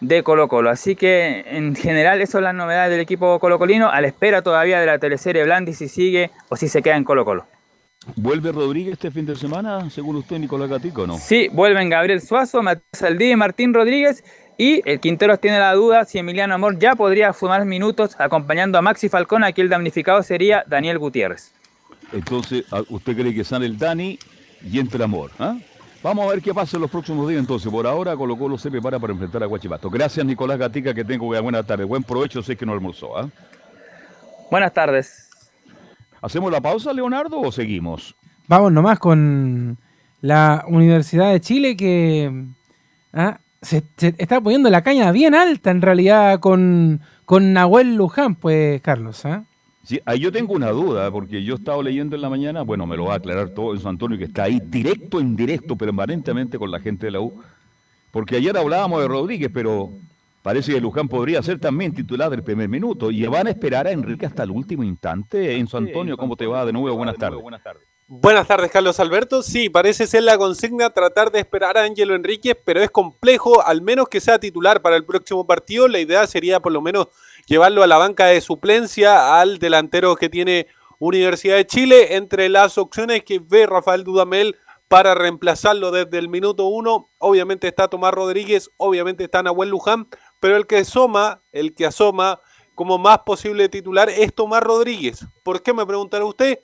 de 0.00 0.22
Colo 0.22 0.48
Colo. 0.48 0.70
Así 0.70 0.96
que 0.96 1.44
en 1.46 1.76
general 1.76 2.20
eso 2.20 2.32
son 2.32 2.44
las 2.44 2.54
novedades 2.54 2.90
del 2.90 3.00
equipo 3.00 3.38
colocolino, 3.38 3.90
a 3.90 4.00
la 4.00 4.08
espera 4.08 4.42
todavía 4.42 4.80
de 4.80 4.86
la 4.86 4.98
teleserie 4.98 5.44
Blandi 5.44 5.74
si 5.74 5.88
sigue 5.88 6.30
o 6.48 6.56
si 6.56 6.68
se 6.68 6.82
queda 6.82 6.96
en 6.96 7.04
Colo 7.04 7.24
Colo. 7.24 7.46
¿Vuelve 8.16 8.52
Rodríguez 8.52 8.94
este 8.94 9.10
fin 9.10 9.24
de 9.24 9.34
semana, 9.34 9.88
según 9.88 10.16
usted, 10.16 10.38
Nicolás 10.38 10.68
Gatico, 10.68 11.06
no? 11.06 11.16
Sí, 11.16 11.48
vuelven 11.52 11.88
Gabriel 11.88 12.20
Suazo, 12.20 12.62
Matías 12.62 13.02
Aldí 13.02 13.30
y 13.32 13.36
Martín 13.36 13.72
Rodríguez. 13.72 14.22
Y 14.56 14.88
el 14.88 15.00
Quinteros 15.00 15.40
tiene 15.40 15.58
la 15.58 15.72
duda 15.72 16.04
si 16.04 16.18
Emiliano 16.18 16.54
Amor 16.54 16.78
ya 16.78 16.94
podría 16.94 17.32
sumar 17.32 17.64
minutos 17.64 18.14
acompañando 18.18 18.78
a 18.78 18.82
Maxi 18.82 19.08
Falcón. 19.08 19.42
Aquí 19.42 19.60
el 19.60 19.68
damnificado 19.68 20.22
sería 20.22 20.64
Daniel 20.66 20.98
Gutiérrez. 20.98 21.52
Entonces, 22.12 22.64
¿usted 22.88 23.16
cree 23.16 23.34
que 23.34 23.42
sale 23.42 23.66
el 23.66 23.76
Dani 23.76 24.18
y 24.62 24.78
entra 24.78 25.04
Amor? 25.04 25.32
¿ah? 25.40 25.56
Vamos 26.02 26.26
a 26.26 26.30
ver 26.34 26.42
qué 26.42 26.54
pasa 26.54 26.76
en 26.76 26.82
los 26.82 26.90
próximos 26.90 27.28
días 27.28 27.40
entonces. 27.40 27.70
Por 27.70 27.86
ahora 27.86 28.16
Colo 28.16 28.36
Colo 28.36 28.56
se 28.56 28.70
prepara 28.70 28.98
para 28.98 29.12
enfrentar 29.12 29.42
a 29.42 29.46
Guachipato. 29.46 29.90
Gracias 29.90 30.24
Nicolás 30.24 30.58
Gatica, 30.58 30.94
que 30.94 31.04
tengo 31.04 31.26
buena 31.26 31.62
tarde. 31.62 31.84
Buen 31.84 32.04
provecho, 32.04 32.42
sé 32.42 32.56
que 32.56 32.64
no 32.64 32.72
almorzó. 32.72 33.18
¿ah? 33.18 33.28
Buenas 34.50 34.72
tardes. 34.72 35.30
¿Hacemos 36.20 36.52
la 36.52 36.60
pausa, 36.60 36.92
Leonardo, 36.92 37.40
o 37.40 37.50
seguimos? 37.50 38.14
Vamos 38.46 38.70
nomás 38.70 38.98
con 38.98 39.78
la 40.20 40.64
Universidad 40.68 41.32
de 41.32 41.40
Chile 41.40 41.76
que 41.76 42.46
ah, 43.12 43.38
se, 43.64 43.84
está 44.18 44.40
poniendo 44.40 44.70
la 44.70 44.82
caña 44.82 45.10
bien 45.12 45.34
alta 45.34 45.70
en 45.70 45.82
realidad 45.82 46.38
con, 46.40 47.00
con 47.24 47.52
Nahuel 47.52 47.96
Luján, 47.96 48.36
pues, 48.36 48.80
Carlos. 48.82 49.24
¿ah? 49.24 49.44
Sí, 49.82 50.00
ahí 50.04 50.20
yo 50.20 50.30
tengo 50.30 50.54
una 50.54 50.70
duda, 50.70 51.10
porque 51.10 51.42
yo 51.42 51.54
he 51.54 51.58
estado 51.58 51.82
leyendo 51.82 52.16
en 52.16 52.22
la 52.22 52.30
mañana, 52.30 52.62
bueno, 52.62 52.86
me 52.86 52.96
lo 52.96 53.06
va 53.06 53.14
a 53.14 53.16
aclarar 53.16 53.50
todo 53.50 53.76
San 53.76 53.90
Antonio, 53.90 54.16
que 54.16 54.24
está 54.24 54.44
ahí 54.44 54.60
directo, 54.64 55.20
indirecto, 55.20 55.76
permanentemente 55.76 56.58
con 56.58 56.70
la 56.70 56.80
gente 56.80 57.06
de 57.06 57.12
la 57.12 57.20
U. 57.20 57.42
Porque 58.10 58.36
ayer 58.36 58.56
hablábamos 58.56 59.00
de 59.02 59.08
Rodríguez, 59.08 59.50
pero 59.52 59.90
Parece 60.44 60.74
que 60.74 60.80
Luján 60.82 61.08
podría 61.08 61.42
ser 61.42 61.58
también 61.58 61.94
titular 61.94 62.28
del 62.28 62.42
primer 62.42 62.68
minuto 62.68 63.10
y 63.10 63.24
van 63.24 63.46
a 63.46 63.50
esperar 63.50 63.86
a 63.86 63.92
Enrique 63.92 64.26
hasta 64.26 64.42
el 64.42 64.50
último 64.50 64.84
instante. 64.84 65.56
Enzo 65.56 65.78
Antonio, 65.78 66.18
¿cómo 66.18 66.36
te 66.36 66.46
va? 66.46 66.66
De 66.66 66.72
nuevo, 66.74 66.94
buenas 66.98 67.16
tardes. 67.16 67.40
Buenas 67.40 67.62
tardes, 67.62 67.82
Carlos 68.70 69.00
Alberto. 69.00 69.42
Sí, 69.42 69.68
parece 69.68 70.06
ser 70.06 70.24
la 70.24 70.36
consigna 70.36 70.90
tratar 70.90 71.30
de 71.32 71.40
esperar 71.40 71.78
a 71.78 71.82
Ángelo 71.82 72.14
Enríquez, 72.14 72.56
pero 72.64 72.82
es 72.82 72.90
complejo, 72.90 73.62
al 73.62 73.82
menos 73.82 74.08
que 74.08 74.20
sea 74.20 74.38
titular 74.38 74.82
para 74.82 74.96
el 74.96 75.04
próximo 75.04 75.46
partido. 75.46 75.88
La 75.88 76.00
idea 76.00 76.26
sería 76.26 76.60
por 76.60 76.72
lo 76.72 76.82
menos 76.82 77.08
llevarlo 77.46 77.82
a 77.82 77.86
la 77.86 77.98
banca 77.98 78.26
de 78.26 78.40
suplencia 78.40 79.40
al 79.40 79.58
delantero 79.58 80.16
que 80.16 80.28
tiene 80.28 80.66
Universidad 80.98 81.56
de 81.56 81.66
Chile. 81.66 82.16
Entre 82.16 82.48
las 82.48 82.78
opciones 82.78 83.24
que 83.24 83.38
ve 83.38 83.66
Rafael 83.66 84.04
Dudamel 84.04 84.56
para 84.88 85.14
reemplazarlo 85.14 85.90
desde 85.90 86.18
el 86.18 86.28
minuto 86.28 86.66
uno, 86.66 87.10
obviamente 87.18 87.68
está 87.68 87.88
Tomás 87.88 88.12
Rodríguez, 88.12 88.70
obviamente 88.76 89.24
está 89.24 89.42
Nahuel 89.42 89.70
Luján, 89.70 90.08
pero 90.40 90.56
el 90.56 90.66
que 90.66 90.78
asoma, 90.78 91.40
el 91.52 91.74
que 91.74 91.86
asoma 91.86 92.40
como 92.74 92.98
más 92.98 93.20
posible 93.20 93.68
titular 93.68 94.10
es 94.10 94.34
Tomás 94.34 94.62
Rodríguez. 94.62 95.26
¿Por 95.42 95.62
qué 95.62 95.72
me 95.72 95.86
preguntará 95.86 96.24
usted? 96.24 96.58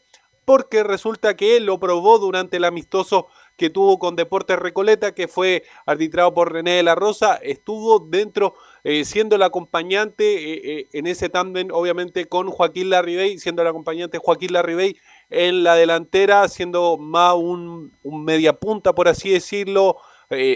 Porque 0.51 0.83
resulta 0.83 1.37
que 1.37 1.57
él 1.57 1.67
lo 1.67 1.79
probó 1.79 2.19
durante 2.19 2.57
el 2.57 2.65
amistoso 2.65 3.29
que 3.57 3.71
tuvo 3.71 4.01
con 4.01 4.17
Deportes 4.17 4.59
Recoleta, 4.59 5.15
que 5.15 5.29
fue 5.29 5.63
arbitrado 5.87 6.35
por 6.35 6.53
René 6.53 6.73
de 6.73 6.83
la 6.83 6.97
Rosa, 6.97 7.37
estuvo 7.37 8.01
dentro, 8.01 8.57
eh, 8.83 9.05
siendo 9.05 9.37
el 9.37 9.45
acompañante 9.45 10.25
eh, 10.25 10.61
eh, 10.65 10.89
en 10.93 11.07
ese 11.07 11.29
tándem, 11.29 11.69
obviamente, 11.71 12.27
con 12.27 12.51
Joaquín 12.51 12.91
Larribey, 12.91 13.39
siendo 13.39 13.63
el 13.63 13.69
acompañante 13.69 14.19
Joaquín 14.19 14.55
Larribey 14.55 14.97
en 15.29 15.63
la 15.63 15.77
delantera, 15.77 16.49
siendo 16.49 16.99
más 16.99 17.35
un, 17.37 17.93
un 18.03 18.25
media 18.25 18.55
punta, 18.55 18.93
por 18.93 19.07
así 19.07 19.31
decirlo, 19.31 19.99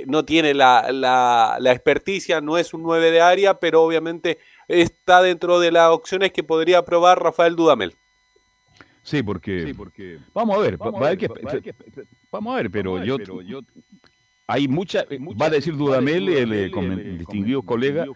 no 0.07 0.25
tiene 0.25 0.55
la, 0.55 0.91
la, 0.91 1.73
experticia, 1.73 2.41
no 2.41 2.59
es 2.59 2.75
un 2.75 2.83
9 2.83 3.13
de 3.13 3.21
área, 3.21 3.61
pero 3.61 3.85
obviamente 3.85 4.39
está 4.67 5.23
dentro 5.23 5.61
de 5.61 5.71
las 5.71 5.91
opciones 5.91 6.33
que 6.33 6.43
podría 6.43 6.85
probar 6.85 7.23
Rafael 7.23 7.55
Dudamel. 7.55 7.97
Sí, 9.05 9.23
porque, 9.23 9.75
vamos 10.33 10.57
a 10.57 10.61
ver, 10.61 10.79
vamos 10.79 11.01
a 11.01 11.11
ver, 11.11 11.31
vamos 12.33 12.55
a 12.55 12.57
ver 12.57 12.71
pero, 12.71 13.05
yo, 13.05 13.19
hay 14.47 14.67
mucha, 14.67 15.05
va 15.41 15.47
a 15.47 15.51
decir 15.51 15.77
Dudamel, 15.77 16.29
el, 16.29 17.19
distinguido 17.19 17.63
colega, 17.63 18.07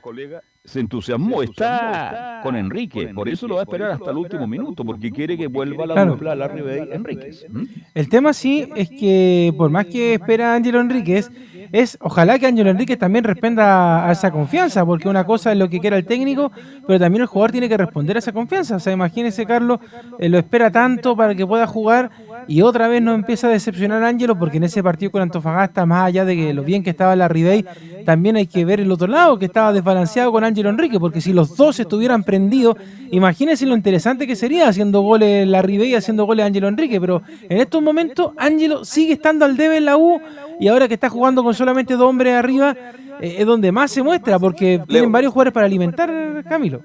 se 0.65 0.81
entusiasmó, 0.81 1.43
está 1.43 2.40
con 2.43 2.56
Enrique, 2.56 3.09
por 3.15 3.28
eso 3.28 3.47
lo 3.47 3.56
va 3.56 3.60
a 3.60 3.65
esperar 3.65 3.90
hasta 3.93 4.10
el 4.10 4.16
último 4.16 4.47
minuto, 4.47 4.82
porque 4.82 5.10
quiere 5.10 5.36
que 5.36 5.47
vuelva 5.47 5.86
la 5.86 6.06
dupla 6.06 6.35
la 6.35 6.48
Ribey 6.48 6.89
Enríquez. 6.90 7.47
El 7.94 8.09
tema 8.09 8.32
sí 8.32 8.69
es 8.74 8.89
que 8.89 9.52
por 9.59 9.70
más 9.70 9.86
que 9.86 10.15
espera 10.15 10.55
Ángelo 10.55 10.81
Enríquez, 10.81 11.31
es 11.73 11.99
ojalá 12.01 12.39
que 12.39 12.47
Ángelo 12.47 12.70
Enríquez 12.70 12.99
también 12.99 13.24
responda 13.24 14.07
a 14.09 14.12
esa 14.12 14.31
confianza, 14.31 14.85
porque 14.85 15.09
una 15.09 15.24
cosa 15.24 15.53
es 15.53 15.59
lo 15.59 15.69
que 15.69 15.81
quiera 15.81 15.97
el 15.97 16.05
técnico, 16.07 16.51
pero 16.86 16.99
también 16.99 17.23
el 17.23 17.28
jugador 17.28 17.53
tiene 17.53 17.69
que 17.69 17.77
responder 17.77 18.16
a 18.16 18.19
esa 18.20 18.32
confianza. 18.32 18.77
O 18.77 18.81
sea, 18.81 18.93
imagínese, 18.93 19.47
Carlos, 19.47 19.78
eh, 20.19 20.28
lo 20.28 20.39
espera 20.39 20.70
tanto 20.70 21.16
para 21.16 21.35
que 21.35 21.47
pueda 21.47 21.66
jugar 21.66 22.11
y 22.47 22.62
otra 22.62 22.89
vez 22.89 23.03
no 23.03 23.15
empieza 23.15 23.49
a 23.49 23.51
decepcionar 23.51 24.03
a 24.03 24.09
Ángelo, 24.09 24.39
porque 24.39 24.57
en 24.57 24.65
ese 24.65 24.82
partido 24.82 25.11
con 25.11 25.23
Antofagasta, 25.23 25.86
más 25.86 26.07
allá 26.07 26.24
de 26.24 26.36
que 26.36 26.55
lo 26.55 26.62
bien 26.62 26.82
que 26.82 26.90
estaba 26.90 27.15
la 27.16 27.28
Ribey, 27.28 27.65
también 28.05 28.36
hay 28.36 28.47
que 28.47 28.65
ver 28.65 28.81
el 28.81 28.90
otro 28.90 29.07
lado, 29.07 29.39
que 29.39 29.47
estaba 29.47 29.73
desbalanceado 29.73 30.32
con 30.32 30.45
Ángelo 30.45 30.70
Enrique, 30.70 30.99
porque 30.99 31.20
si 31.20 31.32
los 31.32 31.57
dos 31.57 31.78
estuvieran 31.78 32.23
prendidos, 32.23 32.77
imagínense 33.11 33.66
lo 33.66 33.74
interesante 33.74 34.27
que 34.27 34.36
sería 34.36 34.69
haciendo 34.69 35.03
goles 35.03 35.47
la 35.47 35.62
Ribey 35.62 35.95
haciendo 35.95 36.24
goles 36.24 36.47
Ángelo 36.47 36.69
Enrique, 36.69 37.01
pero 37.01 37.23
en 37.49 37.59
estos 37.59 37.82
momentos 37.82 38.32
Ángelo 38.36 38.85
sigue 38.85 39.15
estando 39.15 39.45
al 39.45 39.57
debe 39.57 39.78
en 39.78 39.85
la 39.85 39.97
U 39.97 40.20
y 40.61 40.69
ahora 40.69 40.89
que 40.89 40.95
está 40.95 41.09
jugando 41.09 41.43
con 41.43 41.55
solamente 41.55 41.95
dos 41.95 42.09
hombres 42.09 42.35
arriba, 42.35 42.75
eh, 43.21 43.37
es 43.39 43.47
donde 43.47 43.73
más 43.73 43.91
se 43.91 44.03
muestra, 44.03 44.39
porque 44.39 44.83
tienen 44.89 45.13
varios 45.13 45.33
jugadores 45.33 45.53
para 45.53 45.67
alimentar, 45.67 46.45
Camilo. 46.49 46.83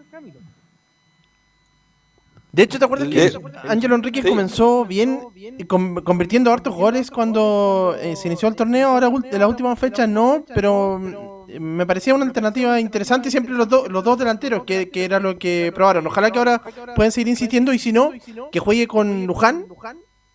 De 2.51 2.61
hecho, 2.61 2.77
¿te 2.77 2.85
acuerdas 2.85 3.07
que 3.09 3.31
Ángelo 3.67 3.95
Enríquez 3.95 4.23
comenzó 4.27 4.85
bien, 4.85 5.19
convirtiendo 5.67 6.51
hartos 6.51 6.75
goles 6.75 7.09
cuando 7.09 7.95
eh, 7.99 8.15
se 8.15 8.27
inició 8.27 8.47
el 8.47 8.55
torneo? 8.55 8.89
Ahora, 8.89 9.07
en 9.07 9.39
la 9.39 9.47
última 9.47 9.75
fecha 9.75 10.05
no, 10.05 10.45
pero 10.53 11.47
me 11.47 11.85
parecía 11.87 12.13
una 12.13 12.25
alternativa 12.25 12.79
interesante 12.79 13.31
siempre 13.31 13.55
los, 13.55 13.67
los 13.89 14.03
dos 14.03 14.19
delanteros, 14.19 14.65
que, 14.65 14.89
que, 14.89 15.03
era 15.03 15.19
lo 15.19 15.39
que 15.39 15.71
probaron. 15.73 16.05
Ojalá 16.05 16.29
que 16.29 16.37
ahora 16.37 16.61
puedan 16.95 17.11
seguir 17.11 17.29
insistiendo 17.29 17.73
y 17.73 17.79
si 17.79 17.91
no, 17.91 18.11
que 18.51 18.59
juegue 18.59 18.85
con 18.85 19.25
Luján 19.25 19.65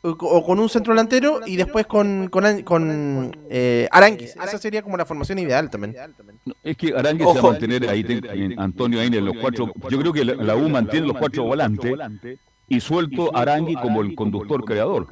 o 0.02 0.44
con 0.44 0.60
un 0.60 0.68
centro 0.68 0.92
delantero 0.92 1.40
y 1.44 1.56
después 1.56 1.86
con, 1.86 2.28
con, 2.28 2.62
con 2.62 3.36
eh, 3.50 3.88
Aranguis. 3.90 4.36
Esa 4.36 4.58
sería 4.58 4.82
como 4.82 4.96
la 4.96 5.04
formación 5.04 5.38
ideal 5.38 5.70
también. 5.70 5.96
es 6.62 6.76
que 6.76 6.94
Aranguis 6.94 7.28
se 7.32 7.40
va 7.40 7.48
a 7.48 7.52
mantener 7.52 7.88
ahí, 7.88 8.54
Antonio, 8.56 9.00
ahí 9.00 9.08
en 9.08 9.24
los 9.24 9.36
cuatro. 9.40 9.72
Yo 9.90 9.98
creo 9.98 10.12
que 10.12 10.24
la, 10.24 10.56
U 10.56 10.68
mantiene 10.68 11.06
los 11.06 11.16
cuatro 11.16 11.44
volantes 11.44 11.92
y 12.68 12.80
suelto 12.80 13.34
Arangui 13.34 13.74
como 13.74 14.02
el 14.02 14.14
conductor 14.14 14.64
creador. 14.64 15.06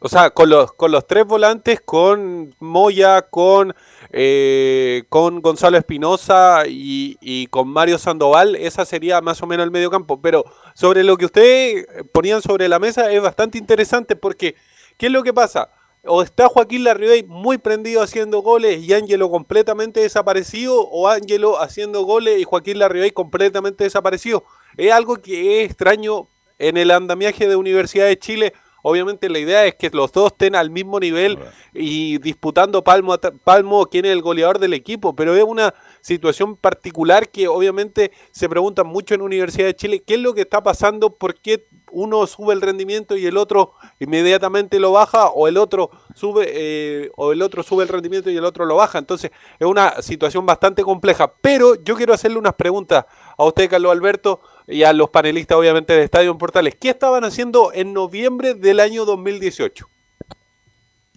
O 0.00 0.08
sea, 0.08 0.30
con 0.30 0.50
los, 0.50 0.72
con 0.72 0.92
los 0.92 1.06
tres 1.06 1.24
volantes, 1.24 1.80
con 1.80 2.54
Moya, 2.60 3.22
con, 3.22 3.74
eh, 4.10 5.04
con 5.08 5.40
Gonzalo 5.40 5.78
Espinosa 5.78 6.64
y, 6.68 7.16
y, 7.22 7.46
con 7.46 7.68
Mario 7.68 7.98
Sandoval, 7.98 8.54
esa 8.56 8.84
sería 8.84 9.20
más 9.22 9.42
o 9.42 9.46
menos 9.46 9.64
el 9.64 9.70
medio 9.70 9.90
campo. 9.90 10.20
Pero 10.20 10.44
sobre 10.74 11.04
lo 11.04 11.16
que 11.16 11.24
ustedes 11.24 11.86
ponían 12.12 12.42
sobre 12.42 12.68
la 12.68 12.78
mesa 12.78 13.10
es 13.10 13.22
bastante 13.22 13.56
interesante 13.56 14.14
porque, 14.14 14.56
¿qué 14.98 15.06
es 15.06 15.12
lo 15.12 15.22
que 15.22 15.32
pasa? 15.32 15.70
O 16.04 16.22
está 16.22 16.48
Joaquín 16.48 16.84
Larribey 16.84 17.24
muy 17.24 17.58
prendido 17.58 18.02
haciendo 18.02 18.40
goles 18.40 18.82
y 18.82 18.92
Ángelo 18.92 19.30
completamente 19.30 20.00
desaparecido, 20.00 20.80
o 20.88 21.08
Ángelo 21.08 21.60
haciendo 21.60 22.02
goles 22.04 22.40
y 22.40 22.44
Joaquín 22.44 22.78
Larribey 22.78 23.10
completamente 23.10 23.84
desaparecido. 23.84 24.44
Es 24.80 24.92
algo 24.92 25.16
que 25.16 25.60
es 25.60 25.66
extraño 25.66 26.26
en 26.58 26.78
el 26.78 26.90
andamiaje 26.90 27.46
de 27.46 27.54
Universidad 27.54 28.06
de 28.06 28.18
Chile. 28.18 28.54
Obviamente 28.82 29.28
la 29.28 29.38
idea 29.38 29.66
es 29.66 29.74
que 29.74 29.90
los 29.90 30.10
dos 30.10 30.32
estén 30.32 30.54
al 30.56 30.70
mismo 30.70 30.98
nivel 30.98 31.38
y 31.74 32.16
disputando 32.16 32.82
palmo 32.82 33.12
a 33.12 33.20
palmo 33.20 33.84
quién 33.84 34.06
es 34.06 34.12
el 34.12 34.22
goleador 34.22 34.58
del 34.58 34.72
equipo, 34.72 35.14
pero 35.14 35.36
es 35.36 35.44
una 35.44 35.74
situación 36.00 36.56
particular 36.56 37.28
que 37.28 37.46
obviamente 37.46 38.10
se 38.30 38.48
preguntan 38.48 38.86
mucho 38.86 39.14
en 39.14 39.20
Universidad 39.20 39.66
de 39.66 39.76
Chile, 39.76 40.02
¿qué 40.02 40.14
es 40.14 40.20
lo 40.20 40.32
que 40.32 40.40
está 40.40 40.62
pasando? 40.62 41.10
¿Por 41.10 41.34
qué 41.34 41.66
uno 41.92 42.26
sube 42.26 42.54
el 42.54 42.62
rendimiento 42.62 43.18
y 43.18 43.26
el 43.26 43.36
otro 43.36 43.74
inmediatamente 43.98 44.80
lo 44.80 44.92
baja 44.92 45.26
o 45.26 45.46
el 45.46 45.58
otro 45.58 45.90
sube 46.14 46.46
eh, 46.48 47.10
o 47.16 47.32
el 47.32 47.42
otro 47.42 47.62
sube 47.62 47.82
el 47.82 47.88
rendimiento 47.90 48.30
y 48.30 48.36
el 48.38 48.46
otro 48.46 48.64
lo 48.64 48.76
baja? 48.76 48.96
Entonces, 48.96 49.30
es 49.58 49.66
una 49.66 50.00
situación 50.00 50.46
bastante 50.46 50.82
compleja, 50.82 51.30
pero 51.42 51.74
yo 51.74 51.96
quiero 51.96 52.14
hacerle 52.14 52.38
unas 52.38 52.54
preguntas 52.54 53.04
a 53.36 53.44
usted 53.44 53.68
Carlos 53.68 53.92
Alberto 53.92 54.40
y 54.66 54.82
a 54.82 54.92
los 54.92 55.10
panelistas 55.10 55.58
obviamente 55.58 55.92
de 55.92 56.04
Estadio 56.04 56.30
en 56.30 56.38
Portales. 56.38 56.76
¿Qué 56.76 56.90
estaban 56.90 57.24
haciendo 57.24 57.72
en 57.72 57.92
noviembre 57.92 58.54
del 58.54 58.80
año 58.80 59.04
2018? 59.04 59.88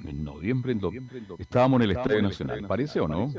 En 0.06 0.24
noviembre, 0.24 0.76
estábamos 1.40 1.82
en 1.82 1.90
el 1.90 1.98
Estadio 1.98 2.22
Nacional, 2.22 2.66
¿parece 2.68 3.00
o 3.00 3.08
no? 3.08 3.32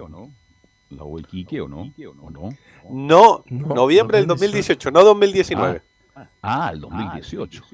¿La 0.91 1.05
U 1.05 1.17
o 1.17 1.69
no? 1.69 1.93
¿O 2.23 2.31
no? 2.31 2.49
No, 2.91 3.45
noviembre 3.51 4.19
del 4.19 4.27
2018, 4.27 4.91
no 4.91 5.05
2019. 5.05 5.83
Ah, 6.43 6.71
el 6.73 6.81
2018. 6.81 7.65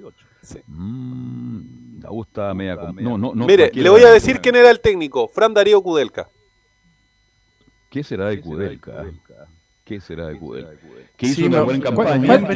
Mm, 0.66 2.02
la 2.02 2.10
está 2.22 2.54
media... 2.54 2.76
No, 2.76 3.18
no, 3.18 3.34
no, 3.34 3.46
Mire, 3.46 3.70
le 3.74 3.90
voy 3.90 4.02
a 4.02 4.10
decir 4.10 4.40
quién 4.40 4.56
era 4.56 4.70
el 4.70 4.80
técnico, 4.80 5.28
Fran 5.28 5.52
Darío 5.52 5.82
Kudelka. 5.82 6.28
¿Qué 7.90 8.02
será 8.02 8.28
de 8.28 8.40
Kudelka? 8.40 9.04
¿Qué 9.90 10.00
será 10.00 10.28
de 10.28 10.38
Kudelka? 10.38 10.70
Que 11.16 11.26
hizo 11.26 11.46
una 11.46 11.62
buena 11.62 11.82
campaña 11.82 12.48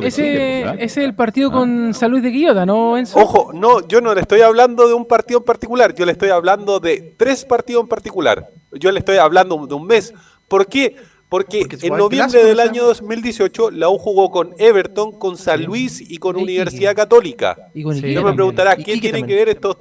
ese, 0.00 0.62
es 0.82 0.96
el 0.96 1.14
partido 1.14 1.52
con 1.52 1.92
San 1.92 2.10
Luis 2.10 2.22
de 2.22 2.32
Quillota, 2.32 2.64
¿no, 2.64 2.96
Enzo? 2.96 3.18
Ojo, 3.18 3.52
no, 3.52 3.86
yo 3.86 4.00
no 4.00 4.14
le 4.14 4.22
estoy 4.22 4.40
hablando 4.40 4.88
de 4.88 4.94
un 4.94 5.04
partido 5.04 5.40
en 5.40 5.44
particular, 5.44 5.94
yo 5.94 6.06
le 6.06 6.12
estoy 6.12 6.30
hablando 6.30 6.80
de 6.80 7.14
tres 7.18 7.44
partidos 7.44 7.82
en 7.82 7.88
particular. 7.88 8.48
Yo 8.72 8.90
le 8.90 9.00
estoy 9.00 9.18
hablando 9.18 9.66
de 9.66 9.74
un 9.74 9.86
mes. 9.86 10.14
¿Por 10.48 10.66
qué? 10.68 10.96
Porque, 11.28 11.66
en 11.82 11.96
noviembre 11.98 12.42
del 12.42 12.60
año 12.60 12.84
2018 12.84 13.70
la 13.70 13.90
U 13.90 13.98
jugó 13.98 14.30
con 14.30 14.54
Everton, 14.56 15.12
con 15.12 15.36
San 15.36 15.62
Luis 15.64 16.00
y 16.00 16.16
con 16.16 16.36
Universidad 16.36 16.96
Católica. 16.96 17.58
Y 17.74 17.82
con 17.82 18.00
Yo 18.00 18.22
me 18.22 18.32
preguntará, 18.32 18.74
¿qué 18.76 18.96
tienen 18.96 19.26
que 19.26 19.34
ver 19.34 19.50
estos... 19.50 19.76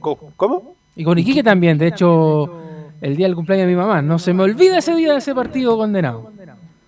¿Cómo? 0.00 0.76
Y 0.96 1.04
con 1.04 1.18
Iquique 1.18 1.42
también, 1.42 1.76
de 1.76 1.88
hecho, 1.88 2.69
el 3.00 3.16
día 3.16 3.26
del 3.26 3.34
cumpleaños 3.34 3.66
de 3.66 3.72
mi 3.72 3.78
mamá. 3.78 4.02
No 4.02 4.18
se 4.18 4.32
me 4.32 4.42
olvida 4.42 4.78
ese 4.78 4.94
día 4.94 5.12
de 5.12 5.18
ese 5.18 5.34
partido 5.34 5.76
condenado. 5.76 6.30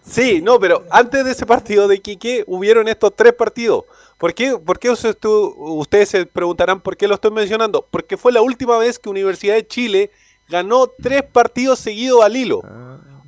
Sí, 0.05 0.41
no, 0.43 0.59
pero 0.59 0.85
antes 0.91 1.25
de 1.25 1.31
ese 1.31 1.47
partido 1.47 1.87
de 1.87 1.97
Iquique 1.97 2.45
hubieron 2.47 2.89
estos 2.89 3.15
tres 3.15 3.33
partidos. 3.33 3.85
¿Por 4.19 4.35
qué, 4.35 4.57
por 4.59 4.79
qué 4.79 4.91
ustedes 4.91 6.09
se 6.09 6.27
preguntarán 6.27 6.81
por 6.81 6.97
qué 6.97 7.09
lo 7.09 7.15
estoy 7.15 7.31
mencionando? 7.31 7.87
Porque 7.91 8.17
fue 8.17 8.33
la 8.33 8.43
última 8.43 8.79
vez 8.79 8.99
que 8.99 9.09
Universidad 9.09 9.55
de 9.55 9.67
Chile 9.67 10.11
ganó 10.49 10.87
tres 10.87 11.23
partidos 11.23 11.79
seguidos 11.79 12.25
al 12.25 12.37
hilo. 12.37 12.63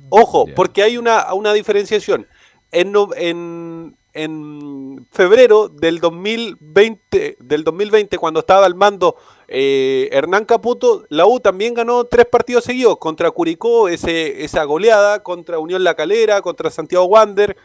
Ojo, 0.09 0.45
porque 0.55 0.83
hay 0.83 0.97
una, 0.97 1.33
una 1.33 1.53
diferenciación. 1.53 2.27
En, 2.71 2.93
en, 3.17 3.95
en, 4.13 5.07
febrero 5.11 5.69
del 5.69 5.99
2020, 5.99 7.37
del 7.39 7.63
2020, 7.63 8.17
cuando 8.17 8.41
estaba 8.41 8.65
al 8.65 8.75
mando 8.75 9.15
eh, 9.47 10.09
Hernán 10.11 10.45
Caputo, 10.45 11.05
la 11.09 11.25
U 11.25 11.39
también 11.39 11.73
ganó 11.73 12.05
tres 12.05 12.25
partidos 12.25 12.63
seguidos 12.63 12.97
contra 12.97 13.31
Curicó, 13.31 13.87
esa 13.87 14.63
goleada, 14.63 15.23
contra 15.23 15.59
Unión 15.59 15.83
La 15.83 15.95
Calera, 15.95 16.41
contra 16.41 16.69
Santiago 16.69 17.05
Wander, 17.05 17.55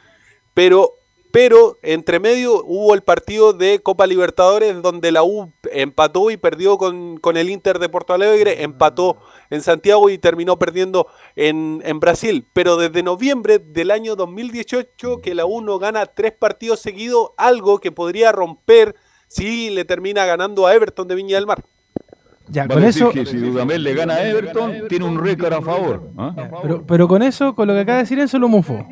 pero 0.55 0.95
pero 1.33 1.79
entre 1.83 2.19
medio 2.19 2.65
hubo 2.65 2.95
el 2.95 3.03
partido 3.03 3.53
de 3.53 3.81
Copa 3.81 4.07
Libertadores 4.07 4.83
donde 4.83 5.13
la 5.13 5.23
U 5.23 5.53
empató 5.71 6.31
y 6.31 6.37
perdió 6.37 6.77
con, 6.77 7.19
con 7.19 7.37
el 7.37 7.51
Inter 7.51 7.79
de 7.79 7.89
Porto 7.89 8.15
Alegre, 8.15 8.63
empató 8.63 9.17
en 9.49 9.63
Santiago 9.63 10.11
y 10.11 10.19
terminó 10.19 10.59
perdiendo 10.59 11.07
en, 11.37 11.83
en, 11.85 12.01
Brasil. 12.01 12.47
Pero 12.53 12.77
desde 12.77 13.03
noviembre 13.03 13.61
del 13.61 13.93
año 13.93 14.17
2018 14.17 15.21
que 15.23 15.35
la 15.35 15.47
U 15.47 15.61
no 15.61 15.79
gana 15.79 16.07
tres 16.07 16.33
partidos 16.33 16.81
seguidos, 16.81 17.31
algo 17.37 17.79
que 17.79 17.93
podría 17.93 18.33
romper 18.33 18.97
si 19.31 19.71
le 19.71 19.85
termina 19.85 20.27
ganando 20.27 20.67
a 20.67 20.75
Everton 20.75 21.07
de 21.07 21.15
Viña 21.15 21.37
del 21.37 21.47
Mar. 21.47 21.63
Ya, 22.49 22.67
con 22.67 22.83
eso. 22.83 23.11
Que 23.11 23.25
si 23.25 23.37
Dudamel 23.37 23.85
le 23.85 23.95
gana 23.95 24.15
a 24.15 24.29
Everton, 24.29 24.89
tiene 24.89 25.05
un 25.05 25.23
récord 25.23 25.53
a 25.53 25.63
favor. 25.63 26.11
¿ah? 26.19 26.35
pero, 26.63 26.85
pero, 26.85 27.07
con 27.07 27.23
eso, 27.23 27.55
con 27.55 27.69
lo 27.69 27.75
que 27.75 27.81
acaba 27.81 27.99
de 27.99 28.03
decir 28.03 28.19
Enzo, 28.19 28.41
lo 28.41 28.49
mufo. 28.49 28.85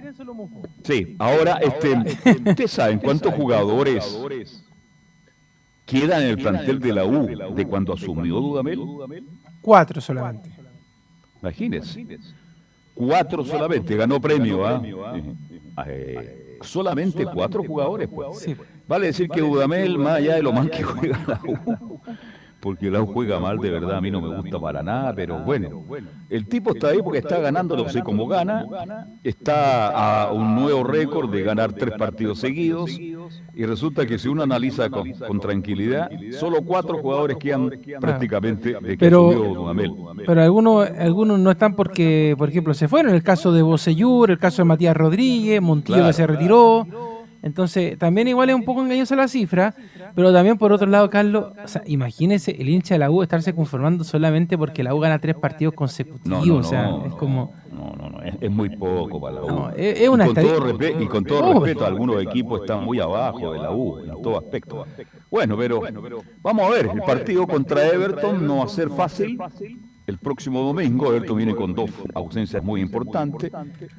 Sí, 0.85 1.17
ahora, 1.19 1.57
este, 1.57 1.93
¿ustedes 2.51 2.71
saben 2.71 3.01
cuántos 3.01 3.35
jugadores 3.35 4.25
quedan 5.85 6.23
en 6.23 6.29
el 6.29 6.39
plantel 6.39 6.79
de 6.79 6.93
la 6.93 7.05
U 7.05 7.27
de 7.27 7.67
cuando 7.67 7.95
asumió 7.95 8.37
Dudamel? 8.37 8.81
Cuatro 9.61 10.01
solamente. 10.01 10.51
Imagínense. 11.43 12.07
Cuatro 12.95 13.45
solamente, 13.45 13.97
ganó 13.97 14.21
premio. 14.21 14.65
¿ah? 14.65 14.81
Eh, 15.89 16.59
solamente 16.61 17.27
cuatro 17.27 17.65
jugadores, 17.65 18.09
pues. 18.09 18.57
Vale 18.89 19.07
decir 19.07 19.29
que 19.29 19.41
Dudamel, 19.41 19.99
más 19.99 20.17
allá 20.17 20.37
de 20.37 20.43
lo 20.43 20.53
mal 20.53 20.71
que 20.71 20.83
juega 20.83 21.19
la 21.27 21.41
U, 21.47 22.01
porque 22.61 22.91
la 22.91 23.01
U 23.03 23.07
juega 23.07 23.39
mal, 23.39 23.59
de 23.59 23.71
verdad, 23.71 23.99
a 23.99 24.01
mí 24.01 24.11
no 24.11 24.21
me 24.21 24.35
gusta 24.35 24.59
para 24.59 24.83
nada, 24.83 25.13
pero 25.15 25.39
bueno, 25.39 25.85
el 26.29 26.49
tipo 26.49 26.73
está 26.73 26.89
ahí 26.89 26.99
porque 27.05 27.19
está 27.19 27.39
ganando, 27.39 27.77
no 27.77 27.89
sé 27.89 28.03
cómo 28.03 28.27
gana, 28.27 28.67
está 29.23 30.25
a 30.27 30.33
un 30.33 30.55
nuevo 30.57 30.83
récord 30.83 31.31
de 31.31 31.43
ganar 31.43 31.73
tres 31.73 31.95
partidos 31.97 32.39
seguidos, 32.41 32.91
y 32.99 33.65
resulta 33.67 34.07
que 34.07 34.19
si 34.19 34.27
uno 34.29 34.43
analiza 34.43 34.89
con, 34.91 35.13
con 35.13 35.39
tranquilidad, 35.39 36.11
solo 36.33 36.63
cuatro 36.63 36.99
jugadores 36.99 37.37
quedan 37.37 37.71
prácticamente 38.01 38.71
de 38.81 38.89
que 38.91 38.97
Pero- 38.97 39.33
Dudamel. 39.33 39.93
Pero 40.27 40.43
algunos, 40.43 40.89
algunos 40.99 41.39
no 41.39 41.51
están 41.51 41.75
porque, 41.77 42.35
por 42.39 42.49
ejemplo, 42.49 42.73
se 42.75 42.89
fueron. 42.89 43.15
El 43.15 43.23
caso 43.23 43.53
de 43.53 43.63
Bocellur, 43.63 44.31
el 44.31 44.39
caso 44.39 44.63
de 44.63 44.67
Matías 44.67 44.97
Rodríguez, 44.97 45.61
Montillo 45.63 45.97
Claro. 45.99 46.09
que 46.09 46.13
se 46.15 46.27
retiró. 46.27 46.87
Entonces, 47.41 47.97
también 47.99 48.27
igual 48.29 48.51
es 48.51 48.57
un 48.57 48.65
poco 48.65 48.83
engañosa 48.83 49.15
la 49.15 49.29
cifra, 49.29 49.75
pero 50.15 50.33
también 50.33 50.59
por 50.59 50.73
otro 50.73 50.89
lado, 50.89 51.09
Carlos, 51.09 51.53
o 51.63 51.69
sea, 51.69 51.83
imagínese 51.87 52.51
el 52.61 52.69
hincha 52.69 52.95
de 52.95 52.99
la 52.99 53.11
U 53.11 53.23
estarse 53.23 53.55
conformando 53.55 54.03
solamente 54.03 54.59
porque 54.59 54.83
la 54.83 54.95
U 54.95 54.99
gana 54.99 55.19
tres 55.21 55.37
partidos 55.37 55.75
consecutivos, 55.75 56.47
No, 56.47 56.55
no, 56.55 56.59
o 56.59 56.63
sea, 56.65 56.83
no, 56.91 57.05
es 57.07 57.15
como... 57.15 57.53
No, 57.71 57.93
no, 57.97 58.11
no, 58.11 58.23
es, 58.23 58.35
es 58.41 58.51
muy 58.51 58.71
poco 58.71 59.21
para 59.21 59.37
la 59.37 59.43
U. 59.45 59.49
No, 59.49 59.71
es- 59.71 60.01
es 60.01 60.09
una 60.09 60.25
y, 60.25 60.27
con 60.27 60.35
todo 60.35 61.03
y 61.03 61.07
con 61.07 61.25
todo 61.25 61.41
No, 61.43 61.61
respeto, 61.61 61.87
algunos 61.87 62.23
equipos 62.23 62.61
están 62.63 62.85
muy 62.85 62.99
abajo 62.99 63.53
de 63.53 63.59
la 63.61 63.71
U 63.71 63.99
en 64.01 64.23
todo 64.23 64.39
aspecto. 64.39 64.87
Bueno, 65.31 65.57
pero 65.57 65.81
vamos 66.43 66.67
a 66.67 66.71
ver, 66.71 66.87
el 66.93 67.03
partido 67.03 67.47
contra 67.47 67.87
Everton 67.87 68.45
no 68.47 68.57
va 68.59 68.65
a 68.65 68.69
ser 68.69 68.91
fácil. 68.91 69.39
El 70.09 70.17
próximo 70.17 70.63
domingo 70.63 71.13
Everton 71.13 71.37
viene 71.37 71.55
con 71.55 71.75
dos 71.75 71.91
ausencias 72.15 72.65
muy 72.65 72.81
importantes, 72.81 73.53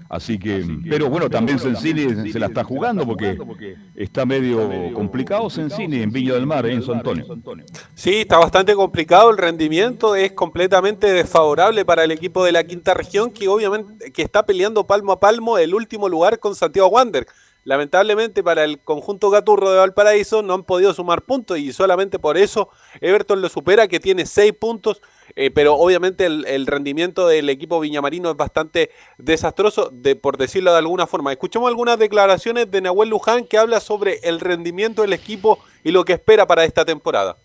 así 0.10 0.40
que, 0.40 0.65
pero 0.90 1.07
bueno, 1.07 1.30
también 1.30 1.60
Sensini 1.60 2.31
se 2.31 2.40
la 2.40 2.48
está 2.48 2.64
jugando 2.64 3.06
porque 3.06 3.38
está 3.94 4.26
medio 4.26 4.91
complicado 4.94 5.52
Sensini 5.52 6.02
en 6.02 6.11
Villa 6.11 6.34
del 6.34 6.48
Mar, 6.48 6.65
¿eh? 6.65 6.73
en 6.73 6.81
San 6.81 6.95
Antonio. 6.95 7.27
Sí, 7.94 8.22
está 8.22 8.40
bastante 8.40 8.73
complicado. 8.73 9.30
El 9.30 9.38
rendimiento 9.38 10.15
es 10.15 10.31
completamente 10.31 11.06
desfavorable 11.14 11.86
para 11.86 12.06
el 12.06 12.10
equipo 12.10 12.44
de 12.44 12.53
la 12.53 12.64
quinta 12.64 12.95
región, 12.95 13.30
que 13.30 13.48
obviamente 13.48 14.11
que 14.11 14.23
está 14.23 14.48
peleando 14.48 14.88
palmo 14.88 15.11
a 15.11 15.19
palmo 15.19 15.60
el 15.60 15.76
último 15.76 16.10
lugar 16.10 16.40
con 16.40 16.56
Santiago 16.56 16.90
Wander. 16.90 17.27
Lamentablemente 17.65 18.41
para 18.41 18.64
el 18.64 18.80
conjunto 18.80 19.30
Gaturro 19.30 19.69
de 19.69 19.77
Valparaíso 19.77 20.41
no 20.41 20.56
han 20.56 20.64
podido 20.64 20.91
sumar 20.91 21.22
puntos 21.22 21.60
y 21.60 21.72
solamente 21.72 22.18
por 22.18 22.36
eso 22.36 22.69
Everton 22.99 23.44
lo 23.44 23.49
supera, 23.49 23.88
que 23.88 23.99
tiene 23.99 24.26
seis 24.26 24.53
puntos, 24.53 25.03
eh, 25.35 25.51
pero 25.51 25.76
obviamente 25.76 26.26
el, 26.26 26.68
rendimiento 26.68 27.27
del 27.27 27.49
equipo 27.49 27.80
viñamarino 27.80 28.31
es 28.31 28.38
bastante 28.38 28.91
desastroso, 29.18 29.89
de, 29.91 30.15
por 30.15 30.38
decirlo 30.38 30.72
de 30.72 30.80
alguna 30.80 31.07
forma. 31.07 31.31
Escuchemos 31.31 31.68
algunas 31.68 31.97
declaraciones 31.99 32.69
de 32.69 32.81
Nahuel 32.81 33.10
Luján 33.10 33.45
que 33.45 33.57
habla 33.57 33.80
sobre 33.80 34.19
el 34.23 34.39
rendimiento 34.39 35.01
del 35.01 35.14
equipo 35.14 35.60
y 35.84 35.91
lo 35.91 36.06
que 36.06 36.14
espera 36.14 36.45
para 36.45 36.65
esta 36.65 36.85
temporada. 36.85 37.38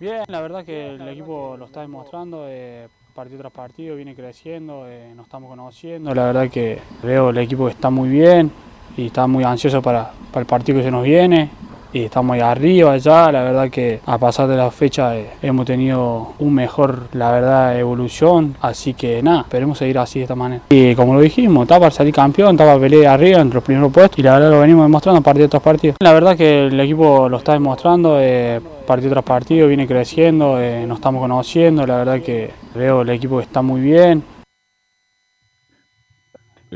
Bien, 0.00 0.22
la 0.28 0.40
verdad 0.40 0.64
que 0.64 0.90
el 0.90 1.08
equipo 1.08 1.56
lo 1.56 1.64
está 1.64 1.80
demostrando, 1.80 2.46
eh, 2.48 2.86
partido 3.16 3.40
tras 3.40 3.52
partido 3.52 3.96
viene 3.96 4.14
creciendo, 4.14 4.86
eh, 4.86 5.12
nos 5.16 5.26
estamos 5.26 5.50
conociendo, 5.50 6.14
la 6.14 6.26
verdad 6.26 6.48
que 6.48 6.78
veo 7.02 7.30
el 7.30 7.38
equipo 7.38 7.66
que 7.66 7.72
está 7.72 7.90
muy 7.90 8.08
bien 8.08 8.52
y 8.96 9.06
está 9.06 9.26
muy 9.26 9.44
ansioso 9.44 9.82
para, 9.82 10.10
para 10.32 10.40
el 10.40 10.46
partido 10.46 10.78
que 10.78 10.84
se 10.84 10.90
nos 10.90 11.04
viene 11.04 11.50
y 11.92 12.04
estamos 12.04 12.34
ahí 12.34 12.40
arriba 12.40 12.96
ya, 12.98 13.32
la 13.32 13.42
verdad 13.42 13.70
que 13.70 14.00
a 14.04 14.18
pasar 14.18 14.48
de 14.48 14.56
la 14.56 14.70
fecha 14.70 15.16
eh, 15.16 15.30
hemos 15.42 15.66
tenido 15.66 16.34
un 16.38 16.54
mejor, 16.54 17.08
la 17.12 17.32
verdad, 17.32 17.78
evolución, 17.78 18.56
así 18.60 18.94
que 18.94 19.22
nada, 19.22 19.40
esperemos 19.40 19.78
seguir 19.78 19.98
así 19.98 20.18
de 20.18 20.24
esta 20.24 20.34
manera. 20.34 20.62
Y 20.68 20.94
como 20.94 21.14
lo 21.14 21.20
dijimos, 21.20 21.62
está 21.62 21.78
para 21.78 21.90
salir 21.90 22.12
campeón, 22.12 22.52
está 22.52 22.64
para 22.64 22.78
pelear 22.78 23.14
arriba 23.14 23.40
entre 23.40 23.56
los 23.56 23.64
primeros 23.64 23.92
puestos 23.92 24.18
y 24.18 24.22
la 24.22 24.34
verdad 24.34 24.50
lo 24.50 24.60
venimos 24.60 24.84
demostrando 24.84 25.22
partido 25.22 25.48
tras 25.48 25.62
partido. 25.62 25.94
La 26.00 26.12
verdad 26.12 26.36
que 26.36 26.66
el 26.66 26.78
equipo 26.78 27.28
lo 27.28 27.38
está 27.38 27.52
demostrando, 27.52 28.18
eh, 28.20 28.60
partido 28.86 29.12
tras 29.12 29.24
partido 29.24 29.68
viene 29.68 29.86
creciendo, 29.86 30.60
eh, 30.60 30.84
nos 30.86 30.98
estamos 30.98 31.20
conociendo, 31.20 31.86
la 31.86 31.96
verdad 31.96 32.20
que 32.20 32.50
veo 32.74 33.02
el 33.02 33.10
equipo 33.10 33.38
que 33.38 33.44
está 33.44 33.62
muy 33.62 33.80
bien. 33.80 34.22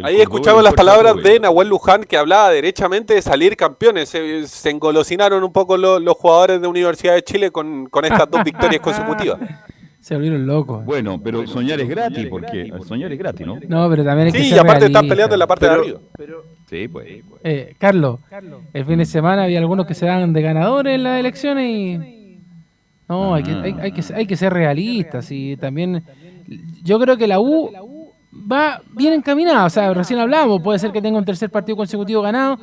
Ahí 0.02 0.20
escuchamos 0.20 0.62
las 0.62 0.72
palabras 0.74 1.16
de 1.22 1.38
Nahuel 1.40 1.68
Luján 1.68 2.04
que 2.04 2.16
hablaba 2.16 2.50
derechamente 2.50 3.14
de 3.14 3.22
salir 3.22 3.56
campeones. 3.56 4.08
Se, 4.08 4.46
se 4.46 4.70
engolosinaron 4.70 5.44
un 5.44 5.52
poco 5.52 5.76
lo- 5.76 5.98
los 6.00 6.14
jugadores 6.16 6.60
de 6.62 6.66
Universidad 6.68 7.14
de 7.14 7.22
Chile 7.22 7.50
con, 7.50 7.86
con 7.86 8.04
estas 8.04 8.30
dos 8.30 8.42
victorias 8.42 8.80
consecutivas. 8.82 9.38
Se 10.00 10.14
volvieron 10.14 10.46
locos. 10.46 10.84
Bueno, 10.84 11.20
pero 11.22 11.46
soñar 11.46 11.80
es 11.80 11.88
gratis, 11.88 12.26
porque 12.28 12.72
soñar 12.88 13.12
es 13.12 13.18
gratis, 13.18 13.46
¿no? 13.46 13.58
No, 13.68 13.88
pero 13.90 14.02
también 14.02 14.26
hay 14.28 14.32
que 14.32 14.38
Sí, 14.42 14.54
y 14.54 14.58
aparte 14.58 14.86
están 14.86 15.06
peleando 15.06 15.34
en 15.34 15.38
la 15.38 15.46
parte 15.46 15.66
de 15.66 15.70
Pero- 15.72 15.82
arriba. 15.82 16.00
Sí, 16.68 16.88
pues. 16.88 17.06
Eh, 17.44 17.74
Carlos, 17.78 18.18
el 18.72 18.84
fin 18.86 18.98
de 18.98 19.04
semana 19.04 19.44
había 19.44 19.58
algunos 19.58 19.86
que 19.86 19.94
se 19.94 20.06
dan 20.06 20.32
de 20.32 20.40
ganadores 20.42 20.94
en 20.94 21.02
las 21.04 21.20
elecciones 21.20 21.68
y... 21.68 22.38
No, 23.08 23.34
hay 23.34 23.42
que, 23.42 23.50
hay, 23.50 23.74
hay 23.78 23.92
que, 23.92 24.02
hay 24.14 24.26
que 24.26 24.36
ser 24.36 24.52
realistas 24.54 25.30
y 25.30 25.56
también... 25.58 26.02
Yo 26.82 26.98
creo 26.98 27.16
que 27.18 27.26
la 27.28 27.38
U 27.40 27.70
va 28.50 28.80
bien 28.92 29.12
encaminada, 29.14 29.64
o 29.66 29.70
sea, 29.70 29.92
recién 29.94 30.18
hablamos, 30.20 30.62
puede 30.62 30.78
ser 30.78 30.92
que 30.92 31.02
tenga 31.02 31.18
un 31.18 31.24
tercer 31.24 31.50
partido 31.50 31.76
consecutivo 31.76 32.22
ganado, 32.22 32.58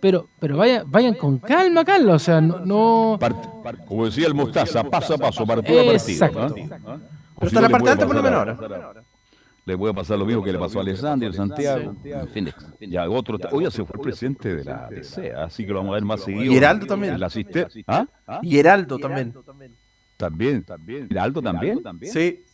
pero 0.00 0.28
pero 0.38 0.56
vaya, 0.56 0.84
vayan 0.86 1.14
con 1.14 1.38
calma, 1.38 1.84
Carlos, 1.84 2.14
o 2.16 2.18
sea, 2.18 2.40
no... 2.40 2.60
no... 2.64 3.18
Como 3.86 4.06
decía 4.06 4.26
el 4.26 4.34
Mostaza, 4.34 4.84
paso 4.84 5.14
a 5.14 5.18
paso, 5.18 5.46
partido 5.46 5.80
a 5.80 5.84
partido. 5.86 6.26
Exacto. 6.26 6.40
¿ah? 6.86 6.98
Pero 7.38 7.46
está 7.48 7.60
la 7.60 7.68
le 7.68 7.72
parte 7.72 7.90
alta 7.90 8.06
por 8.06 8.16
lo 8.16 8.22
menos 8.22 8.48
a- 8.48 8.92
Le 9.64 9.76
puede 9.76 9.94
pasar 9.94 10.18
lo 10.18 10.24
mismo 10.24 10.42
que 10.42 10.52
le 10.52 10.58
pasó 10.58 10.78
a 10.78 10.82
Alessandro, 10.82 11.32
Santiago. 11.32 11.94
En 12.04 12.28
fin, 12.28 12.48
ya 12.80 13.08
otro. 13.08 13.38
Hoy 13.52 13.64
ya 13.64 13.70
se 13.70 13.84
fue 13.84 13.96
el 13.96 14.00
presidente 14.00 14.56
de 14.56 14.64
la 14.64 14.88
DC, 14.88 15.32
así 15.34 15.64
que 15.66 15.72
lo 15.72 15.78
vamos 15.80 15.92
a 15.92 15.94
ver 15.94 16.04
más 16.04 16.22
seguido. 16.24 16.52
Y 16.52 16.56
Heraldo 16.56 16.86
también. 16.86 17.14
Asiste- 17.22 17.84
¿Ah? 17.86 18.06
Y 18.42 18.58
Heraldo 18.58 18.98
también. 18.98 19.34
También. 20.16 20.64
¿Heraldo 21.10 21.42
también? 21.42 21.80
Sí. 22.12 22.44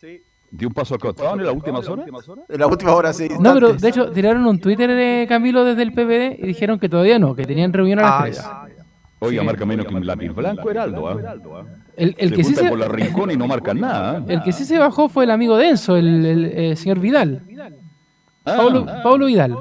¿Dio 0.57 0.67
un 0.67 0.73
paso 0.73 0.93
al 0.95 0.99
costado 0.99 1.37
en 1.39 1.45
la 1.45 1.51
última 1.51 1.79
hora? 1.79 2.05
En 2.49 2.59
la 2.59 2.67
última 2.67 2.93
hora, 2.93 3.13
sí. 3.13 3.27
No, 3.39 3.53
pero 3.53 3.73
de 3.73 3.89
hecho 3.89 4.11
tiraron 4.11 4.45
un 4.45 4.59
Twitter 4.59 4.89
de 4.89 5.25
Camilo 5.27 5.63
desde 5.63 5.81
el 5.83 5.91
PPD 5.91 6.43
y 6.43 6.47
dijeron 6.47 6.79
que 6.79 6.87
todavía 6.89 7.19
no, 7.19 7.35
que 7.35 7.43
tenían 7.45 7.73
reunión 7.73 7.99
a 7.99 8.03
las 8.03 8.11
Ah, 8.45 8.63
3. 8.65 8.75
Oiga, 9.19 9.41
Sí. 9.41 9.45
marca 9.45 9.65
menos 9.65 9.85
que 9.85 9.95
un 9.95 10.05
lápiz 10.05 10.29
blanco, 10.29 10.69
Heraldo. 10.69 11.07
¿ah? 11.07 11.63
El, 11.95 12.15
el 12.17 12.29
se 12.29 12.35
que 12.35 12.43
sí 12.43 12.53
se, 12.55 12.69
por 12.69 12.77
la 12.77 12.87
rincón 12.87 13.31
y 13.31 13.37
no 13.37 13.47
marcan 13.47 13.79
nada. 13.79 14.17
¿ah? 14.19 14.25
el 14.27 14.43
que 14.43 14.51
sí 14.51 14.65
se 14.65 14.77
bajó 14.77 15.07
fue 15.09 15.23
el 15.23 15.31
amigo 15.31 15.57
denso, 15.57 15.95
el, 15.95 16.25
el, 16.25 16.45
eh, 16.45 16.75
señor 16.75 16.99
Vidal. 16.99 17.41
Ah. 18.45 18.55
Paulo, 18.57 18.85
Paulo 19.03 19.25
Vidal. 19.25 19.55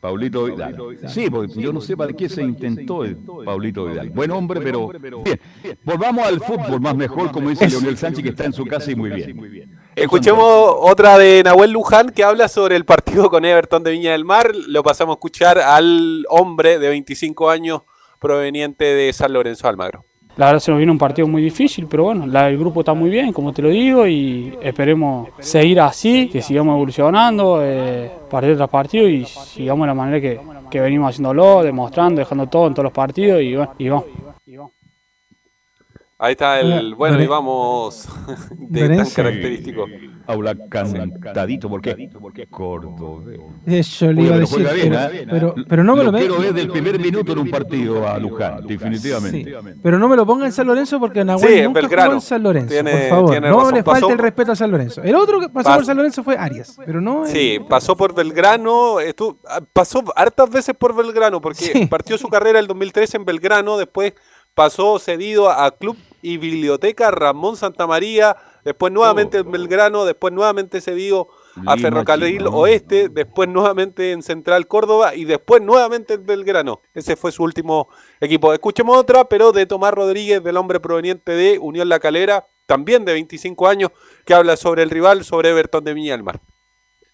Paulito 0.00 0.44
Vidal. 0.44 0.76
Sí, 1.08 1.28
porque 1.28 1.60
yo 1.60 1.72
no 1.72 1.80
sé 1.80 1.96
para 1.96 2.12
qué 2.12 2.28
se 2.28 2.42
intentó 2.42 3.02
el 3.04 3.16
Paulito 3.16 3.86
Vidal. 3.86 4.10
Buen 4.10 4.30
hombre, 4.30 4.60
pero 4.60 4.88
bien. 5.24 5.40
Volvamos 5.84 6.24
al 6.26 6.40
fútbol 6.40 6.80
más 6.80 6.94
mejor, 6.96 7.32
como 7.32 7.50
dice 7.50 7.68
Leonel 7.68 7.96
Sánchez, 7.96 8.22
que 8.22 8.30
está 8.30 8.44
en 8.44 8.52
su 8.52 8.64
casa 8.66 8.92
y 8.92 8.94
muy 8.94 9.10
bien. 9.10 9.76
Escuchemos 9.96 10.74
otra 10.80 11.16
de 11.16 11.42
Nahuel 11.42 11.70
Luján 11.70 12.10
que 12.10 12.22
habla 12.22 12.48
sobre 12.48 12.76
el 12.76 12.84
partido 12.84 13.30
con 13.30 13.46
Everton 13.46 13.82
de 13.82 13.92
Viña 13.92 14.12
del 14.12 14.26
Mar. 14.26 14.52
Lo 14.68 14.82
pasamos 14.82 15.14
a 15.14 15.16
escuchar 15.16 15.58
al 15.58 16.26
hombre 16.28 16.78
de 16.78 16.90
25 16.90 17.48
años 17.48 17.80
proveniente 18.20 18.84
de 18.84 19.10
San 19.14 19.32
Lorenzo 19.32 19.68
Almagro. 19.68 20.04
La 20.36 20.46
verdad 20.46 20.60
se 20.60 20.70
nos 20.70 20.76
viene 20.76 20.92
un 20.92 20.98
partido 20.98 21.26
muy 21.26 21.40
difícil, 21.40 21.86
pero 21.86 22.04
bueno, 22.04 22.26
la- 22.26 22.50
el 22.50 22.58
grupo 22.58 22.80
está 22.80 22.92
muy 22.92 23.08
bien, 23.08 23.32
como 23.32 23.54
te 23.54 23.62
lo 23.62 23.70
digo, 23.70 24.06
y 24.06 24.52
esperemos 24.60 25.30
seguir 25.38 25.80
así, 25.80 26.28
que 26.28 26.42
sigamos 26.42 26.74
evolucionando 26.74 27.60
eh, 27.62 28.10
partido 28.30 28.54
tras 28.56 28.68
partido 28.68 29.08
y 29.08 29.24
sigamos 29.24 29.84
de 29.84 29.88
la 29.88 29.94
manera 29.94 30.20
que, 30.20 30.38
que 30.70 30.78
venimos 30.80 31.08
haciéndolo, 31.08 31.62
demostrando, 31.62 32.18
dejando 32.18 32.46
todo 32.48 32.66
en 32.66 32.74
todos 32.74 32.84
los 32.84 32.92
partidos 32.92 33.40
y 33.40 33.56
bueno, 33.56 33.72
y 33.78 33.88
vamos. 33.88 34.04
Ahí 36.18 36.32
está 36.32 36.60
el. 36.60 36.72
Hola, 36.72 36.96
Bueno, 36.96 37.22
y 37.22 37.26
vamos 37.26 38.08
de 38.58 38.96
tan 38.96 39.10
característico. 39.10 39.84
Habla 40.28 40.56
cantadito, 40.68 41.68
porque 41.70 42.46
cordobés. 42.50 43.38
Eso 43.64 44.10
le 44.12 44.22
iba 44.22 44.34
a 44.34 44.38
pero 44.38 44.40
decir, 44.40 44.66
pero, 44.68 44.98
¿eh? 45.12 45.26
pero, 45.30 45.54
pero 45.68 45.84
no 45.84 45.94
me 45.94 46.02
lo, 46.02 46.10
Lo 46.10 46.18
quiero 46.18 46.38
ver 46.40 46.52
del 46.52 46.68
primer 46.68 46.98
minuto 46.98 47.30
en 47.32 47.38
un 47.38 47.48
partido 47.50 48.08
a 48.08 48.18
Luján, 48.18 48.66
definitivamente. 48.66 49.44
Sí, 49.44 49.78
pero 49.82 49.98
no 50.00 50.08
me 50.08 50.16
lo 50.16 50.26
ponga 50.26 50.46
en 50.46 50.52
San 50.52 50.66
Lorenzo 50.66 50.98
porque 50.98 51.22
Nahuel 51.24 51.64
nunca 51.64 51.80
Belgrano. 51.80 52.04
jugó 52.06 52.14
en 52.16 52.20
San 52.22 52.42
Lorenzo, 52.42 52.70
Tiene- 52.70 52.90
por 52.92 53.08
favor. 53.08 53.30
tiene 53.30 53.48
no 53.50 53.58
razón. 53.60 53.74
le 53.74 53.84
Pasó- 53.84 54.00
falte 54.00 54.12
el 54.14 54.18
respeto 54.18 54.52
a 54.52 54.56
San 54.56 54.70
Lorenzo. 54.72 55.02
El 55.04 55.14
otro 55.14 55.38
que 55.38 55.48
pasó 55.48 55.68
Pas- 55.70 55.74
por 55.76 55.84
San 55.84 55.96
Lorenzo 55.98 56.24
fue 56.24 56.36
Arias, 56.36 56.76
pero 56.84 57.00
no... 57.00 57.24
Sí, 57.26 57.60
pasó 57.68 57.96
por 57.96 58.12
Belgrano, 58.14 58.98
estuvo, 58.98 59.38
ah, 59.48 59.60
pasó 59.72 60.02
hartas 60.16 60.50
veces 60.50 60.74
por 60.76 60.96
Belgrano, 60.96 61.40
porque 61.40 61.86
partió 61.88 62.18
su 62.18 62.28
carrera 62.28 62.58
el 62.58 62.66
2013 62.66 63.18
en 63.18 63.24
Belgrano, 63.24 63.76
después 63.76 64.12
pasó 64.54 64.98
cedido 64.98 65.50
a 65.50 65.70
Club 65.70 65.96
y 66.26 66.38
Biblioteca 66.38 67.12
Ramón 67.12 67.56
Santamaría, 67.56 68.36
después 68.64 68.92
nuevamente 68.92 69.38
en 69.38 69.52
Belgrano, 69.52 70.04
después 70.04 70.34
nuevamente 70.34 70.80
cedido 70.80 71.28
a 71.66 71.76
Lima, 71.76 71.88
Ferrocarril. 71.88 72.48
Oeste, 72.48 73.08
después 73.08 73.48
nuevamente 73.48 74.10
en 74.10 74.24
Central 74.24 74.66
Córdoba 74.66 75.14
y 75.14 75.24
después 75.24 75.62
nuevamente 75.62 76.14
en 76.14 76.26
Belgrano. 76.26 76.80
Ese 76.94 77.14
fue 77.14 77.30
su 77.30 77.44
último 77.44 77.88
equipo. 78.20 78.52
Escuchemos 78.52 78.96
otra, 78.96 79.28
pero 79.28 79.52
de 79.52 79.66
Tomás 79.66 79.94
Rodríguez, 79.94 80.42
del 80.42 80.56
hombre 80.56 80.80
proveniente 80.80 81.30
de 81.30 81.60
Unión 81.60 81.88
La 81.88 82.00
Calera, 82.00 82.48
también 82.66 83.04
de 83.04 83.12
25 83.12 83.68
años, 83.68 83.90
que 84.24 84.34
habla 84.34 84.56
sobre 84.56 84.82
el 84.82 84.90
rival, 84.90 85.24
sobre 85.24 85.50
Everton 85.50 85.84
de 85.84 85.94
Viña 85.94 86.12
del 86.12 86.24
Mar. 86.24 86.40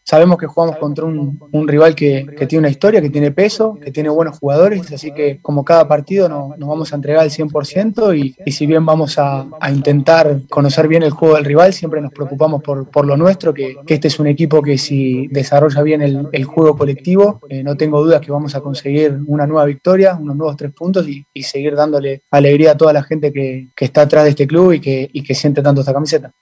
Sabemos 0.04 0.38
que 0.38 0.46
jugamos 0.46 0.76
contra 0.76 1.04
un, 1.04 1.68
rival 1.68 1.94
que, 1.94 2.26
tiene 2.48 2.60
una 2.60 2.70
historia, 2.70 3.00
que 3.00 3.10
tiene 3.10 3.30
peso, 3.30 3.78
que 3.82 3.92
tiene 3.92 4.08
buenos 4.08 4.38
jugadores, 4.38 4.92
así 4.92 5.12
que 5.12 5.40
como 5.40 5.64
cada 5.64 5.86
partido 5.86 6.28
nos 6.28 6.68
vamos 6.68 6.92
a 6.92 6.96
entregar 6.96 7.22
al 7.22 7.30
100% 7.30 8.18
y, 8.18 8.34
y 8.44 8.52
si 8.52 8.66
bien 8.66 8.84
vamos 8.84 9.18
a, 9.18 9.46
intentar 9.72 10.40
conocer 10.50 10.88
bien 10.88 11.02
el 11.02 11.12
juego 11.12 11.36
del 11.36 11.44
rival, 11.44 11.72
siempre 11.72 12.00
nos 12.00 12.12
preocupamos 12.12 12.62
por, 12.62 13.06
lo 13.06 13.16
nuestro, 13.16 13.54
que, 13.54 13.76
este 13.86 14.08
es 14.08 14.18
un 14.18 14.26
equipo 14.26 14.62
que 14.62 14.78
si 14.78 15.28
desarrolla 15.28 15.82
bien 15.82 16.02
el, 16.02 16.44
juego 16.44 16.76
colectivo, 16.76 17.40
eh, 17.48 17.62
no 17.62 17.76
tengo 17.76 18.02
dudas 18.02 18.20
que 18.20 18.32
vamos 18.32 18.54
a 18.54 18.60
conseguir 18.60 19.18
una 19.26 19.46
nueva 19.46 19.64
victoria, 19.64 20.18
unos 20.20 20.36
nuevos 20.36 20.56
tres 20.56 20.72
puntos 20.72 21.06
y, 21.08 21.24
seguir 21.42 21.74
dándole 21.74 22.22
alegría 22.30 22.72
a 22.72 22.76
toda 22.76 22.92
la 22.92 23.02
gente 23.02 23.32
que, 23.32 23.68
está 23.76 24.02
atrás 24.02 24.24
de 24.24 24.30
este 24.30 24.46
club 24.46 24.72
y 24.72 24.80
que, 24.80 25.10
y 25.12 25.22
que 25.22 25.34
siente 25.34 25.60
tanto 25.60 25.80
esta 25.80 25.92
camiseta. 25.92 26.32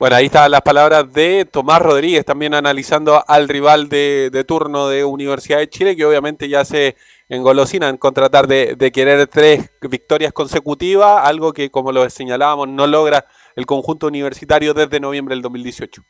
Bueno, 0.00 0.16
ahí 0.16 0.24
están 0.24 0.50
las 0.50 0.62
palabras 0.62 1.12
de 1.12 1.44
Tomás 1.44 1.82
Rodríguez, 1.82 2.24
también 2.24 2.54
analizando 2.54 3.22
al 3.28 3.50
rival 3.50 3.90
de, 3.90 4.44
turno 4.48 4.88
de 4.88 5.04
Universidad 5.04 5.58
de 5.58 5.68
Chile, 5.68 5.94
que 5.94 6.06
obviamente 6.06 6.48
ya 6.48 6.64
se 6.64 6.96
engolosinan 7.28 7.98
con 7.98 8.14
tratar 8.14 8.46
de, 8.46 8.90
querer 8.94 9.26
tres 9.26 9.70
victorias 9.82 10.32
consecutivas, 10.32 11.28
algo 11.28 11.52
que, 11.52 11.70
como 11.70 11.92
lo 11.92 12.08
señalábamos, 12.08 12.68
no 12.68 12.86
logra 12.86 13.26
el 13.54 13.66
conjunto 13.66 14.06
universitario 14.06 14.72
desde 14.72 15.00
noviembre 15.00 15.34
del 15.34 15.42
2018. 15.42 16.02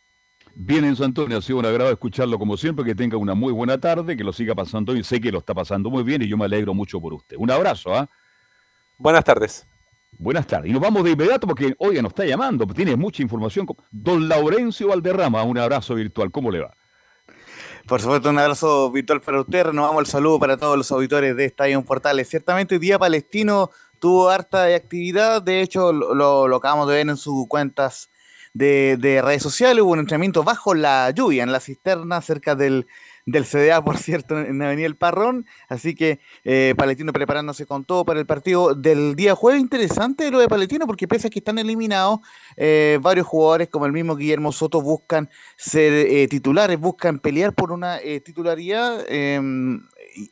Bien, 0.55 0.85
Enzo 0.85 1.05
Antonio, 1.05 1.39
ha 1.39 1.43
sido 1.43 1.59
un 1.59 1.67
agrado 1.67 1.91
escucharlo 1.91 2.39
como 2.39 2.57
siempre, 2.57 2.85
que 2.85 2.95
tenga 2.95 3.17
una 3.17 3.35
muy 3.35 3.53
buena 3.53 3.77
tarde, 3.77 4.17
que 4.17 4.23
lo 4.23 4.33
siga 4.33 4.55
pasando 4.55 4.95
y 4.95 5.03
sé 5.03 5.21
que 5.21 5.33
lo 5.33 5.41
está 5.41 5.53
pasando 5.53 5.91
muy 5.91 6.05
bien 6.05 6.23
y 6.23 6.29
yo 6.29 6.37
me 6.37 6.45
alegro 6.45 6.75
mucho 6.75 7.01
por 7.01 7.13
usted. 7.13 7.35
Un 7.41 7.51
abrazo, 7.51 7.93
¿ah? 7.93 8.09
Buenas 8.99 9.25
tardes. 9.25 9.67
Buenas 10.21 10.47
tardes. 10.47 10.69
Y 10.69 10.75
nos 10.75 10.83
vamos 10.83 11.03
de 11.03 11.13
inmediato 11.13 11.47
porque, 11.47 11.75
oiga, 11.79 12.03
nos 12.03 12.11
está 12.11 12.27
llamando, 12.27 12.67
tiene 12.67 12.95
mucha 12.95 13.23
información. 13.23 13.67
Don 13.91 14.29
Laurencio 14.29 14.89
Valderrama, 14.89 15.43
un 15.45 15.57
abrazo 15.57 15.95
virtual. 15.95 16.31
¿Cómo 16.31 16.51
le 16.51 16.61
va? 16.61 16.77
Por 17.87 18.03
supuesto, 18.03 18.29
un 18.29 18.39
abrazo 18.39 18.91
virtual 18.91 19.23
para 19.23 19.41
usted. 19.41 19.65
Renovamos 19.65 20.01
el 20.01 20.07
saludo 20.07 20.39
para 20.39 20.59
todos 20.59 20.77
los 20.77 20.93
auditores 20.93 21.35
de 21.37 21.47
Estadio 21.47 21.83
Portales. 21.87 22.29
Ciertamente, 22.29 22.79
Día 22.79 22.99
Palestino 22.99 23.71
tuvo 23.99 24.29
harta 24.29 24.65
de 24.65 24.75
actividad. 24.75 25.41
De 25.41 25.63
hecho, 25.63 25.91
lo, 25.91 26.55
acabamos 26.55 26.87
de 26.89 26.97
ver 26.97 27.09
en 27.09 27.17
sus 27.17 27.49
cuentas 27.49 28.11
de, 28.53 28.99
de 29.01 29.23
redes 29.23 29.43
sociales. 29.43 29.83
Hubo 29.83 29.93
un 29.93 30.01
entrenamiento 30.01 30.45
bajo 30.45 30.75
la 30.75 31.11
lluvia 31.13 31.45
en 31.45 31.51
la 31.51 31.61
cisterna 31.61 32.21
cerca 32.21 32.55
del 32.55 32.87
del 33.31 33.45
CDA, 33.45 33.83
por 33.83 33.99
cierto, 33.99 34.39
en 34.39 34.61
Avenida 34.63 34.87
El 34.87 34.97
Parrón. 34.97 35.47
Así 35.69 35.95
que 35.95 36.21
eh, 36.45 36.75
Palestino 36.77 37.13
preparándose 37.13 37.67
con 37.67 37.85
todo 37.85 38.05
para 38.05 38.21
el 38.21 38.27
partido 38.27 38.75
del 38.75 39.15
día 39.15 39.35
jueves. 39.35 39.61
Interesante 39.61 40.31
lo 40.31 40.39
de 40.39 40.49
Palestino, 40.49 40.87
porque 40.87 41.09
pese 41.09 41.29
a 41.29 41.31
que 41.31 41.39
están 41.39 41.59
eliminados, 41.59 42.21
eh, 42.57 42.99
varios 43.01 43.27
jugadores, 43.27 43.69
como 43.69 43.87
el 43.87 43.93
mismo 43.93 44.17
Guillermo 44.17 44.53
Soto, 44.53 44.81
buscan 44.83 45.31
ser 45.57 45.93
eh, 45.93 46.29
titulares, 46.29 46.79
buscan 46.79 47.19
pelear 47.19 47.55
por 47.55 47.73
una 47.73 47.99
titularidad. 48.25 49.05
Em, 49.09 49.83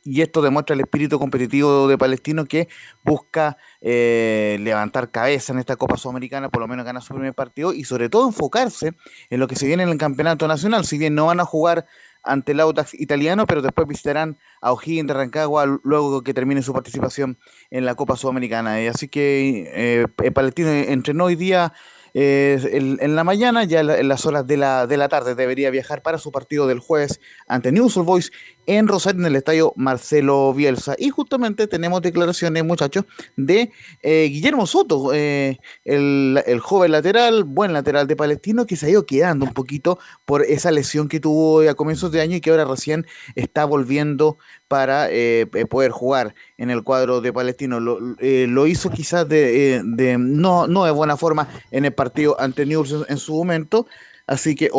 y 0.03 0.21
esto 0.21 0.41
demuestra 0.41 0.73
el 0.73 0.81
espíritu 0.81 1.19
competitivo 1.19 1.87
de 1.87 1.97
Palestino 1.97 2.45
que 2.45 2.67
busca 3.03 3.57
levantar 3.81 5.09
cabeza 5.09 5.53
en 5.53 5.59
esta 5.59 5.77
Copa 5.77 5.95
Sudamericana, 5.95 6.49
por 6.49 6.61
lo 6.61 6.67
menos 6.67 6.85
ganar 6.85 7.01
su 7.01 7.13
primer 7.13 7.33
partido 7.33 7.73
y 7.73 7.85
sobre 7.85 8.09
todo 8.09 8.27
enfocarse 8.27 8.93
en 9.29 9.39
lo 9.39 9.47
que 9.47 9.55
se 9.55 9.67
viene 9.67 9.83
en 9.83 9.89
el 9.89 9.97
Campeonato 9.97 10.47
Nacional. 10.47 10.85
Si 10.85 10.97
bien 10.97 11.15
no 11.15 11.27
van 11.27 11.39
a 11.39 11.45
jugar 11.45 11.85
ante 12.23 12.51
el 12.51 12.59
Autax 12.59 12.93
italiano, 12.93 13.45
pero 13.45 13.61
después 13.61 13.87
visitarán 13.87 14.37
a 14.61 14.71
O'Higgins 14.73 15.07
de 15.07 15.13
Rancagua 15.13 15.65
luego 15.83 16.21
que 16.21 16.33
termine 16.33 16.61
su 16.61 16.73
participación 16.73 17.37
en 17.69 17.85
la 17.85 17.95
Copa 17.95 18.15
Sudamericana. 18.15 18.75
Así 18.89 19.07
que 19.07 19.71
eh, 19.73 20.31
Palestino 20.31 20.69
entrenó 20.69 21.25
hoy 21.25 21.35
día 21.35 21.73
en, 22.13 23.15
la 23.15 23.23
mañana, 23.23 23.63
ya 23.63 23.81
en 23.81 24.07
las 24.07 24.25
horas 24.25 24.45
de 24.47 24.57
la, 24.57 24.87
de 24.87 24.97
la 24.97 25.09
tarde, 25.09 25.35
debería 25.35 25.69
viajar 25.69 26.01
para 26.01 26.17
su 26.17 26.31
partido 26.31 26.67
del 26.67 26.79
jueves 26.79 27.19
ante 27.47 27.71
News 27.71 27.95
Boys 27.95 28.31
en 28.69 28.87
Rosario, 28.87 29.21
en 29.21 29.25
el 29.25 29.35
estadio 29.35 29.73
Marcelo 29.75 30.53
Bielsa. 30.53 30.95
Y 30.99 31.09
justamente 31.09 31.65
tenemos 31.65 32.03
declaraciones, 32.03 32.63
muchachos, 32.63 33.05
de 33.35 33.71
eh, 34.03 34.29
Guillermo 34.31 34.67
Soto, 34.67 35.11
eh, 35.11 35.57
el, 35.85 36.59
joven 36.61 36.91
lateral, 36.91 37.45
buen 37.45 37.73
lateral 37.73 38.05
de 38.05 38.15
Palestino, 38.15 38.67
que 38.67 38.75
se 38.75 38.85
ha 38.85 38.89
ido 38.89 39.07
quedando 39.07 39.45
un 39.45 39.53
poquito 39.53 39.97
por 40.23 40.43
esa 40.43 40.69
lesión 40.69 41.09
que 41.09 41.19
tuvo 41.19 41.67
a 41.67 41.73
comienzos 41.73 42.11
de 42.11 42.21
año 42.21 42.35
y 42.35 42.41
que 42.41 42.51
ahora 42.51 42.65
recién 42.65 43.07
está 43.33 43.65
volviendo 43.65 44.37
para 44.69 45.07
eh, 45.09 45.47
poder 45.67 45.91
jugar 45.91 46.35
en 46.57 46.69
el 46.69 46.83
cuadro 46.83 47.19
de 47.19 47.33
Palestino. 47.33 47.79
Lo, 47.81 48.67
hizo 48.67 48.91
quizás 48.91 49.27
de, 49.27 49.81
no, 50.17 50.67
no 50.67 50.85
de 50.85 50.91
buena 50.91 51.17
forma 51.17 51.49
en 51.71 51.85
el 51.85 51.91
partido 51.91 52.39
ante 52.39 52.65
News 52.65 52.95
en 53.09 53.17
su 53.17 53.33
momento, 53.33 53.87
Así 54.29 54.53
que, 54.53 54.69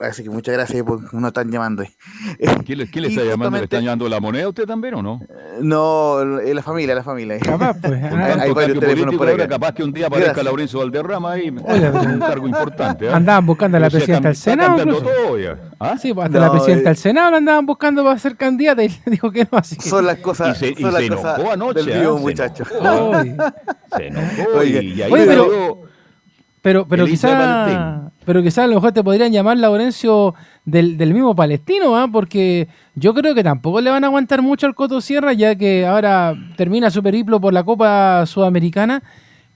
así 0.00 0.22
que 0.22 0.30
muchas 0.30 0.54
gracias 0.54 0.82
porque 0.82 1.04
nos 1.12 1.28
están 1.28 1.50
llamando. 1.50 1.84
¿Quién 2.64 2.78
le, 2.78 2.84
está 2.84 3.22
llamando? 3.22 3.58
¿Le 3.58 3.64
están 3.64 3.84
llamando 3.84 4.08
la 4.08 4.20
moneda 4.20 4.44
a 4.44 4.48
usted 4.48 4.64
también 4.64 4.94
o 4.94 5.02
no? 5.02 5.20
No, 5.60 6.24
la 6.24 6.62
familia, 6.62 6.94
la 6.94 7.02
familia. 7.02 7.38
Capaz, 7.40 7.76
pues. 7.78 8.02
hay 8.02 8.50
varios 8.52 8.80
teléfonos 8.80 9.16
por 9.16 9.28
ahora, 9.28 9.46
capaz 9.46 9.74
que 9.74 9.84
un 9.84 9.92
día 9.92 10.06
aparezca 10.06 10.42
Laurencio 10.42 10.78
Valderrama 10.78 11.32
ahí, 11.32 11.50
un 11.50 12.20
cargo 12.20 12.48
importante. 12.48 13.04
¿eh? 13.04 13.12
Andaban 13.12 13.44
buscando 13.44 13.76
a 13.76 13.80
la 13.80 13.90
presidenta 13.90 14.28
del 14.28 14.36
Senado. 14.36 14.78
¿Ah? 15.78 15.98
Sí, 15.98 16.14
pues 16.14 16.28
hasta 16.28 16.40
la 16.40 16.50
presidenta 16.50 16.88
del 16.88 16.96
Senado 16.96 17.32
la 17.32 17.36
andaban 17.36 17.66
buscando 17.66 18.02
para 18.02 18.18
ser 18.18 18.34
candidata 18.36 18.82
y 18.82 18.88
dijo 19.06 19.30
que 19.30 19.44
no. 19.44 19.58
Así 19.58 19.76
que... 19.76 19.90
Son 19.90 20.06
las 20.06 20.16
cosas, 20.20 20.56
y 20.56 20.74
se, 20.74 20.80
son 20.80 20.90
y 20.90 21.08
las 21.08 21.18
cosas 21.18 21.40
anoche, 21.52 21.82
del 21.82 22.00
vivo, 22.00 22.16
¿eh? 22.16 22.20
muchachos. 22.20 22.66
Se 23.94 24.06
enojó 24.06 24.64
y, 24.64 25.02
ahí 25.02 25.12
pero, 25.12 25.82
pero, 26.62 26.88
pero 26.88 27.04
quizá, 27.04 27.99
pero 28.30 28.44
quizás 28.44 28.58
a 28.58 28.66
lo 28.68 28.76
mejor 28.76 28.92
te 28.92 29.02
podrían 29.02 29.32
llamar 29.32 29.56
Laurencio 29.56 30.36
del, 30.64 30.96
del 30.96 31.12
mismo 31.12 31.34
palestino, 31.34 31.96
¿ah? 31.96 32.06
porque 32.06 32.68
yo 32.94 33.12
creo 33.12 33.34
que 33.34 33.42
tampoco 33.42 33.80
le 33.80 33.90
van 33.90 34.04
a 34.04 34.06
aguantar 34.06 34.40
mucho 34.40 34.68
al 34.68 34.76
Coto 34.76 35.00
Sierra, 35.00 35.32
ya 35.32 35.56
que 35.56 35.84
ahora 35.84 36.36
termina 36.56 36.92
su 36.92 37.02
periplo 37.02 37.40
por 37.40 37.52
la 37.52 37.64
Copa 37.64 38.24
Sudamericana, 38.26 39.02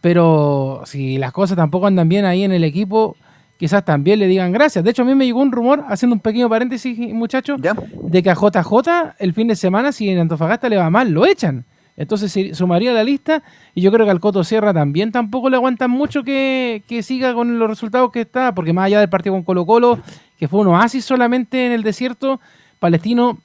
pero 0.00 0.82
si 0.86 1.18
las 1.18 1.30
cosas 1.30 1.56
tampoco 1.56 1.86
andan 1.86 2.08
bien 2.08 2.24
ahí 2.24 2.42
en 2.42 2.50
el 2.50 2.64
equipo, 2.64 3.16
quizás 3.58 3.84
también 3.84 4.18
le 4.18 4.26
digan 4.26 4.50
gracias. 4.50 4.84
De 4.84 4.90
hecho, 4.90 5.02
a 5.02 5.04
mí 5.04 5.14
me 5.14 5.24
llegó 5.24 5.40
un 5.40 5.52
rumor, 5.52 5.84
haciendo 5.88 6.14
un 6.14 6.20
pequeño 6.20 6.48
paréntesis, 6.48 6.98
muchachos, 7.14 7.60
de 7.62 8.22
que 8.24 8.30
a 8.30 8.34
JJ 8.34 9.14
el 9.20 9.34
fin 9.34 9.46
de 9.46 9.54
semana, 9.54 9.92
si 9.92 10.08
en 10.08 10.18
Antofagasta 10.18 10.68
le 10.68 10.78
va 10.78 10.90
mal, 10.90 11.12
lo 11.12 11.26
echan. 11.26 11.64
Entonces 11.96 12.32
se 12.32 12.54
sumaría 12.54 12.92
la 12.92 13.04
lista 13.04 13.42
y 13.74 13.80
yo 13.80 13.92
creo 13.92 14.04
que 14.04 14.10
al 14.10 14.20
Coto 14.20 14.42
Sierra 14.42 14.74
también 14.74 15.12
tampoco 15.12 15.48
le 15.48 15.56
aguantan 15.56 15.90
mucho 15.90 16.24
que, 16.24 16.82
siga 17.02 17.34
con 17.34 17.58
los 17.58 17.68
resultados 17.68 18.10
que 18.10 18.22
está, 18.22 18.54
porque 18.54 18.72
más 18.72 18.86
allá 18.86 19.00
del 19.00 19.08
partido 19.08 19.34
con 19.34 19.44
Colo 19.44 19.64
Colo, 19.64 19.98
que 20.38 20.48
fue 20.48 20.60
un 20.60 20.68
oasis 20.68 21.04
solamente 21.04 21.66
en 21.66 21.72
el 21.72 21.82
desierto 21.82 22.40
palestino, 22.80 23.38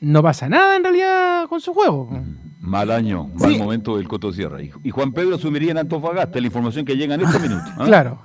no 0.00 0.22
pasa 0.22 0.48
nada 0.48 0.76
en 0.76 0.84
realidad 0.84 1.48
con 1.48 1.60
su 1.60 1.74
juego. 1.74 2.08
Mal 2.60 2.90
año, 2.90 3.28
mal 3.34 3.58
momento 3.58 3.96
del 3.96 4.06
Coto 4.06 4.32
Sierra. 4.32 4.58
Y 4.62 4.90
Juan 4.90 5.12
Pedro 5.12 5.34
asumiría 5.34 5.72
en 5.72 5.78
Antofagasta 5.78 6.40
la 6.40 6.46
información 6.46 6.84
que 6.84 6.96
llega 6.96 7.14
en 7.14 7.22
este 7.22 7.38
minuto. 7.38 7.66
¿ah? 7.76 7.84
Claro. 7.86 8.20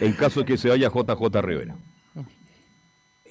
En 0.00 0.12
caso 0.12 0.40
de 0.40 0.46
que 0.46 0.56
se 0.56 0.68
vaya 0.68 0.88
JJ 0.88 1.40
Rivera. 1.40 1.76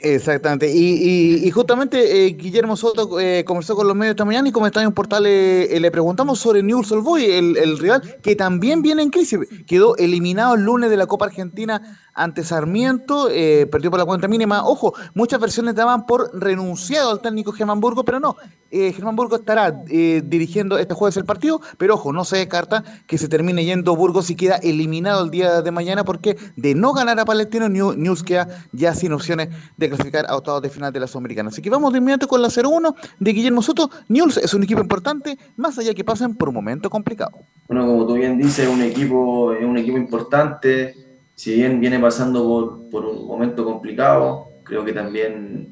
Exactamente. 0.03 0.69
Y, 0.69 1.49
justamente 1.51 2.25
eh, 2.27 2.31
Guillermo 2.31 2.75
Soto 2.75 3.21
eh, 3.21 3.45
conversó 3.45 3.73
con 3.73 3.87
los 3.87 3.95
medios 3.95 4.15
esta 4.15 4.25
mañana 4.25 4.49
y 4.49 4.51
como 4.51 4.67
está 4.67 4.81
en 4.81 4.87
un 4.87 4.93
portal 4.93 5.25
eh, 5.25 5.77
le 5.79 5.91
preguntamos 5.91 6.39
sobre 6.39 6.61
Newell's 6.61 6.91
Old 6.91 7.03
Boy, 7.03 7.23
el, 7.23 7.55
el 7.55 7.79
rival 7.79 8.17
que 8.21 8.35
también 8.35 8.81
viene 8.81 9.01
en 9.01 9.09
crisis. 9.09 9.39
Quedó 9.65 9.95
eliminado 9.95 10.55
el 10.55 10.63
lunes 10.63 10.89
de 10.89 10.97
la 10.97 11.07
Copa 11.07 11.25
Argentina 11.27 12.02
ante 12.13 12.43
Sarmiento, 12.43 13.29
eh, 13.29 13.67
perdió 13.71 13.89
por 13.89 13.99
la 13.99 14.05
cuenta 14.05 14.27
mínima. 14.27 14.65
Ojo, 14.65 14.93
muchas 15.13 15.39
versiones 15.39 15.75
daban 15.75 16.05
por 16.05 16.29
renunciado 16.33 17.11
al 17.11 17.21
técnico 17.21 17.51
Germán 17.51 17.79
Burgo, 17.79 18.03
pero 18.03 18.19
no. 18.19 18.35
Eh, 18.71 18.91
Germán 18.91 19.15
Burgo 19.15 19.35
estará 19.35 19.83
eh, 19.87 20.23
dirigiendo 20.25 20.79
este 20.79 20.95
jueves 20.95 21.15
el 21.17 21.25
partido, 21.25 21.61
pero 21.77 21.93
ojo, 21.93 22.11
no 22.11 22.25
se 22.25 22.37
descarta 22.37 22.83
que 23.05 23.19
se 23.19 23.27
termine 23.27 23.63
yendo 23.65 23.95
Burgos 23.95 24.31
y 24.31 24.35
queda 24.35 24.55
eliminado 24.55 25.23
el 25.23 25.29
día 25.29 25.61
de 25.61 25.69
mañana 25.69 26.03
porque 26.03 26.37
de 26.55 26.73
no 26.73 26.91
ganar 26.91 27.19
a 27.19 27.25
Palestino, 27.25 27.69
News 27.69 28.23
queda 28.23 28.47
ya 28.71 28.95
sin 28.95 29.13
opciones 29.13 29.49
de 29.77 29.89
clasificar 29.89 30.25
a 30.27 30.35
octavos 30.35 30.63
de 30.63 30.69
final 30.69 30.91
de 30.91 30.99
la 30.99 31.07
Sudamericana. 31.07 31.49
Así 31.49 31.61
que 31.61 31.69
vamos 31.69 31.93
de 31.93 31.99
inmediato 31.99 32.27
con 32.27 32.41
la 32.41 32.47
0-1 32.47 32.95
de 33.19 33.33
Guillermo 33.33 33.61
Soto. 33.61 33.91
News 34.07 34.37
es 34.37 34.53
un 34.55 34.63
equipo 34.63 34.81
importante, 34.81 35.37
más 35.55 35.77
allá 35.77 35.93
que 35.93 36.03
pasen 36.03 36.35
por 36.35 36.49
un 36.49 36.55
momento 36.55 36.89
complicado. 36.89 37.31
Bueno, 37.67 37.85
como 37.85 38.07
tú 38.07 38.15
bien 38.15 38.39
dices, 38.39 38.67
un 38.67 38.81
equipo, 38.81 39.51
un 39.51 39.77
equipo 39.77 39.97
importante 39.97 41.02
si 41.35 41.55
bien 41.55 41.79
viene 41.79 41.99
pasando 41.99 42.87
por, 42.91 43.05
un 43.05 43.27
momento 43.27 43.65
complicado, 43.65 44.47
creo 44.63 44.85
que 44.85 44.93
también 44.93 45.71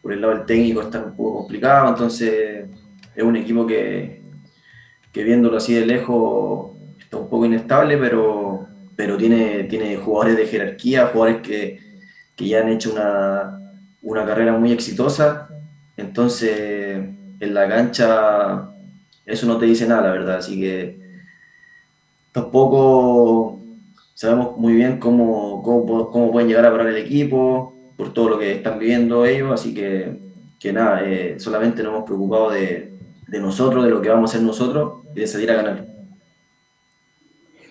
por 0.00 0.12
el 0.12 0.20
lado 0.20 0.34
del 0.34 0.46
técnico 0.46 0.82
está 0.82 1.00
un 1.00 1.14
poco 1.14 1.38
complicado, 1.38 1.88
entonces 1.88 2.66
es 3.14 3.22
un 3.22 3.36
equipo 3.36 3.66
que, 3.66 4.22
que 5.12 5.22
viéndolo 5.22 5.56
así 5.56 5.74
de 5.74 5.86
lejos 5.86 6.72
está 6.98 7.18
un 7.18 7.28
poco 7.28 7.46
inestable, 7.46 7.96
pero, 7.96 8.66
pero 8.96 9.16
tiene, 9.16 9.64
tiene 9.64 9.96
jugadores 9.96 10.36
de 10.36 10.46
jerarquía, 10.46 11.06
jugadores 11.06 11.42
que, 11.42 11.78
que 12.34 12.48
ya 12.48 12.60
han 12.60 12.68
hecho 12.68 12.92
una, 12.92 13.60
una 14.02 14.26
carrera 14.26 14.58
muy 14.58 14.72
exitosa, 14.72 15.48
entonces 15.96 16.96
en 17.38 17.54
la 17.54 17.68
cancha 17.68 18.68
eso 19.24 19.46
no 19.46 19.58
te 19.58 19.66
dice 19.66 19.86
nada, 19.86 20.02
la 20.02 20.12
verdad, 20.12 20.36
así 20.38 20.60
que 20.60 21.00
tampoco 22.32 23.61
sabemos 24.22 24.56
muy 24.56 24.74
bien 24.74 25.00
cómo, 25.00 25.62
cómo, 25.64 26.08
cómo, 26.08 26.30
pueden 26.30 26.48
llegar 26.48 26.64
a 26.64 26.70
parar 26.70 26.86
el 26.86 26.96
equipo, 26.96 27.74
por 27.96 28.12
todo 28.12 28.28
lo 28.28 28.38
que 28.38 28.52
están 28.52 28.78
viviendo 28.78 29.26
ellos, 29.26 29.50
así 29.50 29.74
que, 29.74 30.16
que 30.60 30.72
nada, 30.72 31.02
eh, 31.04 31.40
solamente 31.40 31.82
nos 31.82 31.92
hemos 31.92 32.04
preocupado 32.04 32.50
de, 32.50 32.92
de 33.26 33.40
nosotros, 33.40 33.84
de 33.84 33.90
lo 33.90 34.00
que 34.00 34.10
vamos 34.10 34.30
a 34.30 34.36
hacer 34.36 34.46
nosotros 34.46 35.02
y 35.16 35.20
de 35.20 35.26
salir 35.26 35.50
a 35.50 35.56
ganar. 35.56 35.86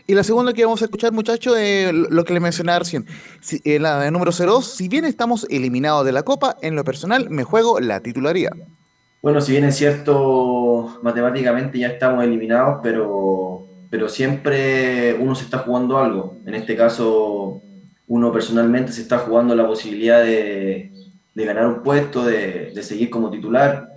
Y 0.05 0.13
la 0.13 0.25
segunda 0.25 0.51
que 0.51 0.65
vamos 0.65 0.81
a 0.81 0.85
escuchar, 0.85 1.13
muchachos, 1.13 1.55
es 1.57 1.93
lo 1.93 2.25
que 2.25 2.33
le 2.33 2.41
mencionaba 2.41 2.79
recién. 2.79 3.05
Si, 3.39 3.61
eh, 3.63 3.79
la 3.79 4.01
de 4.01 4.11
número 4.11 4.31
02, 4.33 4.75
si 4.75 4.89
bien 4.89 5.05
estamos 5.05 5.47
eliminados 5.49 6.05
de 6.05 6.11
la 6.11 6.23
Copa, 6.23 6.57
en 6.61 6.75
lo 6.75 6.83
personal 6.83 7.29
me 7.29 7.45
juego 7.45 7.79
la 7.79 8.01
titularidad. 8.01 8.51
Bueno, 9.21 9.39
si 9.39 9.53
bien 9.53 9.63
es 9.63 9.77
cierto, 9.77 10.99
matemáticamente 11.01 11.79
ya 11.79 11.87
estamos 11.87 12.25
eliminados, 12.25 12.81
pero, 12.83 13.70
pero 13.91 14.09
siempre 14.09 15.13
uno 15.19 15.35
se 15.35 15.43
está 15.43 15.59
jugando 15.59 15.99
algo. 15.99 16.37
En 16.47 16.55
este 16.55 16.75
caso, 16.75 17.61
uno 18.07 18.31
personalmente 18.31 18.91
se 18.91 19.01
está 19.01 19.19
jugando 19.19 19.53
la 19.53 19.67
posibilidad 19.67 20.23
de, 20.23 20.91
ganar 21.35 21.67
un 21.67 21.83
puesto, 21.83 22.25
de, 22.25 22.71
de 22.73 22.83
seguir 22.83 23.11
como 23.11 23.29
titular, 23.29 23.91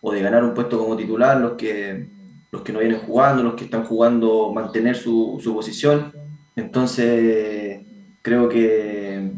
o 0.00 0.12
de 0.12 0.22
ganar 0.22 0.44
un 0.44 0.54
puesto 0.54 0.78
como 0.78 0.96
titular, 0.96 1.40
los 1.40 1.52
que, 1.52 2.08
los 2.50 2.62
que 2.62 2.72
no 2.72 2.80
vienen 2.80 3.00
jugando, 3.00 3.42
los 3.42 3.54
que 3.54 3.64
están 3.64 3.84
jugando 3.84 4.52
mantener 4.52 4.96
su, 4.96 5.38
su 5.42 5.54
posición. 5.54 6.12
Entonces, 6.56 7.80
creo 8.22 8.48
que, 8.48 9.30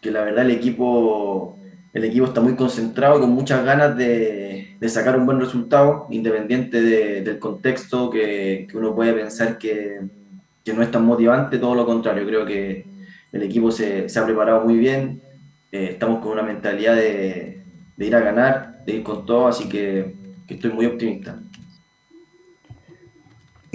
que, 0.00 0.10
la 0.10 0.22
verdad 0.22 0.44
el 0.44 0.52
equipo, 0.52 1.55
el 1.96 2.04
equipo 2.04 2.26
está 2.26 2.42
muy 2.42 2.54
concentrado 2.56 3.16
y 3.16 3.20
con 3.22 3.30
muchas 3.30 3.64
ganas 3.64 3.96
de, 3.96 4.76
sacar 4.86 5.18
un 5.18 5.24
buen 5.24 5.40
resultado, 5.40 6.06
independiente 6.10 6.82
de, 6.82 7.22
del 7.22 7.38
contexto 7.38 8.10
que, 8.10 8.68
uno 8.74 8.94
puede 8.94 9.14
pensar 9.14 9.56
que, 9.56 10.00
no 10.74 10.82
es 10.82 10.90
tan 10.90 11.06
motivante, 11.06 11.58
todo 11.58 11.74
lo 11.74 11.86
contrario, 11.86 12.26
creo 12.26 12.44
que 12.44 12.84
el 13.32 13.42
equipo 13.42 13.70
se, 13.70 14.06
ha 14.14 14.26
preparado 14.26 14.66
muy 14.66 14.76
bien, 14.76 15.22
eh, 15.72 15.88
estamos 15.92 16.20
con 16.20 16.32
una 16.32 16.42
mentalidad 16.42 16.96
de, 16.96 17.62
ir 17.96 18.14
a 18.14 18.20
ganar, 18.20 18.84
de 18.84 18.96
ir 18.96 19.02
con 19.02 19.24
todo, 19.24 19.48
así 19.48 19.66
que 19.66 20.14
estoy 20.48 20.72
muy 20.72 20.84
optimista. 20.84 21.40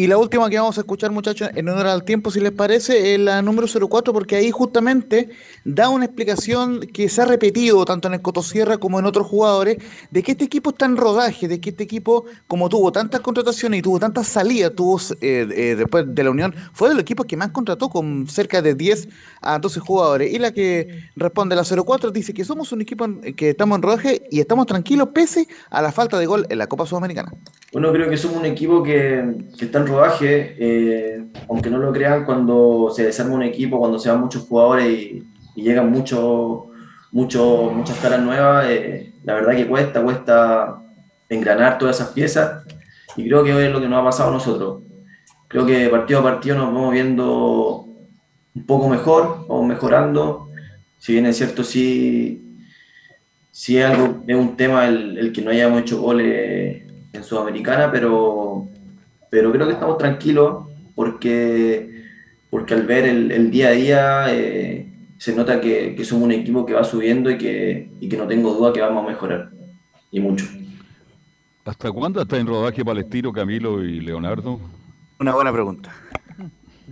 Y 0.02 0.08
la 0.08 0.18
última 0.18 0.50
que 0.50 0.58
vamos 0.58 0.80
a 0.80 0.82
escuchar, 0.82 1.12
muchachos, 1.12 1.52
en 1.54 1.70
honor 1.70 1.86
al 1.86 2.04
tiempo, 2.04 2.32
si 2.32 2.40
les 2.40 2.52
parece, 2.52 3.14
es 3.14 3.20
la 3.20 3.44
número 3.44 3.68
04, 3.68 4.12
porque 4.12 4.36
ahí 4.36 4.50
justamente 4.50 5.30
da 5.64 5.90
una 5.90 6.06
explicación 6.06 6.80
que 6.80 7.08
se 7.08 7.22
ha 7.22 7.26
repetido 7.26 7.86
tanto 7.86 8.08
en 8.08 8.16
el 8.16 8.22
Cotosierra 8.24 8.80
como 8.80 8.98
en 8.98 9.06
otros 9.06 9.28
jugadores, 9.28 9.78
de 10.10 10.24
que 10.24 10.32
este 10.32 10.46
equipo 10.46 10.72
está 10.72 10.88
en 10.88 10.98
rodaje, 10.98 11.48
de 11.48 11.62
que 11.62 11.70
este 11.70 11.84
equipo, 11.84 12.26
como 12.48 12.68
tuvo 12.68 12.92
tantas 12.92 13.22
contrataciones 13.22 13.78
y 13.78 13.82
tuvo 13.84 14.00
tantas 14.00 14.28
salidas, 14.28 14.74
tuvo 14.76 15.00
eh, 15.22 15.48
eh, 15.56 15.76
después 15.78 16.06
de 16.08 16.24
la 16.24 16.32
Unión, 16.32 16.56
fue 16.74 16.90
de 16.90 16.96
los 16.96 17.04
equipos 17.04 17.28
que 17.28 17.38
más 17.38 17.52
contrató, 17.52 17.90
con 17.90 18.28
cerca 18.28 18.60
de 18.64 18.74
10 18.74 19.08
a 19.44 19.60
12 19.60 19.82
jugadores. 19.82 20.34
Y 20.34 20.40
la 20.40 20.52
que 20.52 21.10
responde 21.16 21.56
la 21.56 21.64
04 21.64 22.10
dice 22.10 22.34
que 22.34 22.44
somos 22.44 22.72
un 22.72 22.82
equipo 22.82 23.08
que 23.38 23.52
estamos 23.52 23.76
en 23.76 23.84
rodaje 23.84 24.24
y 24.32 24.40
estamos 24.40 24.66
tranquilos 24.66 25.10
pese 25.14 25.48
a 25.70 25.80
la 25.80 25.92
falta 25.92 26.18
de 26.18 26.26
gol 26.26 26.48
en 26.50 26.58
la 26.58 26.66
Copa 26.66 26.88
Sudamericana. 26.88 27.32
Bueno, 27.72 27.94
creo 27.94 28.10
que 28.10 28.18
somos 28.18 28.38
un 28.38 28.46
equipo 28.46 28.82
que, 28.82 29.36
que 29.58 29.66
está 29.66 29.78
en 29.78 29.91
eh, 30.22 31.24
aunque 31.50 31.70
no 31.70 31.78
lo 31.78 31.92
crean, 31.92 32.26
cuando 32.26 32.92
se 32.96 33.04
desarma 33.06 33.36
un 33.36 33.44
equipo, 33.44 33.80
cuando 33.80 34.00
se 34.00 34.10
van 34.10 34.22
muchos 34.22 34.44
jugadores 34.44 34.88
y, 34.88 35.28
llegan 35.56 35.92
mucho, 35.92 36.68
mucho, 37.12 37.72
muchas 37.74 37.98
caras 38.00 38.22
nuevas, 38.22 38.66
eh, 38.68 39.14
la 39.24 39.36
verdad 39.36 39.56
que 39.56 39.68
cuesta, 39.68 40.02
cuesta 40.02 40.82
engranar 41.30 41.78
todas 41.78 41.98
esas 41.98 42.10
piezas 42.10 42.64
y 43.16 43.28
creo 43.28 43.44
que 43.44 43.54
hoy 43.54 43.66
es 43.66 43.72
lo 43.72 43.80
que 43.80 43.88
nos 43.88 44.00
ha 44.00 44.06
pasado 44.06 44.30
a 44.30 44.34
nosotros. 44.34 44.84
Creo 45.48 45.66
que 45.66 45.90
partido 45.90 46.22
a 46.22 46.24
partido 46.24 46.56
nos 46.56 46.74
vamos 46.74 46.94
viendo 46.94 47.86
un 48.56 48.66
poco 48.66 48.88
mejor, 48.88 49.46
vamos 49.48 49.68
mejorando. 49.68 50.48
Si 50.98 51.14
bien 51.14 51.26
es 51.26 51.38
cierto, 51.38 51.64
sí, 51.64 52.58
sí 53.52 53.80
algo, 53.82 54.24
es 54.26 54.36
un 54.36 54.56
tema 54.56 54.88
el, 54.88 55.18
el 55.18 55.34
que 55.34 55.42
no 55.42 55.52
hayamos 55.52 55.82
hecho 55.82 56.02
goles 56.02 56.84
en 57.14 57.24
Sudamericana, 57.24 57.92
pero, 57.92 58.68
pero 59.32 59.52
creo 59.52 59.66
que 59.66 59.74
estamos 59.74 59.98
tranquilos 59.98 60.68
porque, 60.94 62.04
porque 62.50 62.74
al 62.76 62.86
ver 62.86 63.06
el, 63.06 63.32
el 63.32 63.50
día 63.50 63.70
a 63.70 63.72
día 63.72 64.26
eh, 64.36 64.94
se 65.18 65.34
nota 65.34 65.62
que, 65.62 65.96
que, 65.96 66.06
somos 66.06 66.26
un 66.26 66.34
equipo 66.34 66.66
que 66.66 66.74
va 66.74 66.84
subiendo 66.84 67.32
y 67.32 67.38
que, 67.38 67.90
y 68.00 68.10
que 68.10 68.18
no 68.18 68.28
tengo 68.28 68.54
duda 68.54 68.74
que 68.74 68.82
vamos 68.82 69.06
a 69.06 69.08
mejorar, 69.08 69.50
y 70.12 70.20
mucho. 70.20 70.46
¿Hasta 71.64 71.92
cuándo 71.92 72.22
está 72.22 72.38
en 72.38 72.46
rodaje 72.46 72.84
Palestino, 72.84 73.32
Camilo 73.32 73.82
y 73.84 74.02
Leonardo? 74.02 74.60
Una 75.20 75.34
buena 75.34 75.54
pregunta. 75.54 75.94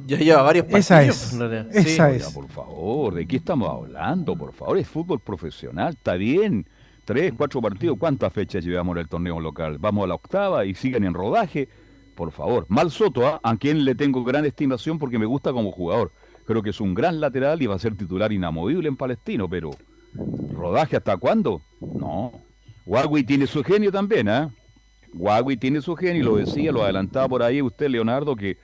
Ya 0.07 0.17
lleva 0.17 0.41
varios 0.43 0.65
partidos. 0.65 0.85
Esa 0.85 1.03
es. 1.03 1.33
Esa 1.75 2.09
sí, 2.09 2.15
es. 2.15 2.27
Oiga, 2.27 2.29
por 2.33 2.47
favor, 2.47 3.15
¿de 3.15 3.27
qué 3.27 3.35
estamos 3.35 3.69
hablando? 3.69 4.35
Por 4.37 4.53
favor, 4.53 4.77
es 4.77 4.87
fútbol 4.87 5.19
profesional, 5.19 5.93
está 5.93 6.13
bien. 6.13 6.65
Tres, 7.03 7.33
cuatro 7.35 7.61
partidos, 7.61 7.97
¿cuántas 7.99 8.31
fechas 8.31 8.63
llevamos 8.63 8.95
en 8.95 9.01
el 9.01 9.09
torneo 9.09 9.41
local? 9.41 9.77
Vamos 9.77 10.05
a 10.05 10.07
la 10.07 10.15
octava 10.15 10.65
y 10.65 10.73
siguen 10.73 11.03
en 11.03 11.13
rodaje. 11.13 11.67
Por 12.19 12.33
favor, 12.33 12.65
Mal 12.67 12.91
Soto, 12.91 13.25
¿eh? 13.25 13.39
a 13.41 13.55
quien 13.55 13.85
le 13.85 13.95
tengo 13.95 14.25
gran 14.25 14.43
estimación 14.43 14.99
porque 14.99 15.17
me 15.17 15.25
gusta 15.25 15.53
como 15.53 15.71
jugador. 15.71 16.11
Creo 16.45 16.61
que 16.61 16.71
es 16.71 16.81
un 16.81 16.93
gran 16.93 17.21
lateral 17.21 17.61
y 17.61 17.65
va 17.65 17.75
a 17.75 17.79
ser 17.79 17.95
titular 17.95 18.33
inamovible 18.33 18.89
en 18.89 18.97
Palestino, 18.97 19.47
pero 19.49 19.71
¿rodaje 20.51 20.97
hasta 20.97 21.15
cuándo? 21.15 21.61
No. 21.79 22.33
Huawei 22.85 23.23
tiene 23.23 23.47
su 23.47 23.63
genio 23.63 23.89
también, 23.89 24.27
¿eh? 24.27 24.49
Huawei 25.13 25.55
tiene 25.55 25.79
su 25.79 25.95
genio, 25.95 26.25
lo 26.25 26.35
decía, 26.35 26.73
lo 26.73 26.83
adelantaba 26.83 27.29
por 27.29 27.41
ahí 27.41 27.61
usted, 27.61 27.87
Leonardo, 27.87 28.35
que 28.35 28.57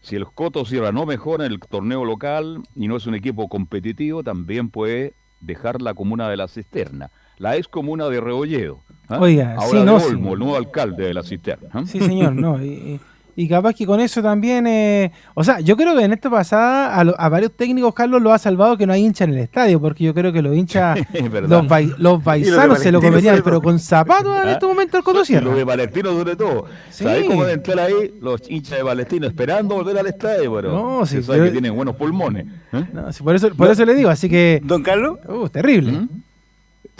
si 0.00 0.16
el 0.16 0.26
Coto 0.26 0.64
Sierra 0.64 0.90
no 0.90 1.06
mejora 1.06 1.46
en 1.46 1.52
el 1.52 1.60
torneo 1.60 2.04
local 2.04 2.64
y 2.74 2.88
no 2.88 2.96
es 2.96 3.06
un 3.06 3.14
equipo 3.14 3.48
competitivo, 3.48 4.24
también 4.24 4.70
puede 4.70 5.14
dejar 5.40 5.82
la 5.82 5.94
comuna 5.94 6.28
de 6.28 6.36
la 6.36 6.48
cisterna, 6.48 7.12
la 7.38 7.56
ex 7.56 7.68
comuna 7.68 8.08
de 8.08 8.20
Rebolledo. 8.20 8.80
¿eh? 9.10 9.14
Oiga, 9.18 9.54
Ahora 9.54 9.68
sí, 9.68 9.76
de 9.78 9.84
no, 9.84 9.96
Olmo, 9.96 10.28
sí. 10.28 10.32
el 10.34 10.38
nuevo 10.38 10.56
alcalde 10.56 11.04
de 11.06 11.14
la 11.14 11.22
cisterna. 11.22 11.68
¿eh? 11.80 11.84
Sí, 11.86 11.98
señor, 12.00 12.34
no. 12.34 12.62
Y, 12.62 13.00
y 13.36 13.48
capaz 13.48 13.72
que 13.74 13.86
con 13.86 14.00
eso 14.00 14.20
también. 14.20 14.66
eh, 14.66 15.12
o 15.34 15.44
sea, 15.44 15.60
yo 15.60 15.76
creo 15.76 15.96
que 15.96 16.02
en 16.02 16.12
esta 16.12 16.28
pasada 16.28 16.96
a, 16.96 17.04
lo- 17.04 17.14
a 17.20 17.28
varios 17.28 17.52
técnicos, 17.52 17.94
Carlos, 17.94 18.20
lo 18.20 18.32
ha 18.32 18.38
salvado 18.38 18.76
que 18.76 18.84
no 18.84 18.92
hay 18.92 19.04
hincha 19.04 19.22
en 19.24 19.30
el 19.30 19.38
estadio, 19.38 19.80
porque 19.80 20.02
yo 20.02 20.12
creo 20.12 20.32
que 20.32 20.42
los 20.42 20.56
hinchas, 20.56 20.98
Es 21.12 21.30
verdad. 21.30 21.48
los, 21.48 21.68
bai- 21.70 21.94
los 21.98 22.20
paisanos 22.20 22.80
se 22.80 22.90
lo 22.90 23.00
comerían, 23.00 23.40
pero 23.44 23.62
con 23.62 23.78
zapatos 23.78 24.36
en 24.42 24.48
¿Ah? 24.48 24.52
este 24.52 24.66
momento 24.66 24.96
el 24.98 25.04
Coto 25.04 25.22
Y 25.22 25.26
Sierra. 25.26 25.44
lo 25.46 25.54
de 25.56 25.64
Palestino 25.64 26.10
sobre 26.10 26.34
todo. 26.34 26.64
Sí. 26.90 27.04
¿Sabés 27.04 27.24
cómo 27.28 27.44
de 27.44 27.52
entrar 27.52 27.78
ahí? 27.78 28.12
Los 28.20 28.42
hinchas 28.50 28.76
de 28.78 28.84
Palestino 28.84 29.28
esperando 29.28 29.76
volver 29.76 29.96
al 29.98 30.06
estadio, 30.08 30.52
pero 30.56 30.72
No, 30.72 31.06
sí, 31.06 31.16
se 31.18 31.22
sabe 31.22 31.38
pero- 31.38 31.44
que 31.46 31.52
tienen 31.52 31.76
buenos 31.76 31.94
pulmones. 31.94 32.44
¿eh? 32.72 32.84
No, 32.92 33.12
sí, 33.12 33.22
por 33.22 33.36
eso, 33.36 33.54
por 33.54 33.70
eso 33.70 33.84
le 33.84 33.94
digo, 33.94 34.10
así 34.10 34.28
que. 34.28 34.60
Don 34.64 34.82
Carlos. 34.82 35.16
Uh, 35.28 35.48
terrible. 35.48 36.08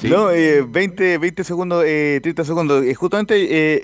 No, 0.02 0.30
eh, 0.30 0.62
20, 0.62 1.18
20 1.18 1.42
segundos, 1.42 1.84
eh, 1.84 2.20
30 2.22 2.44
segundos. 2.44 2.84
Eh, 2.84 2.94
justamente 2.94 3.34
eh, 3.34 3.80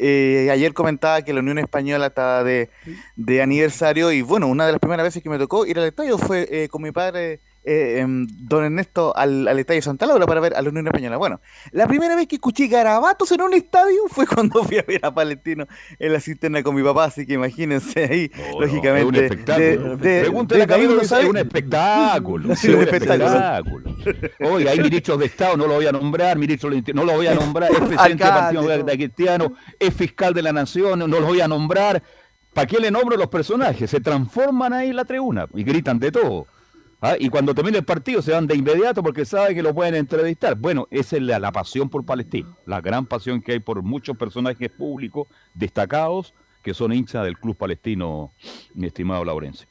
eh, 0.46 0.50
ayer 0.50 0.72
comentaba 0.72 1.22
que 1.22 1.32
la 1.32 1.40
Unión 1.40 1.58
Española 1.58 2.06
estaba 2.06 2.44
de, 2.44 2.70
de 3.16 3.42
aniversario 3.42 4.12
y 4.12 4.22
bueno, 4.22 4.46
una 4.46 4.66
de 4.66 4.72
las 4.72 4.80
primeras 4.80 5.04
veces 5.04 5.22
que 5.22 5.28
me 5.28 5.38
tocó 5.38 5.66
ir 5.66 5.78
al 5.78 5.86
estadio 5.86 6.16
fue 6.16 6.46
eh, 6.50 6.68
con 6.68 6.82
mi 6.82 6.92
padre, 6.92 7.40
eh, 7.64 8.00
em, 8.00 8.26
don 8.28 8.62
Ernesto, 8.62 9.16
al, 9.16 9.48
al 9.48 9.58
estadio 9.58 9.80
Santa 9.80 10.04
Laura 10.06 10.26
para 10.26 10.40
ver 10.40 10.54
a 10.54 10.60
la 10.60 10.68
Unión 10.68 10.86
Española. 10.86 11.16
Bueno, 11.16 11.40
la 11.72 11.86
primera 11.86 12.14
vez 12.14 12.26
que 12.26 12.36
escuché 12.36 12.66
garabatos 12.66 13.32
en 13.32 13.40
un 13.40 13.54
estadio 13.54 14.02
fue 14.08 14.26
cuando 14.26 14.62
fui 14.64 14.78
a 14.78 14.82
ver 14.82 15.00
a 15.02 15.14
Palestino 15.14 15.66
en 15.98 16.12
la 16.12 16.20
cisterna 16.20 16.62
con 16.62 16.74
mi 16.74 16.82
papá, 16.82 17.04
así 17.04 17.26
que 17.26 17.34
imagínense 17.34 18.04
ahí, 18.04 18.30
lógicamente. 18.60 19.00
es 19.00 19.06
un 19.06 19.14
espectáculo. 19.16 19.92
A 19.92 19.96
de 19.96 20.60
ahí 20.60 20.66
Camilo, 20.66 21.00
es 21.00 21.12
un 21.12 21.36
espectáculo. 21.38 22.56
Sí, 22.56 22.68
es 22.68 22.74
un 22.74 22.82
espectáculo. 22.82 23.26
espectáculo. 23.26 23.96
Oiga, 24.40 24.70
hay 24.72 24.80
ministros 24.80 25.18
de 25.18 25.26
Estado, 25.26 25.56
no 25.56 25.66
lo 25.66 25.74
voy 25.74 25.86
a 25.86 25.92
nombrar, 25.92 26.36
ministro 26.36 26.68
del 26.68 26.78
Interior, 26.78 27.04
no 27.04 27.10
lo 27.10 27.16
voy 27.16 27.26
a 27.26 27.34
nombrar, 27.34 27.70
es 27.72 27.78
presidente 27.78 28.24
del 28.24 28.32
Partido 28.32 28.84
de 28.84 28.96
Cristiano, 28.96 29.52
es 29.78 29.94
fiscal 29.94 30.34
de 30.34 30.42
la 30.42 30.52
Nación, 30.52 30.98
no 30.98 31.06
lo 31.06 31.22
voy 31.22 31.40
a 31.40 31.48
nombrar. 31.48 32.02
¿Para 32.52 32.66
qué 32.66 32.78
le 32.78 32.90
nombro 32.90 33.16
los 33.16 33.26
personajes? 33.26 33.90
Se 33.90 34.00
transforman 34.00 34.72
ahí 34.72 34.90
en 34.90 34.96
la 34.96 35.04
tribuna 35.04 35.46
y 35.54 35.64
gritan 35.64 35.98
de 35.98 36.12
todo. 36.12 36.46
¿Ah? 37.06 37.16
Y 37.18 37.28
cuando 37.28 37.54
termina 37.54 37.76
el 37.76 37.84
partido 37.84 38.22
se 38.22 38.32
van 38.32 38.46
de 38.46 38.56
inmediato 38.56 39.02
porque 39.02 39.26
saben 39.26 39.54
que 39.54 39.62
lo 39.62 39.74
pueden 39.74 39.94
entrevistar. 39.94 40.54
Bueno, 40.54 40.88
esa 40.90 41.16
es 41.16 41.22
la, 41.22 41.52
pasión 41.52 41.90
por 41.90 42.06
Palestina, 42.06 42.48
la 42.64 42.80
gran 42.80 43.04
pasión 43.04 43.42
que 43.42 43.52
hay 43.52 43.60
por 43.60 43.82
muchos 43.82 44.16
personajes 44.16 44.70
públicos 44.70 45.28
destacados 45.52 46.32
que 46.62 46.72
son 46.72 46.94
hinchas 46.94 47.22
del 47.24 47.38
club 47.38 47.58
palestino, 47.58 48.32
mi 48.72 48.86
estimado 48.86 49.22
Laurencio. 49.22 49.68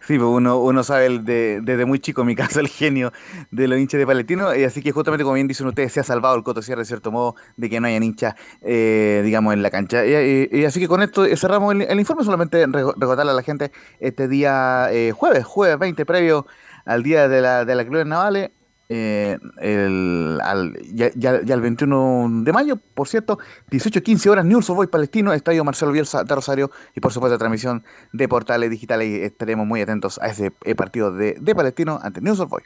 Sí, 0.00 0.16
pues 0.16 0.30
uno, 0.30 0.58
uno 0.60 0.82
sabe 0.82 1.18
desde 1.18 1.84
muy 1.84 1.98
chico, 1.98 2.22
en 2.22 2.28
mi 2.28 2.34
caso, 2.36 2.60
el 2.60 2.68
genio 2.68 3.12
de 3.50 3.68
los 3.68 3.78
hinchas 3.78 3.98
de 3.98 4.06
Palestino. 4.06 4.54
Y 4.56 4.64
así 4.64 4.80
que 4.80 4.92
justamente, 4.92 5.24
como 5.24 5.34
bien 5.34 5.46
dicen 5.46 5.66
ustedes, 5.66 5.92
se 5.92 6.00
ha 6.00 6.04
salvado 6.04 6.34
el 6.36 6.42
Coto 6.42 6.62
Sierra, 6.62 6.80
de 6.80 6.86
cierto 6.86 7.12
modo, 7.12 7.36
de 7.58 7.68
que 7.68 7.78
no 7.80 7.86
hayan 7.86 8.02
hinchas, 8.02 8.34
eh, 8.62 9.20
digamos, 9.22 9.52
en 9.52 9.62
la 9.62 9.70
cancha. 9.70 10.06
Y, 10.06 10.64
así 10.64 10.80
que 10.80 10.88
con 10.88 11.02
esto 11.02 11.26
cerramos 11.36 11.74
el, 11.74 12.00
informe. 12.00 12.24
Solamente 12.24 12.66
recordarle 12.66 13.32
a 13.32 13.34
la 13.34 13.42
gente 13.42 13.70
este 13.98 14.26
día 14.26 14.88
eh, 14.90 15.12
jueves, 15.12 15.44
jueves 15.44 15.78
20, 15.78 16.06
previo 16.06 16.46
al 16.90 17.02
día 17.02 17.28
de 17.28 17.40
la, 17.40 17.64
de 17.64 17.74
la 17.74 17.84
Clubes 17.84 18.06
Navales. 18.06 18.50
eh, 18.92 19.38
el, 19.60 20.40
al- 20.42 20.76
ya, 20.92 21.10
ya- 21.14 21.40
ya 21.44 21.54
el 21.54 21.60
21 21.60 22.42
de 22.42 22.52
mayo, 22.52 22.76
por 22.94 23.06
cierto, 23.06 23.38
18-15 23.70 24.28
horas, 24.30 24.44
News 24.44 24.66
Boy 24.68 24.88
Palestino, 24.88 25.32
Estadio 25.32 25.62
Marcelo 25.64 25.92
Bielsa 25.92 26.24
de 26.24 26.34
Rosario 26.34 26.70
y 26.96 27.00
por 27.00 27.12
supuesto 27.12 27.38
transmisión 27.38 27.84
de 28.12 28.26
portales 28.26 28.68
digitales 28.68 29.08
y 29.08 29.22
estaremos 29.22 29.64
muy 29.66 29.80
atentos 29.80 30.18
a 30.20 30.26
ese 30.26 30.50
eh, 30.64 30.74
partido 30.74 31.12
de, 31.12 31.36
de 31.40 31.54
Palestino 31.54 32.00
ante 32.02 32.20
News 32.20 32.40
Boy. 32.48 32.62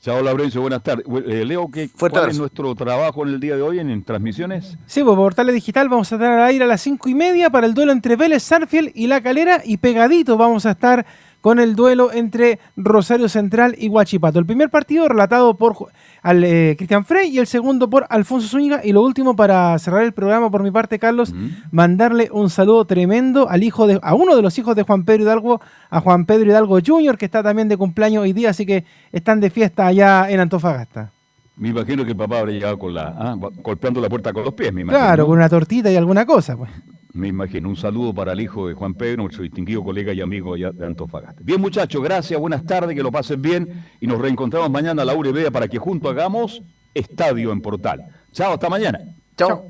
Chao, 0.00 0.20
Laurencio, 0.22 0.60
buenas 0.62 0.82
tardes. 0.82 1.04
Eh, 1.26 1.44
Leo, 1.44 1.70
¿qué, 1.70 1.88
¿cuál 1.96 2.30
es 2.30 2.38
nuestro 2.38 2.74
trabajo 2.74 3.22
en 3.24 3.34
el 3.34 3.38
día 3.38 3.54
de 3.54 3.62
hoy 3.62 3.78
en, 3.78 4.02
transmisiones? 4.02 4.76
Sí, 4.86 5.02
pues 5.04 5.14
por 5.14 5.16
Portales 5.16 5.54
Digital 5.54 5.88
vamos 5.90 6.10
a 6.10 6.16
estar 6.16 6.32
al 6.32 6.44
aire 6.48 6.64
a 6.64 6.66
las 6.66 6.80
cinco 6.80 7.08
y 7.10 7.14
media 7.14 7.50
para 7.50 7.66
el 7.66 7.74
duelo 7.74 7.92
entre 7.92 8.16
Vélez, 8.16 8.42
Sarfield 8.42 8.90
y 8.94 9.06
La 9.06 9.20
Calera 9.22 9.60
y 9.64 9.76
pegadito 9.76 10.36
vamos 10.36 10.66
a 10.66 10.70
estar 10.72 11.06
con 11.42 11.58
el 11.58 11.76
duelo 11.76 12.10
entre 12.12 12.58
Rosario 12.76 13.28
Central 13.28 13.74
y 13.76 13.88
Huachipato. 13.88 14.38
El 14.38 14.46
primer 14.46 14.70
partido 14.70 15.06
relatado 15.08 15.54
por 15.54 15.76
eh, 16.24 16.74
Cristian 16.78 17.04
Frey 17.04 17.28
y 17.30 17.38
el 17.38 17.46
segundo 17.46 17.90
por 17.90 18.06
Alfonso 18.08 18.48
Zúñiga. 18.48 18.80
Y 18.82 18.92
lo 18.92 19.02
último, 19.02 19.36
para 19.36 19.78
cerrar 19.78 20.04
el 20.04 20.12
programa 20.12 20.50
por 20.50 20.62
mi 20.62 20.70
parte, 20.70 20.98
Carlos, 20.98 21.34
mandarle 21.70 22.30
un 22.32 22.48
saludo 22.48 22.86
tremendo 22.86 23.50
al 23.50 23.64
hijo 23.64 23.86
de, 23.86 23.98
a 24.02 24.14
uno 24.14 24.36
de 24.36 24.42
los 24.42 24.56
hijos 24.58 24.76
de 24.76 24.84
Juan 24.84 25.04
Pedro 25.04 25.24
Hidalgo, 25.24 25.60
a 25.90 26.00
Juan 26.00 26.24
Pedro 26.24 26.48
Hidalgo 26.48 26.78
Jr., 26.84 27.18
que 27.18 27.24
está 27.24 27.42
también 27.42 27.68
de 27.68 27.76
cumpleaños 27.76 28.22
hoy 28.22 28.32
día, 28.32 28.50
así 28.50 28.64
que 28.64 28.84
están 29.10 29.40
de 29.40 29.50
fiesta 29.50 29.86
allá 29.86 30.30
en 30.30 30.38
Antofagasta. 30.38 31.10
Me 31.56 31.68
imagino 31.68 32.04
que 32.04 32.12
el 32.12 32.16
papá 32.16 32.38
habría 32.38 32.54
llegado 32.54 32.78
con 32.78 32.94
la, 32.94 33.14
ah, 33.18 33.36
golpeando 33.62 34.00
la 34.00 34.08
puerta 34.08 34.32
con 34.32 34.44
los 34.44 34.54
pies, 34.54 34.72
me 34.72 34.82
imagino. 34.82 35.04
Claro, 35.04 35.26
con 35.26 35.36
una 35.36 35.48
tortita 35.48 35.90
y 35.90 35.96
alguna 35.96 36.24
cosa, 36.24 36.56
pues. 36.56 36.70
Me 37.14 37.28
imagino. 37.28 37.68
Un 37.68 37.76
saludo 37.76 38.14
para 38.14 38.32
el 38.32 38.40
hijo 38.40 38.68
de 38.68 38.74
Juan 38.74 38.94
Pedro, 38.94 39.22
nuestro 39.22 39.42
distinguido 39.42 39.84
colega 39.84 40.12
y 40.12 40.20
amigo 40.20 40.54
allá 40.54 40.72
de 40.72 40.86
Antofagasta. 40.86 41.42
Bien, 41.44 41.60
muchachos, 41.60 42.02
gracias, 42.02 42.40
buenas 42.40 42.64
tardes, 42.64 42.96
que 42.96 43.02
lo 43.02 43.12
pasen 43.12 43.42
bien 43.42 43.84
y 44.00 44.06
nos 44.06 44.18
reencontramos 44.18 44.70
mañana 44.70 45.02
a 45.02 45.04
la 45.04 45.14
URB 45.14 45.50
para 45.52 45.68
que 45.68 45.78
juntos 45.78 46.10
hagamos 46.10 46.62
Estadio 46.94 47.52
en 47.52 47.60
Portal. 47.60 48.04
Chao, 48.32 48.54
hasta 48.54 48.68
mañana. 48.70 48.98
Chao. 49.36 49.66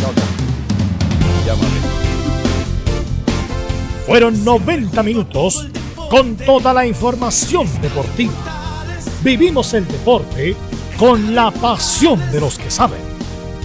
Chao, 0.00 0.12
chao. 0.14 1.56
Fueron 4.06 4.44
90 4.44 5.02
minutos 5.02 5.68
con 6.10 6.36
toda 6.36 6.72
la 6.72 6.86
información 6.86 7.66
deportiva. 7.80 8.32
Vivimos 9.24 9.72
el 9.74 9.88
deporte 9.88 10.54
con 10.98 11.34
la 11.34 11.50
pasión 11.50 12.20
de 12.30 12.40
los 12.40 12.58
que 12.58 12.70
saben. 12.70 13.00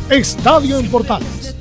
Estadio 0.10 0.80
en 0.80 0.90
Portales 0.90 1.61